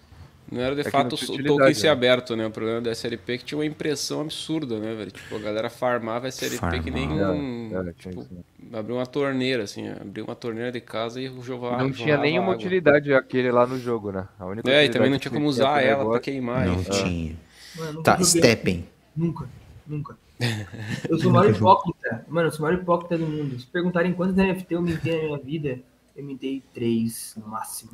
Não 0.50 0.62
era 0.62 0.74
de 0.76 0.82
É 0.82 0.84
que 0.86 0.92
fato 0.92 1.16
o 1.16 1.44
token 1.44 1.74
ser 1.74 1.88
né? 1.88 1.92
aberto, 1.92 2.36
né? 2.36 2.46
O 2.48 2.52
problema 2.52 2.80
da 2.80 2.92
SLP 2.92 3.34
é 3.34 3.38
que 3.38 3.44
tinha 3.46 3.58
uma 3.58 3.66
impressão 3.66 4.22
absurda, 4.22 4.80
né, 4.80 4.94
velho? 4.96 5.12
Tipo, 5.12 5.36
a 5.36 5.40
galera 5.40 5.70
farmava 5.70 6.28
SLP 6.30 6.80
que 6.82 6.90
nem 6.90 7.10
um. 7.10 7.70
É, 7.76 7.90
é, 7.90 7.94
tinha 7.94 7.94
tipo, 8.14 8.22
isso, 8.22 8.34
né? 8.34 8.40
abriu 8.80 8.96
uma 8.96 9.06
torneira, 9.06 9.64
assim, 9.64 9.90
abriu 9.90 10.24
uma 10.24 10.36
torneira 10.36 10.72
de 10.72 10.80
casa 10.80 11.20
e 11.22 11.28
jogava. 11.42 11.78
não 11.84 11.92
tinha 11.92 12.18
nenhuma 12.18 12.54
água. 12.54 12.56
utilidade 12.56 13.14
aquele 13.14 13.52
lá 13.52 13.68
no 13.68 13.78
jogo, 13.78 14.12
né? 14.12 14.26
A 14.40 14.46
única 14.46 14.70
É, 14.72 14.86
e 14.86 14.90
também 14.90 15.10
não 15.10 15.18
que 15.18 15.24
tinha 15.28 15.34
como 15.34 15.48
usar 15.50 15.82
ela 15.82 15.96
pra 15.96 16.04
negócio- 16.04 16.22
queimar. 16.22 16.66
Não 16.66 16.76
enfim. 16.76 16.92
tinha. 16.92 17.36
Mano, 17.76 17.94
nunca 17.94 18.04
Tá. 18.18 18.24
Steppen. 18.24 18.88
Nunca, 19.16 19.50
nunca. 19.86 20.18
Eu 21.10 21.18
sou 21.20 21.30
o 21.32 21.34
maior 21.34 21.52
hipócrita. 21.54 22.26
Mano, 22.30 22.48
eu 22.48 22.52
sou 22.52 22.60
o 22.60 22.64
maior 22.70 22.80
hipócrita 22.82 23.18
do 23.18 23.26
mundo. 23.26 23.60
Se 23.60 23.66
perguntarem 23.66 24.14
quantos 24.14 24.36
NFT 24.36 24.76
eu 24.76 24.82
mintei 24.84 25.18
na 25.18 25.24
minha 25.24 25.38
vida, 25.40 25.80
eu 26.16 26.24
mintei 26.24 26.62
três, 26.74 27.34
no 27.36 27.48
máximo. 27.48 27.92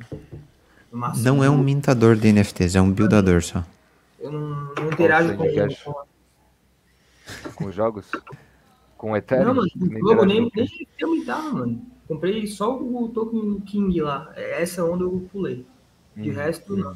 Máximo. 0.94 1.24
Não 1.24 1.42
é 1.44 1.50
um 1.50 1.58
mintador 1.58 2.16
de 2.16 2.32
NFTs, 2.32 2.76
é 2.76 2.80
um 2.80 2.90
buildador 2.90 3.42
só. 3.42 3.64
Eu 4.20 4.30
não, 4.32 4.74
não 4.74 4.92
interajo 4.92 5.36
com, 5.36 5.54
Cash? 5.54 5.82
com 5.82 7.64
Com 7.64 7.72
jogos? 7.72 8.10
Com 8.96 9.16
Ethereum? 9.16 9.46
Não, 9.46 9.54
mano, 9.54 9.68
jogo 10.00 10.24
nem, 10.24 10.50
nem 10.54 10.68
eu 10.98 11.10
me 11.10 11.24
dava, 11.24 11.50
mano. 11.50 11.82
Comprei 12.06 12.46
só 12.46 12.76
o 12.78 13.08
token 13.08 13.60
King 13.60 14.00
lá. 14.02 14.30
É 14.36 14.62
Essa 14.62 14.84
onda 14.84 15.04
eu 15.04 15.28
pulei. 15.32 15.66
De 16.16 16.30
Hum, 16.30 16.34
resto, 16.34 16.76
não. 16.76 16.94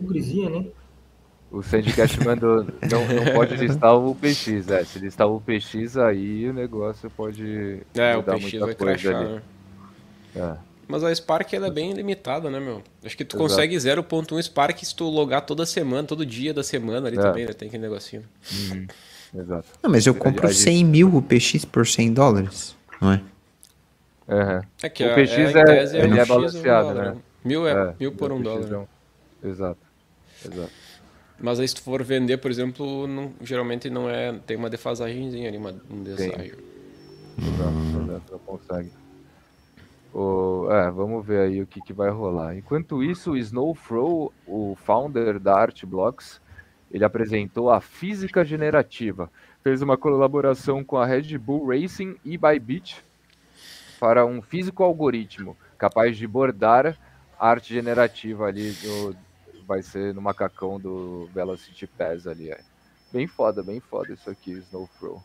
Hipocrisia, 0.00 0.50
né? 0.50 0.66
O 1.50 1.62
Sandcast 1.62 2.22
mandou. 2.24 2.64
Não, 2.64 3.06
não 3.06 3.34
pode 3.34 3.54
listar 3.56 3.94
o 3.96 4.14
PX, 4.16 4.68
é. 4.68 4.84
Se 4.84 4.98
listar 4.98 5.28
o 5.28 5.40
PX, 5.40 5.96
aí 5.96 6.48
o 6.48 6.52
negócio 6.52 7.08
pode. 7.10 7.82
É, 7.94 8.14
o 8.14 8.18
mudar 8.18 8.32
PX 8.34 8.42
muita 8.42 8.66
vai 8.66 8.74
coisa 8.74 8.98
crashar. 8.98 9.20
ali. 9.22 9.34
né? 9.34 9.42
É. 10.34 10.56
Mas 10.88 11.02
a 11.02 11.12
Spark 11.14 11.52
ela 11.52 11.66
é 11.66 11.70
bem 11.70 11.92
limitada, 11.92 12.48
né, 12.48 12.60
meu? 12.60 12.82
Acho 13.04 13.16
que 13.16 13.24
tu 13.24 13.36
Exato. 13.36 13.48
consegue 13.50 13.76
0.1 13.76 14.40
Spark 14.42 14.78
se 14.84 14.94
tu 14.94 15.04
logar 15.10 15.42
toda 15.44 15.66
semana, 15.66 16.06
todo 16.06 16.24
dia 16.24 16.54
da 16.54 16.62
semana 16.62 17.08
ali 17.08 17.18
É. 17.18 17.20
também, 17.22 17.44
né? 17.46 17.52
Tem 17.52 17.66
aquele 17.68 17.82
negocinho. 17.82 18.22
Uhum, 18.70 18.86
Exato. 19.36 19.66
Não, 19.82 19.90
mas 19.90 20.06
eu 20.06 20.14
compro 20.14 20.46
a 20.46 20.50
gente- 20.52 20.62
100 20.62 20.84
mil 20.84 21.14
o 21.16 21.20
PX 21.20 21.64
por 21.64 21.86
100 21.86 22.12
dólares, 22.12 22.76
não 23.00 23.12
é? 23.12 23.20
Uhum. 24.28 24.62
É 24.82 24.88
que 24.88 25.04
O 25.04 25.10
a- 25.10 25.14
PX 25.14 25.32
é- 25.32 25.98
ele 25.98 26.14
um 26.14 26.16
é 26.16 26.18
ou 26.18 26.24
um 26.24 26.26
balanceado, 26.26 26.88
dólar, 26.88 27.14
né? 27.14 27.20
Mil, 27.44 27.66
é, 27.66 27.72
É, 27.90 27.94
mil 27.98 28.12
por 28.12 28.30
um 28.32 28.40
dólar. 28.40 28.72
é 28.72 28.76
um- 28.78 28.86
Exato. 29.48 29.78
Exato. 30.44 30.70
Mas 31.38 31.60
aí 31.60 31.68
se 31.68 31.74
tu 31.74 31.82
for 31.82 32.02
vender, 32.02 32.38
por 32.38 32.50
exemplo, 32.50 33.06
não- 33.06 33.32
geralmente 33.42 33.90
não 33.90 34.08
é. 34.08 34.32
Tem 34.46 34.56
uma 34.56 34.70
defasagemzinha 34.70 35.48
ali, 35.48 35.58
uma, 35.58 35.74
um 35.90 36.02
deságio. 36.02 36.58
Não, 37.38 37.70
não, 37.72 38.22
não 38.30 38.38
consegue. 38.46 38.90
É, 40.70 40.90
vamos 40.90 41.24
ver 41.26 41.40
aí 41.40 41.62
o 41.62 41.66
que, 41.66 41.80
que 41.80 41.92
vai 41.92 42.10
rolar. 42.10 42.56
Enquanto 42.56 43.02
isso, 43.02 43.32
o 43.32 43.36
Snowflow, 43.36 44.32
o 44.46 44.74
founder 44.76 45.38
da 45.38 45.54
Artblocks, 45.54 46.40
ele 46.90 47.04
apresentou 47.04 47.70
a 47.70 47.80
física 47.80 48.44
generativa. 48.44 49.30
Fez 49.62 49.82
uma 49.82 49.96
colaboração 49.96 50.82
com 50.82 50.96
a 50.96 51.04
Red 51.04 51.36
Bull 51.36 51.68
Racing 51.68 52.16
e 52.24 52.38
Bybit 52.38 53.04
para 54.00 54.24
um 54.24 54.40
físico 54.40 54.82
algoritmo 54.82 55.56
capaz 55.76 56.16
de 56.16 56.26
bordar 56.26 56.96
arte 57.38 57.74
generativa 57.74 58.46
ali 58.46 58.72
do, 58.72 59.16
vai 59.66 59.82
ser 59.82 60.14
no 60.14 60.22
macacão 60.22 60.78
do 60.78 61.28
Velocity 61.34 61.86
Pass 61.86 62.26
ali. 62.26 62.50
É. 62.50 62.60
Bem 63.12 63.26
foda, 63.26 63.62
bem 63.62 63.80
foda 63.80 64.12
isso 64.12 64.30
aqui, 64.30 64.52
Snowflow. 64.52 65.22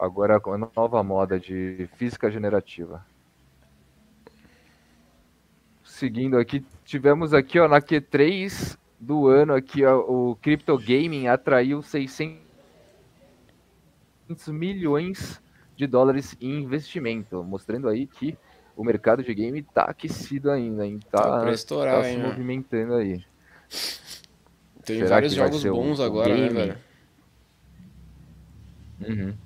Agora 0.00 0.40
com 0.40 0.52
a 0.52 0.58
nova 0.58 1.02
moda 1.02 1.38
de 1.38 1.88
física 1.96 2.30
generativa. 2.30 3.04
Seguindo 5.84 6.38
aqui, 6.38 6.64
tivemos 6.84 7.34
aqui 7.34 7.58
ó, 7.60 7.68
na 7.68 7.80
Q3 7.80 8.76
do 8.98 9.28
ano 9.28 9.54
aqui 9.54 9.84
ó, 9.84 9.98
o 9.98 10.36
Crypto 10.36 10.76
Gaming 10.78 11.26
atraiu 11.28 11.82
600 11.82 12.40
milhões 14.48 15.40
de 15.76 15.86
dólares 15.86 16.36
em 16.40 16.60
investimento, 16.62 17.42
mostrando 17.44 17.88
aí 17.88 18.06
que 18.06 18.36
o 18.76 18.82
mercado 18.82 19.22
de 19.22 19.34
game 19.34 19.62
tá 19.62 19.84
aquecido 19.84 20.50
ainda? 20.50 20.84
Tá, 21.10 21.40
Tá 21.44 21.52
estourar, 21.52 21.96
tá 22.02 22.04
se 22.04 22.16
né? 22.16 22.26
movimentando 22.26 22.94
aí. 22.94 23.22
Tem 24.84 24.96
Será 24.96 25.08
vários 25.10 25.34
jogos 25.34 25.62
bons 25.64 26.00
o 26.00 26.02
agora, 26.02 26.28
né, 26.34 26.48
game? 26.48 26.54
velho? 26.54 26.78
Uhum, 29.08 29.36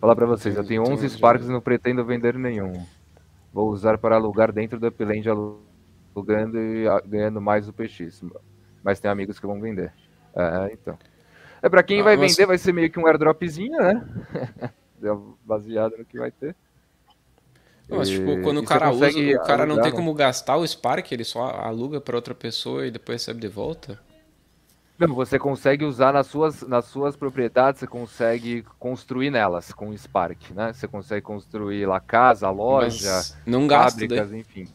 Falar 0.00 0.16
pra 0.16 0.26
vocês, 0.26 0.56
eu 0.56 0.64
tenho 0.64 0.82
tem 0.82 0.94
11 0.94 1.06
uns 1.06 1.12
Sparks 1.12 1.46
e 1.46 1.52
não 1.52 1.60
pretendo 1.60 2.04
vender 2.04 2.34
nenhum. 2.34 2.72
Vou 3.52 3.68
usar 3.68 3.98
para 3.98 4.14
alugar 4.14 4.50
dentro 4.50 4.78
do 4.78 4.86
Upland, 4.86 5.28
alugando 5.28 6.58
e 6.58 6.84
ganhando 7.06 7.40
mais 7.40 7.68
o 7.68 7.72
PX. 7.72 8.22
Mas 8.82 8.98
tem 8.98 9.10
amigos 9.10 9.38
que 9.38 9.46
vão 9.46 9.60
vender. 9.60 9.92
É, 10.34 10.72
então. 10.72 10.98
É 11.62 11.68
para 11.68 11.82
quem 11.82 12.00
ah, 12.00 12.04
vai 12.04 12.16
mas... 12.16 12.32
vender, 12.32 12.46
vai 12.46 12.56
ser 12.56 12.72
meio 12.72 12.90
que 12.90 12.98
um 12.98 13.06
airdropzinho, 13.06 13.78
né? 13.78 14.06
Baseado 15.44 15.98
no 15.98 16.04
que 16.04 16.18
vai 16.18 16.30
ter. 16.30 16.56
Não, 17.88 18.02
tipo, 18.04 18.40
quando 18.42 18.58
o 18.58 18.64
cara 18.64 18.90
usa, 18.92 19.08
o 19.08 19.44
cara 19.44 19.66
não 19.66 19.76
tem 19.76 19.90
né? 19.90 19.96
como 19.96 20.14
gastar 20.14 20.56
o 20.56 20.66
Spark, 20.66 21.10
ele 21.10 21.24
só 21.24 21.50
aluga 21.50 22.00
para 22.00 22.14
outra 22.14 22.34
pessoa 22.34 22.86
e 22.86 22.90
depois 22.90 23.20
recebe 23.20 23.40
de 23.40 23.48
volta? 23.48 23.98
Não, 25.00 25.14
você 25.14 25.38
consegue 25.38 25.82
usar 25.82 26.12
nas 26.12 26.26
suas, 26.26 26.60
nas 26.60 26.84
suas 26.84 27.16
propriedades, 27.16 27.80
você 27.80 27.86
consegue 27.86 28.62
construir 28.78 29.30
nelas 29.30 29.72
com 29.72 29.88
o 29.88 29.96
Spark, 29.96 30.50
né? 30.50 30.74
Você 30.74 30.86
consegue 30.86 31.22
construir 31.22 31.86
lá 31.86 31.98
casa, 31.98 32.50
loja, 32.50 33.10
Mas 33.10 33.38
não 33.46 33.66
fábricas, 33.66 34.28
daí. 34.28 34.40
enfim. 34.40 34.68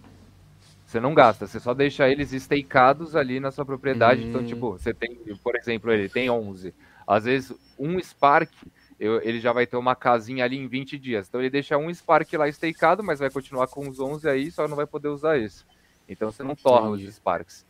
Você 0.84 1.00
não 1.00 1.14
gasta, 1.14 1.46
você 1.46 1.60
só 1.60 1.76
deixa 1.76 2.10
eles 2.10 2.34
estakeados 2.34 3.16
ali 3.16 3.40
na 3.40 3.52
sua 3.52 3.64
propriedade. 3.64 4.24
Então, 4.24 4.42
hum. 4.42 4.44
Então, 4.46 4.56
tipo, 4.56 4.72
você 4.72 4.96
tem, 4.96 5.16
por 5.44 5.56
exemplo, 5.56 5.92
ele 5.92 6.10
tem 6.10 6.28
11. 6.28 6.74
Às 7.06 7.26
vezes, 7.26 7.56
um 7.78 8.00
Spark, 8.02 8.50
eu, 9.00 9.22
ele 9.22 9.40
já 9.40 9.54
vai 9.54 9.68
ter 9.68 9.78
uma 9.78 9.96
casinha 9.96 10.44
ali 10.44 10.58
em 10.58 10.68
20 10.68 10.98
dias. 10.98 11.28
Então, 11.28 11.40
ele 11.40 11.52
deixa 11.52 11.78
um 11.78 11.94
Spark 11.94 12.34
lá 12.34 12.48
stakeado, 12.50 13.04
mas 13.04 13.20
vai 13.20 13.30
continuar 13.30 13.68
com 13.68 13.88
os 13.88 14.00
11 14.00 14.28
aí, 14.28 14.50
só 14.50 14.68
não 14.68 14.76
vai 14.76 14.88
poder 14.88 15.10
usar 15.10 15.38
esse. 15.38 15.64
Então, 16.10 16.32
você 16.32 16.42
não 16.42 16.56
torna 16.56 16.90
os 16.90 17.04
Sparks. 17.04 17.64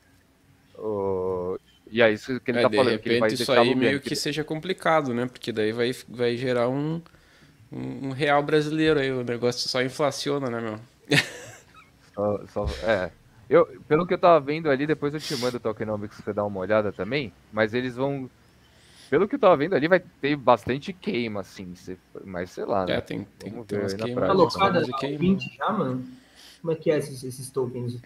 Uh, 0.78 1.60
e 1.90 2.02
é 2.02 2.12
isso 2.12 2.40
que 2.40 2.52
ele 2.52 2.60
é, 2.60 2.62
tá 2.64 2.70
falando. 2.70 3.00
De 3.00 3.10
repente 3.10 3.34
isso 3.36 3.52
aí 3.52 3.76
meio 3.76 4.00
que 4.00 4.16
seja 4.16 4.44
complicado, 4.44 5.14
né? 5.14 5.26
Porque 5.26 5.52
daí 5.52 5.72
vai, 5.72 5.92
vai 6.10 6.36
gerar 6.36 6.68
um, 6.70 7.02
um, 7.72 8.10
real 8.12 8.42
brasileiro 8.44 9.00
aí. 9.00 9.12
O 9.12 9.24
negócio 9.24 9.70
só 9.70 9.82
inflaciona, 9.82 10.50
né, 10.50 10.60
meu? 10.60 10.80
só, 12.14 12.48
só, 12.48 12.66
é. 12.84 13.12
Eu, 13.50 13.66
pelo 13.88 14.08
que 14.08 14.14
eu 14.16 14.18
tava 14.18 14.40
vendo 14.40 14.70
ali, 14.70 14.88
depois 14.88 15.14
eu 15.14 15.20
te 15.20 15.36
mando 15.38 15.58
o 15.58 15.60
Tokenomics 15.60 16.18
pra 16.18 16.26
você 16.26 16.34
dar 16.34 16.46
uma 16.46 16.60
olhada 16.60 16.92
também. 16.92 17.32
Mas 17.54 17.74
eles 17.74 17.96
vão. 17.96 18.30
Pelo 19.08 19.28
que 19.28 19.36
eu 19.36 19.40
tava 19.40 19.56
vendo 19.56 19.76
ali, 19.76 19.88
vai 19.88 20.00
ter 20.00 20.36
bastante 20.36 20.92
queima, 20.92 21.42
assim. 21.42 21.74
Mas 22.24 22.50
sei 22.50 22.66
lá, 22.66 22.86
né? 22.88 22.96
É, 22.96 23.02
tem, 23.02 23.28
tem, 23.38 23.64
tem 23.64 23.80
umas 23.80 23.94
queimas. 23.94 24.26
Tá 24.26 24.32
alocada 24.32 24.82
20 24.82 25.56
já, 25.56 25.72
mano? 25.72 26.04
Como 26.62 26.74
é 26.74 26.76
que 26.76 26.90
é 26.90 26.98
esses, 26.98 27.24
esses 27.24 27.52
tokens? 27.52 28.02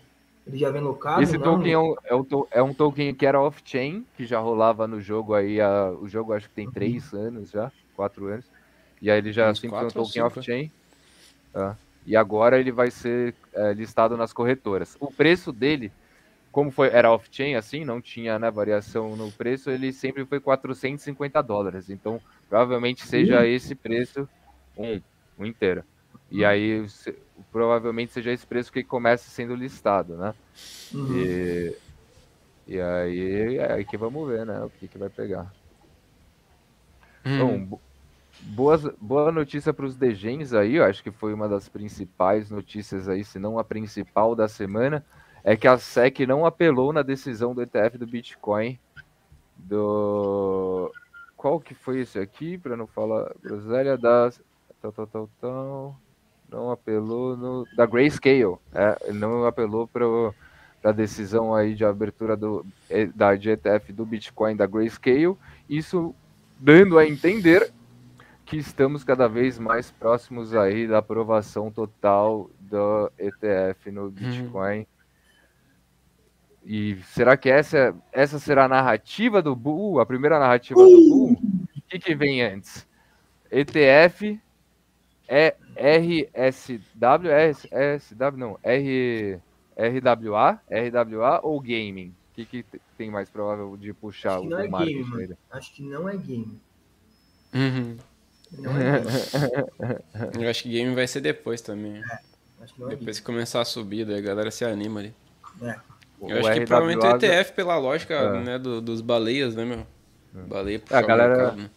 Ele 0.49 0.57
já 0.57 0.71
vem 0.71 0.81
locado? 0.81 1.21
Esse 1.21 1.37
não, 1.37 1.43
token 1.43 1.71
é 1.71 1.77
um, 1.77 1.95
é, 2.03 2.15
um, 2.15 2.25
é 2.49 2.63
um 2.63 2.73
token 2.73 3.13
que 3.13 3.23
era 3.23 3.39
off-chain, 3.39 4.03
que 4.17 4.25
já 4.25 4.39
rolava 4.39 4.87
no 4.87 4.99
jogo 4.99 5.35
aí. 5.35 5.61
A, 5.61 5.91
o 5.91 6.07
jogo 6.07 6.33
acho 6.33 6.49
que 6.49 6.55
tem 6.55 6.69
três 6.69 7.13
anos 7.13 7.51
já, 7.51 7.71
quatro 7.95 8.25
anos. 8.25 8.45
E 8.99 9.11
aí 9.11 9.19
ele 9.19 9.31
já 9.31 9.53
sempre 9.53 9.77
foi 9.77 9.85
um 9.85 9.91
token 9.91 10.23
off-chain. 10.23 10.71
Tá? 11.53 11.77
E 12.03 12.15
agora 12.15 12.59
ele 12.59 12.71
vai 12.71 12.89
ser 12.89 13.35
é, 13.53 13.73
listado 13.73 14.17
nas 14.17 14.33
corretoras. 14.33 14.97
O 14.99 15.11
preço 15.13 15.51
dele, 15.51 15.91
como 16.51 16.71
foi 16.71 16.87
era 16.87 17.11
off-chain 17.11 17.53
assim, 17.53 17.85
não 17.85 18.01
tinha 18.01 18.39
né, 18.39 18.49
variação 18.49 19.15
no 19.15 19.31
preço, 19.31 19.69
ele 19.69 19.93
sempre 19.93 20.25
foi 20.25 20.39
450 20.39 21.43
dólares. 21.43 21.91
Então, 21.91 22.19
provavelmente 22.49 23.05
seja 23.05 23.45
esse 23.45 23.75
preço 23.75 24.27
um, 24.75 24.99
um 25.37 25.45
inteiro. 25.45 25.83
E 26.31 26.43
aí 26.43 26.83
provavelmente 27.51 28.13
seja 28.13 28.31
esse 28.31 28.45
preço 28.45 28.71
que 28.71 28.83
começa 28.83 29.29
sendo 29.29 29.55
listado, 29.55 30.15
né? 30.15 30.33
Uhum. 30.93 31.15
E, 31.15 31.75
e 32.67 32.81
aí 32.81 33.57
é 33.57 33.73
aí 33.73 33.85
que 33.85 33.97
vamos 33.97 34.27
ver, 34.27 34.45
né? 34.45 34.61
O 34.63 34.69
que, 34.69 34.87
que 34.87 34.97
vai 34.97 35.09
pegar. 35.09 35.51
Uhum. 37.25 37.35
Então, 37.35 37.79
boas, 38.41 38.83
boa 38.99 39.31
notícia 39.31 39.73
para 39.73 39.85
os 39.85 39.95
degens 39.95 40.53
aí, 40.53 40.75
eu 40.75 40.85
acho 40.85 41.03
que 41.03 41.11
foi 41.11 41.33
uma 41.33 41.49
das 41.49 41.67
principais 41.67 42.49
notícias 42.49 43.07
aí, 43.07 43.23
se 43.23 43.39
não 43.39 43.59
a 43.59 43.63
principal 43.63 44.35
da 44.35 44.47
semana, 44.47 45.05
é 45.43 45.55
que 45.55 45.67
a 45.67 45.77
SEC 45.77 46.25
não 46.27 46.45
apelou 46.45 46.93
na 46.93 47.01
decisão 47.01 47.53
do 47.53 47.61
ETF 47.61 47.97
do 47.97 48.07
Bitcoin 48.07 48.79
do 49.57 50.91
qual 51.35 51.59
que 51.59 51.73
foi 51.73 52.01
esse 52.01 52.17
aqui, 52.19 52.57
para 52.57 52.77
não 52.77 52.87
falar 52.87 53.33
groselha 53.41 53.97
das 53.97 54.41
tal, 54.81 54.91
tal, 54.91 55.07
tal, 55.07 55.29
tal 55.41 56.08
não 56.51 56.71
apelou 56.71 57.37
no, 57.37 57.67
da 57.75 57.85
Grayscale, 57.85 58.57
é, 58.73 58.97
ele 59.05 59.19
não 59.19 59.45
apelou 59.45 59.87
para 59.87 60.05
a 60.83 60.91
decisão 60.91 61.53
aí 61.53 61.75
de 61.75 61.85
abertura 61.85 62.35
do, 62.35 62.65
é, 62.89 63.05
da 63.05 63.35
GTF 63.35 63.93
do 63.93 64.05
Bitcoin 64.05 64.55
da 64.55 64.65
Grayscale, 64.65 65.35
isso 65.69 66.13
dando 66.59 66.97
a 66.97 67.07
entender 67.07 67.71
que 68.45 68.57
estamos 68.57 69.03
cada 69.03 69.27
vez 69.27 69.59
mais 69.59 69.91
próximos 69.91 70.55
aí 70.55 70.87
da 70.87 70.97
aprovação 70.97 71.69
total 71.69 72.49
do 72.59 73.11
ETF 73.17 73.91
no 73.91 74.05
uhum. 74.05 74.09
Bitcoin. 74.09 74.79
Uhum. 74.79 74.85
E 76.65 76.97
será 77.13 77.37
que 77.37 77.49
essa, 77.49 77.95
essa 78.11 78.39
será 78.39 78.65
a 78.65 78.67
narrativa 78.67 79.41
do 79.41 79.55
Bull, 79.55 79.99
a 79.99 80.05
primeira 80.05 80.39
narrativa 80.39 80.79
do 80.79 80.89
Bull? 80.89 81.31
O 81.77 81.81
que, 81.87 81.99
que 81.99 82.15
vem 82.15 82.41
antes? 82.41 82.87
ETF 83.51 84.39
é 85.29 85.55
RSW, 85.77 87.29
RSW 87.71 88.37
não, 88.37 88.59
R, 88.63 89.39
RWA, 89.77 90.59
RWA 90.67 91.39
ou 91.43 91.61
gaming? 91.61 92.15
O 92.31 92.33
que, 92.33 92.45
que 92.45 92.65
tem 92.97 93.11
mais 93.11 93.29
provável 93.29 93.77
de 93.77 93.93
puxar 93.93 94.39
Acho 94.39 94.41
que 94.41 94.49
não 94.49 94.59
é 94.59 94.67
game, 94.67 95.37
Acho 95.51 95.73
que 95.73 95.83
não 95.83 96.09
é 96.09 96.17
game. 96.17 96.61
Uhum. 97.53 97.97
Não 98.57 98.71
é 98.77 98.99
game. 98.99 100.41
Eu 100.43 100.49
acho 100.49 100.63
que 100.63 100.69
game 100.69 100.95
vai 100.95 101.05
ser 101.05 101.21
depois 101.21 101.61
também. 101.61 101.97
É, 101.97 102.19
é 102.61 102.87
depois 102.89 103.17
é 103.17 103.19
que 103.19 103.25
começar 103.25 103.61
a 103.61 103.65
subir, 103.65 104.05
daí 104.05 104.17
a 104.17 104.21
galera 104.21 104.49
se 104.49 104.65
anima 104.65 105.01
ali. 105.01 105.13
É. 105.61 105.75
Eu 106.21 106.39
acho 106.39 106.59
que 106.59 106.65
provavelmente 106.65 107.05
o 107.05 107.15
ETF, 107.15 107.53
pela 107.53 107.77
lógica 107.77 108.15
é. 108.15 108.43
né, 108.43 108.59
do, 108.59 108.81
dos 108.81 109.01
baleias, 109.01 109.55
né, 109.55 109.63
meu? 109.63 109.85
É. 110.35 110.41
Baleia 110.47 110.79
puxar 110.79 110.97
a 110.97 111.01
galera, 111.01 111.37
mercado, 111.37 111.57
né? 111.57 111.69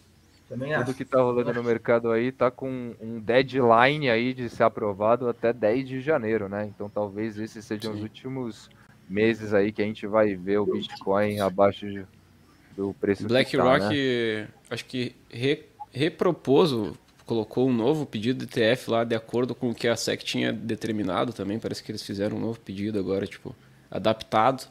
Também 0.53 0.71
Tudo 0.75 0.83
acho. 0.83 0.95
que 0.95 1.05
tá 1.07 1.19
rolando 1.19 1.55
no 1.55 1.65
mercado 1.65 2.11
aí 2.11 2.31
tá 2.31 2.51
com 2.51 2.95
um 3.01 3.19
deadline 3.19 4.11
aí 4.11 4.35
de 4.35 4.51
ser 4.51 4.65
aprovado 4.65 5.27
até 5.27 5.51
10 5.51 5.89
de 5.89 6.01
janeiro, 6.03 6.47
né? 6.47 6.67
Então 6.67 6.91
talvez 6.91 7.39
esses 7.39 7.65
sejam 7.65 7.93
Sim. 7.93 7.97
os 7.97 8.03
últimos 8.03 8.71
meses 9.09 9.55
aí 9.55 9.73
que 9.73 9.81
a 9.81 9.87
gente 9.87 10.07
vai 10.07 10.35
ver 10.35 10.59
o 10.59 10.67
Bitcoin 10.67 11.41
abaixo 11.41 11.87
de, 11.87 12.05
do 12.77 12.93
preço 13.01 13.27
BlackRock, 13.27 13.81
tá, 13.81 13.89
né? 13.89 14.49
acho 14.69 14.85
que 14.85 15.17
re, 15.31 15.65
repropôs, 15.91 16.71
colocou 17.25 17.67
um 17.67 17.73
novo 17.73 18.05
pedido 18.05 18.45
de 18.45 18.61
ETF 18.61 18.91
lá 18.91 19.05
de 19.05 19.15
acordo 19.15 19.55
com 19.55 19.71
o 19.71 19.75
que 19.75 19.89
a 19.89 19.97
SEC 19.97 20.23
tinha 20.23 20.53
determinado 20.53 21.33
também. 21.33 21.59
Parece 21.59 21.83
que 21.83 21.91
eles 21.91 22.03
fizeram 22.03 22.37
um 22.37 22.41
novo 22.41 22.61
pedido 22.61 22.99
agora, 22.99 23.27
tipo, 23.27 23.57
adaptado 23.91 24.69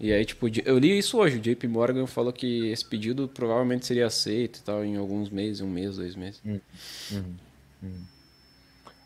e 0.00 0.12
aí, 0.12 0.24
tipo, 0.24 0.46
eu 0.64 0.78
li 0.78 0.96
isso 0.96 1.18
hoje. 1.18 1.38
O 1.38 1.40
JP 1.40 1.66
Morgan 1.66 2.06
falou 2.06 2.32
que 2.32 2.68
esse 2.68 2.84
pedido 2.84 3.26
provavelmente 3.28 3.84
seria 3.84 4.06
aceito 4.06 4.60
e 4.60 4.62
tal 4.62 4.84
em 4.84 4.96
alguns 4.96 5.28
meses, 5.28 5.60
um 5.60 5.68
mês, 5.68 5.96
dois 5.96 6.14
meses. 6.14 6.40
Uhum. 6.44 6.60
Uhum. 7.82 8.04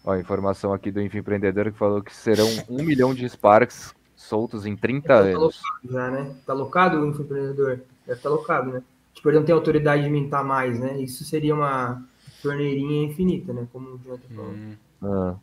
Ó, 0.05 0.17
informação 0.17 0.73
aqui 0.73 0.91
do 0.91 1.01
Empreendedor 1.01 1.73
que 1.73 1.79
falou 1.79 2.03
que 2.03 2.15
serão 2.15 2.47
um 2.69 2.83
milhão 2.85 3.15
de 3.15 3.27
Sparks 3.29 3.95
soltos 4.17 4.67
em 4.67 4.77
30 4.77 5.09
tá 5.09 5.15
anos. 5.15 5.57
Tá 5.57 5.91
já, 5.91 6.11
né? 6.11 6.37
Tá 6.45 6.53
locado 6.53 6.99
o 7.01 7.09
Empreendedor? 7.09 7.81
Deve 8.07 8.19
estar 8.19 8.29
tá 8.29 8.35
locado, 8.35 8.73
né? 8.73 8.83
Tipo, 9.15 9.31
ele 9.31 9.39
não 9.39 9.47
tem 9.47 9.55
autoridade 9.55 10.03
de 10.03 10.11
mintar 10.11 10.45
mais, 10.45 10.79
né? 10.79 11.01
Isso 11.01 11.25
seria 11.25 11.55
uma 11.55 12.03
torneirinha 12.43 13.07
infinita, 13.07 13.53
né? 13.53 13.67
Como 13.73 13.95
o 13.95 13.99
Jonathan 13.99 14.35
falou. 14.35 14.53
Hum. 14.53 14.77
Ah. 15.03 15.37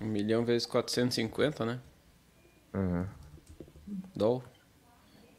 Um 0.00 0.06
milhão 0.06 0.44
vezes 0.44 0.66
450, 0.66 1.64
né? 1.64 1.80
Uhum. 2.74 3.06
Dólar. 4.14 4.55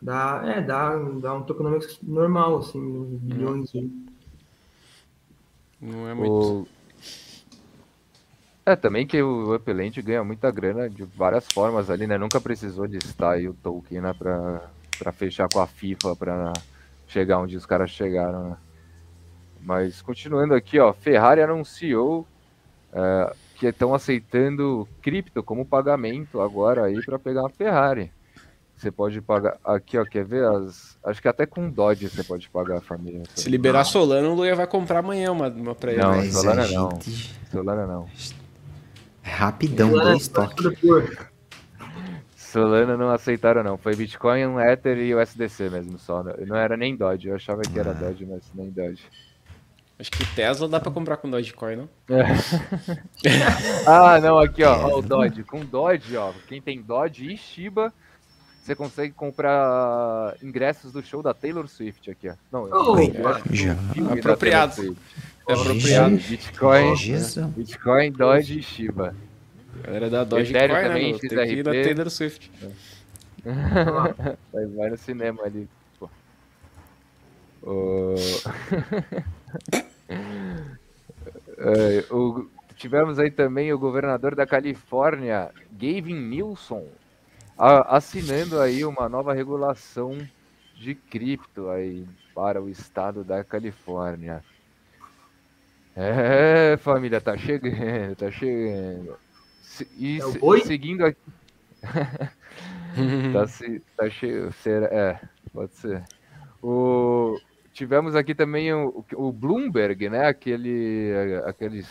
Dá, 0.02 0.42
é, 0.46 0.62
dá, 0.62 0.96
dá 0.96 1.34
um 1.34 1.44
tokenomics 1.44 2.00
normal, 2.04 2.58
assim, 2.58 3.20
bilhões. 3.22 3.72
Não 5.82 6.08
é 6.08 6.14
muito. 6.14 6.32
O... 6.32 6.68
É, 8.66 8.76
também 8.76 9.08
que 9.08 9.22
o 9.22 9.56
Upland 9.56 10.02
ganha 10.02 10.24
muita 10.24 10.52
grana 10.52 10.90
de 10.90 11.04
várias 11.04 11.48
formas 11.48 11.90
ali, 11.90 12.06
né? 12.06 12.18
Nunca 12.18 12.42
precisou 12.42 12.86
listar 12.86 13.34
aí 13.34 13.48
o 13.48 13.54
token, 13.54 14.02
né? 14.02 14.14
Pra, 14.14 14.70
pra 15.00 15.12
fechar 15.12 15.48
com 15.48 15.60
a 15.60 15.68
FIFA, 15.68 16.16
pra 16.16 16.54
chegar 17.08 17.40
onde 17.40 17.56
os 17.56 17.66
caras 17.66 17.90
chegaram, 17.90 18.50
né? 18.50 18.58
Mas 19.62 20.02
continuando 20.02 20.54
aqui, 20.54 20.80
ó, 20.80 20.94
Ferrari 20.94 21.42
anunciou 21.42 22.28
é, 22.94 23.34
que 23.56 23.68
estão 23.68 23.94
aceitando 23.94 24.88
cripto 25.02 25.42
como 25.42 25.66
pagamento 25.66 26.40
agora 26.40 26.86
aí 26.86 27.04
para 27.04 27.18
pegar 27.18 27.42
uma 27.42 27.50
Ferrari. 27.50 28.12
Você 28.78 28.92
pode 28.92 29.20
pagar. 29.22 29.58
Aqui, 29.66 29.98
ó, 29.98 30.06
quer 30.06 30.24
ver? 30.24 30.46
As... 30.46 30.98
Acho 31.04 31.20
que 31.20 31.28
até 31.28 31.48
com 31.48 31.68
Dodge 31.68 32.08
você 32.08 32.24
pode 32.24 32.48
pagar 32.48 32.78
a 32.78 32.82
família. 32.82 33.24
Se 33.34 33.50
liberar 33.50 33.84
Solana, 33.84 34.30
o 34.30 34.36
Luia 34.36 34.56
vai 34.56 34.68
comprar 34.68 35.00
amanhã 35.00 35.32
uma, 35.32 35.48
uma 35.50 35.74
pra 35.74 35.92
ele. 35.92 36.02
Não, 36.02 36.12
Mas 36.12 36.34
Solana 36.34 36.62
gente... 36.64 36.76
não. 36.76 37.00
Solana 37.52 37.88
não. 37.88 38.08
É 39.24 39.30
rapidão, 39.30 39.90
dois 39.90 40.22
estoque. 40.22 40.78
Solana 42.36 42.96
não 42.96 43.10
aceitaram, 43.10 43.64
não. 43.64 43.78
Foi 43.78 43.96
Bitcoin, 43.96 44.46
um 44.46 44.60
Ether 44.60 45.00
e 45.00 45.14
o 45.14 45.20
SDC 45.20 45.72
mesmo 45.72 45.98
só. 45.98 46.24
Não 46.24 46.56
era 46.56 46.78
nem 46.78 46.96
Dodge. 46.96 47.30
Eu 47.30 47.36
achava 47.36 47.64
que 47.64 47.80
era 47.80 47.92
ah. 47.92 47.94
Dodge, 47.94 48.28
mas 48.28 48.44
nem 48.54 48.70
Dodge. 48.70 49.04
Acho 50.00 50.12
que 50.12 50.36
Tesla 50.36 50.70
dá 50.70 50.80
pra 50.80 50.92
comprar 50.92 51.18
com 51.18 51.28
Dogecoin, 51.28 51.76
não? 51.76 51.90
É. 52.16 52.24
ah, 53.90 54.22
não, 54.22 54.38
aqui 54.38 54.64
ó, 54.64 54.90
ó, 54.90 55.00
o 55.00 55.02
Dodge. 55.02 55.44
Com 55.44 55.66
Dodge, 55.66 56.16
ó, 56.16 56.32
quem 56.48 56.62
tem 56.62 56.80
Dodge 56.80 57.34
e 57.34 57.36
Shiba, 57.36 57.92
você 58.68 58.76
consegue 58.76 59.14
comprar 59.14 60.36
ingressos 60.44 60.92
do 60.92 61.02
show 61.02 61.24
da 61.24 61.34
Taylor 61.34 61.68
Swift 61.68 62.12
aqui, 62.12 62.30
ó. 62.30 62.34
Não, 62.52 62.70
Oh, 62.72 62.98
já. 63.54 63.74
Apropriado. 64.12 64.98
É 65.48 65.54
apropriado. 65.54 66.18
Bitcoin, 66.18 66.96
Jesus. 66.98 67.46
Bitcoin, 67.54 68.12
Dodge 68.12 68.60
e 68.60 68.62
Shiba. 68.64 69.16
Galera 69.84 70.10
da 70.10 70.24
Dogecoin, 70.26 70.58
Ethereum 70.58 70.74
né? 70.76 70.88
também, 70.88 71.12
meu? 71.12 71.20
Tem 71.20 71.30
que 71.30 71.36
ir 71.36 71.64
na 71.64 71.72
XRP. 71.72 71.84
Taylor 71.84 72.10
Swift. 72.10 72.52
Vai, 74.52 74.66
vai 74.66 74.90
no 74.90 74.98
cinema 74.98 75.44
ali. 75.44 75.70
Pô. 76.00 76.10
O... 77.64 78.16
É, 81.60 82.14
o- 82.14 82.48
Tivemos 82.76 83.18
aí 83.18 83.32
também 83.32 83.74
o 83.74 83.80
governador 83.80 84.36
da 84.36 84.46
Califórnia, 84.46 85.50
Gavin 85.72 86.14
Newsom, 86.16 86.86
assinando 87.58 88.60
aí 88.60 88.86
uma 88.86 89.10
nova 89.10 89.34
regulação 89.34 90.18
de 90.76 90.94
cripto 90.96 91.70
aí 91.70 92.08
para 92.34 92.62
o 92.62 92.70
estado 92.70 93.24
da 93.24 93.44
Califórnia. 93.44 94.44
É, 95.96 96.78
família, 96.78 97.20
tá 97.20 97.36
chegando, 97.36 98.16
tá 98.16 98.30
chegando. 98.32 99.18
E 99.98 100.18
É 100.18 100.22
se- 100.22 100.40
seguindo 100.66 101.06
aqui. 101.06 101.20
Tá, 103.32 103.48
se, 103.48 103.80
tá 103.96 104.10
cheio. 104.10 104.52
Será, 104.54 104.88
é, 104.88 105.22
pode 105.54 105.76
ser. 105.76 106.04
O, 106.62 107.40
tivemos 107.74 108.16
aqui 108.16 108.34
também 108.34 108.74
o, 108.74 109.06
o 109.16 109.32
Bloomberg, 109.32 110.10
né? 110.10 110.28
Aquele, 110.28 111.12
aqueles 111.46 111.88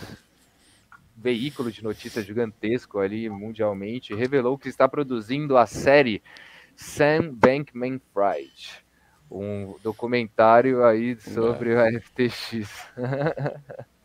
veículo 1.16 1.72
de 1.72 1.82
notícias 1.82 2.26
gigantesco 2.26 2.98
ali 2.98 3.28
mundialmente, 3.30 4.14
revelou 4.14 4.58
que 4.58 4.68
está 4.68 4.86
produzindo 4.88 5.56
a 5.56 5.66
série 5.66 6.22
Sam 6.76 7.32
Bankman-Fried, 7.32 8.84
um 9.30 9.74
documentário 9.82 10.84
aí 10.84 11.18
sobre 11.18 11.74
o 11.74 12.00
FTX. 12.00 12.86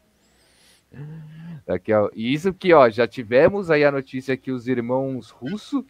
Aqui, 1.68 1.93
ó. 1.93 2.09
E 2.14 2.34
isso 2.34 2.53
que, 2.53 2.74
ó, 2.74 2.89
já 2.89 3.07
tivemos 3.07 3.70
aí 3.70 3.84
a 3.84 3.91
notícia 3.91 4.36
que 4.36 4.51
os 4.51 4.68
irmãos 4.68 5.30
Russo, 5.30 5.86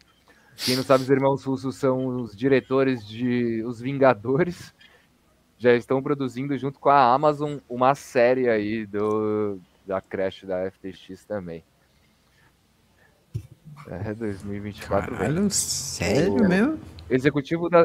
quem 0.57 0.75
não 0.75 0.83
sabe, 0.83 1.03
os 1.03 1.09
irmãos 1.09 1.43
Russos 1.43 1.75
são 1.75 2.21
os 2.21 2.35
diretores 2.35 3.07
de 3.07 3.63
Os 3.63 3.79
Vingadores, 3.79 4.75
já 5.57 5.73
estão 5.75 6.01
produzindo 6.01 6.57
junto 6.57 6.79
com 6.79 6.89
a 6.89 7.13
Amazon 7.13 7.57
uma 7.69 7.95
série 7.95 8.49
aí 8.49 8.85
do, 8.85 9.59
da 9.85 10.01
Crash 10.01 10.43
da 10.43 10.69
FTX 10.71 11.25
também. 11.25 11.63
É, 13.87 14.13
2024 14.13 15.09
vem. 15.11 15.17
Caralho, 15.19 15.49
sério 15.49 16.33
O- 16.33 16.47
mesmo? 16.47 16.79
Executivo 17.09 17.69
da. 17.69 17.83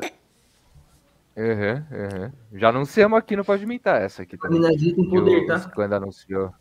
Uhum, 1.36 1.74
uhum. 1.90 2.32
Já 2.58 2.68
anunciamos 2.70 3.18
aqui 3.18 3.36
no 3.36 3.44
Pode 3.44 3.66
Mentar 3.66 4.00
essa 4.02 4.22
aqui 4.22 4.36
também. 4.38 4.58
Minazinha 4.60 4.94
tem 4.94 5.04
Que 5.04 5.10
poder, 5.10 5.42
o 5.44 5.46
tá? 5.46 5.70
quando 5.74 5.92
anunciou. 5.94 6.52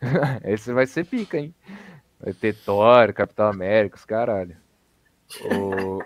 Esse 0.44 0.72
vai 0.72 0.86
ser 0.86 1.06
pica, 1.06 1.38
hein? 1.38 1.54
Vai 2.20 2.32
ter 2.34 2.54
Thor, 2.54 3.12
Capitão 3.12 3.46
América, 3.48 3.96
os 3.96 4.04
caralho. 4.04 4.56
O, 5.44 6.02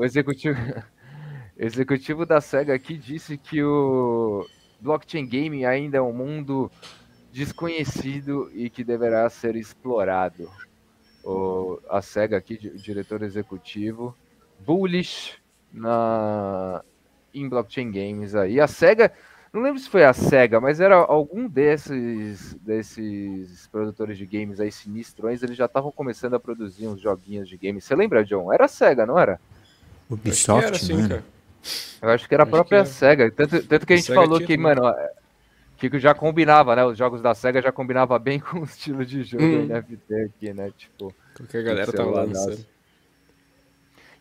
o 0.00 0.04
executivo, 0.04 0.58
executivo 1.56 2.24
da 2.26 2.40
SEGA 2.40 2.74
aqui 2.74 2.96
disse 2.96 3.36
que 3.36 3.62
o 3.62 4.46
blockchain 4.80 5.26
gaming 5.26 5.64
ainda 5.64 5.98
é 5.98 6.02
um 6.02 6.12
mundo 6.12 6.70
desconhecido 7.32 8.50
e 8.54 8.68
que 8.68 8.84
deverá 8.84 9.28
ser 9.30 9.56
explorado. 9.56 10.50
O, 11.24 11.78
a 11.88 12.02
SEGA 12.02 12.36
aqui, 12.36 12.58
di- 12.58 12.70
diretor 12.78 13.22
executivo, 13.22 14.14
bullish 14.60 15.34
na, 15.72 16.82
em 17.32 17.48
blockchain 17.48 17.90
games 17.90 18.34
aí. 18.34 18.60
A 18.60 18.66
SEGA, 18.66 19.12
não 19.52 19.62
lembro 19.62 19.78
se 19.80 19.88
foi 19.88 20.04
a 20.04 20.12
SEGA, 20.12 20.60
mas 20.60 20.80
era 20.80 20.96
algum 20.96 21.48
desses, 21.48 22.54
desses 22.54 23.66
produtores 23.68 24.18
de 24.18 24.26
games 24.26 24.60
aí 24.60 24.72
sinistrões, 24.72 25.42
eles 25.42 25.56
já 25.56 25.66
estavam 25.66 25.92
começando 25.92 26.34
a 26.34 26.40
produzir 26.40 26.88
uns 26.88 27.00
joguinhos 27.00 27.48
de 27.48 27.56
games. 27.56 27.84
Você 27.84 27.94
lembra, 27.94 28.24
John? 28.24 28.52
Era 28.52 28.64
a 28.64 28.68
SEGA, 28.68 29.06
não 29.06 29.18
era? 29.18 29.40
Ubisoft, 30.10 30.64
Acho 30.72 30.84
era 30.92 30.96
mano. 30.96 31.08
cara. 31.08 31.24
Eu 32.02 32.08
acho 32.10 32.28
que 32.28 32.34
era 32.34 32.42
a 32.42 32.46
própria 32.46 32.82
que. 32.82 32.88
SEGA. 32.90 33.30
Tanto, 33.30 33.62
tanto 33.64 33.86
que 33.86 33.92
a 33.92 33.96
gente 33.96 34.06
SEGA 34.06 34.20
falou 34.20 34.38
tinha 34.38 34.46
que, 34.48 34.56
mano, 34.56 34.82
que 35.90 35.98
já 35.98 36.14
combinava, 36.14 36.76
né? 36.76 36.84
Os 36.84 36.96
jogos 36.98 37.20
da 37.22 37.34
SEGA 37.34 37.62
já 37.62 37.72
combinava 37.72 38.18
bem 38.18 38.38
com 38.40 38.60
o 38.60 38.64
estilo 38.64 39.04
de 39.04 39.22
jogo 39.24 39.44
Hum. 39.44 39.66
NFT 39.66 40.14
aqui, 40.14 40.52
né? 40.52 40.70
Tipo. 40.76 41.14
Qualquer 41.36 41.62
galera 41.64 41.92
tava 41.92 42.10
lá 42.10 42.22
lançando. 42.22 42.64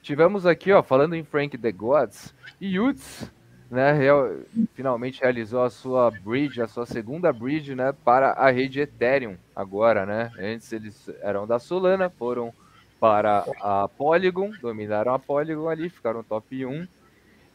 Tivemos 0.01 0.45
aqui, 0.45 0.71
ó, 0.71 0.81
falando 0.81 1.13
em 1.15 1.23
Frank 1.23 1.55
the 1.57 1.71
Gods, 1.71 2.33
Yuts, 2.59 3.31
né, 3.69 3.91
real- 3.93 4.31
finalmente 4.73 5.21
realizou 5.21 5.63
a 5.63 5.69
sua 5.69 6.09
bridge, 6.09 6.61
a 6.61 6.67
sua 6.67 6.85
segunda 6.85 7.31
bridge, 7.31 7.75
né, 7.75 7.93
para 8.03 8.31
a 8.31 8.49
rede 8.49 8.79
Ethereum 8.81 9.37
agora, 9.55 10.05
né? 10.05 10.31
Antes 10.39 10.71
eles 10.73 11.07
eram 11.21 11.45
da 11.45 11.59
Solana, 11.59 12.09
foram 12.09 12.51
para 12.99 13.45
a 13.61 13.87
Polygon, 13.87 14.51
dominaram 14.61 15.13
a 15.13 15.19
Polygon 15.19 15.69
ali, 15.69 15.89
ficaram 15.89 16.23
top 16.23 16.65
1 16.65 16.87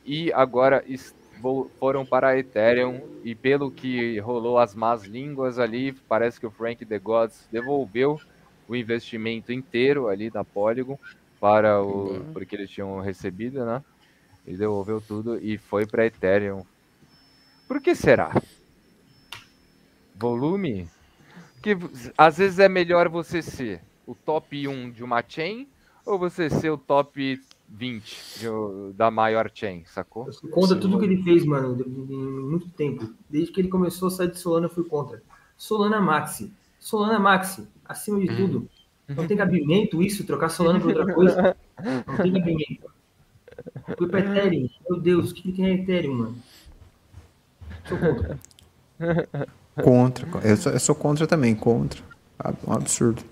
e 0.05 0.33
agora 0.33 0.85
es- 0.87 1.15
vo- 1.15 1.26
foram 1.79 2.05
para 2.05 2.29
a 2.29 2.39
Ethereum 2.39 3.03
e 3.23 3.35
pelo 3.35 3.71
que 3.71 4.19
rolou 4.21 4.59
as 4.59 4.75
más 4.75 5.05
línguas 5.05 5.59
ali, 5.59 5.93
parece 6.09 6.41
que 6.41 6.47
o 6.47 6.51
Frank 6.51 6.85
the 6.85 6.99
Gods 6.99 7.49
devolveu 7.51 8.19
o 8.69 8.75
investimento 8.75 9.53
inteiro 9.53 10.09
ali 10.09 10.31
da 10.31 10.45
Polygon 10.45 10.99
para 11.41 11.83
o 11.83 12.09
Uhum. 12.09 12.33
porque 12.33 12.57
eles 12.57 12.71
tinham 12.71 13.01
recebido, 13.01 13.65
né? 13.65 13.83
Ele 14.47 14.57
devolveu 14.57 15.01
tudo 15.01 15.39
e 15.39 15.59
foi 15.59 15.87
para 15.87 16.07
Ethereum. 16.07 16.65
Por 17.69 17.81
que 17.81 17.95
será? 17.95 18.31
Volume? 20.15 20.89
Porque 21.55 21.77
às 22.17 22.39
vezes 22.39 22.59
é 22.59 22.69
melhor 22.69 23.09
você 23.09 23.43
ser 23.43 23.83
o 24.07 24.15
top 24.15 24.69
1 24.69 24.91
de 24.91 25.03
uma 25.03 25.23
chain 25.27 25.69
ou 26.05 26.19
você 26.19 26.49
ser 26.49 26.71
o 26.71 26.79
top 26.79 27.39
20 27.69 28.39
de 28.39 28.93
da 28.95 29.11
maior 29.11 29.51
chain, 29.53 29.85
sacou? 29.87 30.27
Eu 30.27 30.33
sou 30.33 30.49
contra 30.51 30.75
Sim, 30.75 30.81
tudo 30.81 30.97
mano. 30.97 31.01
que 31.01 31.15
ele 31.15 31.23
fez, 31.23 31.45
mano, 31.45 31.81
em 31.81 32.41
muito 32.43 32.69
tempo. 32.71 33.13
Desde 33.29 33.53
que 33.53 33.61
ele 33.61 33.69
começou 33.69 34.09
a 34.09 34.11
sair 34.11 34.31
de 34.31 34.39
Solana, 34.39 34.67
eu 34.67 34.71
fui 34.71 34.85
contra. 34.85 35.23
Solana 35.57 36.01
Maxi. 36.01 36.53
Solana 36.79 37.19
Maxi, 37.19 37.67
acima 37.85 38.21
de 38.21 38.29
tudo. 38.37 38.69
Não 39.09 39.27
tem 39.27 39.37
cabimento 39.37 40.03
isso, 40.03 40.25
trocar 40.25 40.49
Solana 40.49 40.81
por 40.81 40.89
outra 40.89 41.15
coisa. 41.15 41.57
Não 42.07 42.17
tem 42.17 42.33
cabimento. 42.33 42.91
Fui 43.97 44.09
pra 44.09 44.21
Ethereum. 44.21 44.69
Meu 44.89 45.01
Deus, 45.01 45.31
o 45.31 45.35
que 45.35 45.53
que 45.53 45.63
é 45.63 45.75
Ethereum, 45.75 46.15
mano? 46.15 46.37
Sou 47.89 47.99
contra. 47.99 48.39
Contra. 49.83 50.41
Eu 50.43 50.57
sou, 50.57 50.73
eu 50.73 50.81
sou 50.81 50.95
contra 50.95 51.27
também, 51.27 51.55
contra. 51.55 52.03
Um 52.67 52.73
absurdo. 52.73 53.23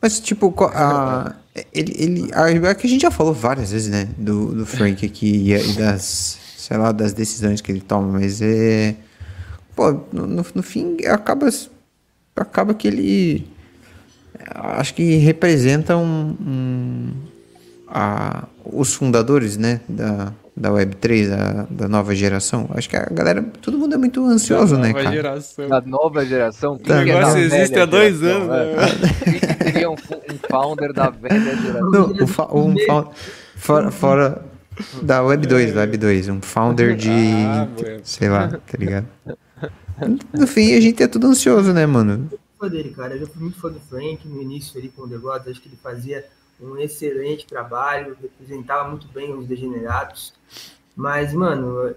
Mas, 0.00 0.20
tipo, 0.20 0.54
a, 0.64 1.34
ele, 1.72 1.94
ele, 1.96 2.66
é 2.66 2.74
que 2.74 2.86
a 2.86 2.90
gente 2.90 3.02
já 3.02 3.10
falou 3.10 3.32
várias 3.32 3.70
vezes, 3.72 3.88
né? 3.88 4.08
Do, 4.16 4.54
do 4.54 4.66
Frank 4.66 5.04
aqui 5.04 5.52
e, 5.52 5.72
das, 5.74 6.38
sei 6.56 6.76
lá, 6.76 6.92
das 6.92 7.12
decisões 7.12 7.60
que 7.60 7.70
ele 7.70 7.80
toma, 7.80 8.18
mas 8.18 8.40
é. 8.42 8.96
Pô, 9.74 9.92
no, 10.12 10.26
no 10.26 10.62
fim, 10.62 10.96
acaba, 11.06 11.48
acaba 12.36 12.74
que 12.74 12.88
ele. 12.88 13.46
Acho 14.54 14.94
que 14.94 15.16
representa 15.16 15.96
um. 15.96 16.36
um 16.40 17.12
a, 17.88 18.46
os 18.64 18.94
fundadores, 18.94 19.56
né? 19.56 19.80
Da, 19.88 20.32
da 20.56 20.70
Web3, 20.70 21.28
da, 21.28 21.66
da 21.68 21.88
nova 21.88 22.14
geração. 22.14 22.68
Acho 22.74 22.88
que 22.88 22.96
a 22.96 23.04
galera. 23.10 23.42
Todo 23.60 23.78
mundo 23.78 23.94
é 23.94 23.98
muito 23.98 24.24
ansioso, 24.24 24.76
né, 24.78 24.88
Nova 24.88 25.02
cara? 25.02 25.14
geração. 25.14 25.68
Da 25.68 25.80
nova 25.82 26.24
geração. 26.24 26.72
O 26.74 26.78
quem 26.78 26.94
é 26.94 27.04
negócio 27.04 27.34
da 27.34 27.40
existe 27.40 27.78
há 27.78 27.84
dois 27.84 28.18
geração, 28.18 28.52
anos, 28.52 28.66
é? 28.66 28.76
né? 28.76 28.86
Quem 29.24 29.40
que 29.40 29.64
seria 29.64 29.90
um, 29.90 29.94
um 29.94 30.38
founder 30.50 30.92
da 30.92 31.10
velha 31.10 31.56
geração? 31.56 31.90
Não, 31.90 32.06
o 32.10 32.22
um 32.68 32.76
fa- 32.78 33.10
fora, 33.56 33.90
fora 33.90 34.44
da 35.02 35.22
Web 35.22 35.46
2, 35.46 35.74
da 35.74 35.80
Web 35.80 35.96
2, 35.98 36.28
um 36.30 36.40
founder 36.40 36.96
de. 36.96 37.10
Ah, 37.10 37.68
sei 38.02 38.28
lá, 38.30 38.48
tá 38.48 38.78
ligado? 38.78 39.06
No 40.32 40.46
fim, 40.46 40.74
a 40.74 40.80
gente 40.80 41.02
é 41.02 41.06
tudo 41.06 41.26
ansioso, 41.26 41.72
né, 41.72 41.86
mano? 41.86 42.30
fã 42.58 42.68
dele, 42.68 42.90
cara. 42.90 43.14
Eu 43.14 43.20
já 43.20 43.26
fui 43.26 43.42
muito 43.42 43.58
fã 43.60 43.68
do 43.70 43.80
Frank 43.80 44.26
no 44.26 44.40
início 44.40 44.78
ali 44.78 44.88
com 44.88 45.02
o 45.02 45.08
The 45.08 45.16
Gods. 45.18 45.48
Acho 45.48 45.60
que 45.60 45.68
ele 45.68 45.78
fazia 45.82 46.24
um 46.60 46.76
excelente 46.78 47.46
trabalho, 47.46 48.16
representava 48.20 48.88
muito 48.88 49.06
bem 49.08 49.34
os 49.34 49.46
degenerados. 49.46 50.32
Mas, 50.94 51.34
mano, 51.34 51.94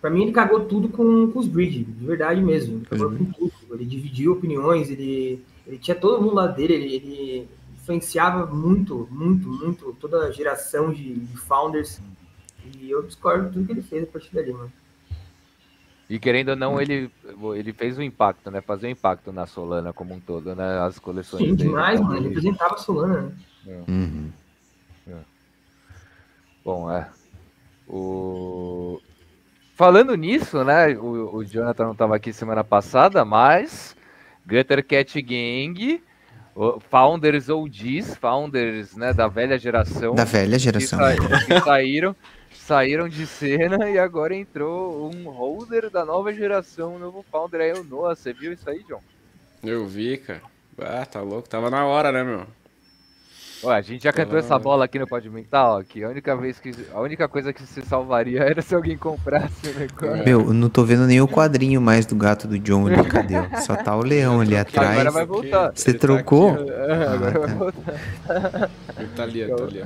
pra 0.00 0.10
mim 0.10 0.22
ele 0.22 0.32
cagou 0.32 0.64
tudo 0.64 0.88
com, 0.88 1.30
com 1.30 1.38
os 1.38 1.48
Bridge, 1.48 1.84
de 1.84 2.06
verdade 2.06 2.40
mesmo. 2.40 2.76
Ele 2.76 2.86
cagou 2.86 3.10
com 3.10 3.24
tudo. 3.32 3.52
Ele 3.72 3.84
dividiu 3.84 4.32
opiniões, 4.32 4.90
ele, 4.90 5.42
ele 5.66 5.78
tinha 5.78 5.96
todo 5.96 6.22
mundo 6.22 6.34
lá 6.34 6.46
dele, 6.46 6.74
ele, 6.74 6.94
ele 6.94 7.48
influenciava 7.74 8.46
muito, 8.46 9.08
muito, 9.10 9.48
muito 9.48 9.96
toda 10.00 10.26
a 10.26 10.30
geração 10.30 10.92
de, 10.92 11.14
de 11.14 11.36
founders. 11.36 12.00
E 12.78 12.90
eu 12.90 13.02
discordo 13.02 13.46
de 13.48 13.52
tudo 13.54 13.66
que 13.66 13.72
ele 13.72 13.82
fez 13.82 14.04
a 14.04 14.06
partir 14.06 14.34
dali, 14.34 14.52
mano. 14.52 14.72
E 16.08 16.20
querendo 16.20 16.50
ou 16.50 16.56
não, 16.56 16.80
ele, 16.80 17.10
ele 17.56 17.72
fez 17.72 17.98
um 17.98 18.02
impacto, 18.02 18.48
né? 18.48 18.60
Fazer 18.60 18.86
um 18.86 18.90
impacto 18.90 19.32
na 19.32 19.44
Solana 19.44 19.92
como 19.92 20.14
um 20.14 20.20
todo, 20.20 20.54
né? 20.54 20.78
As 20.78 21.00
coleções. 21.00 21.42
Sim, 21.42 21.54
demais, 21.56 22.00
mano. 22.00 22.16
Ele 22.16 22.28
representava 22.28 22.74
a 22.74 22.78
Solana, 22.78 23.22
né? 23.22 23.32
É. 23.66 23.90
Uhum. 23.90 24.30
É. 25.08 25.14
Bom, 26.64 26.90
é. 26.90 27.08
O... 27.88 29.00
Falando 29.74 30.14
nisso, 30.14 30.64
né? 30.64 30.96
O, 30.96 31.36
o 31.36 31.44
Jonathan 31.44 31.84
não 31.84 31.92
estava 31.92 32.16
aqui 32.16 32.32
semana 32.32 32.64
passada, 32.64 33.24
mas 33.24 33.96
Gutter 34.46 34.84
Cat 34.84 35.20
Gang, 35.20 36.02
Founders 36.88 37.48
OGs, 37.48 38.16
Founders 38.16 38.96
né, 38.96 39.12
da 39.12 39.28
velha 39.28 39.58
geração. 39.58 40.14
Da 40.14 40.24
velha 40.24 40.58
geração. 40.58 40.98
Que, 40.98 41.54
que 41.54 41.60
saíram 41.60 42.16
saíram 42.66 43.08
de 43.08 43.26
cena 43.26 43.88
e 43.88 43.98
agora 43.98 44.34
entrou 44.34 45.08
um 45.14 45.30
holder 45.30 45.88
da 45.88 46.04
nova 46.04 46.32
geração, 46.34 46.96
um 46.96 46.98
novo 46.98 47.24
founder 47.30 47.60
aí, 47.60 47.72
o 47.72 47.84
Noah. 47.84 48.16
Você 48.16 48.32
viu 48.32 48.52
isso 48.52 48.68
aí, 48.68 48.82
John? 48.88 49.00
Eu 49.62 49.86
vi, 49.86 50.18
cara. 50.18 50.42
Ah, 50.78 51.06
tá 51.06 51.20
louco. 51.20 51.48
Tava 51.48 51.70
na 51.70 51.84
hora, 51.86 52.10
né, 52.10 52.24
meu? 52.24 52.44
Ué, 53.66 53.76
a 53.76 53.80
gente 53.80 54.04
já 54.04 54.12
cantou 54.12 54.38
essa 54.38 54.56
bola 54.60 54.84
aqui 54.84 54.96
no 54.96 55.08
Pode 55.08 55.28
Mental, 55.28 55.80
ó, 55.80 55.82
que 55.82 56.04
a 56.04 56.08
única 56.08 56.36
vez 56.36 56.60
que 56.60 56.70
a 56.92 57.00
única 57.00 57.26
coisa 57.26 57.52
que 57.52 57.66
se 57.66 57.82
salvaria 57.82 58.42
era 58.44 58.62
se 58.62 58.72
alguém 58.72 58.96
comprasse 58.96 59.68
o 59.68 59.74
negócio. 59.74 60.24
Meu, 60.24 60.40
eu 60.40 60.54
não 60.54 60.70
tô 60.70 60.84
vendo 60.84 61.04
nem 61.04 61.20
o 61.20 61.26
quadrinho 61.26 61.80
mais 61.80 62.06
do 62.06 62.14
gato 62.14 62.46
do 62.46 62.56
John 62.60 62.86
ali, 62.86 63.04
cadê? 63.08 63.34
Só 63.62 63.74
tá 63.74 63.96
o 63.96 64.04
leão 64.04 64.40
ali 64.40 64.56
atrás. 64.56 64.90
Agora 64.90 65.10
vai 65.10 65.26
voltar. 65.26 65.72
Você 65.74 65.92
tá 65.92 65.98
trocou? 65.98 66.52
Aqui, 66.52 66.70
é, 66.70 66.92
agora 67.08 67.14
ah, 67.14 67.38
vai 67.38 67.48
tá. 67.48 67.54
voltar. 67.54 68.70
Ele 68.98 69.08
tá 69.16 69.22
ali, 69.24 69.46
tá 69.48 69.64
ali. 69.64 69.84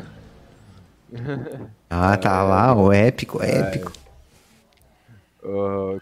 Ah, 1.88 2.16
tá 2.16 2.42
lá, 2.42 2.72
o 2.72 2.92
épico, 2.92 3.42
épico. 3.42 3.92
Uh, 5.42 6.00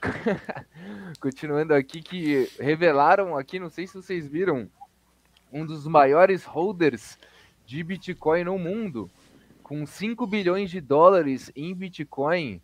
continuando 1.20 1.72
aqui, 1.72 2.02
que 2.02 2.50
revelaram 2.60 3.36
aqui, 3.36 3.58
não 3.58 3.70
sei 3.70 3.86
se 3.86 3.94
vocês 3.94 4.26
viram, 4.26 4.68
um 5.52 5.64
dos 5.64 5.86
maiores 5.86 6.44
holders 6.44 7.16
de 7.68 7.84
Bitcoin 7.84 8.44
no 8.44 8.58
mundo, 8.58 9.10
com 9.62 9.84
5 9.84 10.26
bilhões 10.26 10.70
de 10.70 10.80
dólares 10.80 11.52
em 11.54 11.74
Bitcoin, 11.74 12.62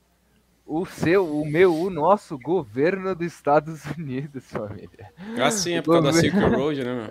o 0.65 0.87
seu, 0.87 1.27
o 1.27 1.45
meu, 1.45 1.75
o 1.75 1.91
nosso 1.91 2.39
governo 2.39 3.15
dos 3.15 3.27
Estados 3.27 3.85
Unidos, 3.99 4.51
família. 4.51 5.13
Ah, 5.39 5.51
sim, 5.51 5.75
é 5.75 5.83
por 5.83 6.01
causa 6.01 6.11
da 6.11 6.19
Silk 6.19 6.39
Road, 6.39 6.83
né, 6.83 7.09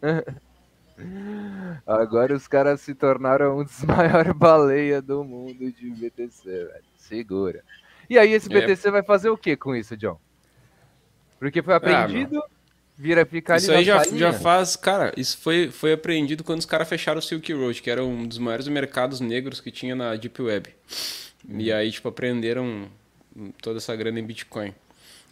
meu? 0.00 0.24
Agora 1.86 2.34
os 2.34 2.48
caras 2.48 2.80
se 2.80 2.94
tornaram 2.94 3.58
um 3.58 3.64
dos 3.64 3.84
maiores 3.84 4.32
baleias 4.32 5.02
do 5.02 5.22
mundo 5.22 5.70
de 5.70 5.90
BTC, 5.90 6.42
velho. 6.42 6.84
Segura. 6.96 7.62
E 8.08 8.16
aí 8.16 8.32
esse 8.32 8.48
BTC 8.48 8.88
é. 8.88 8.90
vai 8.90 9.02
fazer 9.02 9.28
o 9.28 9.36
que 9.36 9.58
com 9.58 9.76
isso, 9.76 9.94
John? 9.94 10.18
Porque 11.38 11.62
foi 11.62 11.74
apreendido, 11.74 12.38
ah, 12.38 12.48
vira 12.96 13.26
ficar 13.26 13.54
ali 13.54 13.62
Isso 13.62 13.72
aí 13.72 13.84
já, 13.84 14.04
já 14.04 14.32
faz, 14.32 14.76
cara, 14.76 15.12
isso 15.16 15.38
foi, 15.38 15.70
foi 15.70 15.92
apreendido 15.92 16.44
quando 16.44 16.60
os 16.60 16.66
caras 16.66 16.88
fecharam 16.88 17.18
o 17.18 17.22
Silk 17.22 17.52
Road, 17.52 17.82
que 17.82 17.90
era 17.90 18.04
um 18.04 18.26
dos 18.26 18.38
maiores 18.38 18.68
mercados 18.68 19.20
negros 19.20 19.60
que 19.60 19.70
tinha 19.70 19.94
na 19.94 20.14
Deep 20.16 20.40
Web. 20.40 20.70
E 21.48 21.72
aí, 21.72 21.90
tipo, 21.90 22.08
aprenderam 22.08 22.88
toda 23.60 23.78
essa 23.78 23.94
grana 23.94 24.18
em 24.18 24.24
Bitcoin. 24.24 24.72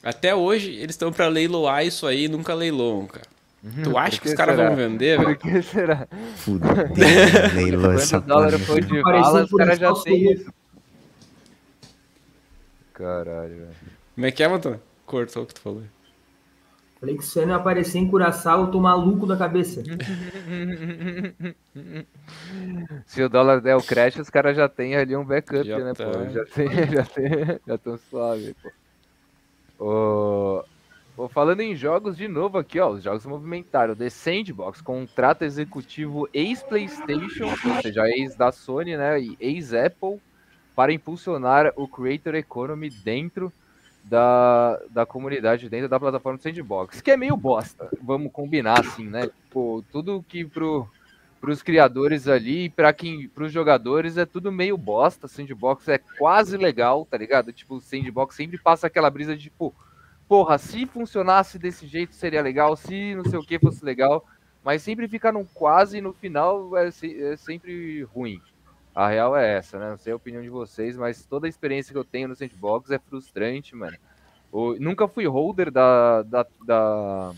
Até 0.02 0.34
hoje, 0.34 0.72
eles 0.72 0.90
estão 0.90 1.12
para 1.12 1.28
leiloar 1.28 1.86
isso 1.86 2.06
aí 2.06 2.24
e 2.24 2.28
nunca 2.28 2.52
leiloam, 2.54 3.06
cara. 3.06 3.26
Tu 3.62 3.90
uhum. 3.90 3.96
acha 3.96 4.16
que, 4.16 4.22
que 4.22 4.28
os 4.28 4.34
caras 4.34 4.56
vão 4.56 4.74
vender, 4.74 5.20
velho? 5.20 5.38
Por 5.38 5.48
que 5.48 5.62
será? 5.62 6.08
Fudeu, 6.34 6.68
leilão 7.54 7.92
essa 7.94 8.20
dólar 8.20 8.58
foi 8.58 8.80
de 8.80 9.00
bala, 9.00 9.44
os 9.44 9.50
caras 9.52 9.78
já 9.78 9.94
têm 9.94 10.32
isso. 10.32 10.52
Caralho, 12.92 13.56
velho. 13.56 13.76
Como 14.16 14.26
é 14.26 14.32
que 14.32 14.42
é, 14.42 14.48
Matan? 14.48 14.80
Cortou 15.06 15.44
o 15.44 15.46
que 15.46 15.54
tu 15.54 15.60
falou. 15.60 15.84
Falei 17.03 17.16
que 17.16 17.24
se 17.24 17.30
você 17.30 17.44
não 17.44 17.57
aparecer 17.57 17.98
em 17.98 18.07
Curaçao, 18.09 18.61
eu 18.61 18.70
tô 18.70 18.78
maluco 18.78 19.26
da 19.26 19.36
cabeça. 19.36 19.82
se 23.05 23.20
o 23.20 23.28
dólar 23.28 23.61
der 23.61 23.74
o 23.74 23.82
crash, 23.82 24.20
os 24.20 24.30
caras 24.30 24.57
já 24.57 24.68
tem 24.68 24.94
ali 24.94 25.16
um 25.16 25.24
backup, 25.24 25.66
já 25.66 25.80
né, 25.80 25.94
tá. 25.94 26.05
pô? 26.05 26.12
Já 26.30 26.44
tem, 26.44 26.68
já 26.94 27.05
tem, 27.05 27.59
já 27.66 27.76
tão 27.76 27.98
suave, 27.98 28.55
pô. 28.62 28.70
O... 29.84 30.64
Vou 31.16 31.28
falando 31.28 31.61
em 31.61 31.74
jogos 31.74 32.16
de 32.16 32.28
novo 32.28 32.57
aqui, 32.57 32.78
ó. 32.78 32.90
Os 32.90 33.03
jogos 33.03 33.26
movimentaram. 33.26 33.96
The 33.96 34.09
Sandbox, 34.09 34.80
contrato 34.80 35.42
executivo 35.42 36.28
ex-PlayStation, 36.32 37.46
ou 37.46 37.82
seja, 37.82 38.09
ex 38.11 38.36
da 38.36 38.53
Sony, 38.53 38.96
né? 38.96 39.20
E 39.20 39.36
ex-Apple, 39.40 40.20
para 40.76 40.92
impulsionar 40.92 41.72
o 41.74 41.88
Creator 41.88 42.36
Economy 42.36 42.90
dentro 42.90 43.53
da, 44.05 44.80
da 44.90 45.07
comunidade, 45.07 45.68
dentro 45.68 45.88
da 45.88 46.00
plataforma 46.00 46.38
do 46.38 46.42
Sandbox. 46.42 47.00
Que 47.00 47.12
é 47.12 47.16
meio 47.16 47.36
bosta, 47.36 47.88
vamos 48.03 48.32
combinar 48.32 48.80
assim, 48.80 49.07
né? 49.09 49.30
Pô, 49.50 49.84
tudo 49.90 50.24
que 50.28 50.44
pro, 50.44 50.88
pros 51.40 51.62
criadores 51.62 52.28
ali, 52.28 52.70
para 52.70 52.92
quem, 52.92 53.28
pros 53.28 53.53
jogadores 53.53 54.16
é 54.16 54.26
tudo 54.26 54.53
meio 54.53 54.76
bosta. 54.76 55.28
Sandbox 55.28 55.88
é 55.88 55.98
quase 55.98 56.57
legal, 56.57 57.07
tá 57.07 57.16
ligado? 57.16 57.53
Tipo, 57.53 57.76
o 57.76 57.80
Sandbox 57.80 58.34
sempre 58.34 58.59
passa 58.59 58.86
aquela 58.86 59.11
brisa 59.11 59.36
de 59.36 59.44
tipo 59.44 59.74
porra, 60.32 60.57
se 60.57 60.86
funcionasse 60.86 61.59
desse 61.59 61.86
jeito 61.86 62.14
seria 62.14 62.40
legal, 62.40 62.74
se 62.74 63.14
não 63.14 63.22
sei 63.22 63.38
o 63.38 63.42
que 63.42 63.59
fosse 63.59 63.84
legal, 63.84 64.24
mas 64.64 64.80
sempre 64.80 65.07
fica 65.07 65.30
no 65.30 65.44
quase 65.44 65.98
e 65.98 66.00
no 66.00 66.14
final 66.14 66.74
é, 66.78 66.88
é, 66.88 67.36
sempre 67.36 68.03
ruim. 68.05 68.40
A 68.95 69.09
real 69.09 69.36
é 69.36 69.57
essa, 69.57 69.78
né? 69.78 69.90
Não 69.90 69.97
sei 69.97 70.12
a 70.12 70.16
opinião 70.16 70.43
de 70.43 70.49
vocês, 70.49 70.97
mas 70.97 71.24
toda 71.24 71.47
a 71.47 71.49
experiência 71.49 71.93
que 71.93 71.99
eu 71.99 72.05
tenho 72.05 72.28
no 72.28 72.34
Sandbox 72.36 72.90
é 72.90 72.99
frustrante, 72.99 73.74
mano. 73.74 73.97
Eu 74.53 74.76
nunca 74.78 75.09
fui 75.09 75.26
holder 75.26 75.70
da, 75.70 76.22
da, 76.22 76.47
da, 76.64 77.32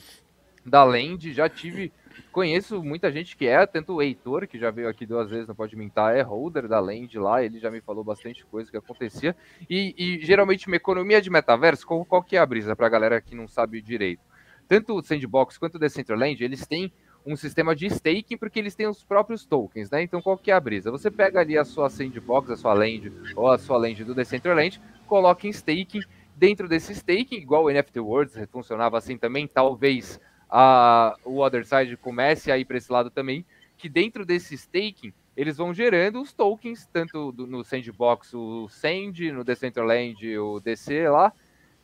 da 0.67 0.85
Land, 0.85 1.33
já 1.33 1.49
tive 1.49 1.93
Conheço 2.31 2.83
muita 2.83 3.11
gente 3.11 3.37
que 3.37 3.47
é, 3.47 3.65
tanto 3.67 3.95
o 3.95 4.03
Heitor, 4.03 4.47
que 4.47 4.59
já 4.59 4.71
veio 4.71 4.89
aqui 4.89 5.07
duas 5.07 5.31
vezes, 5.31 5.49
não 5.49 5.55
pode 5.55 5.77
mentar, 5.77 6.17
é 6.17 6.23
holder 6.23 6.69
da 6.69 6.81
Land 6.81 7.19
lá, 7.19 7.43
ele 7.43 7.59
já 7.59 7.71
me 7.71 7.81
falou 7.81 8.05
bastante 8.05 8.45
coisa 8.47 8.71
que 8.71 8.77
acontecia. 8.77 9.37
E, 9.69 9.95
e 9.97 10.25
geralmente 10.25 10.67
uma 10.67 10.77
economia 10.77 11.21
de 11.21 11.31
metaverso, 11.31 11.87
qual, 11.87 12.05
qual 12.05 12.23
que 12.23 12.37
é 12.37 12.41
a 12.41 12.47
brisa 12.47 12.75
pra 12.75 12.89
galera 12.89 13.21
que 13.21 13.35
não 13.35 13.49
sabe 13.49 13.81
direito? 13.81 14.23
Tanto 14.69 14.95
o 14.95 15.03
Sandbox 15.03 15.59
quanto 15.59 15.77
o 15.77 15.79
Decentraland, 15.79 16.43
eles 16.43 16.67
têm 16.67 16.93
um 17.27 17.37
sistema 17.37 17.75
de 17.75 17.87
staking 17.87 18.37
porque 18.37 18.59
eles 18.59 18.75
têm 18.75 18.87
os 18.87 19.03
próprios 19.03 19.45
tokens, 19.45 19.91
né? 19.91 20.03
Então 20.03 20.21
qual 20.21 20.37
que 20.37 20.51
é 20.51 20.55
a 20.55 20.61
brisa? 20.61 20.91
Você 20.91 21.11
pega 21.11 21.41
ali 21.41 21.57
a 21.57 21.65
sua 21.65 21.89
Sandbox, 21.89 22.51
a 22.51 22.57
sua 22.57 22.75
Land 22.75 23.13
ou 23.35 23.49
a 23.51 23.59
sua 23.59 23.79
Land 23.79 24.05
do 24.05 24.15
Decentraland, 24.15 24.81
coloca 25.07 25.47
em 25.47 25.51
staking, 25.51 26.03
dentro 26.37 26.69
desse 26.69 26.93
staking, 26.93 27.37
igual 27.37 27.65
o 27.65 27.71
NFT 27.71 28.01
Worlds 28.01 28.37
funcionava 28.51 28.99
assim 28.99 29.17
também, 29.17 29.47
talvez 29.47 30.21
a, 30.51 31.17
o 31.25 31.41
Other 31.41 31.67
Side 31.67 31.97
comece 31.97 32.53
a 32.53 32.59
ir 32.59 32.65
para 32.65 32.77
esse 32.77 32.93
lado 32.93 33.11
também, 33.11 33.45
que 33.77 33.89
dentro 33.89 34.25
desse 34.25 34.55
staking 34.55 35.13
eles 35.37 35.57
vão 35.57 35.75
gerando 35.75 36.21
os 36.21 36.33
tokens, 36.33 36.89
tanto 36.93 37.33
do, 37.33 37.47
no 37.47 37.65
Sandbox 37.65 38.35
o 38.35 38.69
Sand, 38.69 39.33
no 39.33 39.43
Decentraland 39.43 40.39
o 40.39 40.61
DC 40.61 41.09
lá, 41.09 41.33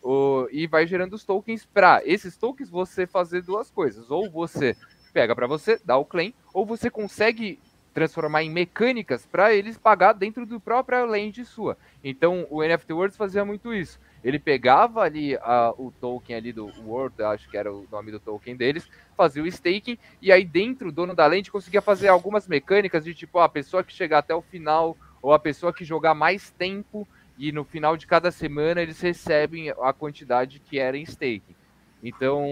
o, 0.02 0.48
e 0.50 0.66
vai 0.66 0.86
gerando 0.86 1.14
os 1.14 1.24
tokens 1.24 1.66
para 1.66 2.00
esses 2.04 2.36
tokens 2.36 2.70
você 2.70 3.06
fazer 3.06 3.42
duas 3.42 3.70
coisas, 3.70 4.10
ou 4.10 4.30
você 4.30 4.76
pega 5.10 5.34
para 5.34 5.46
você, 5.46 5.80
dá 5.84 5.96
o 5.96 6.04
claim, 6.04 6.32
ou 6.52 6.64
você 6.64 6.88
consegue 6.88 7.58
transformar 7.92 8.42
em 8.42 8.50
mecânicas 8.50 9.26
para 9.26 9.52
eles 9.52 9.76
pagar 9.76 10.12
dentro 10.12 10.46
do 10.46 10.60
próprio 10.60 11.04
land 11.06 11.44
sua. 11.44 11.76
Então 12.04 12.46
o 12.48 12.62
NFT 12.62 12.92
Worlds 12.92 13.16
fazia 13.16 13.44
muito 13.44 13.74
isso 13.74 13.98
ele 14.22 14.38
pegava 14.38 15.00
ali 15.00 15.36
a, 15.36 15.72
o 15.76 15.92
token 16.00 16.36
ali 16.36 16.52
do 16.52 16.66
World, 16.84 17.22
acho 17.22 17.48
que 17.48 17.56
era 17.56 17.72
o 17.72 17.86
nome 17.90 18.12
do 18.12 18.20
token 18.20 18.54
deles, 18.54 18.88
fazia 19.16 19.42
o 19.42 19.46
staking, 19.46 19.98
e 20.20 20.30
aí 20.30 20.44
dentro, 20.44 20.88
o 20.88 20.92
dono 20.92 21.14
da 21.14 21.26
lente 21.26 21.50
conseguia 21.50 21.80
fazer 21.80 22.08
algumas 22.08 22.46
mecânicas 22.46 23.04
de 23.04 23.14
tipo, 23.14 23.38
a 23.38 23.48
pessoa 23.48 23.82
que 23.82 23.92
chegar 23.92 24.18
até 24.18 24.34
o 24.34 24.42
final, 24.42 24.96
ou 25.22 25.32
a 25.32 25.38
pessoa 25.38 25.72
que 25.72 25.84
jogar 25.84 26.14
mais 26.14 26.50
tempo, 26.50 27.08
e 27.38 27.50
no 27.50 27.64
final 27.64 27.96
de 27.96 28.06
cada 28.06 28.30
semana 28.30 28.82
eles 28.82 29.00
recebem 29.00 29.70
a 29.70 29.92
quantidade 29.92 30.60
que 30.60 30.78
era 30.78 30.96
em 30.96 31.02
staking. 31.02 31.56
Então, 32.02 32.44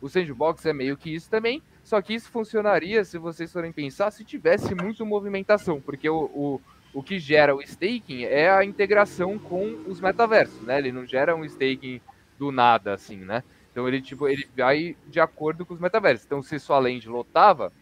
o 0.00 0.08
Sandbox 0.08 0.66
é 0.66 0.72
meio 0.72 0.96
que 0.96 1.14
isso 1.14 1.30
também, 1.30 1.62
só 1.82 2.00
que 2.02 2.14
isso 2.14 2.30
funcionaria, 2.30 3.04
se 3.04 3.18
vocês 3.18 3.52
forem 3.52 3.72
pensar, 3.72 4.10
se 4.10 4.24
tivesse 4.24 4.74
muito 4.74 5.04
movimentação, 5.04 5.80
porque 5.80 6.08
o, 6.08 6.30
o 6.34 6.60
o 6.94 7.02
que 7.02 7.18
gera 7.18 7.54
o 7.54 7.60
staking 7.60 8.22
é 8.22 8.48
a 8.48 8.64
integração 8.64 9.36
com 9.36 9.82
os 9.88 10.00
metaversos, 10.00 10.62
né? 10.62 10.78
Ele 10.78 10.92
não 10.92 11.04
gera 11.04 11.34
um 11.34 11.44
staking 11.44 12.00
do 12.38 12.52
nada, 12.52 12.94
assim, 12.94 13.16
né? 13.16 13.42
Então 13.72 13.88
ele, 13.88 14.00
tipo, 14.00 14.28
ele 14.28 14.48
vai 14.56 14.96
de 15.08 15.18
acordo 15.18 15.66
com 15.66 15.74
os 15.74 15.80
metaversos. 15.80 16.24
Então, 16.24 16.40
se 16.40 16.56
sua 16.60 16.78
land 16.78 17.08
lotava, 17.08 17.72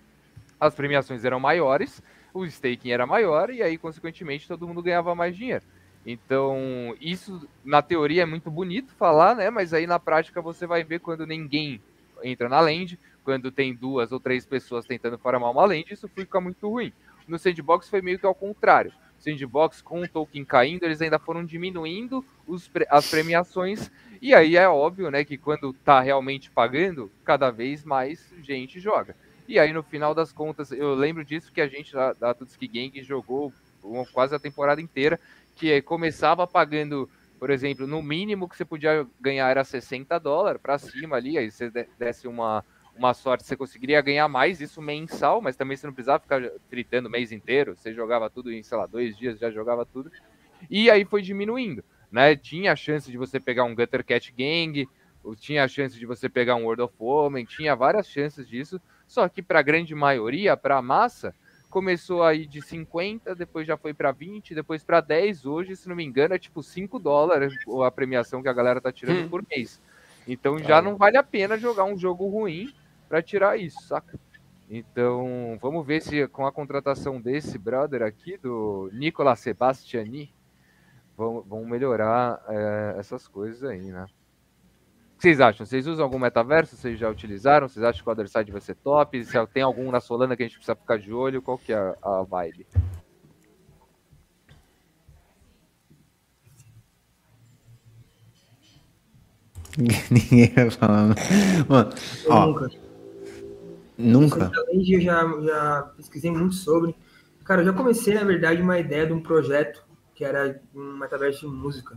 as 0.59 0.75
premiações 0.75 1.23
eram 1.27 1.39
maiores, 1.39 2.03
o 2.33 2.47
staking 2.47 2.91
era 2.91 3.07
maior, 3.07 3.51
e 3.51 3.63
aí, 3.63 3.77
consequentemente, 3.77 4.49
todo 4.49 4.67
mundo 4.67 4.83
ganhava 4.83 5.15
mais 5.15 5.37
dinheiro. 5.37 5.65
Então, 6.07 6.97
isso 6.99 7.47
na 7.63 7.83
teoria 7.83 8.23
é 8.23 8.27
muito 8.27 8.51
bonito 8.51 8.95
falar, 8.95 9.37
né? 9.37 9.51
Mas 9.51 9.75
aí 9.75 9.87
na 9.87 10.01
prática 10.01 10.41
você 10.41 10.67
vai 10.67 10.83
ver 10.83 11.01
quando 11.01 11.27
ninguém 11.27 11.81
entra 12.23 12.49
na 12.49 12.61
land, 12.61 12.99
quando 13.25 13.51
tem 13.51 13.75
duas 13.75 14.13
ou 14.13 14.21
três 14.21 14.45
pessoas 14.45 14.87
tentando 14.87 15.19
formar 15.19 15.51
uma 15.51 15.65
land, 15.65 15.93
isso 15.93 16.09
fica 16.09 16.41
muito 16.41 16.69
ruim. 16.69 16.93
No 17.27 17.39
sandbox 17.39 17.89
foi 17.89 18.03
meio 18.03 18.19
que 18.19 18.27
ao 18.27 18.35
contrário 18.35 18.93
Sandbox 19.23 19.81
com 19.81 20.03
o 20.03 20.09
Tolkien 20.09 20.45
caindo, 20.45 20.83
eles 20.85 21.01
ainda 21.01 21.19
foram 21.19 21.45
diminuindo 21.45 22.25
os, 22.47 22.69
as 22.91 23.09
premiações. 23.09 23.91
E 24.21 24.35
aí 24.35 24.57
é 24.57 24.69
óbvio, 24.69 25.11
né, 25.11 25.25
que 25.25 25.39
quando 25.39 25.73
tá 25.73 26.01
realmente 26.01 26.51
pagando, 26.51 27.11
cada 27.25 27.51
vez 27.51 27.85
mais 27.85 28.33
gente 28.43 28.81
joga. 28.81 29.15
E 29.47 29.59
aí, 29.59 29.73
no 29.73 29.83
final 29.83 30.15
das 30.15 30.33
contas, 30.33 30.73
eu 30.73 30.95
lembro 30.95 31.25
disso 31.25 31.53
que 31.53 31.61
a 31.61 31.69
gente 31.69 31.93
da, 31.93 32.13
da 32.13 32.35
Tutski 32.35 32.67
Gang 32.67 33.03
jogou 33.03 33.53
uma, 33.83 34.05
quase 34.07 34.35
a 34.35 34.39
temporada 34.39 34.81
inteira, 34.81 35.19
que 35.57 35.83
começava 35.83 36.47
pagando, 36.47 37.09
por 37.43 37.51
exemplo, 37.51 37.89
no 37.89 38.01
mínimo 38.01 38.49
que 38.49 38.57
você 38.57 38.65
podia 38.65 39.05
ganhar 39.21 39.51
era 39.51 39.65
60 39.65 40.17
dólares 40.21 40.61
para 40.63 40.79
cima 40.79 41.17
ali, 41.17 41.37
aí 41.37 41.51
você 41.51 41.69
desse 41.99 42.29
uma, 42.29 42.65
uma 42.97 43.13
sorte, 43.15 43.45
você 43.45 43.57
conseguiria 43.57 44.01
ganhar 44.01 44.29
mais, 44.29 44.61
isso 44.61 44.81
mensal, 44.81 45.43
mas 45.43 45.57
também 45.57 45.77
você 45.77 45.85
não 45.85 45.93
precisava 45.93 46.21
ficar 46.21 46.41
tritando 46.71 47.09
o 47.09 47.11
mês 47.11 47.33
inteiro, 47.33 47.75
você 47.75 47.93
jogava 47.93 48.31
tudo 48.31 48.53
em, 48.53 48.63
sei 48.63 48.79
lá, 48.79 48.87
dois 48.87 49.19
dias, 49.19 49.41
já 49.41 49.51
jogava 49.51 49.85
tudo. 49.85 50.09
E 50.71 50.89
aí 50.89 51.05
foi 51.05 51.21
diminuindo, 51.21 51.83
né? 52.13 52.37
Tinha 52.37 52.75
a 52.75 52.77
chance 52.77 53.11
de 53.11 53.19
você 53.19 53.41
pegar 53.41 53.65
um 53.65 53.75
Gutter 53.75 54.05
Cat 54.05 54.33
Gang, 54.39 54.89
tinha 55.35 55.65
a 55.65 55.69
chance 55.69 55.99
de 55.99 56.07
você 56.07 56.29
pegar 56.29 56.55
um 56.55 56.63
World 56.63 56.83
of 56.83 56.95
Women, 56.97 57.45
tinha 57.45 57.75
várias 57.75 58.07
chances 58.07 58.49
disso, 58.49 58.81
só 59.05 59.29
que 59.29 59.43
para 59.43 59.59
a 59.59 59.63
grande 59.63 59.97
maioria, 59.97 60.57
para 60.57 60.79
a 60.79 60.83
massa, 60.83 61.35
começou 61.73 62.23
aí 62.23 62.47
de 62.47 62.61
50, 62.61 63.35
depois 63.35 63.67
já 63.67 63.79
foi 63.79 63.95
para 63.95 64.13
20, 64.13 64.55
depois 64.55 64.85
para 64.85 65.01
10. 65.01 65.47
Hoje, 65.47 65.75
se 65.75 65.89
não 65.89 65.97
me 65.97 66.05
engano, 66.05 66.35
é 66.35 66.39
tipo 66.39 66.63
5 66.63 66.99
dólares 66.99 67.55
a 67.83 67.91
premiação 67.91 68.43
que 68.43 68.49
a 68.49 68.53
galera 68.53 68.79
tá 68.79 68.93
tirando 68.93 69.25
hum. 69.25 69.29
por 69.29 69.43
mês. 69.51 69.81
Então 70.29 70.59
já 70.59 70.83
não 70.83 70.97
vale 70.97 71.17
a 71.17 71.23
pena 71.23 71.57
jogar 71.57 71.85
um 71.85 71.97
jogo 71.97 72.29
ruim 72.29 72.73
para 73.09 73.23
tirar 73.23 73.59
isso, 73.59 73.81
saca? 73.83 74.21
Então, 74.71 75.59
vamos 75.61 75.85
ver 75.87 76.01
se 76.01 76.29
com 76.29 76.47
a 76.47 76.53
contratação 76.53 77.21
desse 77.21 77.59
brother 77.59 78.03
aqui, 78.03 78.37
do 78.37 78.91
Nicolas 78.93 79.41
Sebastiani, 79.41 80.33
vão, 81.17 81.43
vão 81.43 81.65
melhorar 81.65 82.43
é, 82.49 82.95
essas 82.99 83.27
coisas 83.27 83.65
aí, 83.65 83.91
né? 83.91 84.07
Que 85.23 85.29
vocês 85.29 85.41
acham? 85.41 85.65
Vocês 85.65 85.87
usam 85.87 86.05
algum 86.05 86.19
metaverso? 86.19 86.77
Vocês 86.77 86.99
já 86.99 87.09
utilizaram? 87.09 87.69
Vocês 87.69 87.85
acham 87.85 88.03
que 88.03 88.09
o 88.09 88.13
Other 88.13 88.29
Side 88.29 88.51
vai 88.51 88.61
ser 88.61 88.75
top? 88.75 89.25
Se 89.25 89.47
tem 89.47 89.63
algum 89.63 89.89
na 89.93 90.01
Solana 90.01 90.37
que 90.37 90.43
a 90.43 90.47
gente 90.47 90.57
precisa 90.57 90.75
ficar 90.75 90.99
de 90.99 91.13
olho? 91.13 91.41
Qual 91.41 91.57
que 91.57 91.73
é 91.73 91.77
a, 91.77 91.97
a 92.03 92.23
vibe? 92.25 92.67
Ninguém 100.11 100.53
vai 100.55 100.71
falar. 100.71 101.15
Mano, 101.69 101.91
ó, 102.29 102.47
nunca. 102.47 102.71
Nunca? 103.97 104.51
Eu 104.73 105.01
já, 105.01 105.23
já 105.41 105.83
pesquisei 105.97 106.33
muito 106.33 106.57
sobre. 106.57 106.97
Cara, 107.45 107.61
eu 107.61 107.67
já 107.67 107.73
comecei, 107.73 108.15
na 108.15 108.25
verdade, 108.25 108.61
uma 108.61 108.77
ideia 108.77 109.07
de 109.07 109.13
um 109.13 109.23
projeto 109.23 109.85
que 110.17 110.25
era 110.25 110.61
um 110.75 110.99
metaverso 110.99 111.49
de 111.49 111.55
música. 111.55 111.97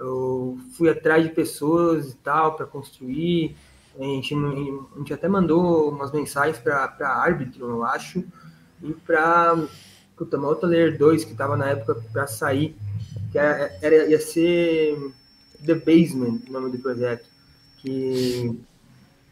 Eu 0.00 0.58
fui 0.72 0.88
atrás 0.88 1.22
de 1.22 1.30
pessoas 1.30 2.12
e 2.12 2.16
tal 2.16 2.56
para 2.56 2.64
construir. 2.64 3.54
A 3.98 4.02
gente, 4.02 4.34
a 4.34 4.98
gente 4.98 5.12
até 5.12 5.28
mandou 5.28 5.90
umas 5.90 6.10
mensagens 6.10 6.58
para 6.58 6.94
árbitro, 7.00 7.68
eu 7.68 7.84
acho, 7.84 8.24
e 8.82 8.92
para 8.92 9.54
o 10.18 10.38
Malta 10.38 10.66
Layer 10.66 10.96
2, 10.96 11.24
que 11.24 11.32
estava 11.32 11.56
na 11.56 11.70
época 11.70 12.02
para 12.12 12.26
sair, 12.26 12.74
que 13.30 13.38
era, 13.38 13.70
era, 13.82 14.06
ia 14.06 14.20
ser 14.20 15.12
The 15.66 15.74
Basement, 15.74 16.40
o 16.48 16.52
nome 16.52 16.70
do 16.70 16.78
projeto, 16.78 17.28
que, 17.78 18.58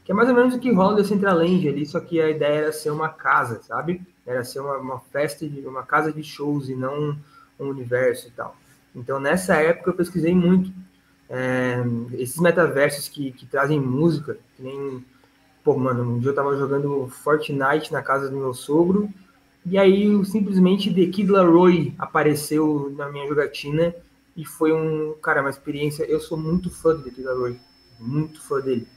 que 0.04 0.12
é 0.12 0.14
mais 0.14 0.28
ou 0.28 0.34
menos 0.34 0.54
o 0.54 0.58
que 0.58 0.72
rola 0.72 0.96
da 0.96 1.04
Centraland 1.04 1.66
ali, 1.66 1.86
só 1.86 2.00
que 2.00 2.20
a 2.20 2.28
ideia 2.28 2.58
era 2.58 2.72
ser 2.72 2.90
uma 2.90 3.08
casa, 3.08 3.62
sabe? 3.62 4.02
Era 4.26 4.44
ser 4.44 4.60
uma, 4.60 4.76
uma 4.76 5.00
festa, 5.00 5.48
de 5.48 5.66
uma 5.66 5.82
casa 5.82 6.12
de 6.12 6.22
shows 6.22 6.68
e 6.68 6.74
não 6.74 7.16
um 7.58 7.68
universo 7.68 8.28
e 8.28 8.30
tal. 8.32 8.54
Então, 8.94 9.20
nessa 9.20 9.56
época, 9.56 9.90
eu 9.90 9.94
pesquisei 9.94 10.34
muito. 10.34 10.72
É, 11.28 11.82
esses 12.14 12.38
metaversos 12.38 13.08
que, 13.08 13.32
que 13.32 13.46
trazem 13.46 13.80
música, 13.80 14.38
que 14.56 14.62
nem. 14.62 15.04
Pô, 15.62 15.76
mano, 15.76 16.02
um 16.02 16.18
dia 16.18 16.30
eu 16.30 16.34
tava 16.34 16.56
jogando 16.56 17.08
Fortnite 17.08 17.92
na 17.92 18.02
casa 18.02 18.30
do 18.30 18.36
meu 18.36 18.54
sogro, 18.54 19.10
e 19.66 19.76
aí 19.76 20.24
simplesmente 20.24 20.94
The 20.94 21.06
Kid 21.12 21.30
Laroi 21.30 21.94
apareceu 21.98 22.94
na 22.96 23.10
minha 23.10 23.28
jogatina 23.28 23.94
e 24.34 24.44
foi 24.44 24.72
um, 24.72 25.14
cara, 25.20 25.42
uma 25.42 25.50
experiência. 25.50 26.04
Eu 26.04 26.20
sou 26.20 26.38
muito 26.38 26.70
fã 26.70 26.94
do 26.94 27.02
The 27.02 27.10
Kid 27.10 27.22
Laroi, 27.22 27.60
muito 28.00 28.40
fã 28.40 28.60
dele. 28.60 28.88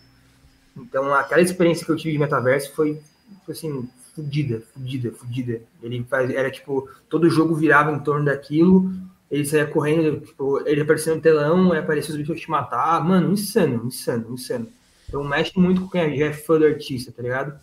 Então, 0.77 1.13
aquela 1.13 1.41
experiência 1.41 1.85
que 1.85 1.91
eu 1.91 1.97
tive 1.97 2.13
de 2.13 2.19
metaverso 2.19 2.73
foi, 2.73 3.01
foi 3.45 3.53
assim, 3.53 3.89
fudida, 4.15 4.61
fudida, 4.73 5.11
fudida. 5.11 5.61
Ele 5.81 6.05
faz, 6.09 6.29
era 6.29 6.49
tipo, 6.49 6.87
todo 7.09 7.29
jogo 7.29 7.55
virava 7.55 7.91
em 7.91 7.99
torno 7.99 8.25
daquilo, 8.25 8.91
ele 9.31 9.45
saia 9.45 9.65
correndo, 9.65 10.19
tipo, 10.19 10.59
ele 10.67 10.81
aparecia 10.81 11.15
no 11.15 11.21
telão, 11.21 11.71
aí 11.71 11.79
aparecia 11.79 12.11
os 12.11 12.17
bichos 12.17 12.41
te 12.41 12.51
matar. 12.51 13.01
Mano, 13.03 13.31
insano, 13.31 13.85
insano, 13.85 14.33
insano. 14.33 14.67
Então 15.07 15.23
mexe 15.23 15.57
muito 15.57 15.81
com 15.81 15.87
quem 15.87 16.17
já 16.17 16.25
é 16.25 16.33
fã 16.33 16.59
do 16.59 16.65
artista, 16.65 17.13
tá 17.13 17.23
ligado? 17.23 17.57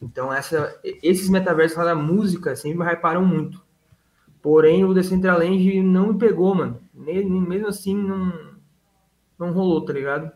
Então 0.00 0.32
essa, 0.32 0.78
esses 1.02 1.30
metaversos 1.30 1.78
lá 1.78 1.84
da 1.84 1.94
música 1.94 2.54
sempre 2.54 2.78
me 2.78 2.84
hyparam 2.84 3.24
muito. 3.24 3.60
Porém, 4.42 4.84
o 4.84 4.92
Decentraland 4.92 5.82
não 5.82 6.12
me 6.12 6.18
pegou, 6.18 6.54
mano. 6.54 6.78
Mesmo 6.92 7.66
assim, 7.66 7.96
não, 7.96 8.32
não 9.38 9.52
rolou, 9.52 9.84
tá 9.84 9.94
ligado? 9.94 10.30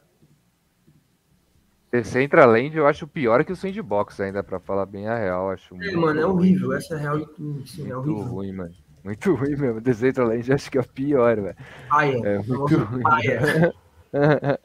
Decentraland 1.93 2.75
eu 2.75 2.87
acho 2.87 3.07
pior 3.07 3.45
que 3.45 3.53
o 3.53 3.57
Sandbox 3.57 4.19
ainda, 4.21 4.43
pra 4.43 4.59
falar 4.59 4.87
bem 4.87 5.07
a 5.07 5.19
real. 5.19 5.51
Acho 5.51 5.77
é, 5.83 5.93
mano, 5.93 6.19
é 6.19 6.27
horrível. 6.27 6.73
Essa 6.73 6.95
é 6.95 6.99
real 6.99 7.19
sim, 7.67 7.91
é 7.91 7.97
horrível. 7.97 8.23
ruim, 8.23 8.53
mano. 8.53 8.75
Muito 9.05 9.35
ruim 9.35 9.57
mesmo. 9.57 9.81
Decentraland 9.81 10.53
acho 10.53 10.71
que 10.71 10.79
é 10.79 10.81
o 10.81 10.89
pior, 10.89 11.41
velho. 11.41 11.57
Paia. 11.89 12.27
É 12.27 12.39
muito 12.39 12.77
ruim. 12.77 13.03
Paia. 13.03 13.75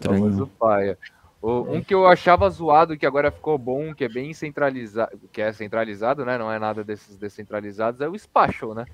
Famoso 0.00 0.46
paia. 0.58 0.98
O, 1.42 1.62
um 1.62 1.82
que 1.82 1.94
eu 1.94 2.06
achava 2.06 2.50
zoado, 2.50 2.98
que 2.98 3.06
agora 3.06 3.30
ficou 3.30 3.56
bom, 3.56 3.94
que 3.94 4.04
é 4.04 4.08
bem 4.08 4.34
centralizado, 4.34 5.18
que 5.32 5.40
é 5.40 5.50
centralizado, 5.52 6.24
né? 6.24 6.36
Não 6.36 6.52
é 6.52 6.58
nada 6.58 6.84
desses 6.84 7.16
descentralizados, 7.16 8.00
é 8.02 8.08
o 8.08 8.18
Spatial, 8.18 8.74
né? 8.74 8.84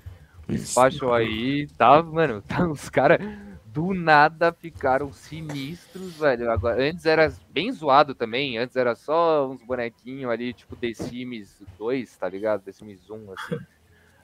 O 0.47 0.57
Spatial 0.57 1.13
aí 1.13 1.67
tá, 1.77 2.01
mano, 2.01 2.41
tá, 2.47 2.65
os 2.65 2.89
caras 2.89 3.19
do 3.65 3.93
nada 3.93 4.53
ficaram 4.53 5.11
sinistros, 5.11 6.19
velho. 6.19 6.49
Agora, 6.49 6.81
antes 6.81 7.05
era 7.05 7.31
bem 7.49 7.69
zoado 7.69 8.15
também, 8.15 8.57
antes 8.57 8.77
era 8.77 8.95
só 8.95 9.49
uns 9.49 9.61
bonequinhos 9.61 10.31
ali, 10.31 10.53
tipo 10.53 10.73
The 10.77 10.93
Sims 10.93 11.61
2, 11.77 12.15
tá 12.15 12.29
ligado? 12.29 12.61
The 12.61 12.71
Sims 12.71 13.09
1, 13.09 13.33
assim. 13.33 13.57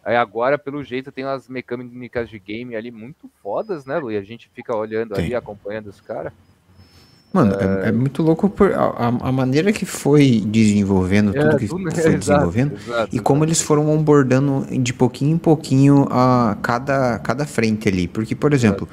Aí 0.03 0.15
agora, 0.15 0.57
pelo 0.57 0.83
jeito, 0.83 1.11
tem 1.11 1.23
umas 1.23 1.47
mecânicas 1.47 2.29
de 2.29 2.37
game 2.37 2.75
ali 2.75 2.91
muito 2.91 3.29
fodas, 3.41 3.85
né, 3.85 3.97
Lu? 3.97 4.11
E 4.11 4.17
a 4.17 4.23
gente 4.23 4.49
fica 4.53 4.75
olhando 4.75 5.15
ali, 5.15 5.33
acompanhando 5.33 5.87
os 5.87 6.01
caras. 6.01 6.33
Mano, 7.31 7.55
é... 7.55 7.85
É, 7.85 7.89
é... 7.89 7.91
muito 7.91 8.21
louco 8.21 8.47
por 8.47 8.71
a, 8.73 9.07
a, 9.07 9.31
maneira 9.31 9.73
que 9.73 9.85
foi 9.85 10.43
desenvolvendo, 10.45 11.35
é, 11.35 11.39
tudo 11.39 11.57
que 11.57 11.67
tudo, 11.67 11.91
foi 11.91 12.13
desenvolvendo, 12.17 12.75
exato, 12.75 13.15
e 13.15 13.19
como 13.19 13.43
eles 13.43 13.59
foram 13.59 13.89
onboardando 13.89 14.67
de 14.79 14.93
pouquinho 14.93 15.35
em 15.35 15.37
pouquinho 15.39 16.05
a 16.11 16.55
cada, 16.61 17.17
cada 17.19 17.45
frente 17.45 17.89
ali. 17.89 18.07
Porque, 18.07 18.35
por 18.35 18.53
exemplo, 18.53 18.87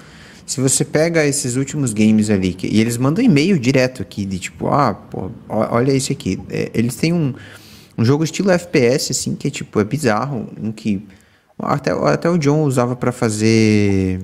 se 0.46 0.58
você 0.60 0.84
pega 0.84 1.26
esses 1.26 1.56
últimos 1.56 1.92
games 1.92 2.30
ali, 2.30 2.54
que, 2.54 2.66
e 2.66 2.80
eles 2.80 2.96
mandam 2.96 3.22
e-mail 3.22 3.58
direto 3.58 4.00
aqui, 4.00 4.24
de 4.24 4.38
tipo, 4.38 4.68
ah, 4.68 4.94
pô, 4.94 5.30
olha 5.48 5.92
esse 5.92 6.12
aqui. 6.12 6.40
É, 6.48 6.70
eles 6.72 6.96
têm 6.96 7.12
um 7.12 7.34
um 8.00 8.04
jogo 8.04 8.24
estilo 8.24 8.50
FPS, 8.50 9.12
assim, 9.12 9.34
que 9.34 9.48
é 9.48 9.50
tipo, 9.50 9.78
é 9.78 9.84
bizarro. 9.84 10.48
Um 10.58 10.72
que 10.72 11.06
até, 11.58 11.90
até 11.90 12.30
o 12.30 12.38
John 12.38 12.62
usava 12.62 12.96
para 12.96 13.12
fazer 13.12 14.22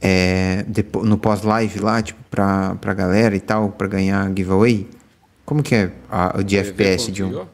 é, 0.00 0.64
depois, 0.66 1.08
no 1.08 1.16
pós-live 1.16 1.78
lá, 1.78 2.02
tipo, 2.02 2.18
pra, 2.28 2.74
pra 2.74 2.92
galera 2.92 3.36
e 3.36 3.40
tal, 3.40 3.70
para 3.70 3.86
ganhar 3.86 4.28
giveaway. 4.36 4.88
Como 5.44 5.62
que 5.62 5.76
é 5.76 5.92
a, 6.10 6.40
o 6.40 6.42
de 6.42 6.56
FPS, 6.56 7.12
John? 7.12 7.46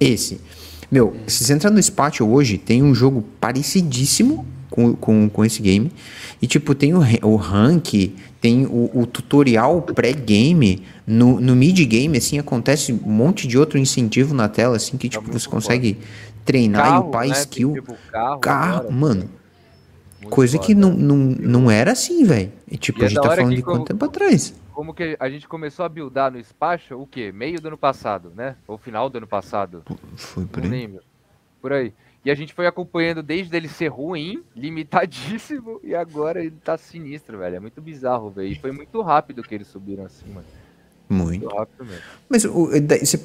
Esse. 0.00 0.40
Meu, 0.90 1.16
se 1.28 1.44
você 1.44 1.52
entrar 1.52 1.70
no 1.70 1.80
Spatial 1.80 2.28
hoje, 2.28 2.58
tem 2.58 2.82
um 2.82 2.92
jogo 2.92 3.22
parecidíssimo 3.40 4.44
com, 4.76 4.94
com, 4.94 5.28
com 5.30 5.44
esse 5.44 5.62
game. 5.62 5.90
E, 6.40 6.46
tipo, 6.46 6.74
tem 6.74 6.92
o, 6.92 7.00
o 7.22 7.36
rank, 7.36 8.12
tem 8.42 8.66
o, 8.66 8.90
o 8.92 9.06
tutorial 9.06 9.80
pré-game. 9.80 10.84
No, 11.06 11.40
no 11.40 11.56
mid-game, 11.56 12.18
assim, 12.18 12.38
acontece 12.38 12.92
um 12.92 13.10
monte 13.10 13.48
de 13.48 13.56
outro 13.56 13.78
incentivo 13.78 14.34
na 14.34 14.48
tela, 14.48 14.76
assim, 14.76 14.98
que, 14.98 15.08
tipo, 15.08 15.32
você 15.32 15.48
consegue 15.48 15.98
treinar 16.44 16.84
carro, 16.84 17.06
e 17.06 17.08
upar 17.08 17.26
né? 17.26 17.32
skill. 17.32 17.72
Tipo, 17.72 17.96
carro, 18.12 18.40
carro 18.40 18.92
mano. 18.92 19.30
Muito 20.20 20.34
coisa 20.34 20.56
foda. 20.56 20.66
que 20.66 20.74
não, 20.74 20.92
não, 20.92 21.16
não 21.16 21.70
era 21.70 21.92
assim, 21.92 22.22
velho. 22.24 22.52
E, 22.70 22.76
tipo, 22.76 23.00
e 23.00 23.02
a 23.02 23.06
é 23.06 23.08
gente 23.08 23.22
tá 23.22 23.34
falando 23.34 23.54
de 23.54 23.62
quanto 23.62 23.86
tempo 23.86 24.04
atrás? 24.04 24.54
Como 24.74 24.92
que 24.92 25.16
a 25.18 25.30
gente 25.30 25.48
começou 25.48 25.86
a 25.86 25.88
buildar 25.88 26.30
no 26.30 26.38
espaço, 26.38 27.00
o 27.00 27.06
quê? 27.06 27.32
Meio 27.32 27.58
do 27.58 27.68
ano 27.68 27.78
passado, 27.78 28.30
né? 28.36 28.56
Ou 28.68 28.76
final 28.76 29.08
do 29.08 29.16
ano 29.16 29.26
passado. 29.26 29.82
Foi 30.16 30.44
por 30.44 30.62
aí. 30.62 30.98
Por 31.62 31.72
aí. 31.72 31.94
E 32.26 32.30
a 32.30 32.34
gente 32.34 32.52
foi 32.52 32.66
acompanhando 32.66 33.22
desde 33.22 33.56
ele 33.56 33.68
ser 33.68 33.86
ruim, 33.86 34.42
limitadíssimo, 34.56 35.80
e 35.84 35.94
agora 35.94 36.40
ele 36.40 36.56
tá 36.64 36.76
sinistro, 36.76 37.38
velho. 37.38 37.54
É 37.54 37.60
muito 37.60 37.80
bizarro, 37.80 38.30
velho. 38.30 38.48
E 38.48 38.56
foi 38.56 38.72
muito 38.72 39.00
rápido 39.00 39.44
que 39.44 39.54
eles 39.54 39.68
subiram 39.68 40.04
assim, 40.04 40.26
mano. 40.34 40.46
Muito. 41.08 41.48
Mas 42.28 42.44
o, 42.44 42.68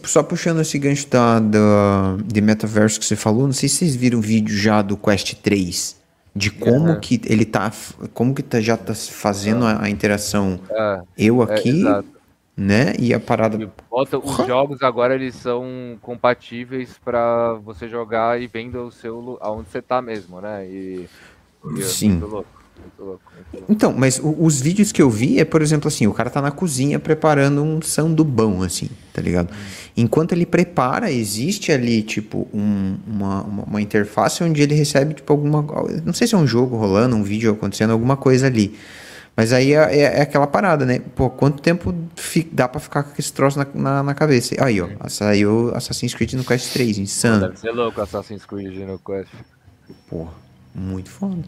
só 0.03 0.21
puxando 0.21 0.61
esse 0.61 0.77
gancho 0.77 1.09
da, 1.09 1.39
da, 1.39 2.17
de 2.23 2.41
metaverso 2.41 2.99
que 2.99 3.05
você 3.07 3.15
falou, 3.15 3.47
não 3.47 3.53
sei 3.53 3.67
se 3.67 3.77
vocês 3.77 3.95
viram 3.95 4.19
o 4.19 4.21
vídeo 4.21 4.55
já 4.55 4.83
do 4.83 4.95
Quest 4.95 5.33
3 5.41 5.99
de 6.35 6.51
como 6.51 6.91
uhum. 6.91 6.99
que 6.99 7.19
ele 7.25 7.43
tá 7.43 7.69
como 8.13 8.33
que 8.33 8.41
tá, 8.41 8.61
já 8.61 8.77
tá 8.77 8.93
fazendo 8.95 9.65
a, 9.65 9.83
a 9.83 9.89
interação 9.89 10.61
é, 10.69 11.01
eu 11.17 11.41
é, 11.41 11.45
aqui 11.45 11.85
é, 11.85 12.03
né 12.61 12.93
e 12.99 13.13
a 13.13 13.19
parada 13.19 13.71
Bota, 13.89 14.17
os 14.17 14.37
jogos 14.47 14.81
agora 14.81 15.15
eles 15.15 15.35
são 15.35 15.97
compatíveis 16.01 16.97
para 17.03 17.53
você 17.55 17.87
jogar 17.87 18.41
e 18.41 18.47
vendo 18.47 18.83
o 18.83 18.91
seu 18.91 19.37
aonde 19.41 19.69
você 19.69 19.81
tá 19.81 20.01
mesmo 20.01 20.39
né 20.39 20.67
e, 20.67 21.07
e 21.75 21.79
é 21.79 21.83
sim 21.83 22.09
muito 22.11 22.27
louco. 22.27 22.61
Então, 23.69 23.93
mas 23.93 24.19
os 24.23 24.61
vídeos 24.61 24.91
que 24.91 25.01
eu 25.01 25.09
vi 25.09 25.39
é, 25.39 25.45
por 25.45 25.61
exemplo, 25.61 25.87
assim, 25.87 26.07
o 26.07 26.13
cara 26.13 26.29
tá 26.29 26.41
na 26.41 26.51
cozinha 26.51 26.99
preparando 26.99 27.61
um 27.61 27.81
sandubão, 27.81 28.61
assim, 28.61 28.89
tá 29.13 29.21
ligado? 29.21 29.51
Hum. 29.51 29.91
Enquanto 29.97 30.31
ele 30.31 30.45
prepara, 30.45 31.11
existe 31.11 31.71
ali, 31.71 32.01
tipo, 32.01 32.47
um, 32.53 32.97
uma, 33.05 33.41
uma, 33.43 33.63
uma, 33.63 33.81
interface 33.81 34.43
onde 34.43 34.61
ele 34.61 34.73
recebe, 34.73 35.13
tipo, 35.13 35.31
alguma. 35.31 35.65
Não 36.03 36.13
sei 36.13 36.27
se 36.27 36.35
é 36.35 36.37
um 36.37 36.47
jogo 36.47 36.75
rolando, 36.75 37.15
um 37.15 37.23
vídeo 37.23 37.51
acontecendo, 37.51 37.91
alguma 37.91 38.17
coisa 38.17 38.47
ali. 38.47 38.75
Mas 39.35 39.53
aí 39.53 39.73
é, 39.73 39.95
é, 39.95 40.01
é 40.01 40.21
aquela 40.21 40.45
parada, 40.45 40.85
né? 40.85 40.99
Pô, 41.15 41.29
quanto 41.29 41.61
tempo 41.61 41.93
dá 42.51 42.67
pra 42.67 42.79
ficar 42.79 43.03
com 43.03 43.13
esse 43.17 43.31
troço 43.31 43.57
na, 43.57 43.65
na, 43.73 44.03
na 44.03 44.13
cabeça? 44.13 44.55
Aí, 44.63 44.81
ó, 44.81 44.87
saiu 45.07 45.71
Assassin's 45.73 46.13
Creed 46.13 46.33
no 46.33 46.43
Quest 46.43 46.73
3, 46.73 46.97
insano. 46.97 47.47
Deve 47.47 47.59
ser 47.59 47.71
louco 47.71 48.01
Assassin's 48.01 48.45
Creed 48.45 48.77
no 48.87 48.99
Quest. 48.99 49.31
Porra, 50.09 50.33
muito 50.75 51.09
foda. 51.09 51.43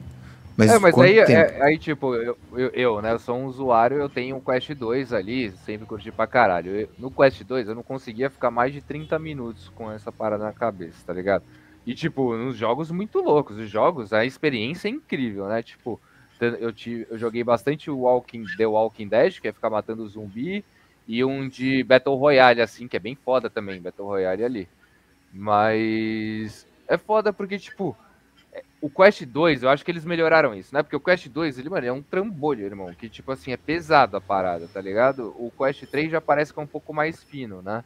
Mas, 0.55 0.71
é, 0.71 0.77
mas 0.77 0.97
aí, 0.99 1.17
é, 1.17 1.63
aí, 1.63 1.79
tipo, 1.79 2.13
eu, 2.13 2.37
eu, 2.53 2.69
eu, 2.69 3.01
né, 3.01 3.11
eu 3.11 3.19
sou 3.19 3.35
um 3.35 3.45
usuário, 3.45 3.97
eu 3.97 4.07
tenho 4.07 4.35
um 4.35 4.39
Quest 4.39 4.71
2 4.71 5.11
ali, 5.11 5.51
sempre 5.65 5.85
curti 5.87 6.11
pra 6.11 6.27
caralho. 6.27 6.79
Eu, 6.79 6.89
no 6.99 7.09
Quest 7.09 7.43
2 7.43 7.67
eu 7.67 7.75
não 7.75 7.81
conseguia 7.81 8.29
ficar 8.29 8.51
mais 8.51 8.71
de 8.71 8.79
30 8.79 9.17
minutos 9.17 9.69
com 9.69 9.91
essa 9.91 10.11
parada 10.11 10.43
na 10.43 10.53
cabeça, 10.53 10.97
tá 11.05 11.11
ligado? 11.11 11.43
E, 11.85 11.95
tipo, 11.95 12.35
nos 12.37 12.55
jogos 12.55 12.91
muito 12.91 13.19
loucos, 13.19 13.57
os 13.57 13.69
jogos, 13.69 14.13
a 14.13 14.23
experiência 14.23 14.87
é 14.87 14.91
incrível, 14.91 15.47
né? 15.47 15.63
Tipo, 15.63 15.99
eu, 16.45 16.73
tive, 16.73 17.07
eu 17.09 17.17
joguei 17.17 17.43
bastante 17.43 17.89
o 17.89 17.99
Walking, 17.99 18.45
The 18.57 18.65
Walking 18.65 19.07
Dead, 19.07 19.39
que 19.39 19.47
é 19.47 19.53
ficar 19.53 19.69
matando 19.69 20.07
zumbi, 20.07 20.63
e 21.07 21.23
um 21.23 21.47
de 21.47 21.83
Battle 21.83 22.15
Royale, 22.15 22.61
assim, 22.61 22.87
que 22.87 22.97
é 22.97 22.99
bem 22.99 23.15
foda 23.15 23.49
também, 23.49 23.81
Battle 23.81 24.07
Royale 24.07 24.43
ali. 24.43 24.69
Mas 25.33 26.67
é 26.87 26.97
foda 26.97 27.33
porque, 27.33 27.57
tipo, 27.57 27.97
o 28.81 28.89
Quest 28.89 29.23
2, 29.25 29.63
eu 29.63 29.69
acho 29.69 29.83
que 29.83 29.91
eles 29.91 30.05
melhoraram 30.05 30.53
isso, 30.53 30.73
né? 30.73 30.83
Porque 30.83 30.95
o 30.95 30.99
Quest 30.99 31.27
2, 31.27 31.57
ele, 31.57 31.69
mano, 31.69 31.87
é 31.87 31.91
um 31.91 32.01
trambolho, 32.01 32.65
irmão. 32.65 32.93
Que, 32.93 33.09
tipo 33.09 33.31
assim, 33.31 33.51
é 33.51 33.57
pesado 33.57 34.17
a 34.17 34.21
parada, 34.21 34.67
tá 34.67 34.81
ligado? 34.81 35.33
O 35.37 35.51
Quest 35.57 35.85
3 35.85 36.11
já 36.11 36.21
parece 36.21 36.53
que 36.53 36.59
é 36.59 36.63
um 36.63 36.67
pouco 36.67 36.93
mais 36.93 37.23
fino, 37.23 37.61
né? 37.61 37.83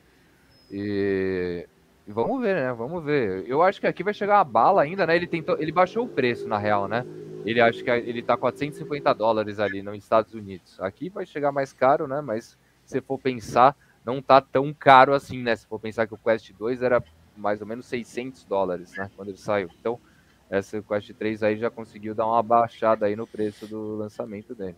E... 0.71 1.67
e 2.07 2.11
vamos 2.13 2.41
ver, 2.41 2.55
né? 2.55 2.73
Vamos 2.73 3.03
ver. 3.03 3.45
Eu 3.47 3.61
acho 3.61 3.81
que 3.81 3.87
aqui 3.87 4.01
vai 4.01 4.13
chegar 4.13 4.37
uma 4.37 4.43
bala 4.45 4.81
ainda, 4.81 5.05
né? 5.05 5.15
Ele 5.15 5.27
tentou. 5.27 5.59
Ele 5.59 5.73
baixou 5.73 6.05
o 6.05 6.07
preço, 6.07 6.47
na 6.47 6.57
real, 6.57 6.87
né? 6.87 7.05
Ele 7.45 7.59
acho 7.59 7.83
que 7.83 7.89
ele 7.89 8.21
tá 8.21 8.37
450 8.37 9.13
dólares 9.13 9.59
ali 9.59 9.81
nos 9.81 9.97
Estados 9.97 10.33
Unidos. 10.33 10.79
Aqui 10.79 11.09
vai 11.09 11.25
chegar 11.25 11.51
mais 11.51 11.73
caro, 11.73 12.07
né? 12.07 12.21
Mas 12.21 12.57
se 12.85 13.01
for 13.01 13.19
pensar, 13.19 13.75
não 14.05 14.21
tá 14.21 14.39
tão 14.39 14.73
caro 14.73 15.13
assim, 15.13 15.43
né? 15.43 15.55
Se 15.55 15.67
for 15.67 15.79
pensar 15.79 16.07
que 16.07 16.13
o 16.13 16.17
Quest 16.17 16.51
2 16.53 16.81
era 16.81 17.03
mais 17.35 17.59
ou 17.59 17.67
menos 17.67 17.85
600 17.85 18.45
dólares, 18.45 18.95
né? 18.95 19.11
Quando 19.15 19.29
ele 19.29 19.37
saiu. 19.37 19.69
Então 19.77 19.99
essa 20.49 20.81
Quest 20.81 21.13
3 21.13 21.43
aí 21.43 21.57
já 21.57 21.69
conseguiu 21.69 22.15
dar 22.15 22.25
uma 22.25 22.41
baixada 22.41 23.05
aí 23.05 23.17
no 23.17 23.27
preço 23.27 23.67
do 23.67 23.97
lançamento 23.97 24.55
dele. 24.55 24.77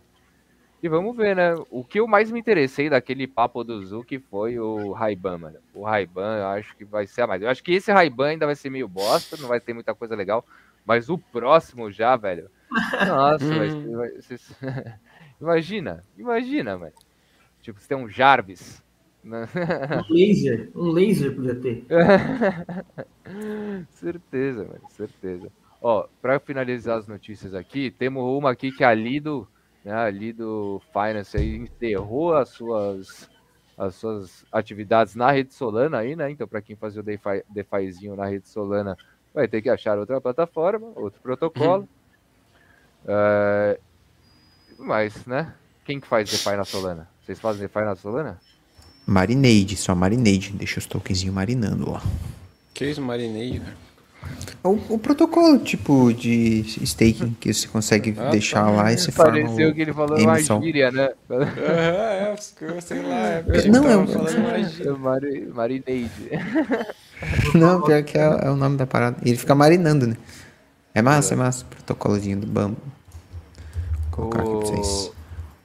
E 0.82 0.88
vamos 0.88 1.14
ver, 1.14 1.36
né? 1.36 1.54
O 1.70 1.84
que 1.84 2.00
eu 2.00 2.06
mais 2.06 2.30
me 2.30 2.40
interessei 2.40 2.88
daquele 2.88 3.26
papo 3.26 3.62
do 3.62 3.84
Zuki 3.84 4.18
foi 4.18 4.58
o 4.58 4.92
Ray-Ban, 4.92 5.38
mano. 5.38 5.58
O 5.74 5.84
Ray-Ban 5.84 6.38
eu 6.38 6.46
acho 6.46 6.74
que 6.76 6.84
vai 6.84 7.06
ser 7.06 7.22
a 7.22 7.26
mais. 7.26 7.42
Eu 7.42 7.50
acho 7.50 7.62
que 7.62 7.72
esse 7.72 7.92
Ray-Ban 7.92 8.28
ainda 8.28 8.46
vai 8.46 8.56
ser 8.56 8.70
meio 8.70 8.88
bosta, 8.88 9.36
não 9.36 9.48
vai 9.48 9.60
ter 9.60 9.74
muita 9.74 9.94
coisa 9.94 10.16
legal. 10.16 10.44
Mas 10.86 11.10
o 11.10 11.18
próximo 11.18 11.92
já, 11.92 12.16
velho. 12.16 12.50
Nossa, 13.06 13.44
hum. 13.44 13.58
vai, 13.58 14.10
vai, 14.10 14.12
imagina, 15.40 16.04
imagina, 16.16 16.78
mano. 16.78 16.92
Tipo, 17.60 17.78
você 17.78 17.88
tem 17.88 17.98
um 17.98 18.08
Jarvis. 18.08 18.82
Um 19.22 20.14
laser, 20.14 20.70
um 20.74 20.92
laser 20.92 21.34
podia 21.34 21.54
ter. 21.54 21.84
certeza, 23.90 24.64
mano, 24.64 24.80
certeza. 24.88 25.52
Ó, 25.82 26.08
para 26.22 26.40
finalizar 26.40 26.98
as 26.98 27.06
notícias 27.06 27.54
aqui, 27.54 27.90
temos 27.90 28.22
uma 28.22 28.50
aqui 28.50 28.72
que 28.72 28.82
a 28.82 28.94
Lido, 28.94 29.46
né, 29.84 29.92
a 29.92 30.10
Lido 30.10 30.80
Finance 30.92 31.36
aí 31.36 31.56
enterrou 31.56 32.34
as 32.34 32.50
suas 32.50 33.28
as 33.80 33.94
suas 33.94 34.44
atividades 34.52 35.14
na 35.14 35.30
rede 35.30 35.54
Solana 35.54 35.98
aí, 35.98 36.14
né? 36.14 36.30
Então, 36.30 36.46
para 36.46 36.60
quem 36.60 36.76
fazia 36.76 37.00
o 37.00 37.02
DeFi, 37.02 37.42
DeFizinho 37.48 38.14
na 38.14 38.26
rede 38.26 38.46
Solana, 38.46 38.94
vai 39.32 39.48
ter 39.48 39.62
que 39.62 39.70
achar 39.70 39.98
outra 39.98 40.20
plataforma, 40.20 40.92
outro 40.94 41.18
protocolo. 41.22 41.88
uh, 43.04 43.80
mas, 44.78 45.24
né? 45.24 45.54
Quem 45.86 45.98
que 45.98 46.06
faz 46.06 46.28
DeFi 46.28 46.56
na 46.56 46.64
Solana? 46.64 47.08
Vocês 47.22 47.40
fazem 47.40 47.62
DeFi 47.62 47.80
na 47.80 47.96
Solana? 47.96 48.38
Marinade, 49.06 49.76
só 49.76 49.94
Marinade. 49.94 50.52
Deixa 50.52 50.78
os 50.78 50.84
tokenzinhos 50.84 51.34
marinando 51.34 51.90
lá. 51.90 52.02
Que 52.74 52.84
isso, 52.84 53.00
Marinade, 53.00 53.60
cara? 53.60 53.89
O, 54.62 54.78
o, 54.90 54.98
protocolo, 54.98 55.58
tipo, 55.58 56.12
de 56.12 56.60
staking 56.84 57.34
que 57.40 57.52
você 57.52 57.66
consegue 57.66 58.14
ah, 58.18 58.28
deixar 58.28 58.64
tá. 58.64 58.70
lá 58.70 58.92
e 58.92 58.98
você 58.98 59.10
fala. 59.10 59.30
Pareceu 59.30 59.74
que 59.74 59.80
ele 59.80 59.92
falou 59.92 60.18
uma 60.18 60.38
gíria, 60.38 60.90
né? 60.90 61.10
é, 61.30 62.34
é, 62.34 62.80
sei 62.80 63.02
lá. 63.02 63.26
É, 63.26 63.68
não, 63.68 63.88
é, 63.88 63.94
é 63.94 64.92
Mari, 64.92 65.46
Marinade. 65.46 66.10
Não, 67.54 67.82
pior 67.82 68.02
que 68.02 68.16
é, 68.16 68.22
é, 68.22 68.50
o 68.50 68.56
nome 68.56 68.76
da 68.76 68.86
parada. 68.86 69.16
E 69.24 69.28
ele 69.28 69.38
fica 69.38 69.54
marinando, 69.54 70.06
né? 70.06 70.16
É 70.94 71.02
massa, 71.02 71.34
é, 71.34 71.36
é 71.36 71.38
massa. 71.38 71.64
Protocolozinho 71.66 72.38
do 72.38 72.46
Bambu. 72.46 72.76
Vou 74.10 74.30
colocar 74.30 74.40
aqui 74.40 74.48
pra 74.48 74.58
vocês. 74.58 75.12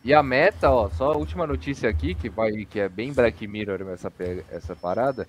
E 0.03 0.13
a 0.13 0.21
meta, 0.21 0.69
ó, 0.69 0.89
só 0.89 1.13
a 1.13 1.17
última 1.17 1.47
notícia 1.47 1.89
aqui, 1.89 2.13
que 2.13 2.29
vai, 2.29 2.65
que 2.65 2.79
é 2.79 2.87
bem 2.87 3.11
Black 3.11 3.47
Mirror 3.47 3.81
essa, 3.91 4.11
essa 4.51 4.75
parada. 4.75 5.27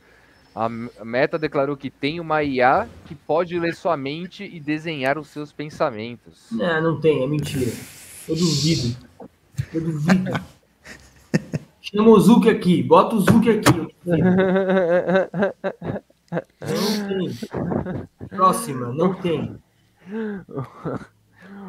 A 0.57 0.71
Meta 1.05 1.39
declarou 1.39 1.77
que 1.77 1.91
tem 1.91 2.19
uma 2.19 2.43
IA 2.43 2.89
que 3.05 3.15
pode 3.15 3.59
ler 3.59 3.75
sua 3.75 3.95
mente 3.95 4.43
e 4.43 4.59
desenhar 4.59 5.19
os 5.19 5.29
seus 5.29 5.53
pensamentos. 5.53 6.47
Não, 6.51 6.83
não 6.83 6.99
tem, 6.99 7.23
é 7.23 7.27
mentira. 7.27 7.71
Eu 8.27 8.35
duvido. 8.35 8.97
Eu 9.75 9.81
duvido. 9.83 10.33
Chama 11.83 12.09
o 12.09 12.19
Zuki 12.19 12.49
aqui, 12.49 12.83
bota 12.83 13.17
o 13.17 13.21
Zuki 13.21 13.51
aqui. 13.51 13.71
Não 13.77 14.17
tem. 17.07 17.39
Próxima, 18.31 18.95
não 18.95 19.13
tem. 19.13 19.59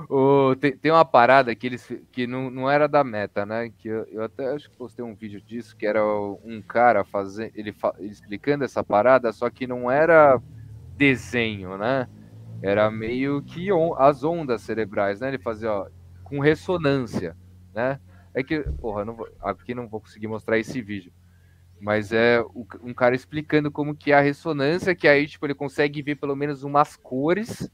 O, 0.10 0.56
tem, 0.56 0.78
tem, 0.78 0.92
uma 0.92 1.06
parada 1.06 1.54
que 1.56 1.68
eles 1.68 1.92
que 2.12 2.28
não, 2.28 2.50
não 2.50 2.70
era 2.70 2.88
da 2.88 3.04
meta, 3.04 3.46
né? 3.46 3.72
Que 3.78 3.88
eu, 3.88 4.04
eu, 4.06 4.24
até 4.24 4.54
acho 4.54 4.70
que 4.70 4.78
postei 4.78 5.04
um 5.04 5.16
vídeo 5.16 5.42
disso, 5.42 5.76
que 5.76 5.86
era 5.86 6.04
um 6.06 6.62
cara 6.62 7.04
fazendo 7.04 7.52
ele, 7.56 7.76
explicando 8.00 8.64
essa 8.64 8.84
parada, 8.84 9.32
só 9.32 9.50
que 9.50 9.66
não 9.66 9.90
era 9.90 10.42
desenho, 10.96 11.78
né? 11.78 12.08
Era 12.62 12.90
meio 12.90 13.42
que 13.42 13.72
on, 13.72 13.96
as 13.98 14.24
ondas 14.24 14.62
cerebrais, 14.62 15.20
né? 15.20 15.30
Ele 15.30 15.40
fazia 15.40 15.72
ó, 15.72 15.88
com 16.24 16.40
ressonância, 16.40 17.36
né? 17.74 18.00
É 18.34 18.44
que, 18.44 18.60
porra, 18.60 19.04
não 19.04 19.16
vou, 19.16 19.28
aqui 19.42 19.74
não 19.74 19.88
vou 19.88 20.02
conseguir 20.02 20.28
mostrar 20.28 20.60
esse 20.60 20.82
vídeo. 20.82 21.12
Mas 21.80 22.12
é 22.12 22.44
um 22.82 22.94
cara 22.94 23.16
explicando 23.16 23.72
como 23.72 23.96
que 23.96 24.12
é 24.12 24.16
a 24.16 24.22
ressonância, 24.22 24.96
que 24.96 25.08
aí, 25.08 25.28
tipo, 25.28 25.46
ele 25.46 25.54
consegue 25.54 26.02
ver 26.02 26.16
pelo 26.16 26.36
menos 26.36 26.64
umas 26.64 26.96
cores 26.96 27.70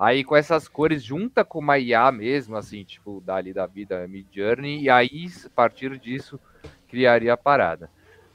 Aí 0.00 0.24
com 0.24 0.34
essas 0.34 0.66
cores 0.66 1.04
junta 1.04 1.44
com 1.44 1.58
uma 1.58 1.78
IA 1.78 2.10
mesmo, 2.10 2.56
assim, 2.56 2.82
tipo, 2.84 3.20
dali 3.20 3.52
da 3.52 3.66
vida 3.66 4.08
Mid 4.08 4.26
Journey, 4.34 4.84
e 4.84 4.88
aí, 4.88 5.30
a 5.44 5.50
partir 5.50 5.98
disso, 5.98 6.40
criaria 6.88 7.34
a 7.34 7.36
parada. 7.36 7.90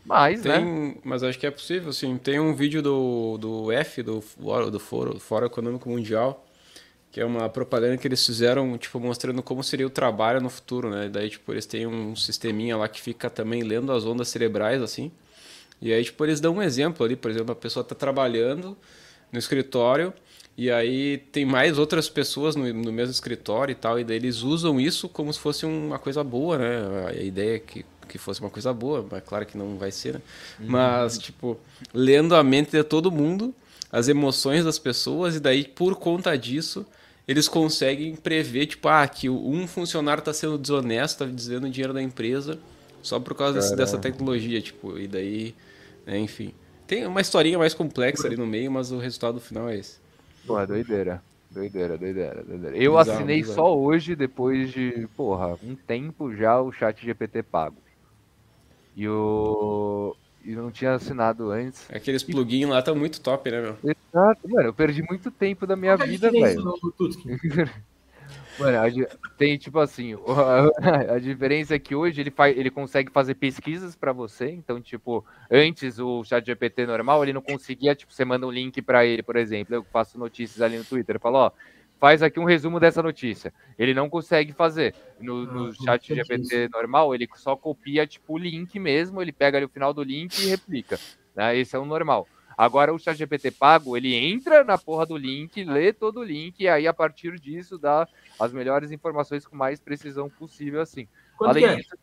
Mas, 0.06 0.42
tem, 0.44 0.64
né? 0.64 0.96
Mas 1.04 1.24
acho 1.24 1.40
que 1.40 1.48
é 1.48 1.50
possível, 1.50 1.92
sim. 1.92 2.20
Tem 2.20 2.40
um 2.40 2.54
vídeo 2.54 2.84
do, 2.84 3.40
do 3.40 3.72
F, 3.72 4.04
do, 4.04 4.24
do 4.72 4.80
Foro, 4.80 5.20
Fórum 5.20 5.48
Econômico 5.48 5.90
Mundial, 5.90 6.46
que 7.12 7.20
é 7.20 7.26
uma 7.26 7.50
propaganda 7.50 7.98
que 7.98 8.08
eles 8.08 8.24
fizeram, 8.24 8.78
tipo, 8.78 9.00
mostrando 9.00 9.42
como 9.42 9.64
seria 9.64 9.88
o 9.88 9.90
trabalho 9.90 10.40
no 10.40 10.52
futuro, 10.52 10.92
né? 10.92 11.10
Daí, 11.10 11.32
tipo, 11.32 11.52
eles 11.52 11.66
têm 11.66 11.88
um 11.88 12.16
sisteminha 12.16 12.78
lá 12.78 12.88
que 12.88 13.02
fica 13.02 13.28
também 13.28 13.64
lendo 13.64 13.92
as 13.92 14.06
ondas 14.06 14.28
cerebrais, 14.28 14.84
assim. 14.84 15.12
E 15.82 15.92
aí, 15.92 16.04
tipo, 16.04 16.24
eles 16.24 16.40
dão 16.40 16.58
um 16.58 16.62
exemplo 16.62 17.04
ali, 17.04 17.16
por 17.16 17.32
exemplo, 17.32 17.54
a 17.54 17.56
pessoa 17.56 17.82
está 17.82 17.96
trabalhando 17.96 18.78
no 19.32 19.40
escritório 19.40 20.14
e 20.58 20.72
aí 20.72 21.18
tem 21.18 21.46
mais 21.46 21.78
outras 21.78 22.08
pessoas 22.08 22.56
no, 22.56 22.72
no, 22.74 22.92
mesmo 22.92 23.12
escritório 23.12 23.74
e 23.74 23.76
tal, 23.76 24.00
e 24.00 24.04
daí 24.06 24.16
eles 24.16 24.42
usam 24.42 24.80
isso 24.80 25.10
como 25.10 25.32
se 25.32 25.40
fosse 25.40 25.66
uma 25.66 26.00
coisa 26.00 26.24
boa, 26.24 26.58
né? 26.58 27.08
A 27.10 27.14
ideia 27.14 27.58
é 27.58 27.60
que, 27.60 27.86
que 28.08 28.18
fosse 28.18 28.40
uma 28.40 28.50
coisa 28.50 28.74
boa, 28.74 29.06
mas 29.10 29.22
claro 29.24 29.46
que 29.46 29.58
não 29.58 29.78
vai 29.78 29.92
ser, 29.92 30.14
né? 30.14 30.22
Uhum. 30.60 30.66
Mas, 30.70 31.18
tipo, 31.18 31.58
lendo 31.94 32.36
a 32.36 32.44
mente 32.44 32.72
de 32.72 32.84
todo 32.84 33.12
mundo, 33.12 33.54
as 33.92 34.08
emoções 34.08 34.64
das 34.64 34.80
pessoas, 34.80 35.36
e 35.36 35.42
daí, 35.42 35.66
por 35.66 35.96
conta 35.96 36.38
disso, 36.38 36.86
eles 37.28 37.50
conseguem 37.50 38.16
prever, 38.16 38.68
tipo, 38.68 38.88
ah, 38.88 39.06
que 39.08 39.30
um 39.30 39.68
funcionário 39.68 40.22
está 40.22 40.32
sendo 40.32 40.58
desonesto, 40.58 41.24
está 41.24 41.26
desviando 41.26 41.70
dinheiro 41.70 41.94
da 41.94 42.02
empresa, 42.02 42.58
Só 43.02 43.20
por 43.20 43.36
causa 43.36 43.60
desse, 43.60 43.76
dessa 43.76 43.98
tecnologia, 43.98 44.62
tipo, 44.62 44.98
e 44.98 45.08
daí, 45.08 45.54
né, 46.06 46.18
enfim. 46.18 46.54
Tem 46.88 47.06
uma 47.06 47.20
historinha 47.20 47.58
mais 47.58 47.74
complexa 47.74 48.26
ali 48.26 48.38
no 48.38 48.48
meio, 48.48 48.72
mas 48.72 48.92
o 48.92 48.98
resultado 48.98 49.40
final 49.40 49.70
é 49.70 49.78
esse. 49.78 50.05
Porra, 50.46 50.68
doideira. 50.68 51.22
Doideira, 51.52 51.98
doideira, 51.98 52.44
doideira. 52.44 52.78
Eu 52.78 52.98
Bizarro, 52.98 53.18
assinei 53.18 53.38
bizarro. 53.38 53.56
só 53.56 53.78
hoje, 53.78 54.16
depois 54.16 54.72
de, 54.72 55.08
porra, 55.16 55.58
um 55.64 55.76
tempo 55.76 56.36
já 56.36 56.60
o 56.60 56.72
chat 56.72 57.04
GPT 57.04 57.44
pago. 57.44 57.78
E 58.96 59.08
o. 59.08 60.16
E 60.44 60.52
não 60.52 60.70
tinha 60.70 60.94
assinado 60.94 61.50
antes. 61.50 61.90
Aqueles 61.92 62.24
plugins 62.24 62.70
lá 62.70 62.80
estão 62.80 62.96
muito 62.96 63.20
top, 63.20 63.50
né, 63.50 63.62
meu? 63.62 63.76
Exato, 63.84 64.48
mano, 64.48 64.70
eu 64.70 64.74
perdi 64.74 65.02
muito 65.02 65.32
tempo 65.32 65.66
da 65.66 65.76
minha 65.76 65.98
Qual 65.98 66.08
é 66.08 66.12
vida, 66.12 66.32
velho. 66.32 66.64
Mano, 68.58 68.78
a 68.80 68.90
tem 69.38 69.58
tipo 69.58 69.80
assim, 69.80 70.14
a, 70.14 70.66
a 71.16 71.20
diferença 71.20 71.76
é 71.76 71.80
que 71.80 71.94
hoje 71.94 72.22
ele, 72.22 72.32
faz, 72.32 72.58
ele 72.58 72.72
consegue 72.72 73.12
fazer 73.12 73.36
pesquisas 73.36 73.96
pra 73.96 74.14
você. 74.14 74.50
Então, 74.50 74.82
tipo, 74.82 75.26
antes 75.52 76.00
o 76.00 76.24
chat 76.24 76.46
GPT 76.46 76.86
normal, 76.86 77.24
ele 77.24 77.34
não 77.34 77.42
conseguia, 77.42 77.94
tipo, 77.96 78.14
você 78.14 78.24
manda 78.24 78.48
um 78.48 78.52
link 78.52 78.82
pra 78.82 79.06
ele, 79.06 79.22
por 79.22 79.36
exemplo, 79.36 79.76
eu 79.76 79.84
faço 79.92 80.18
notícias 80.18 80.62
ali 80.62 80.78
no 80.78 80.86
Twitter, 80.86 81.18
eu 81.18 81.20
falo, 81.20 81.38
ó, 81.38 81.52
faz 82.00 82.24
aqui 82.24 82.40
um 82.40 82.46
resumo 82.46 82.80
dessa 82.80 83.04
notícia. 83.04 83.54
Ele 83.78 83.94
não 83.94 84.10
consegue 84.10 84.54
fazer. 84.54 84.96
No, 85.20 85.46
no 85.46 85.70
Ah, 85.70 85.74
chat 85.74 86.14
entendi 86.14 86.48
GPT 86.48 86.70
normal, 86.74 87.14
ele 87.14 87.28
só 87.36 87.56
copia, 87.56 88.08
tipo, 88.08 88.34
o 88.34 88.38
link 88.38 88.80
mesmo, 88.80 89.22
ele 89.22 89.32
pega 89.32 89.58
ali 89.58 89.66
o 89.66 89.70
final 89.70 89.94
do 89.94 90.04
link 90.04 90.38
e 90.38 90.48
replica. 90.48 90.98
Né? 91.36 91.58
Esse 91.58 91.76
é 91.76 91.80
o 91.80 91.86
normal. 91.86 92.28
Agora 92.58 92.94
o 92.94 93.00
chat 93.00 93.18
GPT 93.18 93.52
pago, 93.52 93.98
ele 93.98 94.14
entra 94.16 94.64
na 94.64 94.78
porra 94.78 95.06
do 95.06 95.18
link, 95.18 95.64
lê 95.64 95.92
todo 95.92 96.22
o 96.22 96.24
link 96.24 96.60
e 96.62 96.68
aí 96.68 96.88
a 96.88 96.94
partir 96.94 97.40
disso 97.40 97.78
dá 97.78 98.08
as 98.40 98.54
melhores 98.54 98.92
informações 98.92 99.46
com 99.46 99.56
mais 99.56 99.80
precisão 99.80 100.30
possível, 100.30 100.82
assim. 100.82 101.08
Quanto 101.38 101.50
Além 101.52 101.66
é? 101.66 101.76
disso, 101.76 101.96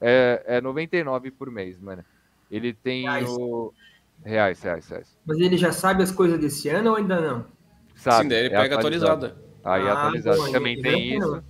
é, 0.00 0.42
é 0.46 0.60
99 0.60 1.30
por 1.30 1.50
mês, 1.50 1.78
mano. 1.78 2.04
Ele 2.50 2.72
tem 2.72 3.02
Reais. 3.02 3.28
o... 3.28 3.72
Reais, 4.24 4.62
reais, 4.62 4.88
reais. 4.88 5.16
Mas 5.26 5.38
ele 5.38 5.56
já 5.56 5.72
sabe 5.72 6.02
as 6.02 6.10
coisas 6.12 6.38
desse 6.40 6.68
ano 6.68 6.90
ou 6.90 6.96
ainda 6.96 7.20
não? 7.20 7.46
Sabe, 7.96 8.24
Sim, 8.24 8.28
daí 8.28 8.38
ele 8.46 8.54
é 8.54 8.58
pega 8.58 8.76
atualizada. 8.76 9.36
Aí 9.62 9.82
é 9.82 9.90
Ah, 9.90 9.92
atualizado. 9.92 10.38
bom, 10.38 10.52
também 10.52 10.80
tem 10.80 11.16
isso. 11.16 11.42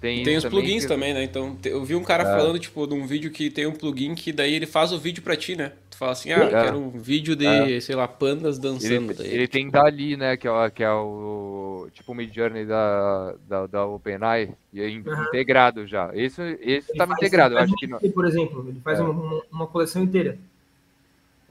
Tem, 0.00 0.22
Tem 0.22 0.36
isso 0.36 0.46
os 0.46 0.52
plugins 0.52 0.82
que- 0.84 0.88
também, 0.88 1.12
né? 1.12 1.24
Então, 1.24 1.58
eu 1.64 1.84
vi 1.84 1.96
um 1.96 2.04
cara 2.04 2.22
É. 2.22 2.32
falando, 2.32 2.58
tipo, 2.58 2.86
de 2.86 2.94
um 2.94 3.04
vídeo 3.06 3.32
que 3.32 3.50
tem 3.50 3.66
um 3.66 3.72
plugin 3.72 4.14
que 4.14 4.32
daí 4.32 4.54
ele 4.54 4.66
faz 4.66 4.92
o 4.92 4.98
vídeo 4.98 5.22
pra 5.22 5.36
ti, 5.36 5.56
né? 5.56 5.72
Fala 5.98 6.12
assim, 6.12 6.30
ah, 6.30 6.44
É. 6.44 6.48
quero 6.48 6.78
um 6.78 6.90
vídeo 6.90 7.34
de, 7.34 7.80
sei 7.80 7.96
lá, 7.96 8.06
pandas 8.06 8.56
dançando. 8.56 9.10
Ele, 9.10 9.14
daí 9.14 9.26
ele 9.34 9.48
tem 9.48 9.68
Dali, 9.68 10.16
né? 10.16 10.36
Que 10.36 10.46
é, 10.46 10.50
o- 10.50 10.70
que 10.70 10.84
é 10.84 10.92
o 10.92 11.88
tipo 11.92 12.12
o 12.12 12.14
Mid 12.14 12.32
Journey 12.32 12.64
da, 12.64 13.34
da, 13.48 13.66
da 13.66 13.84
OpenAI, 13.86 14.54
e 14.72 14.80
é 14.80 14.88
integrado 14.90 15.86
já. 15.88 16.10
Esse, 16.14 16.40
esse 16.40 16.62
Ele 16.62 16.76
estava 16.92 17.08
faz- 17.14 17.18
integrado, 17.20 17.54
eu 17.56 17.58
acho 17.58 17.74
que 17.74 17.86
não. 17.88 17.98
Por 17.98 18.24
exemplo, 18.26 18.64
ele 18.68 18.80
faz 18.80 19.00
É. 19.00 19.02
uma, 19.02 19.42
uma- 19.50 19.66
coleção 19.66 20.02
inteira. 20.04 20.38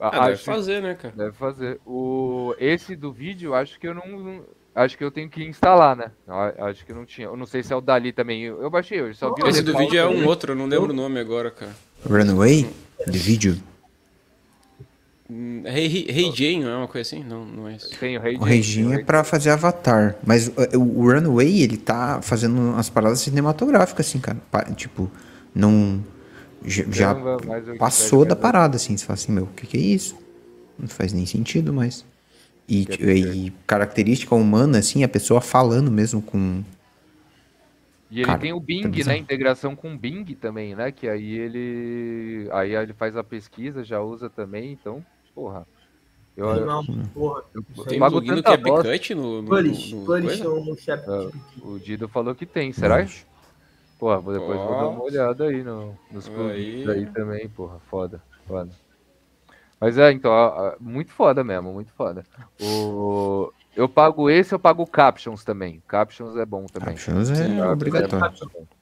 Ah, 0.00 0.28
deve 0.28 0.38
fazer, 0.38 0.80
né, 0.80 0.94
cara? 0.94 1.12
Deve 1.14 1.32
fazer. 1.32 1.78
O, 1.84 2.54
esse 2.58 2.96
do 2.96 3.12
vídeo, 3.12 3.54
acho 3.54 3.78
que 3.78 3.86
eu 3.88 3.94
não. 3.94 4.42
Acho 4.74 4.96
que 4.96 5.02
eu 5.04 5.10
tenho 5.10 5.28
que 5.28 5.42
instalar, 5.44 5.94
né? 5.96 6.10
Eu 6.26 6.64
Acho 6.66 6.86
que 6.86 6.92
não 6.94 7.04
tinha. 7.04 7.26
Eu 7.26 7.36
não 7.36 7.44
sei 7.46 7.62
se 7.64 7.72
é 7.72 7.76
o 7.76 7.80
Dali 7.80 8.12
também. 8.12 8.44
Eu, 8.44 8.62
eu 8.62 8.70
baixei 8.70 9.02
hoje, 9.02 9.18
só 9.18 9.34
vi 9.34 9.42
Esse 9.46 9.60
do 9.62 9.76
vídeo 9.76 9.98
é 9.98 10.06
um 10.06 10.24
outro, 10.26 10.52
eu 10.52 10.56
não 10.56 10.66
lembro 10.66 10.90
o 10.92 10.96
nome 10.96 11.18
agora, 11.20 11.50
cara. 11.50 11.72
Runaway? 12.08 12.70
De 13.08 13.18
vídeo? 13.18 13.56
Hey, 15.30 15.86
hey, 15.88 16.06
hey 16.10 16.30
Jane, 16.32 16.64
não 16.64 16.70
é 16.70 16.76
uma 16.76 16.88
coisa 16.88 17.06
assim? 17.16 17.22
Não, 17.24 17.44
não 17.44 17.68
é 17.68 17.76
isso. 17.76 17.94
Tem 17.98 18.16
o 18.16 18.20
Rei 18.20 18.38
O 18.38 18.44
Reginho 18.44 18.92
é 18.92 18.98
pra 18.98 19.24
fazer 19.24 19.50
avatar. 19.50 20.16
Mas 20.24 20.48
uh, 20.48 20.52
o, 20.78 21.00
o 21.00 21.12
Runaway, 21.12 21.62
ele 21.62 21.76
tá 21.76 22.20
fazendo 22.22 22.56
umas 22.58 22.88
paradas 22.88 23.20
cinematográficas, 23.20 24.06
assim, 24.06 24.18
cara. 24.20 24.38
Tipo, 24.76 25.10
não. 25.54 26.02
Já, 26.64 26.84
já 26.90 27.16
passou 27.78 28.24
da 28.24 28.36
ver. 28.36 28.36
parada, 28.36 28.76
assim. 28.76 28.96
Você 28.96 29.04
fala 29.04 29.14
assim, 29.14 29.32
meu, 29.32 29.44
o 29.44 29.48
que, 29.48 29.66
que 29.66 29.76
é 29.76 29.80
isso? 29.80 30.16
Não 30.78 30.88
faz 30.88 31.12
nem 31.12 31.26
sentido, 31.26 31.72
mas. 31.72 32.04
E, 32.68 32.84
Quer 32.84 32.96
ti- 32.96 33.02
dizer. 33.04 33.38
e 33.46 33.52
característica 33.66 34.34
humana, 34.34 34.78
assim, 34.78 35.04
a 35.04 35.08
pessoa 35.08 35.40
falando 35.40 35.90
mesmo 35.90 36.22
com. 36.22 36.62
E 38.10 38.20
ele 38.20 38.34
Cara, 38.34 38.38
tem 38.38 38.52
o 38.52 38.60
tá 38.80 38.88
Bing, 38.88 39.04
né? 39.04 39.16
bizarro. 39.18 39.18
Integração 39.18 39.76
com 39.76 39.94
o 39.94 39.98
Bing 39.98 40.24
também, 40.36 40.74
né? 40.74 40.90
Que 40.92 41.08
aí 41.08 41.32
ele. 41.32 42.48
Aí 42.52 42.74
ele 42.74 42.94
faz 42.94 43.16
a 43.16 43.24
pesquisa, 43.24 43.84
já 43.84 44.00
usa 44.00 44.30
também, 44.30 44.72
então, 44.72 45.04
porra. 45.38 45.64
Eu, 46.36 46.50
Animal, 46.50 46.84
porra. 47.14 47.42
eu- 47.54 47.64
Isso 47.70 47.84
Tem 47.84 47.96
um 47.98 48.00
pago 48.00 48.20
plugin 48.20 48.34
no. 48.34 48.42
CapCut 48.42 49.14
no, 49.14 49.42
no, 49.42 49.62
no, 49.62 50.12
Ah, 50.12 50.28
GPT. 50.28 51.38
o 51.62 51.78
Dido 51.78 52.08
falou 52.08 52.34
que 52.34 52.44
tem, 52.44 52.72
será? 52.72 53.06
Porra, 53.98 54.18
vou 54.20 54.32
depois 54.32 54.60
vou 54.60 54.74
dar 54.74 54.88
uma 54.88 55.02
olhada 55.02 55.44
aí 55.44 55.62
no, 55.62 55.96
nos 56.12 56.28
plugins 56.28 56.86
Aí. 56.88 56.98
aí 56.98 57.06
também, 57.12 57.48
porra, 57.48 57.78
foda, 57.88 58.22
foda. 58.46 58.70
Mas 59.80 59.96
é, 59.96 60.10
então, 60.10 60.30
ó, 60.32 60.74
muito 60.80 61.12
foda 61.12 61.44
mesmo, 61.44 61.72
muito 61.72 61.92
foda. 61.92 62.24
O, 62.60 63.52
eu 63.76 63.88
pago 63.88 64.28
esse, 64.28 64.52
eu 64.54 64.58
pago 64.58 64.82
o 64.82 64.86
Captions 64.86 65.44
também. 65.44 65.80
Captions 65.86 66.36
é 66.36 66.44
bom 66.44 66.66
também. 66.66 66.94
Captions 66.96 67.30
é 67.30 67.34
Captions 67.56 67.72
obrigatório. 67.72 68.50
bom. 68.52 68.77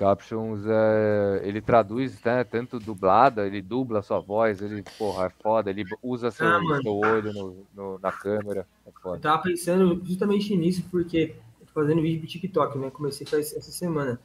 Captions 0.00 0.64
é. 0.66 1.42
Ele 1.44 1.60
traduz, 1.60 2.22
né? 2.24 2.42
Tanto 2.42 2.78
dublada, 2.78 3.46
ele 3.46 3.60
dubla 3.60 3.98
a 3.98 4.02
sua 4.02 4.18
voz, 4.18 4.62
ele, 4.62 4.82
porra, 4.98 5.26
é 5.26 5.30
foda, 5.42 5.68
ele 5.68 5.84
usa 6.02 6.30
seu, 6.30 6.46
Ah, 6.46 6.60
seu 6.82 6.96
olho 6.96 7.32
no, 7.32 7.66
no- 7.74 7.98
na 7.98 8.10
câmera. 8.10 8.66
É 8.86 8.88
Eu 8.88 8.92
foda. 9.02 9.18
tava 9.20 9.42
pensando 9.42 10.00
justamente 10.04 10.56
nisso, 10.56 10.82
porque 10.90 11.34
eu 11.60 11.66
tô 11.66 11.72
fazendo 11.74 12.00
vídeo 12.00 12.20
pro 12.20 12.28
TikTok, 12.28 12.78
né? 12.78 12.90
Comecei 12.90 13.26
faz 13.26 13.54
essa 13.54 13.70
semana. 13.70 14.18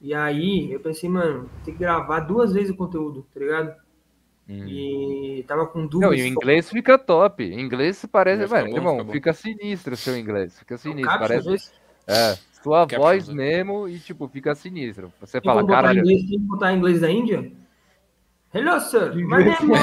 E 0.00 0.14
aí 0.14 0.72
eu 0.72 0.78
pensei, 0.78 1.10
mano, 1.10 1.50
tem 1.64 1.74
que 1.74 1.80
gravar 1.80 2.20
duas 2.20 2.52
vezes 2.52 2.70
o 2.70 2.76
conteúdo, 2.76 3.26
tá 3.34 3.40
ligado? 3.40 3.74
Hum. 4.48 4.66
E 4.66 5.44
tava 5.46 5.66
com 5.66 5.80
Não, 5.80 5.88
dúvidas. 5.88 6.18
e 6.20 6.22
o 6.22 6.26
inglês 6.26 6.70
fica 6.70 6.96
top. 6.96 7.44
Inglês 7.44 8.06
parece. 8.10 8.46
Mano, 8.50 8.70
bom, 8.70 8.76
irmão, 8.76 8.92
fica 8.94 9.04
bom. 9.04 9.12
fica 9.12 9.32
sinistro 9.32 9.94
o 9.94 9.96
seu 9.96 10.16
inglês. 10.16 10.58
Fica 10.58 10.78
sinistro. 10.78 11.04
caption, 11.18 11.24
às 11.24 11.28
Parece. 11.44 11.48
vezes, 11.50 11.72
É, 12.06 12.38
sua 12.62 12.86
Captions, 12.86 13.00
voz 13.00 13.28
mesmo 13.28 13.88
e, 13.88 13.98
tipo, 13.98 14.28
fica 14.28 14.54
sinistro. 14.54 15.12
Você 15.20 15.40
fala, 15.40 15.66
caralho. 15.66 16.00
inglês, 16.00 16.20
tem 16.20 16.38
que 16.38 16.46
botar 16.46 16.72
inglês 16.72 17.00
da 17.00 17.10
Índia? 17.10 17.50
Hello, 18.54 18.80
sir. 18.80 19.14
My 19.14 19.44
name 19.44 19.74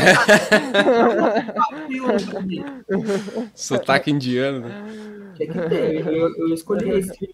is... 1.89 3.51
Sotaque 3.53 4.09
indiano, 4.09 4.61
né? 4.61 4.86
Tinha 5.36 5.51
que 5.51 5.69
ter. 5.69 6.07
Eu, 6.07 6.36
eu 6.36 6.53
escolhi 6.53 6.89
esse. 6.89 7.30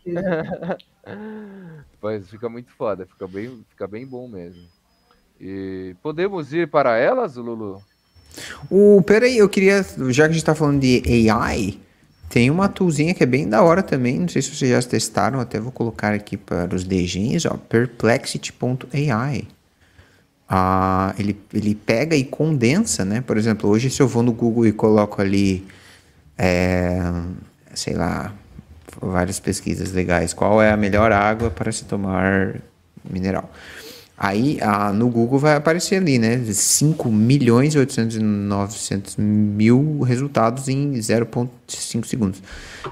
Pois 2.01 2.29
fica 2.29 2.49
muito 2.49 2.71
foda, 2.71 3.05
fica 3.05 3.27
bem, 3.27 3.63
fica 3.69 3.87
bem 3.87 4.05
bom 4.05 4.27
mesmo. 4.27 4.63
E 5.39 5.95
podemos 6.01 6.51
ir 6.51 6.67
para 6.67 6.97
elas, 6.97 7.35
Lulu? 7.35 7.81
O, 8.69 9.01
peraí, 9.01 9.37
eu 9.37 9.47
queria, 9.47 9.83
já 10.09 10.25
que 10.25 10.31
a 10.31 10.33
gente 10.33 10.45
tá 10.45 10.55
falando 10.55 10.81
de 10.81 11.29
AI, 11.29 11.79
tem 12.31 12.49
uma 12.49 12.69
toolzinha 12.69 13.13
que 13.13 13.21
é 13.21 13.25
bem 13.25 13.47
da 13.47 13.61
hora 13.61 13.83
também, 13.83 14.17
não 14.17 14.27
sei 14.29 14.41
se 14.41 14.55
vocês 14.55 14.71
já 14.71 14.81
testaram, 14.89 15.41
até 15.41 15.59
vou 15.59 15.71
colocar 15.71 16.13
aqui 16.13 16.37
para 16.37 16.73
os 16.73 16.85
DGs, 16.85 17.45
ó, 17.45 17.57
perplexity.ai. 17.57 19.43
Ah, 20.49 21.13
ele, 21.19 21.37
ele 21.53 21.75
pega 21.75 22.15
e 22.15 22.23
condensa, 22.23 23.03
né? 23.03 23.19
Por 23.19 23.37
exemplo, 23.37 23.69
hoje 23.69 23.89
se 23.89 24.01
eu 24.01 24.07
vou 24.07 24.23
no 24.23 24.31
Google 24.31 24.65
e 24.65 24.71
coloco 24.71 25.21
ali, 25.21 25.67
é, 26.37 27.01
sei 27.73 27.95
lá, 27.95 28.33
várias 29.01 29.39
pesquisas 29.39 29.91
legais, 29.91 30.33
qual 30.33 30.61
é 30.61 30.71
a 30.71 30.77
melhor 30.77 31.11
água 31.11 31.49
para 31.49 31.69
se 31.69 31.83
tomar 31.83 32.55
mineral? 33.09 33.51
Aí 34.23 34.59
ah, 34.61 34.93
no 34.93 35.09
Google 35.09 35.39
vai 35.39 35.55
aparecer 35.55 35.95
ali, 35.95 36.19
né? 36.19 36.39
5 36.45 37.11
milhões 37.11 37.73
e 37.73 37.79
800 37.79 38.17
e 38.17 38.19
900 38.19 39.15
mil 39.17 40.01
resultados 40.01 40.67
em 40.67 40.91
0,5 40.93 42.05
segundos. 42.05 42.39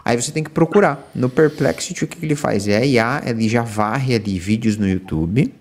Aí 0.04 0.20
você 0.20 0.32
tem 0.32 0.44
que 0.44 0.50
procurar. 0.50 1.08
No 1.14 1.30
Perplexity, 1.30 2.04
o 2.04 2.08
que, 2.08 2.18
que 2.18 2.26
ele 2.26 2.34
faz? 2.36 2.68
É 2.68 2.78
a 2.78 2.84
IA, 2.86 3.22
ele 3.28 3.48
já 3.48 3.62
varre 3.62 4.16
ali 4.16 4.40
vídeos 4.40 4.76
no 4.76 4.88
YouTube. 4.90 5.54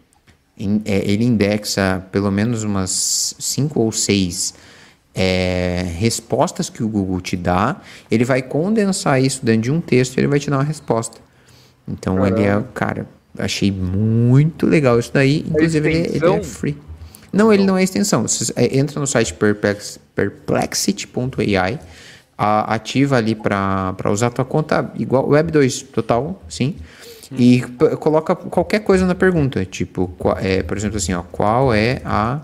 em- 0.61 0.81
é, 0.87 1.09
ele 1.09 1.25
indexa 1.25 2.03
pelo 2.11 2.31
menos 2.33 2.65
umas 2.65 3.35
5 3.39 3.79
ou 3.81 3.93
6 3.93 4.55
respostas 5.99 6.71
que 6.71 6.83
o 6.83 6.89
Google 6.89 7.21
te 7.21 7.37
dá. 7.37 7.77
Ele 8.11 8.25
vai 8.25 8.41
condensar 8.43 9.21
isso 9.23 9.45
dentro 9.45 9.63
de 9.63 9.71
um 9.71 9.81
texto 9.81 10.17
e 10.17 10.21
ele 10.21 10.29
vai 10.29 10.39
te 10.41 10.49
dar 10.51 10.57
uma 10.59 10.65
resposta. 10.65 11.19
Então 11.87 12.27
ele 12.27 12.43
é, 12.43 12.65
cara, 12.75 13.07
achei 13.37 13.71
muito 13.73 14.67
legal 14.67 14.99
isso 14.99 15.11
daí. 15.13 15.45
Inclusive 15.49 15.89
ele, 15.89 15.99
ele 16.17 16.27
é 16.37 16.43
free. 16.43 16.77
Não, 17.33 17.53
ele 17.53 17.65
não 17.65 17.77
é 17.77 17.83
extensão. 17.83 18.27
Você 18.27 18.53
é, 18.57 18.79
entra 18.79 18.99
no 19.01 19.07
site 19.07 19.35
perplex- 19.35 19.99
perplexity.ai, 20.15 21.79
ativa 22.39 23.17
ali 23.17 23.35
para 23.35 23.95
usar 24.11 24.29
a 24.29 24.31
tua 24.31 24.45
conta 24.45 24.91
igual 24.97 25.29
Web 25.29 25.51
2 25.53 25.83
total, 25.83 26.43
sim. 26.49 26.77
E 27.33 27.61
p- 27.67 27.97
coloca 27.97 28.35
qualquer 28.35 28.79
coisa 28.81 29.05
na 29.05 29.15
pergunta, 29.15 29.63
tipo, 29.65 30.09
qua- 30.19 30.39
é, 30.41 30.63
por 30.63 30.77
exemplo 30.79 30.97
assim, 30.97 31.13
ó, 31.13 31.23
qual 31.23 31.75
é 31.75 32.01
a 32.05 32.41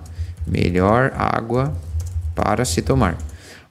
melhor 0.46 1.10
água 1.16 1.72
para 2.34 2.66
se 2.66 2.82
tomar? 2.82 3.16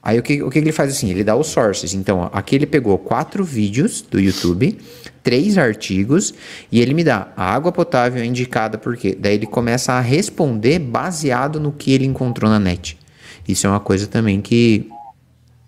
Aí 0.02 0.18
o 0.18 0.22
que, 0.22 0.42
o 0.42 0.50
que 0.50 0.58
ele 0.58 0.72
faz 0.72 0.90
assim? 0.90 1.08
Ele 1.10 1.22
dá 1.22 1.36
os 1.36 1.46
sources. 1.46 1.94
Então, 1.94 2.18
ó, 2.18 2.30
aqui 2.32 2.56
ele 2.56 2.66
pegou 2.66 2.98
quatro 2.98 3.44
vídeos 3.44 4.02
do 4.02 4.18
YouTube, 4.18 4.76
três 5.24 5.58
artigos, 5.58 6.32
e 6.70 6.80
ele 6.80 6.94
me 6.94 7.02
dá 7.02 7.32
a 7.36 7.52
água 7.52 7.72
potável 7.72 8.22
é 8.22 8.26
indicada 8.26 8.78
por 8.78 8.96
quê? 8.96 9.16
Daí 9.18 9.34
ele 9.34 9.46
começa 9.46 9.94
a 9.94 10.00
responder 10.00 10.78
baseado 10.78 11.58
no 11.58 11.72
que 11.72 11.92
ele 11.92 12.04
encontrou 12.04 12.48
na 12.48 12.60
net. 12.60 12.96
Isso 13.48 13.66
é 13.66 13.70
uma 13.70 13.80
coisa 13.80 14.06
também 14.06 14.40
que. 14.40 14.88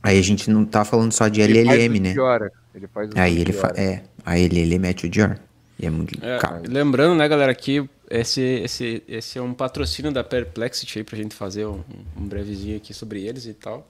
Aí 0.02 0.18
a 0.18 0.22
gente 0.22 0.48
não 0.50 0.64
tá 0.64 0.84
falando 0.84 1.10
só 1.12 1.26
de 1.26 1.40
Ele 1.40 1.64
faz 1.64 1.78
LLM, 1.78 1.98
o 1.98 2.00
né? 2.00 2.12
Diora. 2.12 2.52
Ele 2.74 2.86
faz 2.86 3.10
o 3.10 3.12
Aí 3.16 3.40
ele 3.40 3.52
fa... 3.52 3.72
É, 3.74 4.02
aí 4.24 4.42
ele, 4.44 4.60
ele 4.60 4.78
mete 4.78 5.06
o 5.06 5.08
Dior. 5.08 5.36
E 5.78 5.86
é 5.86 5.90
muito 5.90 6.16
É, 6.24 6.38
caro. 6.38 6.62
lembrando, 6.68 7.14
né, 7.16 7.26
galera, 7.28 7.54
que 7.54 7.84
esse, 8.08 8.40
esse, 8.40 9.02
esse 9.08 9.38
é 9.38 9.42
um 9.42 9.52
patrocínio 9.52 10.12
da 10.12 10.22
Perplexity 10.22 10.98
aí 10.98 11.04
pra 11.04 11.16
gente 11.16 11.34
fazer 11.34 11.66
um, 11.66 11.82
um 12.16 12.24
brevezinho 12.26 12.76
aqui 12.76 12.94
sobre 12.94 13.22
eles 13.26 13.46
e 13.46 13.52
tal. 13.52 13.86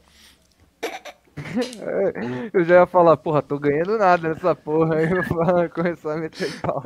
Eu 2.53 2.65
já 2.65 2.77
ia 2.81 2.87
falar, 2.87 3.17
porra, 3.17 3.43
tô 3.43 3.59
ganhando 3.59 3.99
nada 3.99 4.29
nessa 4.29 4.55
porra. 4.55 4.97
Aí 4.97 5.11
eu 5.11 5.23
vou 5.25 5.45
começar 5.71 6.15
a 6.15 6.17
meter 6.17 6.61
pau 6.61 6.83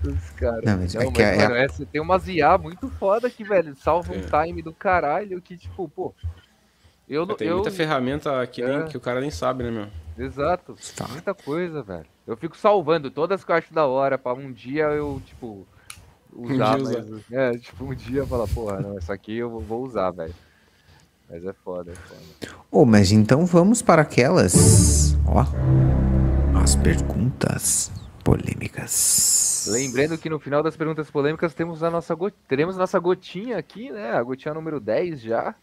dos 0.00 0.30
caras. 0.30 0.64
Não, 0.64 0.78
mas 0.78 0.94
é 0.94 1.10
que 1.10 1.22
é- 1.22 1.36
mano, 1.36 1.54
essa- 1.56 1.86
tem 1.86 2.00
umas 2.00 2.26
IA 2.26 2.56
muito 2.58 2.88
foda 2.88 3.26
aqui, 3.28 3.44
velho. 3.44 3.74
Salva 3.76 4.12
um 4.12 4.16
É. 4.16 4.44
time 4.44 4.62
do 4.62 4.72
caralho 4.72 5.40
que, 5.40 5.56
tipo, 5.56 5.88
pô. 5.88 6.14
Eu 7.08 7.26
não. 7.26 7.34
Tem 7.36 7.48
Eu, 7.48 7.56
muita 7.56 7.70
ferramenta 7.70 8.30
nem- 8.56 8.76
É. 8.76 8.82
que 8.84 8.96
o 8.96 9.00
cara 9.00 9.20
nem 9.20 9.30
sabe, 9.30 9.64
né, 9.64 9.70
meu? 9.70 9.86
Exato. 10.26 10.74
Tá. 10.96 11.06
Muita 11.08 11.34
coisa, 11.34 11.82
velho. 11.82 12.06
Eu 12.26 12.36
fico 12.36 12.56
salvando 12.56 13.10
todas 13.10 13.44
que 13.44 13.52
eu 13.52 13.56
acho 13.56 13.74
da 13.74 13.84
hora 13.86 14.16
pra 14.16 14.32
um 14.32 14.50
dia 14.50 14.84
eu, 14.84 15.20
tipo, 15.26 15.66
usar. 16.32 16.78
dia 16.78 16.84
mas, 17.06 17.30
É, 17.30 17.58
tipo, 17.58 17.84
um 17.84 17.94
dia 17.94 18.20
eu 18.20 18.26
falar, 18.26 18.46
porra, 18.48 18.80
não, 18.80 18.96
essa 18.96 19.12
aqui 19.12 19.36
eu 19.36 19.60
vou 19.60 19.82
usar, 19.84 20.10
velho. 20.10 20.34
Mas 21.34 21.44
é 21.44 21.52
foda, 21.52 21.90
é 21.90 21.94
foda. 21.96 22.20
Oh, 22.70 22.84
mas 22.84 23.10
então 23.10 23.44
vamos 23.44 23.82
para 23.82 24.02
aquelas. 24.02 25.16
Ó. 25.26 25.44
As 26.56 26.76
perguntas 26.76 27.90
polêmicas. 28.22 29.66
Lembrando 29.68 30.16
que 30.16 30.30
no 30.30 30.38
final 30.38 30.62
das 30.62 30.76
perguntas 30.76 31.10
polêmicas 31.10 31.52
temos 31.52 31.82
a 31.82 31.90
nossa 31.90 32.14
go- 32.14 32.30
teremos 32.30 32.76
nossa 32.76 33.00
gotinha 33.00 33.58
aqui, 33.58 33.90
né? 33.90 34.12
A 34.12 34.22
gotinha 34.22 34.54
número 34.54 34.78
10 34.78 35.22
já. 35.22 35.56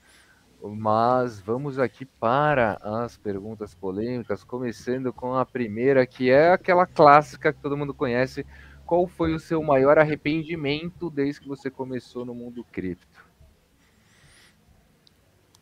Mas 0.62 1.40
vamos 1.40 1.80
aqui 1.80 2.04
para 2.06 2.78
as 2.84 3.16
perguntas 3.16 3.74
polêmicas, 3.74 4.44
começando 4.44 5.14
com 5.14 5.36
a 5.36 5.46
primeira, 5.46 6.06
que 6.06 6.30
é 6.30 6.52
aquela 6.52 6.86
clássica 6.86 7.54
que 7.54 7.62
todo 7.62 7.78
mundo 7.78 7.94
conhece. 7.94 8.46
Qual 8.86 9.08
foi 9.08 9.34
o 9.34 9.40
seu 9.40 9.64
maior 9.64 9.98
arrependimento 9.98 11.10
desde 11.10 11.40
que 11.40 11.48
você 11.48 11.70
começou 11.72 12.26
no 12.26 12.36
mundo 12.36 12.62
cripto? 12.74 13.21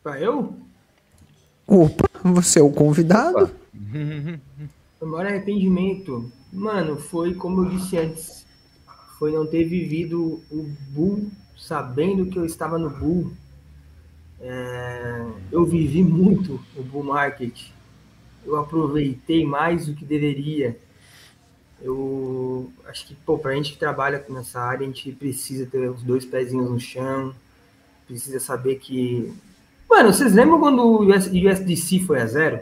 Pra 0.02 0.18
eu? 0.20 0.56
Opa, 1.66 2.08
você 2.24 2.58
é 2.58 2.62
o 2.62 2.70
convidado? 2.70 3.50
O 5.00 5.06
maior 5.06 5.28
arrependimento, 5.28 6.30
mano, 6.52 6.98
foi 6.98 7.32
como 7.32 7.64
eu 7.64 7.70
disse 7.70 7.96
antes, 7.96 8.46
foi 9.18 9.32
não 9.32 9.46
ter 9.46 9.64
vivido 9.64 10.42
o 10.50 10.76
bull 10.90 11.30
sabendo 11.56 12.26
que 12.26 12.38
eu 12.38 12.44
estava 12.44 12.78
no 12.78 12.90
bull. 12.90 13.32
É, 14.38 15.26
eu 15.50 15.64
vivi 15.64 16.02
muito 16.02 16.60
o 16.76 16.82
bull 16.82 17.04
market. 17.04 17.70
Eu 18.44 18.56
aproveitei 18.56 19.46
mais 19.46 19.86
do 19.86 19.94
que 19.94 20.04
deveria. 20.04 20.78
Eu 21.80 22.70
acho 22.86 23.06
que, 23.06 23.14
pô, 23.14 23.38
pra 23.38 23.54
gente 23.54 23.72
que 23.72 23.78
trabalha 23.78 24.24
nessa 24.28 24.60
área, 24.60 24.84
a 24.84 24.86
gente 24.86 25.12
precisa 25.12 25.64
ter 25.64 25.90
os 25.90 26.02
dois 26.02 26.26
pezinhos 26.26 26.70
no 26.70 26.78
chão, 26.78 27.34
precisa 28.06 28.38
saber 28.38 28.76
que. 28.76 29.32
Mano, 29.90 30.12
vocês 30.12 30.32
lembram 30.32 30.60
quando 30.60 30.82
o 30.82 31.02
US 31.04 31.26
USDC 31.26 32.00
foi 32.06 32.20
a 32.20 32.26
zero? 32.26 32.60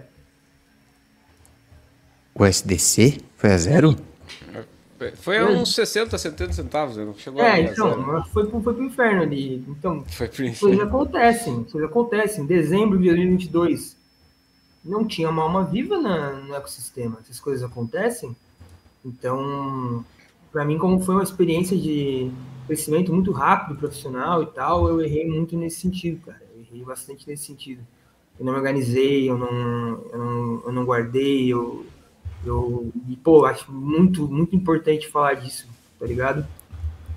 O 2.35 2.45
SDC 2.45 3.19
foi 3.37 3.53
a 3.53 3.59
zero? 3.59 3.97
Foi 5.17 5.39
a 5.39 5.47
uns 5.47 5.75
60, 5.75 6.17
70 6.19 6.53
centavos? 6.55 6.97
Não 6.97 7.15
chegou 7.15 7.41
a 7.41 7.45
É, 7.45 7.57
zero. 7.69 7.73
então, 7.73 8.25
foi, 8.33 8.47
pro- 8.47 8.61
foi 8.63 8.75
pro 8.75 8.83
inferno 8.85 9.23
ali. 9.23 9.65
Então, 9.69 10.05
Foi 10.09 10.27
pro 10.27 10.37
coisas 10.39 10.63
inferno. 10.63 10.83
acontecem, 10.83 11.65
coisas 11.65 11.91
acontecem. 11.91 12.45
Em 12.45 12.47
dezembro 12.47 12.99
de 12.99 13.05
2022, 13.09 13.97
não 14.85 15.05
tinha 15.07 15.29
uma 15.31 15.43
alma 15.43 15.65
viva 15.65 15.99
na- 16.01 16.33
no 16.33 16.55
ecossistema. 16.55 17.19
Essas 17.23 17.39
coisas 17.39 17.63
acontecem. 17.63 18.35
Então, 19.05 20.05
para 20.51 20.65
mim, 20.65 20.79
como 20.79 20.99
foi 21.01 21.15
uma 21.17 21.23
experiência 21.25 21.77
de 21.77 22.31
crescimento 22.67 23.13
muito 23.13 23.31
rápido, 23.31 23.79
profissional 23.79 24.43
e 24.43 24.47
tal, 24.47 24.89
eu 24.89 25.01
errei 25.01 25.29
muito 25.29 25.57
nesse 25.57 25.81
sentido, 25.81 26.21
cara. 26.27 26.48
Errei 26.71 26.85
bastante 26.85 27.27
nesse 27.27 27.45
sentido. 27.45 27.83
Eu 28.39 28.45
não 28.45 28.53
me 28.53 28.59
organizei, 28.59 29.29
eu 29.29 29.37
não, 29.37 29.49
eu 30.13 30.19
não, 30.19 30.63
eu 30.67 30.73
não 30.73 30.85
guardei, 30.85 31.53
eu, 31.53 31.85
eu... 32.45 32.93
E, 33.09 33.17
pô, 33.17 33.45
acho 33.45 33.73
muito, 33.73 34.29
muito 34.29 34.55
importante 34.55 35.09
falar 35.09 35.35
disso, 35.35 35.69
tá 35.99 36.07
ligado? 36.07 36.47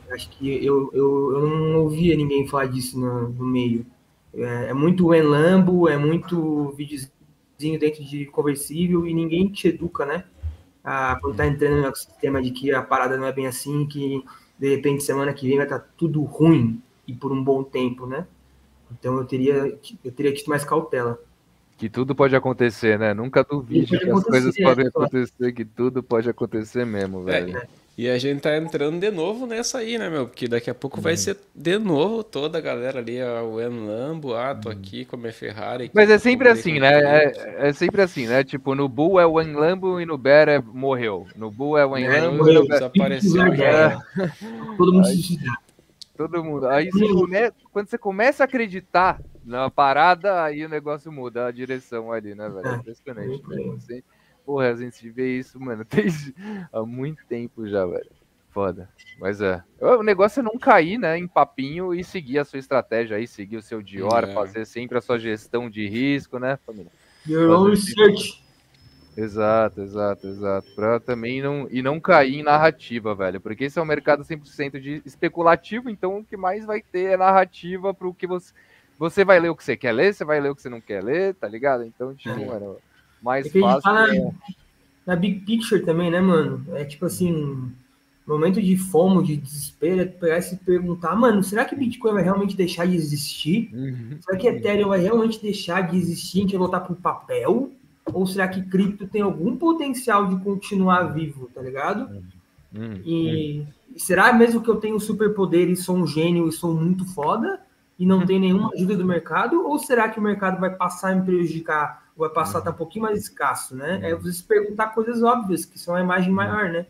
Acho 0.09 0.29
que 0.29 0.65
eu, 0.65 0.89
eu, 0.93 1.31
eu 1.33 1.47
não 1.47 1.81
ouvia 1.81 2.15
ninguém 2.17 2.47
falar 2.47 2.65
disso 2.65 2.99
no, 2.99 3.29
no 3.29 3.45
meio. 3.45 3.85
É, 4.33 4.69
é 4.69 4.73
muito 4.73 5.13
enlambo, 5.13 5.87
é 5.87 5.97
muito 5.97 6.71
videozinho 6.71 7.79
dentro 7.79 8.03
de 8.03 8.25
conversível 8.25 9.05
e 9.07 9.13
ninguém 9.13 9.47
te 9.47 9.67
educa, 9.67 10.05
né? 10.05 10.25
Ah, 10.83 11.17
quando 11.21 11.35
tá 11.35 11.45
entrando 11.45 11.81
no 11.81 11.87
ecossistema 11.87 12.41
de 12.41 12.51
que 12.51 12.71
a 12.73 12.81
parada 12.81 13.15
não 13.17 13.25
é 13.25 13.31
bem 13.31 13.45
assim, 13.45 13.85
que 13.85 14.23
de 14.57 14.75
repente 14.75 15.03
semana 15.03 15.33
que 15.33 15.47
vem 15.47 15.57
vai 15.57 15.65
estar 15.65 15.79
tudo 15.95 16.23
ruim 16.23 16.81
e 17.07 17.13
por 17.13 17.31
um 17.31 17.43
bom 17.43 17.63
tempo, 17.63 18.05
né? 18.05 18.25
Então 18.99 19.17
eu 19.17 19.25
teria, 19.25 19.77
eu 20.03 20.11
teria 20.11 20.33
tido 20.33 20.49
mais 20.49 20.63
cautela. 20.63 21.19
Que 21.77 21.89
tudo 21.89 22.13
pode 22.13 22.35
acontecer, 22.35 22.99
né? 22.99 23.13
Nunca 23.13 23.43
duvide 23.43 23.97
que 23.97 24.09
as 24.09 24.23
coisas 24.23 24.55
podem 24.55 24.85
é, 24.85 24.87
acontecer, 24.89 25.51
que 25.51 25.65
tudo 25.65 26.03
pode 26.03 26.29
acontecer 26.29 26.85
mesmo, 26.85 27.23
velho. 27.23 27.59
E 27.97 28.07
a 28.07 28.17
gente 28.17 28.41
tá 28.41 28.55
entrando 28.55 28.99
de 28.99 29.11
novo 29.11 29.45
nessa 29.45 29.79
aí, 29.79 29.97
né, 29.97 30.09
meu? 30.09 30.25
Porque 30.27 30.47
daqui 30.47 30.69
a 30.69 30.75
pouco 30.75 30.97
Uhum. 30.97 31.03
vai 31.03 31.17
ser 31.17 31.37
de 31.53 31.77
novo 31.77 32.23
toda 32.23 32.57
a 32.57 32.61
galera 32.61 32.99
ali, 32.99 33.21
o 33.21 33.59
Enlambo, 33.59 34.33
ah, 34.33 34.55
tô 34.55 34.69
aqui 34.69 35.05
com 35.05 35.15
a 35.15 35.19
minha 35.19 35.33
Ferrari. 35.33 35.91
Mas 35.93 36.09
é 36.09 36.17
sempre 36.17 36.49
assim, 36.49 36.79
né? 36.79 36.99
É, 36.99 37.69
é 37.69 37.73
sempre 37.73 38.01
assim, 38.01 38.27
né? 38.27 38.43
Tipo, 38.43 38.75
no 38.75 38.87
Bull 38.87 39.19
é 39.19 39.25
o 39.25 39.41
Enlambo 39.41 39.99
e 39.99 40.05
no 40.05 40.17
Bear 40.17 40.49
é 40.49 40.59
morreu. 40.59 41.27
No 41.35 41.51
Bull 41.51 41.77
é 41.77 41.85
o 41.85 41.97
Enlambo 41.97 42.35
e 42.35 42.37
Morreu, 42.37 42.61
no 42.61 42.67
Bear... 42.67 42.79
desapareceu. 42.79 43.43
É. 43.53 43.97
Todo 44.77 44.93
mundo 44.93 45.07
Ai. 45.07 45.15
se. 45.15 45.37
Todo 46.15 46.43
mundo. 46.43 46.67
Aí 46.67 46.89
você 46.91 47.07
come... 47.07 47.51
quando 47.71 47.87
você 47.87 47.97
começa 47.97 48.43
a 48.43 48.45
acreditar 48.45 49.21
na 49.43 49.69
parada, 49.69 50.43
aí 50.43 50.65
o 50.65 50.69
negócio 50.69 51.11
muda 51.11 51.47
a 51.47 51.51
direção 51.51 52.11
ali, 52.11 52.35
né, 52.35 52.49
velho? 52.49 52.67
É 52.67 52.75
impressionante, 52.75 53.47
bem. 53.47 53.71
Você... 53.71 54.03
Porra, 54.45 54.69
a 54.69 54.75
gente 54.75 55.09
vê 55.09 55.37
isso, 55.37 55.59
mano, 55.59 55.85
desde 55.89 56.35
há 56.71 56.81
muito 56.83 57.25
tempo 57.25 57.67
já, 57.67 57.85
velho. 57.85 58.09
Foda. 58.49 58.89
Mas 59.17 59.39
é. 59.39 59.63
O 59.79 60.03
negócio 60.03 60.41
é 60.41 60.43
não 60.43 60.57
cair, 60.57 60.97
né, 60.97 61.17
em 61.17 61.27
papinho 61.27 61.93
e 61.93 62.03
seguir 62.03 62.37
a 62.39 62.45
sua 62.45 62.59
estratégia 62.59 63.15
aí, 63.15 63.25
seguir 63.25 63.55
o 63.57 63.61
seu 63.61 63.81
Dior, 63.81 64.25
É. 64.25 64.33
fazer 64.33 64.65
sempre 64.65 64.97
a 64.97 65.01
sua 65.01 65.17
gestão 65.17 65.69
de 65.69 65.87
risco, 65.87 66.37
né, 66.37 66.57
família? 66.65 66.91
Your 67.25 67.49
own 67.51 67.69
research. 67.69 68.40
Exato, 69.17 69.81
exato, 69.81 70.27
exato. 70.27 70.67
Pra 70.75 70.99
também 70.99 71.41
não 71.41 71.67
e 71.69 71.81
não 71.81 71.99
cair 71.99 72.35
em 72.39 72.43
narrativa, 72.43 73.13
velho, 73.13 73.41
porque 73.41 73.65
esse 73.65 73.77
é 73.77 73.81
um 73.81 73.85
mercado 73.85 74.23
100% 74.23 74.79
de 74.79 75.01
especulativo, 75.05 75.89
então 75.89 76.19
o 76.19 76.23
que 76.23 76.37
mais 76.37 76.65
vai 76.65 76.81
ter 76.81 77.11
é 77.11 77.17
narrativa 77.17 77.93
pro 77.93 78.13
que 78.13 78.25
você 78.27 78.53
você 78.97 79.25
vai 79.25 79.39
ler 79.39 79.49
o 79.49 79.55
que 79.55 79.63
você 79.63 79.75
quer 79.75 79.91
ler, 79.93 80.13
você 80.13 80.23
vai 80.23 80.39
ler 80.39 80.51
o 80.51 80.55
que 80.55 80.61
você 80.61 80.69
não 80.69 80.79
quer 80.79 81.03
ler, 81.03 81.33
tá 81.33 81.47
ligado? 81.47 81.83
Então, 81.83 82.13
tipo, 82.13 82.39
É. 82.39 82.45
mano, 82.45 82.77
mais 83.21 83.47
É 83.47 83.59
fácil 83.59 83.81
fala- 83.81 84.15
é... 84.15 84.31
na 85.07 85.15
big 85.15 85.39
picture 85.39 85.83
também, 85.83 86.11
né, 86.11 86.21
mano? 86.21 86.63
É 86.75 86.85
tipo 86.85 87.05
assim, 87.07 87.71
momento 88.27 88.61
de 88.61 88.77
fomo, 88.77 89.23
de 89.23 89.35
desespero, 89.37 90.01
é 90.01 90.05
pegar 90.05 90.37
e 90.37 90.41
se 90.43 90.55
perguntar, 90.57 91.15
mano, 91.15 91.43
será 91.43 91.65
que 91.65 91.75
Bitcoin 91.75 92.13
vai 92.13 92.23
realmente 92.23 92.55
deixar 92.55 92.85
de 92.87 92.95
existir? 92.95 93.69
Uhum. 93.73 94.17
Será 94.21 94.37
que 94.37 94.47
Ethereum 94.47 94.89
vai 94.89 94.99
realmente 94.99 95.41
deixar 95.41 95.81
de 95.89 95.97
existir? 95.97 96.37
A 96.37 96.41
gente 96.43 96.51
vai 96.51 96.59
voltar 96.59 96.81
pro 96.81 96.95
papel? 96.95 97.71
Ou 98.13 98.25
será 98.25 98.47
que 98.47 98.61
cripto 98.61 99.07
tem 99.07 99.21
algum 99.21 99.55
potencial 99.55 100.27
de 100.27 100.43
continuar 100.43 101.13
vivo, 101.13 101.49
tá 101.53 101.61
ligado? 101.61 102.09
Uhum. 102.73 103.01
E, 103.03 103.65
e 103.95 103.99
será 103.99 104.31
mesmo 104.33 104.61
que 104.61 104.69
eu 104.69 104.77
tenho 104.77 104.99
superpoder 104.99 105.69
e 105.69 105.75
sou 105.75 105.97
um 105.97 106.07
gênio 106.07 106.47
e 106.47 106.51
sou 106.51 106.73
muito 106.73 107.05
foda 107.13 107.61
e 107.99 108.05
não 108.05 108.25
tenho 108.25 108.39
nenhuma 108.39 108.71
ajuda 108.73 108.95
do 108.95 109.05
mercado? 109.05 109.65
Ou 109.67 109.77
será 109.77 110.09
que 110.09 110.19
o 110.19 110.23
mercado 110.23 110.59
vai 110.59 110.69
passar 110.69 111.11
a 111.11 111.15
me 111.15 111.23
prejudicar? 111.23 112.09
Vai 112.15 112.29
passar 112.29 112.57
a 112.57 112.59
estar 112.59 112.71
um 112.71 112.75
pouquinho 112.75 113.03
mais 113.03 113.19
escasso, 113.19 113.75
né? 113.75 113.99
É 114.03 114.15
você 114.15 114.33
se 114.33 114.43
perguntar 114.43 114.87
coisas 114.87 115.23
óbvias, 115.23 115.65
que 115.65 115.79
são 115.79 115.95
a 115.95 116.01
imagem 116.01 116.31
maior, 116.31 116.69
né? 116.69 116.85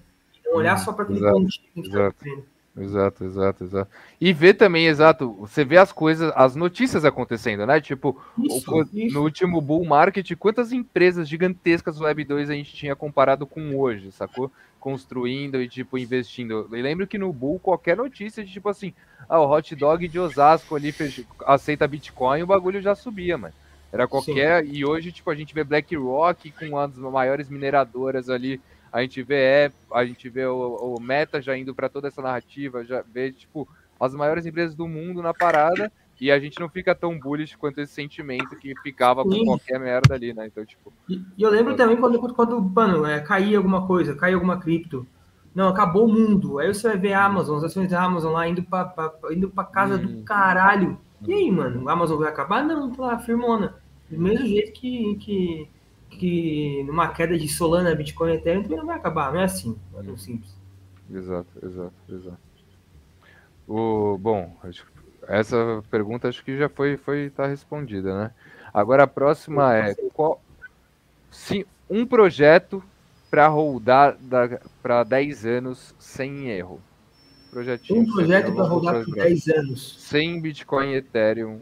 Não 0.46 0.56
olhar 0.56 0.78
só 0.78 0.92
para 0.92 1.04
aquele 1.04 1.20
pontinho 1.20 1.50
que 1.50 1.80
a 1.80 1.82
gente 1.82 1.92
tá 1.92 2.00
exato. 2.00 2.16
vendo. 2.22 2.44
Exato, 2.78 3.26
exato, 3.26 3.64
exato. 3.66 3.92
E 4.20 4.32
ver 4.32 4.54
também, 4.54 4.88
exato, 4.88 5.34
você 5.34 5.66
vê 5.66 5.78
as 5.78 5.92
coisas, 5.92 6.32
as 6.36 6.56
notícias 6.56 7.04
acontecendo, 7.04 7.66
né? 7.66 7.82
Tipo, 7.82 8.18
Isso, 8.38 8.88
isso. 8.94 9.14
No 9.14 9.24
último 9.24 9.60
bull 9.60 9.84
market, 9.84 10.32
quantas 10.38 10.72
empresas 10.72 11.28
gigantescas 11.28 12.00
Web 12.00 12.24
2 12.24 12.50
a 12.50 12.54
gente 12.54 12.74
tinha 12.74 12.96
comparado 12.96 13.46
com 13.46 13.76
hoje, 13.78 14.10
sacou? 14.14 14.50
Construindo 14.80 15.62
e, 15.62 15.68
tipo, 15.68 15.98
investindo. 15.98 16.68
Eu 16.72 16.82
lembro 16.82 17.06
que 17.06 17.18
no 17.18 17.32
bull, 17.34 17.60
qualquer 17.60 17.98
notícia 17.98 18.44
de, 18.44 18.52
tipo 18.54 18.70
assim, 18.70 18.94
ah, 19.28 19.42
o 19.42 19.52
hot 19.52 19.76
dog 19.76 20.08
de 20.08 20.18
Osasco 20.18 20.74
ali 20.76 20.94
fech- 20.94 21.28
aceita 21.46 21.86
Bitcoin, 21.88 22.42
o 22.42 22.48
bagulho 22.48 22.82
já 22.82 22.96
subia, 22.96 23.38
mano. 23.38 23.54
Era 23.92 24.08
qualquer. 24.08 24.64
Sim. 24.64 24.72
E 24.72 24.86
hoje, 24.86 25.12
tipo, 25.12 25.30
a 25.30 25.36
gente 25.36 25.54
vê 25.54 25.66
BlackRock 25.66 26.52
com 26.52 26.68
uma 26.70 26.88
das 26.88 26.98
maiores 26.98 27.50
mineradoras 27.50 28.30
ali. 28.30 28.62
A 28.92 29.02
gente 29.02 29.24
vê 29.24 29.66
Apple, 29.66 29.80
a 29.94 30.06
gente 30.06 30.30
vê 30.30 30.46
o, 30.46 30.96
o 30.98 31.02
Meta 31.02 31.42
já 31.42 31.58
indo 31.58 31.74
para 31.74 31.90
toda 31.90 32.08
essa 32.08 32.22
narrativa, 32.22 32.84
já 32.84 33.02
vê, 33.02 33.32
tipo, 33.32 33.68
as 34.00 34.14
maiores 34.14 34.46
empresas 34.46 34.76
do 34.76 34.88
mundo 34.88 35.22
na 35.22 35.34
parada. 35.34 35.92
E 36.20 36.30
a 36.32 36.38
gente 36.38 36.60
não 36.60 36.70
fica 36.70 36.94
tão 36.94 37.18
bullish 37.18 37.56
quanto 37.56 37.82
esse 37.82 37.94
sentimento 37.94 38.56
que 38.56 38.76
ficava 38.84 39.24
com 39.24 39.44
qualquer 39.44 39.80
merda 39.80 40.14
ali, 40.14 40.32
né? 40.32 40.46
Então, 40.46 40.64
tipo. 40.64 40.94
E, 41.10 41.20
e 41.36 41.42
eu 41.42 41.50
lembro 41.50 41.76
também 41.76 41.98
quando, 41.98 42.20
quando 42.36 42.62
mano, 42.62 43.04
é, 43.08 43.20
caía 43.22 43.58
alguma 43.58 43.88
coisa, 43.88 44.14
caía 44.14 44.36
alguma 44.36 44.60
cripto. 44.60 45.08
Não, 45.54 45.68
acabou 45.68 46.06
o 46.06 46.14
mundo. 46.14 46.60
Aí 46.60 46.72
você 46.72 46.90
vai 46.90 46.98
ver 46.98 47.14
a 47.14 47.26
Amazon, 47.26 47.58
as 47.58 47.64
ações 47.64 47.90
da 47.90 48.04
Amazon 48.04 48.34
lá 48.34 48.48
indo 48.48 48.62
pra, 48.62 48.86
pra 48.86 49.12
indo 49.32 49.50
pra 49.50 49.64
casa 49.64 49.96
hum. 49.96 50.06
do 50.06 50.24
caralho. 50.24 51.00
E 51.28 51.34
aí, 51.34 51.52
mano, 51.52 51.90
a 51.90 51.94
Amazon 51.94 52.20
vai 52.20 52.30
acabar? 52.30 52.64
Não, 52.64 52.92
tá 52.92 53.02
lá, 53.02 53.20
firmona. 53.20 53.76
Do 54.08 54.20
mesmo 54.20 54.46
jeito 54.46 54.74
que, 54.74 55.16
que, 55.16 55.70
que 56.22 56.84
numa 56.84 57.08
queda 57.08 57.36
de 57.36 57.48
Solana, 57.48 57.96
Bitcoin, 57.96 58.34
Ethereum 58.34 58.62
também 58.62 58.78
não 58.78 58.86
vai 58.86 58.96
acabar. 58.96 59.34
Não 59.34 59.42
é 59.42 59.46
assim, 59.46 59.76
não 59.92 60.02
é 60.02 60.04
tão 60.04 60.16
simples. 60.16 60.56
Exato, 61.12 61.50
exato, 61.66 61.94
exato. 62.08 62.38
O, 63.68 64.20
bom, 64.20 64.56
essa 65.28 65.84
pergunta 65.90 66.28
acho 66.28 66.44
que 66.46 66.56
já 66.56 66.70
foi 66.70 66.96
foi 66.96 67.32
tá 67.32 67.48
respondida, 67.48 68.16
né? 68.16 68.32
Agora 68.72 69.04
a 69.04 69.08
próxima 69.08 69.76
é 69.76 69.96
qual 70.14 70.40
se 71.32 71.66
um 71.90 72.06
projeto 72.06 72.84
para 73.32 73.48
rodar 73.48 74.16
para 74.84 75.04
10 75.04 75.46
anos 75.48 75.96
sem 75.98 76.50
erro. 76.50 76.80
Projetinho. 77.50 78.02
Um 78.02 78.14
projeto 78.14 78.54
para 78.54 78.68
rodar 78.68 79.04
por 79.04 79.16
10 79.16 79.48
anos. 79.48 79.96
Sem 80.00 80.40
Bitcoin 80.40 80.94
Ethereum. 80.94 81.62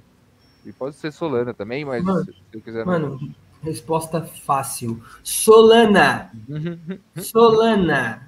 E 0.65 0.73
pode 0.73 0.95
ser 0.97 1.13
Solana 1.13 1.53
também, 1.53 1.85
mas 1.85 2.03
mano, 2.03 2.25
se 2.25 2.33
eu 2.51 2.59
quiser. 2.59 2.85
Mano, 2.85 3.17
não... 3.21 3.48
resposta 3.61 4.21
fácil. 4.21 5.01
Solana. 5.23 6.31
Solana. 7.17 8.27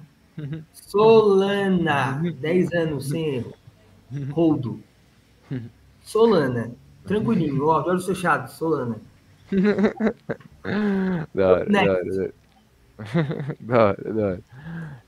Solana. 0.72 2.22
10 2.40 2.72
anos 2.72 3.08
sem 3.08 3.36
erro. 3.36 3.54
Roldo. 4.30 4.80
Solana. 6.02 6.72
Tranquilinho, 7.04 7.66
ó, 7.66 7.82
olhos 7.82 8.06
fechados, 8.06 8.52
Solana. 8.52 8.96
da 11.34 11.48
hora, 11.48 11.66
da 11.66 11.82
hora. 11.82 12.34
da 13.60 13.84
hora, 13.84 14.14
da 14.14 14.26
hora. 14.26 14.40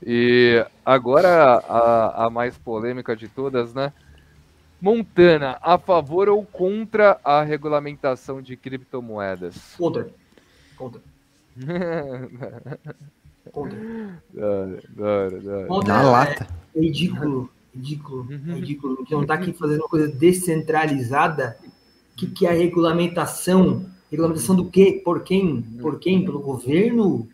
E 0.05 0.65
agora 0.85 1.55
a, 1.57 2.25
a 2.25 2.29
mais 2.29 2.57
polêmica 2.57 3.15
de 3.15 3.27
todas, 3.27 3.73
né? 3.73 3.93
Montana, 4.85 5.57
a 5.63 5.79
favor 5.79 6.29
ou 6.29 6.45
contra 6.45 7.19
a 7.23 7.41
regulamentação 7.41 8.39
de 8.39 8.55
criptomoedas? 8.55 9.73
Contra. 9.75 10.13
Contra. 10.77 11.01
contra. 13.51 13.79
Da 14.31 14.45
hora, 14.45 14.83
da 14.89 15.05
hora, 15.07 15.41
da 15.41 15.57
hora. 15.57 15.67
Contra 15.67 15.93
Na 15.95 16.01
é, 16.01 16.05
lata. 16.05 16.47
É 16.75 16.79
ridículo 16.79 17.49
ridículo, 17.75 18.27
é 18.31 18.53
ridículo, 18.53 19.03
que 19.03 19.11
não 19.11 19.23
está 19.23 19.33
aqui 19.33 19.53
fazendo 19.53 19.79
uma 19.79 19.89
coisa 19.89 20.07
descentralizada, 20.07 21.57
que, 22.15 22.27
que 22.27 22.45
é 22.45 22.51
a 22.51 22.53
regulamentação, 22.53 23.87
regulamentação 24.11 24.55
do 24.55 24.69
quê? 24.69 25.01
Por 25.03 25.23
quem? 25.23 25.63
Por 25.81 25.99
quem? 25.99 26.23
Pelo 26.23 26.39
governo? 26.39 27.27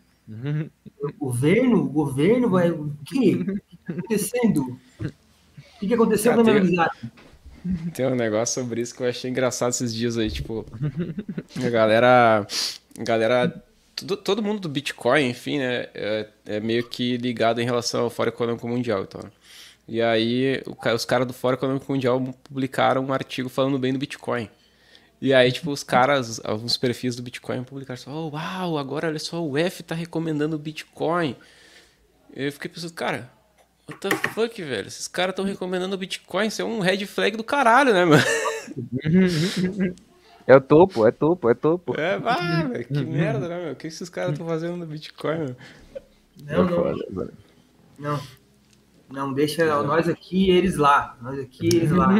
O 1.09 1.13
governo? 1.19 1.81
O 1.81 1.89
governo 1.89 2.49
vai... 2.49 2.71
O 2.71 2.93
quê? 3.05 3.35
O 3.35 3.45
que 3.45 3.75
está 3.75 3.93
acontecendo? 3.93 4.79
O 5.01 5.79
que, 5.81 5.87
que 5.87 5.93
aconteceu 5.93 6.33
com 6.33 6.39
a 6.39 6.43
minha 6.45 6.89
Tem 7.93 8.05
um 8.05 8.15
negócio 8.15 8.61
sobre 8.61 8.81
isso 8.81 8.95
que 8.95 9.01
eu 9.01 9.07
achei 9.07 9.29
engraçado 9.29 9.71
esses 9.71 9.93
dias 9.93 10.17
aí, 10.17 10.29
tipo, 10.29 10.65
a 11.63 11.69
galera, 11.69 12.47
a 12.97 13.03
galera, 13.03 13.63
todo, 13.95 14.17
todo 14.17 14.43
mundo 14.43 14.59
do 14.59 14.69
Bitcoin, 14.69 15.29
enfim, 15.29 15.59
né, 15.59 15.87
é, 15.93 16.27
é, 16.45 16.59
meio 16.59 16.87
que 16.87 17.17
ligado 17.17 17.61
em 17.61 17.65
relação 17.65 18.03
ao 18.03 18.09
Fórum 18.09 18.29
Econômico 18.29 18.67
Mundial, 18.67 19.03
então. 19.03 19.21
E 19.87 20.01
aí 20.01 20.61
os 20.95 21.05
caras 21.05 21.27
do 21.27 21.33
Fórum 21.33 21.55
Econômico 21.55 21.91
Mundial 21.91 22.21
publicaram 22.43 23.05
um 23.05 23.13
artigo 23.13 23.49
falando 23.49 23.77
bem 23.77 23.91
do 23.91 23.99
Bitcoin. 23.99 24.49
E 25.19 25.33
aí, 25.33 25.51
tipo, 25.51 25.69
os 25.69 25.83
caras, 25.83 26.41
alguns 26.43 26.77
perfis 26.77 27.15
do 27.15 27.21
Bitcoin 27.21 27.63
publicaram 27.63 27.97
só, 27.99 28.11
oh, 28.11 28.29
uau, 28.29 28.77
agora 28.77 29.07
olha 29.07 29.19
só, 29.19 29.43
o 29.43 29.55
F 29.57 29.83
tá 29.83 29.93
recomendando 29.93 30.55
o 30.55 30.59
Bitcoin. 30.59 31.35
Eu 32.33 32.51
fiquei 32.51 32.71
pensando, 32.71 32.93
cara, 32.93 33.29
what 33.87 33.99
the 33.99 34.09
fuck, 34.29 34.61
velho? 34.61 34.87
Esses 34.87 35.07
caras 35.07 35.33
estão 35.33 35.45
recomendando 35.45 35.95
o 35.95 35.97
Bitcoin, 35.97 36.47
isso 36.47 36.61
é 36.61 36.65
um 36.65 36.79
red 36.79 37.05
flag 37.05 37.37
do 37.37 37.43
caralho, 37.43 37.93
né, 37.93 38.05
mano? 38.05 38.23
É 40.47 40.55
o 40.55 40.61
topo, 40.61 41.07
é 41.07 41.11
topo, 41.11 41.49
é 41.49 41.53
topo. 41.53 41.97
É, 41.99 42.17
vai, 42.17 42.67
velho, 42.67 42.85
que 42.85 43.05
merda, 43.05 43.47
né, 43.47 43.63
meu? 43.63 43.73
O 43.73 43.75
que 43.75 43.87
esses 43.87 44.09
caras 44.09 44.31
estão 44.31 44.47
fazendo 44.47 44.75
no 44.75 44.85
Bitcoin, 44.85 45.37
meu? 45.37 45.55
Não, 46.45 46.65
não. 46.65 47.29
Não. 47.99 48.19
Não, 49.09 49.33
deixa 49.33 49.63
é. 49.63 49.67
nós 49.67 50.07
aqui 50.09 50.49
e 50.49 50.51
eles 50.51 50.77
lá. 50.77 51.17
Nós 51.21 51.37
aqui 51.39 51.69
e 51.71 51.75
eles 51.75 51.91
lá. 51.91 52.09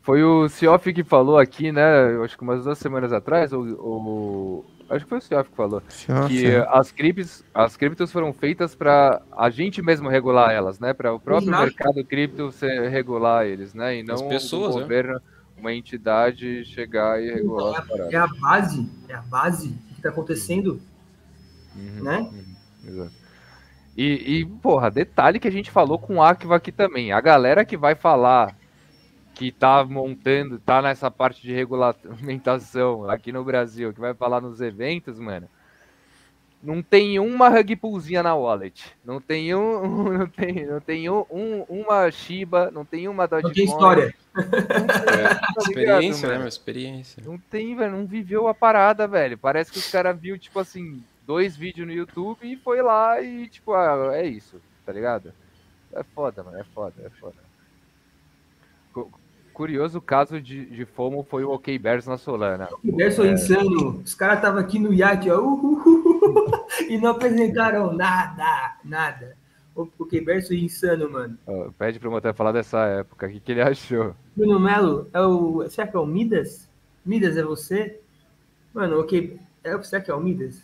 Foi 0.00 0.22
o 0.24 0.48
Cioff 0.48 0.92
que 0.92 1.04
falou 1.04 1.38
aqui, 1.38 1.70
né? 1.70 2.16
Acho 2.24 2.36
que 2.36 2.42
umas 2.42 2.64
duas 2.64 2.78
semanas 2.78 3.12
atrás, 3.12 3.52
ou, 3.52 3.64
ou... 3.80 4.64
acho 4.88 5.04
que 5.04 5.08
foi 5.08 5.18
o 5.18 5.20
Cioff 5.20 5.50
que 5.50 5.56
falou, 5.56 5.82
Cioff, 5.88 6.28
que 6.28 6.46
é. 6.46 6.66
as 6.70 6.92
criptos, 6.92 7.44
as 7.54 7.76
criptos 7.76 8.12
foram 8.12 8.32
feitas 8.32 8.74
para 8.74 9.22
a 9.36 9.50
gente 9.50 9.82
mesmo 9.82 10.08
regular 10.08 10.52
elas, 10.52 10.78
né? 10.78 10.92
Para 10.92 11.12
o 11.12 11.20
próprio 11.20 11.50
Exato. 11.50 11.64
mercado 11.64 12.04
cripto 12.04 12.50
regular 12.90 13.46
eles, 13.46 13.74
né? 13.74 13.98
E 13.98 14.02
não 14.02 14.14
as 14.14 14.22
pessoas, 14.22 14.74
o 14.74 14.78
né? 14.78 14.82
governo, 14.82 15.14
né? 15.14 15.20
uma 15.56 15.72
entidade 15.72 16.64
chegar 16.64 17.22
e 17.22 17.32
regular. 17.32 17.84
Então, 17.84 18.06
é, 18.08 18.14
é, 18.14 18.16
a 18.16 18.26
base, 18.26 18.90
é 19.08 19.14
a 19.14 19.22
base 19.22 19.68
que 19.88 19.94
está 19.94 20.08
acontecendo, 20.08 20.80
uhum, 21.76 22.02
né? 22.02 22.18
Uhum, 22.20 22.88
exato. 22.88 23.22
E, 23.96 24.38
e, 24.38 24.46
porra, 24.46 24.90
detalhe 24.90 25.38
que 25.38 25.48
a 25.48 25.52
gente 25.52 25.70
falou 25.70 25.98
com 25.98 26.16
o 26.16 26.22
Akiva 26.22 26.56
aqui 26.56 26.72
também. 26.72 27.12
A 27.12 27.20
galera 27.20 27.64
que 27.64 27.76
vai 27.76 27.94
falar 27.94 28.56
que 29.42 29.50
tá 29.50 29.84
montando, 29.84 30.60
tá 30.60 30.80
nessa 30.80 31.10
parte 31.10 31.42
de 31.42 31.52
regulamentação 31.52 33.10
aqui 33.10 33.32
no 33.32 33.42
Brasil, 33.42 33.92
que 33.92 33.98
vai 33.98 34.14
falar 34.14 34.40
nos 34.40 34.60
eventos, 34.60 35.18
mano. 35.18 35.48
Não 36.62 36.80
tem 36.80 37.18
uma 37.18 37.48
rug 37.48 37.74
poolzinha 37.74 38.22
na 38.22 38.36
wallet. 38.36 38.94
Não 39.04 39.20
tem 39.20 39.52
um, 39.52 40.12
não 40.16 40.28
tem, 40.28 40.64
não 40.64 40.80
tem 40.80 41.10
um, 41.10 41.26
um 41.28 41.64
uma 41.68 42.08
Shiba, 42.12 42.70
não 42.70 42.84
tem 42.84 43.08
uma 43.08 43.26
Dogecoin. 43.26 43.48
Não 43.48 43.54
tem 43.54 43.64
história. 43.64 44.14
É, 44.36 45.34
tá 45.34 45.54
experiência, 45.58 46.38
né, 46.38 46.46
experiência. 46.46 47.22
Não 47.26 47.36
tem, 47.36 47.74
velho, 47.74 47.96
não 47.96 48.06
viveu 48.06 48.46
a 48.46 48.54
parada, 48.54 49.08
velho. 49.08 49.36
Parece 49.36 49.72
que 49.72 49.78
os 49.78 49.90
caras 49.90 50.16
viu 50.16 50.38
tipo 50.38 50.60
assim, 50.60 51.02
dois 51.26 51.56
vídeos 51.56 51.84
no 51.84 51.92
YouTube 51.92 52.38
e 52.44 52.56
foi 52.56 52.80
lá 52.80 53.20
e, 53.20 53.48
tipo, 53.48 53.72
ah, 53.72 54.12
é 54.12 54.24
isso, 54.24 54.62
tá 54.86 54.92
ligado? 54.92 55.32
É 55.92 56.04
foda, 56.04 56.44
mano, 56.44 56.58
é 56.58 56.64
foda, 56.72 56.94
é 57.04 57.10
foda. 57.10 57.51
Curioso 59.52 60.00
caso 60.00 60.40
de, 60.40 60.64
de 60.66 60.84
FOMO 60.84 61.22
foi 61.22 61.44
o 61.44 61.50
OK 61.50 61.78
Bears 61.78 62.06
na 62.06 62.16
Solana. 62.16 62.68
O 62.70 62.76
OK 62.76 62.92
Bears 62.92 63.16
foi 63.16 63.28
é... 63.28 63.32
insano. 63.32 64.00
Os 64.04 64.14
caras 64.14 64.36
estavam 64.36 64.60
aqui 64.60 64.78
no 64.78 64.92
iate, 64.92 65.30
ó, 65.30 65.42
e 66.88 66.98
não 66.98 67.10
apresentaram 67.10 67.92
nada, 67.92 68.76
nada. 68.84 69.36
O 69.74 69.88
OK 69.98 70.20
Bears 70.20 70.48
foi 70.48 70.58
insano, 70.58 71.10
mano. 71.10 71.38
Oh, 71.46 71.70
pede 71.72 71.98
pro 71.98 72.10
Motel 72.10 72.34
falar 72.34 72.52
dessa 72.52 72.84
época, 72.86 73.26
o 73.26 73.30
que, 73.30 73.40
que 73.40 73.52
ele 73.52 73.62
achou? 73.62 74.14
Bruno 74.36 74.58
Melo, 74.58 75.08
é 75.12 75.20
o. 75.20 75.68
Será 75.68 75.86
que 75.86 75.96
é 75.96 76.00
o 76.00 76.06
Midas? 76.06 76.68
Midas 77.04 77.36
é 77.36 77.42
você? 77.42 78.00
Mano, 78.72 79.00
ok. 79.00 79.38
É, 79.64 79.82
será 79.82 80.02
que 80.02 80.10
é 80.10 80.14
o 80.14 80.20
Midas? 80.20 80.62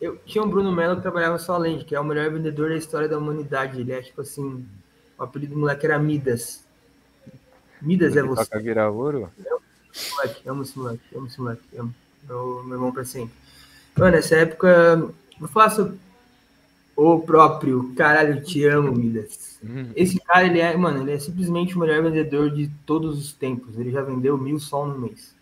Eu 0.00 0.18
tinha 0.18 0.42
um 0.42 0.48
Bruno 0.48 0.72
Melo 0.72 0.96
que 0.96 1.02
trabalhava 1.02 1.38
só 1.38 1.54
além, 1.54 1.78
que 1.78 1.94
é 1.94 2.00
o 2.00 2.04
melhor 2.04 2.30
vendedor 2.30 2.68
da 2.70 2.76
história 2.76 3.08
da 3.08 3.18
humanidade. 3.18 3.80
Ele 3.80 3.92
é 3.92 4.02
tipo 4.02 4.20
assim, 4.20 4.66
o 5.18 5.22
apelido 5.22 5.54
do 5.54 5.60
moleque 5.60 5.86
era 5.86 5.98
Midas. 5.98 6.63
Midas 7.84 8.16
é 8.16 8.22
você. 8.22 8.44
Toca 8.44 8.60
virar 8.60 8.90
ouro? 8.90 9.30
Moleque, 10.12 10.48
amo 10.48 10.62
esse 10.62 10.78
moleque, 10.78 11.02
amo 11.14 11.26
esse 11.26 11.40
moleque, 11.40 11.62
amo. 11.78 11.94
Meu, 12.28 12.64
meu 12.64 12.74
irmão 12.74 12.92
pra 12.92 13.04
sempre. 13.04 13.34
Mano, 13.96 14.12
nessa 14.12 14.36
época, 14.36 15.12
eu 15.40 15.48
faço 15.48 15.96
o 16.96 17.20
próprio, 17.20 17.92
caralho, 17.94 18.42
te 18.42 18.64
amo, 18.64 18.92
Midas. 18.92 19.58
Uhum. 19.62 19.90
Esse 19.94 20.18
cara, 20.20 20.46
ele 20.46 20.60
é, 20.60 20.76
mano, 20.76 21.02
ele 21.02 21.12
é 21.12 21.18
simplesmente 21.18 21.76
o 21.76 21.78
melhor 21.80 22.02
vendedor 22.02 22.50
de 22.50 22.70
todos 22.86 23.18
os 23.18 23.32
tempos. 23.32 23.78
Ele 23.78 23.90
já 23.90 24.02
vendeu 24.02 24.36
mil 24.38 24.58
sol 24.58 24.86
no 24.86 24.98
mês. 24.98 25.34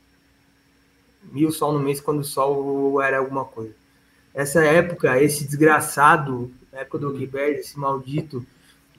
Mil 1.31 1.51
sol 1.53 1.73
no 1.73 1.81
mês 1.81 2.01
quando 2.01 2.21
o 2.21 2.25
sol 2.25 3.01
era 3.01 3.19
alguma 3.19 3.45
coisa 3.45 3.83
essa 4.35 4.65
época, 4.65 5.23
esse 5.23 5.45
desgraçado, 5.45 6.51
época 6.73 6.99
do 6.99 7.09
Alquibers, 7.09 7.61
esse 7.61 7.79
maldito, 7.79 8.45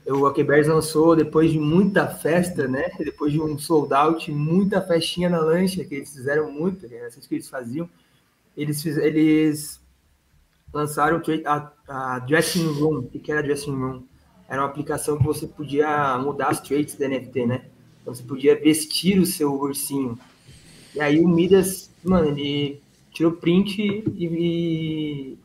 o 0.06 0.26
Alquibers 0.26 0.68
lançou 0.68 1.16
depois 1.16 1.52
de 1.52 1.60
muita 1.60 2.08
festa, 2.08 2.68
né? 2.68 2.90
Depois 3.00 3.32
de 3.32 3.40
um 3.40 3.58
sold 3.58 3.94
out, 3.94 4.32
muita 4.32 4.82
festinha 4.82 5.30
na 5.30 5.40
lancha, 5.40 5.84
que 5.86 5.96
eles 5.96 6.14
fizeram 6.14 6.52
muito, 6.52 6.88
né? 6.88 6.98
essas 6.98 7.26
que 7.26 7.36
eles 7.36 7.48
faziam. 7.48 7.90
Eles, 8.56 8.82
fiz, 8.82 8.98
eles 8.98 9.82
lançaram 10.74 11.22
a, 11.46 11.72
a 11.88 12.20
Dressing 12.20 12.68
Room. 12.74 13.00
O 13.00 13.20
que 13.20 13.32
era 13.32 13.42
Dressing 13.42 13.72
Room? 13.72 14.04
Era 14.48 14.62
uma 14.62 14.68
aplicação 14.68 15.18
que 15.18 15.24
você 15.24 15.48
podia 15.48 16.18
mudar 16.18 16.50
as 16.50 16.60
traits 16.60 16.96
da 16.96 17.08
NFT, 17.08 17.46
né? 17.46 17.66
Então 18.02 18.14
você 18.14 18.24
podia 18.24 18.60
vestir 18.60 19.20
o 19.20 19.26
seu 19.26 19.54
ursinho. 19.54 20.20
E 20.94 21.00
aí 21.00 21.20
o 21.22 21.28
Midas, 21.28 21.90
mano, 22.04 22.28
ele 22.28 22.82
tirou 23.12 23.32
print 23.32 23.82
e, 23.82 24.26
e, 24.26 25.38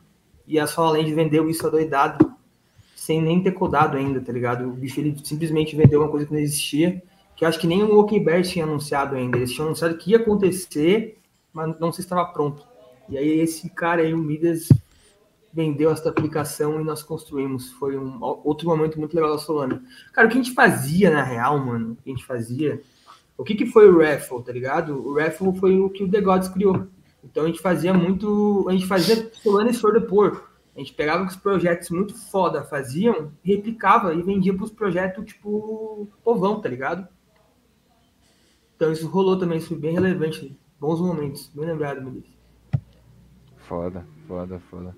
e 0.45 0.59
a 0.59 0.67
Solalend 0.67 1.11
vendeu 1.13 1.49
isso 1.49 1.65
adoidado, 1.65 2.35
sem 3.09 3.23
nem 3.23 3.41
ter 3.41 3.53
codado 3.53 3.97
ainda, 3.97 4.21
tá 4.21 4.31
ligado? 4.31 4.69
O 4.69 4.73
bicho 4.73 4.99
ele 4.99 5.17
simplesmente 5.23 5.75
vendeu 5.75 5.99
uma 5.99 6.09
coisa 6.09 6.27
que 6.27 6.31
não 6.31 6.39
existia, 6.39 7.01
que 7.35 7.43
acho 7.43 7.57
que 7.57 7.65
nem 7.65 7.81
o 7.81 7.95
Walking 7.95 8.23
Bear 8.23 8.43
tinha 8.43 8.63
anunciado 8.63 9.15
ainda. 9.15 9.35
Eles 9.35 9.51
tinham 9.51 9.65
anunciado 9.65 9.97
que 9.97 10.11
ia 10.11 10.17
acontecer, 10.17 11.17
mas 11.51 11.79
não 11.79 11.91
se 11.91 12.01
estava 12.01 12.23
pronto. 12.25 12.63
E 13.09 13.17
aí 13.17 13.39
esse 13.39 13.67
cara 13.67 14.03
aí, 14.03 14.13
o 14.13 14.17
Midas, 14.19 14.69
vendeu 15.51 15.89
essa 15.89 16.07
aplicação 16.07 16.79
e 16.79 16.83
nós 16.83 17.01
construímos. 17.01 17.71
Foi 17.71 17.97
um 17.97 18.19
outro 18.21 18.67
momento 18.67 18.99
muito 18.99 19.15
legal 19.15 19.31
da 19.31 19.39
Solana. 19.39 19.81
Cara, 20.13 20.27
o 20.27 20.29
que 20.29 20.37
a 20.37 20.43
gente 20.43 20.53
fazia 20.53 21.09
na 21.09 21.23
real, 21.23 21.57
mano? 21.57 21.93
O 21.93 21.95
que 21.95 22.11
a 22.11 22.13
gente 22.13 22.25
fazia? 22.27 22.79
O 23.35 23.43
que, 23.43 23.55
que 23.55 23.65
foi 23.65 23.89
o 23.89 23.97
Raffle, 23.97 24.43
tá 24.43 24.51
ligado? 24.51 24.93
O 25.03 25.17
Raffle 25.17 25.51
foi 25.55 25.79
o 25.79 25.89
que 25.89 26.03
o 26.03 26.11
The 26.11 26.21
Gods 26.21 26.49
criou. 26.49 26.85
Então 27.23 27.45
a 27.45 27.47
gente 27.47 27.59
fazia 27.59 27.91
muito. 27.91 28.67
A 28.69 28.71
gente 28.71 28.85
fazia 28.85 29.31
Solana 29.33 29.73
for 29.73 29.93
the 29.93 29.99
Poor. 29.99 30.48
A 30.79 30.81
gente 30.81 30.93
pegava 30.93 31.25
os 31.25 31.35
projetos 31.35 31.89
muito 31.89 32.15
foda 32.15 32.63
faziam, 32.63 33.33
replicava 33.43 34.13
e 34.13 34.21
vendia 34.21 34.53
para 34.53 34.63
os 34.63 34.71
projetos 34.71 35.25
tipo 35.25 36.07
povão, 36.23 36.61
tá 36.61 36.69
ligado? 36.69 37.05
Então 38.77 38.89
isso 38.89 39.05
rolou 39.09 39.37
também, 39.37 39.57
isso 39.57 39.67
foi 39.67 39.77
bem 39.77 39.91
relevante. 39.91 40.57
Bons 40.79 41.01
momentos, 41.01 41.51
bem 41.53 41.65
lembrado, 41.65 42.01
me 42.01 42.21
disse. 42.21 42.39
Foda, 43.57 44.07
foda, 44.25 44.61
foda. 44.71 44.95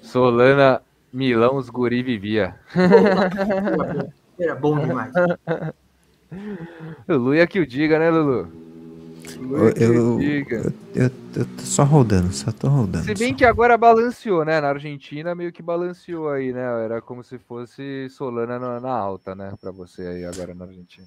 Solana, 0.00 0.80
Milão, 1.12 1.56
os 1.56 1.68
guri 1.68 2.00
vivia. 2.00 2.60
Era 4.38 4.54
bom 4.54 4.78
demais. 4.78 5.12
Lulu 7.08 7.34
é 7.34 7.48
que 7.48 7.58
o 7.58 7.66
diga, 7.66 7.98
né, 7.98 8.10
Lulu? 8.10 8.63
Eu, 9.26 10.20
eu, 10.20 10.20
eu, 10.94 11.10
tô 11.10 11.62
só 11.62 11.82
rodando, 11.82 12.32
só 12.32 12.52
tô 12.52 12.68
rodando. 12.68 13.04
Se 13.04 13.14
bem 13.14 13.30
só. 13.30 13.38
que 13.38 13.44
agora 13.44 13.76
balanceou, 13.76 14.44
né? 14.44 14.60
Na 14.60 14.68
Argentina 14.68 15.34
meio 15.34 15.52
que 15.52 15.62
balanceou 15.62 16.28
aí, 16.28 16.52
né? 16.52 16.84
Era 16.84 17.00
como 17.00 17.24
se 17.24 17.38
fosse 17.38 18.08
Solana 18.10 18.58
na, 18.58 18.80
na 18.80 18.92
alta, 18.92 19.34
né? 19.34 19.54
Pra 19.60 19.70
você 19.70 20.02
aí 20.02 20.24
agora 20.24 20.54
na 20.54 20.66
Argentina. 20.66 21.06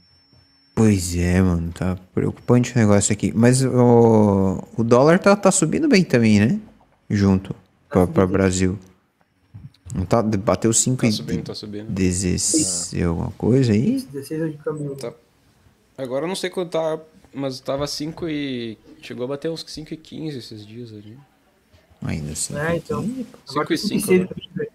Pois 0.75 1.15
é, 1.15 1.41
mano, 1.41 1.71
tá 1.71 1.97
preocupante 2.13 2.75
o 2.75 2.77
negócio 2.77 3.13
aqui. 3.13 3.31
Mas 3.35 3.63
o, 3.63 4.63
o 4.77 4.83
dólar 4.83 5.19
tá, 5.19 5.35
tá 5.35 5.51
subindo 5.51 5.87
bem 5.87 6.03
também, 6.03 6.39
né? 6.39 6.59
Junto 7.09 7.55
pra, 7.89 8.05
pra 8.05 8.27
Brasil. 8.27 8.77
Não 9.95 10.05
tá, 10.05 10.21
bateu 10.21 10.73
5 10.73 11.01
Tá 11.01 11.07
e 11.07 11.11
subindo, 11.11 11.43
tá 11.43 11.55
subindo. 11.55 11.89
16 11.89 13.03
alguma 13.03 13.31
coisa 13.31 13.71
aí? 13.71 14.01
16 14.01 14.51
de 14.51 14.57
câmbio. 14.57 14.95
Tá. 14.95 15.13
Agora 15.97 16.25
eu 16.25 16.27
não 16.27 16.35
sei 16.35 16.49
quanto 16.49 16.71
tá, 16.71 16.99
mas 17.37 17.59
tava 17.59 17.87
5 17.87 18.27
e. 18.27 18.77
Chegou 19.01 19.25
a 19.25 19.27
bater 19.27 19.49
uns 19.49 19.63
5 19.65 19.93
e 19.93 19.97
15 19.97 20.37
esses 20.37 20.65
dias 20.65 20.91
ali. 20.91 21.17
Ainda 22.01 22.31
assim. 22.31 22.57
É, 22.57 22.75
então. 22.75 23.03
5 23.45 23.73
e 23.73 23.77
5. 23.77 24.07
5 24.07 24.33
Né? 24.55 24.67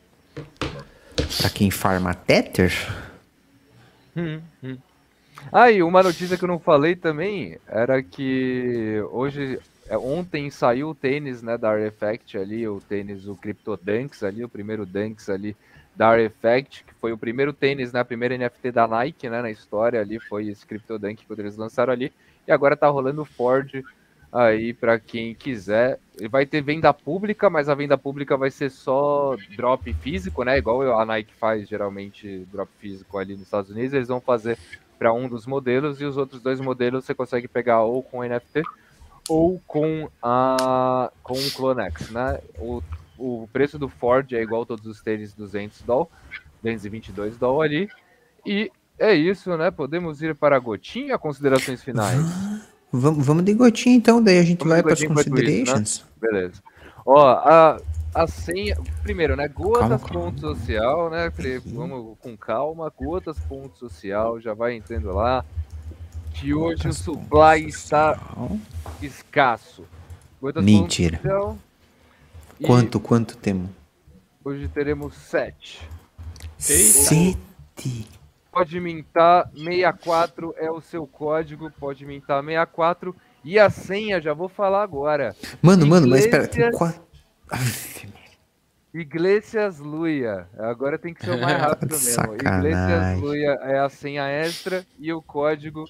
Pra 1.38 1.50
quem 1.50 1.70
farma 1.70 2.14
Tether, 2.14 2.72
Ah, 5.50 5.70
e 5.70 5.82
uma 5.82 6.02
notícia 6.02 6.36
que 6.36 6.44
eu 6.44 6.48
não 6.48 6.58
falei 6.58 6.94
também 6.94 7.58
era 7.66 8.02
que 8.02 9.02
hoje, 9.10 9.58
é, 9.88 9.96
ontem 9.96 10.50
saiu 10.50 10.90
o 10.90 10.94
tênis, 10.94 11.42
né, 11.42 11.56
da 11.58 11.70
Artifact 11.70 12.38
ali, 12.38 12.68
o 12.68 12.80
tênis, 12.80 13.26
o 13.26 13.34
Crypto 13.34 13.78
Dunks 13.82 14.22
ali, 14.22 14.44
o 14.44 14.48
primeiro 14.48 14.86
Dunks 14.86 15.28
ali 15.28 15.56
da 15.96 16.08
Artifact, 16.08 16.84
que 16.84 16.94
foi 16.94 17.12
o 17.12 17.18
primeiro 17.18 17.52
tênis, 17.52 17.92
né, 17.92 18.00
a 18.00 18.04
primeira 18.04 18.36
NFT 18.36 18.70
da 18.70 18.86
Nike, 18.86 19.28
né, 19.28 19.42
na 19.42 19.50
história 19.50 20.00
ali, 20.00 20.20
foi 20.20 20.48
esse 20.48 20.64
Crypto 20.64 20.98
Dunk 20.98 21.24
que 21.26 21.40
eles 21.40 21.56
lançaram 21.56 21.92
ali, 21.92 22.12
e 22.46 22.52
agora 22.52 22.76
tá 22.76 22.88
rolando 22.88 23.22
o 23.22 23.26
Ford 23.26 23.82
aí 24.32 24.72
para 24.72 24.98
quem 24.98 25.34
quiser. 25.34 25.98
Vai 26.30 26.46
ter 26.46 26.62
venda 26.62 26.92
pública, 26.92 27.50
mas 27.50 27.68
a 27.68 27.74
venda 27.74 27.98
pública 27.98 28.36
vai 28.36 28.50
ser 28.50 28.70
só 28.70 29.36
drop 29.56 29.92
físico, 29.94 30.42
né, 30.42 30.56
igual 30.56 30.98
a 30.98 31.04
Nike 31.04 31.34
faz 31.34 31.68
geralmente 31.68 32.46
drop 32.50 32.70
físico 32.78 33.18
ali 33.18 33.34
nos 33.34 33.42
Estados 33.42 33.70
Unidos, 33.70 33.92
eles 33.92 34.08
vão 34.08 34.20
fazer 34.20 34.58
para 34.98 35.12
um 35.12 35.28
dos 35.28 35.46
modelos 35.46 36.00
e 36.00 36.04
os 36.04 36.16
outros 36.16 36.40
dois 36.40 36.60
modelos 36.60 37.04
você 37.04 37.14
consegue 37.14 37.48
pegar 37.48 37.82
ou 37.82 38.02
com 38.02 38.22
NFT 38.22 38.62
ou 39.28 39.60
com 39.66 40.08
a 40.22 41.10
com 41.22 41.34
o 41.34 41.50
Clonex, 41.50 42.10
né? 42.10 42.40
O, 42.58 42.82
o 43.18 43.48
preço 43.52 43.78
do 43.78 43.88
Ford 43.88 44.32
é 44.32 44.42
igual 44.42 44.62
a 44.62 44.66
todos 44.66 44.86
os 44.86 45.00
tênis 45.00 45.32
200 45.32 45.82
doll, 45.82 46.10
222 46.62 47.36
doll 47.36 47.62
ali. 47.62 47.88
E 48.46 48.70
é 48.98 49.14
isso, 49.14 49.56
né? 49.56 49.70
Podemos 49.70 50.22
ir 50.22 50.34
para 50.34 50.56
a 50.56 50.58
gotinha, 50.58 51.18
considerações 51.18 51.82
finais. 51.82 52.20
vamos, 52.92 53.24
vamos 53.26 53.44
de 53.44 53.54
gotinha 53.54 53.94
então, 53.96 54.22
daí 54.22 54.38
a 54.38 54.42
gente 54.44 54.60
Vamos 54.60 54.74
vai 54.74 54.82
para 54.82 54.92
as 54.92 55.00
enquanto 55.02 55.18
isso, 55.20 55.30
né? 55.30 55.34
considerations. 55.36 56.04
Beleza. 56.20 56.62
Ó, 57.04 57.26
a, 57.26 57.80
a 58.14 58.26
senha. 58.26 58.76
Primeiro, 59.02 59.34
né? 59.36 59.48
Gotas 59.48 59.80
Calma, 59.80 59.98
calma. 59.98 60.24
ponto 60.32 60.40
social, 60.40 61.10
né? 61.10 61.32
Vamos 61.66 62.16
com 62.20 62.36
calma. 62.36 62.92
Gotas 62.96 63.38
ponto 63.40 63.76
social, 63.78 64.40
já 64.40 64.54
vai 64.54 64.74
entrando 64.76 65.12
lá. 65.12 65.44
Que 66.34 66.54
hoje 66.54 66.82
o 66.82 66.84
Gotas 66.84 66.96
supply 66.96 67.60
ponto 67.62 67.68
está 67.68 68.14
social. 68.16 68.58
escasso. 69.02 69.84
Gotas 70.40 70.64
Mentira. 70.64 71.16
social. 71.18 71.58
Quanto, 72.62 73.00
quanto 73.00 73.36
temos? 73.36 73.70
Hoje 74.44 74.68
teremos 74.68 75.14
sete. 75.14 75.88
Sete. 76.58 78.06
Pode 78.52 78.78
mintar 78.78 79.50
64 79.54 80.54
é 80.58 80.70
o 80.70 80.80
seu 80.80 81.06
código. 81.06 81.70
Pode 81.80 82.04
mintar 82.04 82.42
64. 82.44 83.16
E 83.44 83.58
a 83.58 83.70
senha, 83.70 84.20
já 84.20 84.34
vou 84.34 84.48
falar 84.48 84.82
agora. 84.82 85.34
Mano, 85.62 85.86
mano, 85.86 86.06
mas 86.06 86.20
espera, 86.26 86.46
tem 86.46 86.60
Iglesias- 86.66 86.78
quatro. 86.78 87.02
Iglesias 88.94 89.78
Luia. 89.78 90.46
Agora 90.58 90.98
tem 90.98 91.14
que 91.14 91.24
ser 91.24 91.30
o 91.32 91.40
mais 91.40 91.56
rápido 91.60 91.92
mesmo. 91.94 92.34
Iglesias 92.34 93.20
Luia 93.20 93.58
é 93.62 93.78
a 93.78 93.88
senha 93.88 94.28
extra 94.28 94.84
e 94.98 95.12
o 95.12 95.22
código 95.22 95.84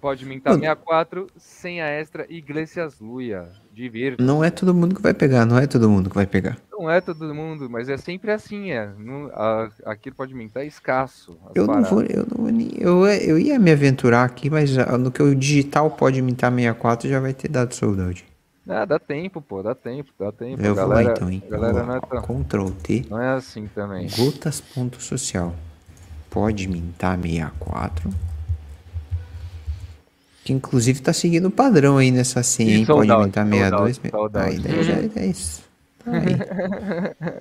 pode 0.00 0.24
mintar 0.26 0.52
Mano. 0.54 0.62
64, 0.64 1.26
senha 1.36 1.84
extra 1.86 2.26
Iglesias 2.28 2.98
Luia. 3.00 3.48
Divirta. 3.72 4.22
Não 4.22 4.42
é 4.42 4.50
todo 4.50 4.74
mundo 4.74 4.94
que 4.94 5.00
vai 5.02 5.14
pegar, 5.14 5.46
não 5.46 5.56
é 5.56 5.66
todo 5.66 5.88
mundo 5.88 6.08
que 6.10 6.16
vai 6.16 6.26
pegar. 6.26 6.58
Não 6.72 6.90
é 6.90 7.00
todo 7.00 7.32
mundo, 7.32 7.68
mas 7.70 7.88
é 7.88 7.96
sempre 7.96 8.32
assim, 8.32 8.72
é. 8.72 8.90
Não, 8.98 9.26
a, 9.32 9.68
aqui 9.86 10.10
pode 10.10 10.34
mintar 10.34 10.64
é 10.64 10.66
escasso. 10.66 11.38
as 11.46 11.52
Eu 11.54 11.66
não 11.66 11.82
vou, 11.84 12.02
eu 12.02 12.26
não 12.36 12.44
nem- 12.46 12.72
eu, 12.76 13.06
eu 13.06 13.38
ia 13.38 13.56
me 13.58 13.70
aventurar 13.70 14.24
aqui, 14.24 14.50
mas 14.50 14.76
no 14.98 15.12
que 15.12 15.20
eu 15.20 15.32
digital 15.34 15.90
pode 15.92 16.20
mintar 16.20 16.50
64 16.52 17.08
já 17.08 17.20
vai 17.20 17.32
ter 17.32 17.48
dado 17.48 17.72
sold 17.72 18.00
out. 18.00 18.24
Ah, 18.68 18.84
dá 18.84 18.98
tempo, 18.98 19.40
pô, 19.40 19.62
dá 19.62 19.74
tempo, 19.74 20.10
dá 20.18 20.30
tempo. 20.30 20.60
Eu 20.60 20.74
galera, 20.74 21.02
vou 21.04 21.12
então, 21.12 21.30
hein? 21.30 21.42
galera 21.48 21.84
não 21.84 21.96
é, 21.96 22.00
tão- 22.00 22.20
Ctrl 22.44 22.68
T, 22.82 23.06
não 23.08 23.22
é 23.22 23.30
assim 23.34 23.66
também. 23.74 24.08
gotas.social. 24.16 25.54
Pode 26.28 26.68
mintar 26.68 27.16
64. 27.18 28.10
Que 30.48 30.52
inclusive 30.54 31.02
tá 31.02 31.12
seguindo 31.12 31.48
o 31.48 31.50
padrão 31.50 31.98
aí 31.98 32.10
nessa 32.10 32.42
senha, 32.42 32.78
hein? 32.78 32.86
sold 32.86 33.06
Pode 33.06 33.10
out, 33.10 33.34
sold 33.34 33.50
62. 33.50 33.98
out, 33.98 34.10
sold 34.10 34.38
out. 34.38 34.48
Aí 34.48 34.58
daí 34.58 34.82
já 34.82 35.20
é 35.20 35.26
isso. 35.26 35.62
Tá 36.02 36.10
aí. 36.12 36.24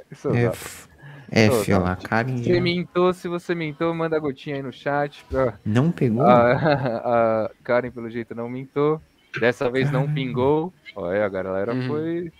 Isso 0.12 0.30
dá. 0.30 0.38
F, 0.38 0.90
F, 1.32 1.74
ó 1.74 1.80
lá, 1.80 1.98
Se 2.38 2.54
já 2.54 2.60
mintou, 2.60 3.14
se 3.14 3.30
você 3.30 3.56
mintou, 3.56 3.94
manda 3.94 4.18
a 4.18 4.20
gotinha 4.20 4.58
aí 4.58 4.62
no 4.62 4.74
chat. 4.74 5.24
Pra... 5.30 5.58
não 5.66 5.90
pegou? 5.90 6.22
A, 6.26 6.52
a 7.46 7.52
Karen, 7.64 7.92
pelo 7.92 8.10
jeito, 8.10 8.36
não 8.36 8.50
mintou. 8.50 9.02
Dessa 9.40 9.70
vez 9.70 9.90
não 9.90 10.14
pingou. 10.14 10.74
Olha, 10.94 11.26
a 11.26 11.30
galera 11.30 11.74
Uhum. 11.74 11.88
foi. 11.88 12.34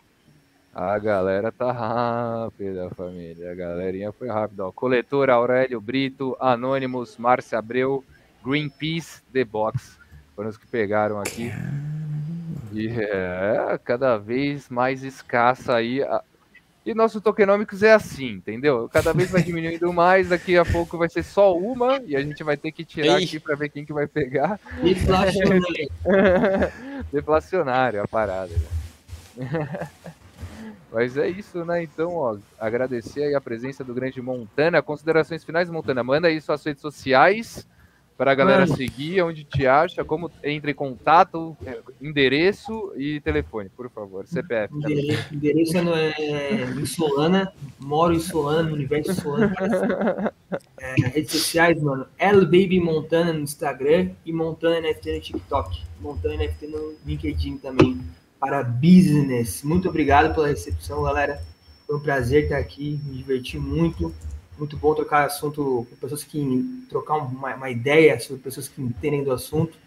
A 0.76 1.00
galera 1.00 1.50
tá 1.50 1.72
rápida, 1.72 2.90
família. 2.90 3.54
A 3.54 3.56
galerinha 3.56 4.12
foi 4.12 4.28
rápida. 4.28 4.66
Ó. 4.66 4.72
Coletor 4.74 5.30
Aurélio 5.30 5.80
Brito, 5.80 6.36
Anonymous, 6.42 7.16
Márcia 7.18 7.58
Abreu, 7.58 8.04
Greenpeace, 8.44 9.22
The 9.32 9.46
Box. 9.46 9.97
Foram 10.38 10.50
os 10.50 10.58
que 10.58 10.68
pegaram 10.68 11.20
aqui. 11.20 11.52
E 12.72 12.90
é 12.90 13.80
cada 13.84 14.18
vez 14.18 14.70
mais 14.70 15.04
escassa 15.04 15.74
aí. 15.76 16.04
a- 16.04 16.22
E 16.86 16.94
nosso 16.94 17.20
tokenômicos 17.20 17.82
é 17.84 17.92
assim, 17.94 18.34
entendeu? 18.34 18.88
Cada 18.94 19.12
vez 19.14 19.32
vai 19.32 19.42
diminuindo 19.44 19.92
mais, 19.92 20.30
daqui 20.30 20.56
a 20.58 20.64
pouco 20.64 20.96
vai 20.98 21.10
ser 21.10 21.24
só 21.24 21.58
uma, 21.58 22.00
e 22.06 22.16
a 22.16 22.22
gente 22.22 22.44
vai 22.44 22.56
ter 22.56 22.72
que 22.72 22.86
tirar 22.86 23.18
Ei. 23.20 23.26
aqui 23.26 23.40
para 23.40 23.56
ver 23.56 23.70
quem 23.70 23.84
que 23.84 23.92
vai 23.92 24.06
pegar. 24.08 24.60
Inflacionário. 24.84 25.90
Deflacionário 27.12 28.04
a 28.04 28.08
parada. 28.08 28.54
né? 29.36 29.90
Mas 30.94 31.18
é 31.18 31.28
isso, 31.28 31.66
né? 31.66 31.84
Então, 31.84 32.14
ó, 32.16 32.38
agradecer 32.60 33.24
aí 33.24 33.36
a 33.36 33.42
presença 33.42 33.84
do 33.84 33.94
grande 33.94 34.22
Montana. 34.22 34.82
Considerações 34.82 35.44
finais, 35.44 35.70
Montana. 35.70 36.02
Manda 36.04 36.28
aí 36.30 36.40
suas 36.40 36.64
redes 36.64 36.82
sociais 36.82 37.68
para 38.18 38.32
a 38.32 38.36
galera 38.36 38.62
Mano. 38.66 38.76
seguir, 38.76 39.22
onde 39.22 39.44
te 39.44 39.68
acha, 39.68 40.04
como 40.04 40.32
entra 40.44 40.72
em 40.72 40.74
contato, 40.74 41.56
eh, 41.66 41.80
endereço 42.02 42.92
e 42.98 43.22
telefone, 43.22 43.70
por 43.70 43.90
favor. 43.92 44.26
CPF. 44.26 44.74
Endereço, 44.74 45.34
endereço 45.36 45.78
é, 45.78 45.82
no- 45.82 45.94
é 45.96 46.64
em 46.82 46.86
Solana, 46.86 47.54
moro 47.80 48.14
em 48.14 48.20
Solana, 48.20 48.64
no 48.64 48.74
universo 48.76 49.14
Solana. 49.14 49.54
É, 50.80 50.94
redes 51.10 51.32
sociais, 51.32 51.82
mano, 51.82 52.06
L 52.18 52.46
Baby 52.46 52.80
Montana 52.80 53.34
no 53.34 53.42
Instagram 53.42 54.12
e 54.26 54.32
Montana 54.32 54.80
NFT 54.80 55.12
no 55.16 55.20
TikTok. 55.22 55.82
Montana 56.00 56.36
NFT 56.38 56.68
no 56.68 56.94
LinkedIn 57.06 57.58
também. 57.58 58.00
Para 58.40 58.64
business. 58.64 59.62
Muito 59.64 59.90
obrigado 59.90 60.34
pela 60.34 60.48
recepção, 60.48 61.04
galera. 61.04 61.42
Foi 61.86 61.98
um 61.98 62.00
prazer 62.00 62.44
estar 62.44 62.58
aqui, 62.58 63.00
me 63.04 63.18
diverti 63.18 63.58
muito. 63.60 64.14
Muito 64.58 64.76
bom 64.76 64.94
trocar 64.96 65.26
assunto 65.26 65.86
com 65.90 65.96
pessoas 65.98 66.24
que 66.24 66.86
trocar 66.90 67.18
uma, 67.18 67.54
uma 67.54 67.70
ideia 67.70 68.20
sobre 68.20 68.42
pessoas 68.42 68.68
que 68.68 68.82
entendem 68.82 69.24
do 69.24 69.32
assunto. 69.32 69.78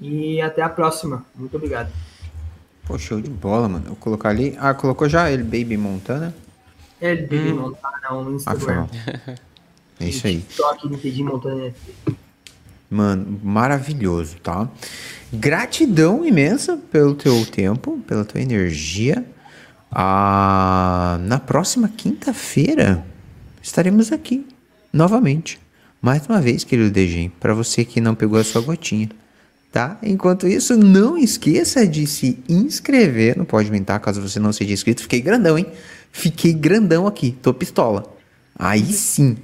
E 0.00 0.40
até 0.40 0.62
a 0.62 0.68
próxima. 0.68 1.24
Muito 1.34 1.56
obrigado. 1.56 1.92
Pô, 2.86 2.98
show 2.98 3.20
de 3.20 3.30
bola, 3.30 3.68
mano. 3.68 3.86
Vou 3.86 3.96
colocar 3.96 4.30
ali. 4.30 4.56
Ah, 4.58 4.74
colocou 4.74 5.08
já 5.08 5.30
ele, 5.30 5.42
Baby 5.42 5.76
Montana? 5.76 6.34
L 7.00 7.22
Baby 7.22 7.52
hum. 7.52 7.56
Montana 7.56 8.24
no 8.24 8.34
Instagram. 8.34 8.86
Ah, 9.28 9.34
é 10.00 10.08
isso 10.08 10.26
aí. 10.26 10.40
TikTok, 10.40 10.88
LinkedIn 10.88 11.22
Montana. 11.22 11.72
Mano, 12.90 13.38
maravilhoso, 13.44 14.36
tá? 14.42 14.68
Gratidão 15.32 16.24
imensa 16.24 16.76
pelo 16.76 17.14
teu 17.14 17.46
tempo, 17.46 18.00
pela 18.06 18.24
tua 18.24 18.40
energia. 18.40 19.24
Ah, 19.92 21.18
na 21.20 21.38
próxima 21.38 21.88
quinta-feira 21.88 23.04
estaremos 23.62 24.12
aqui 24.12 24.46
novamente. 24.92 25.58
Mais 26.00 26.26
uma 26.26 26.40
vez, 26.40 26.64
querido 26.64 26.90
Degen, 26.90 27.30
para 27.38 27.52
você 27.52 27.84
que 27.84 28.00
não 28.00 28.14
pegou 28.14 28.38
a 28.38 28.44
sua 28.44 28.62
gotinha, 28.62 29.10
tá? 29.70 29.98
Enquanto 30.02 30.48
isso, 30.48 30.76
não 30.76 31.18
esqueça 31.18 31.86
de 31.86 32.06
se 32.06 32.38
inscrever 32.48 33.36
no 33.36 33.44
Pode 33.44 33.70
Mentar, 33.70 34.00
caso 34.00 34.20
você 34.20 34.38
não 34.38 34.52
seja 34.52 34.72
inscrito. 34.72 35.02
Fiquei 35.02 35.20
grandão, 35.20 35.58
hein? 35.58 35.66
Fiquei 36.10 36.52
grandão 36.52 37.06
aqui, 37.06 37.36
tô 37.42 37.52
pistola. 37.52 38.16
Aí 38.58 38.92
sim. 38.92 39.36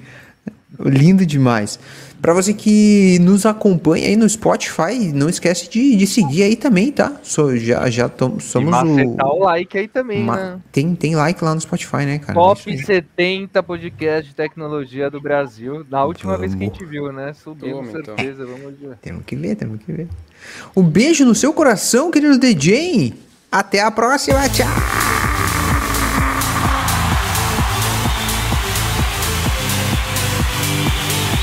Lindo 0.80 1.24
demais. 1.24 1.78
Para 2.26 2.34
você 2.34 2.52
que 2.52 3.20
nos 3.20 3.46
acompanha 3.46 4.08
aí 4.08 4.16
no 4.16 4.28
Spotify, 4.28 5.12
não 5.14 5.28
esquece 5.28 5.70
de, 5.70 5.94
de 5.94 6.08
seguir 6.08 6.42
aí 6.42 6.56
também, 6.56 6.90
tá? 6.90 7.20
So, 7.22 7.56
já 7.56 7.88
já 7.88 8.08
tom, 8.08 8.40
somos 8.40 8.74
e 8.74 9.04
o... 9.04 9.16
o 9.16 9.44
like 9.44 9.78
aí 9.78 9.86
também, 9.86 10.24
Ma... 10.24 10.36
né? 10.36 10.60
Tem, 10.72 10.92
tem 10.96 11.14
like 11.14 11.44
lá 11.44 11.54
no 11.54 11.60
Spotify, 11.60 11.98
né, 11.98 12.18
cara? 12.18 12.34
Top 12.34 12.60
70 12.60 13.62
podcast 13.62 14.28
de 14.28 14.34
tecnologia 14.34 15.08
do 15.08 15.20
Brasil. 15.20 15.86
Na 15.88 16.04
última 16.04 16.36
vamos. 16.36 16.52
vez 16.52 16.54
que 16.56 16.64
a 16.64 16.66
gente 16.66 16.84
viu, 16.84 17.12
né? 17.12 17.32
Subiu, 17.32 17.76
com 17.76 17.84
então. 17.84 18.16
certeza. 18.16 18.42
Então. 18.42 18.56
Vamos 18.56 18.80
ver. 18.80 18.96
Temos 19.00 19.24
que 19.24 19.36
ver, 19.36 19.54
temos 19.54 19.80
que 19.84 19.92
ver. 19.92 20.08
Um 20.74 20.82
beijo 20.82 21.24
no 21.24 21.32
seu 21.32 21.52
coração, 21.52 22.10
querido 22.10 22.40
DJ. 22.40 23.14
Até 23.52 23.80
a 23.80 23.90
próxima. 23.92 24.48
Tchau! 24.48 25.35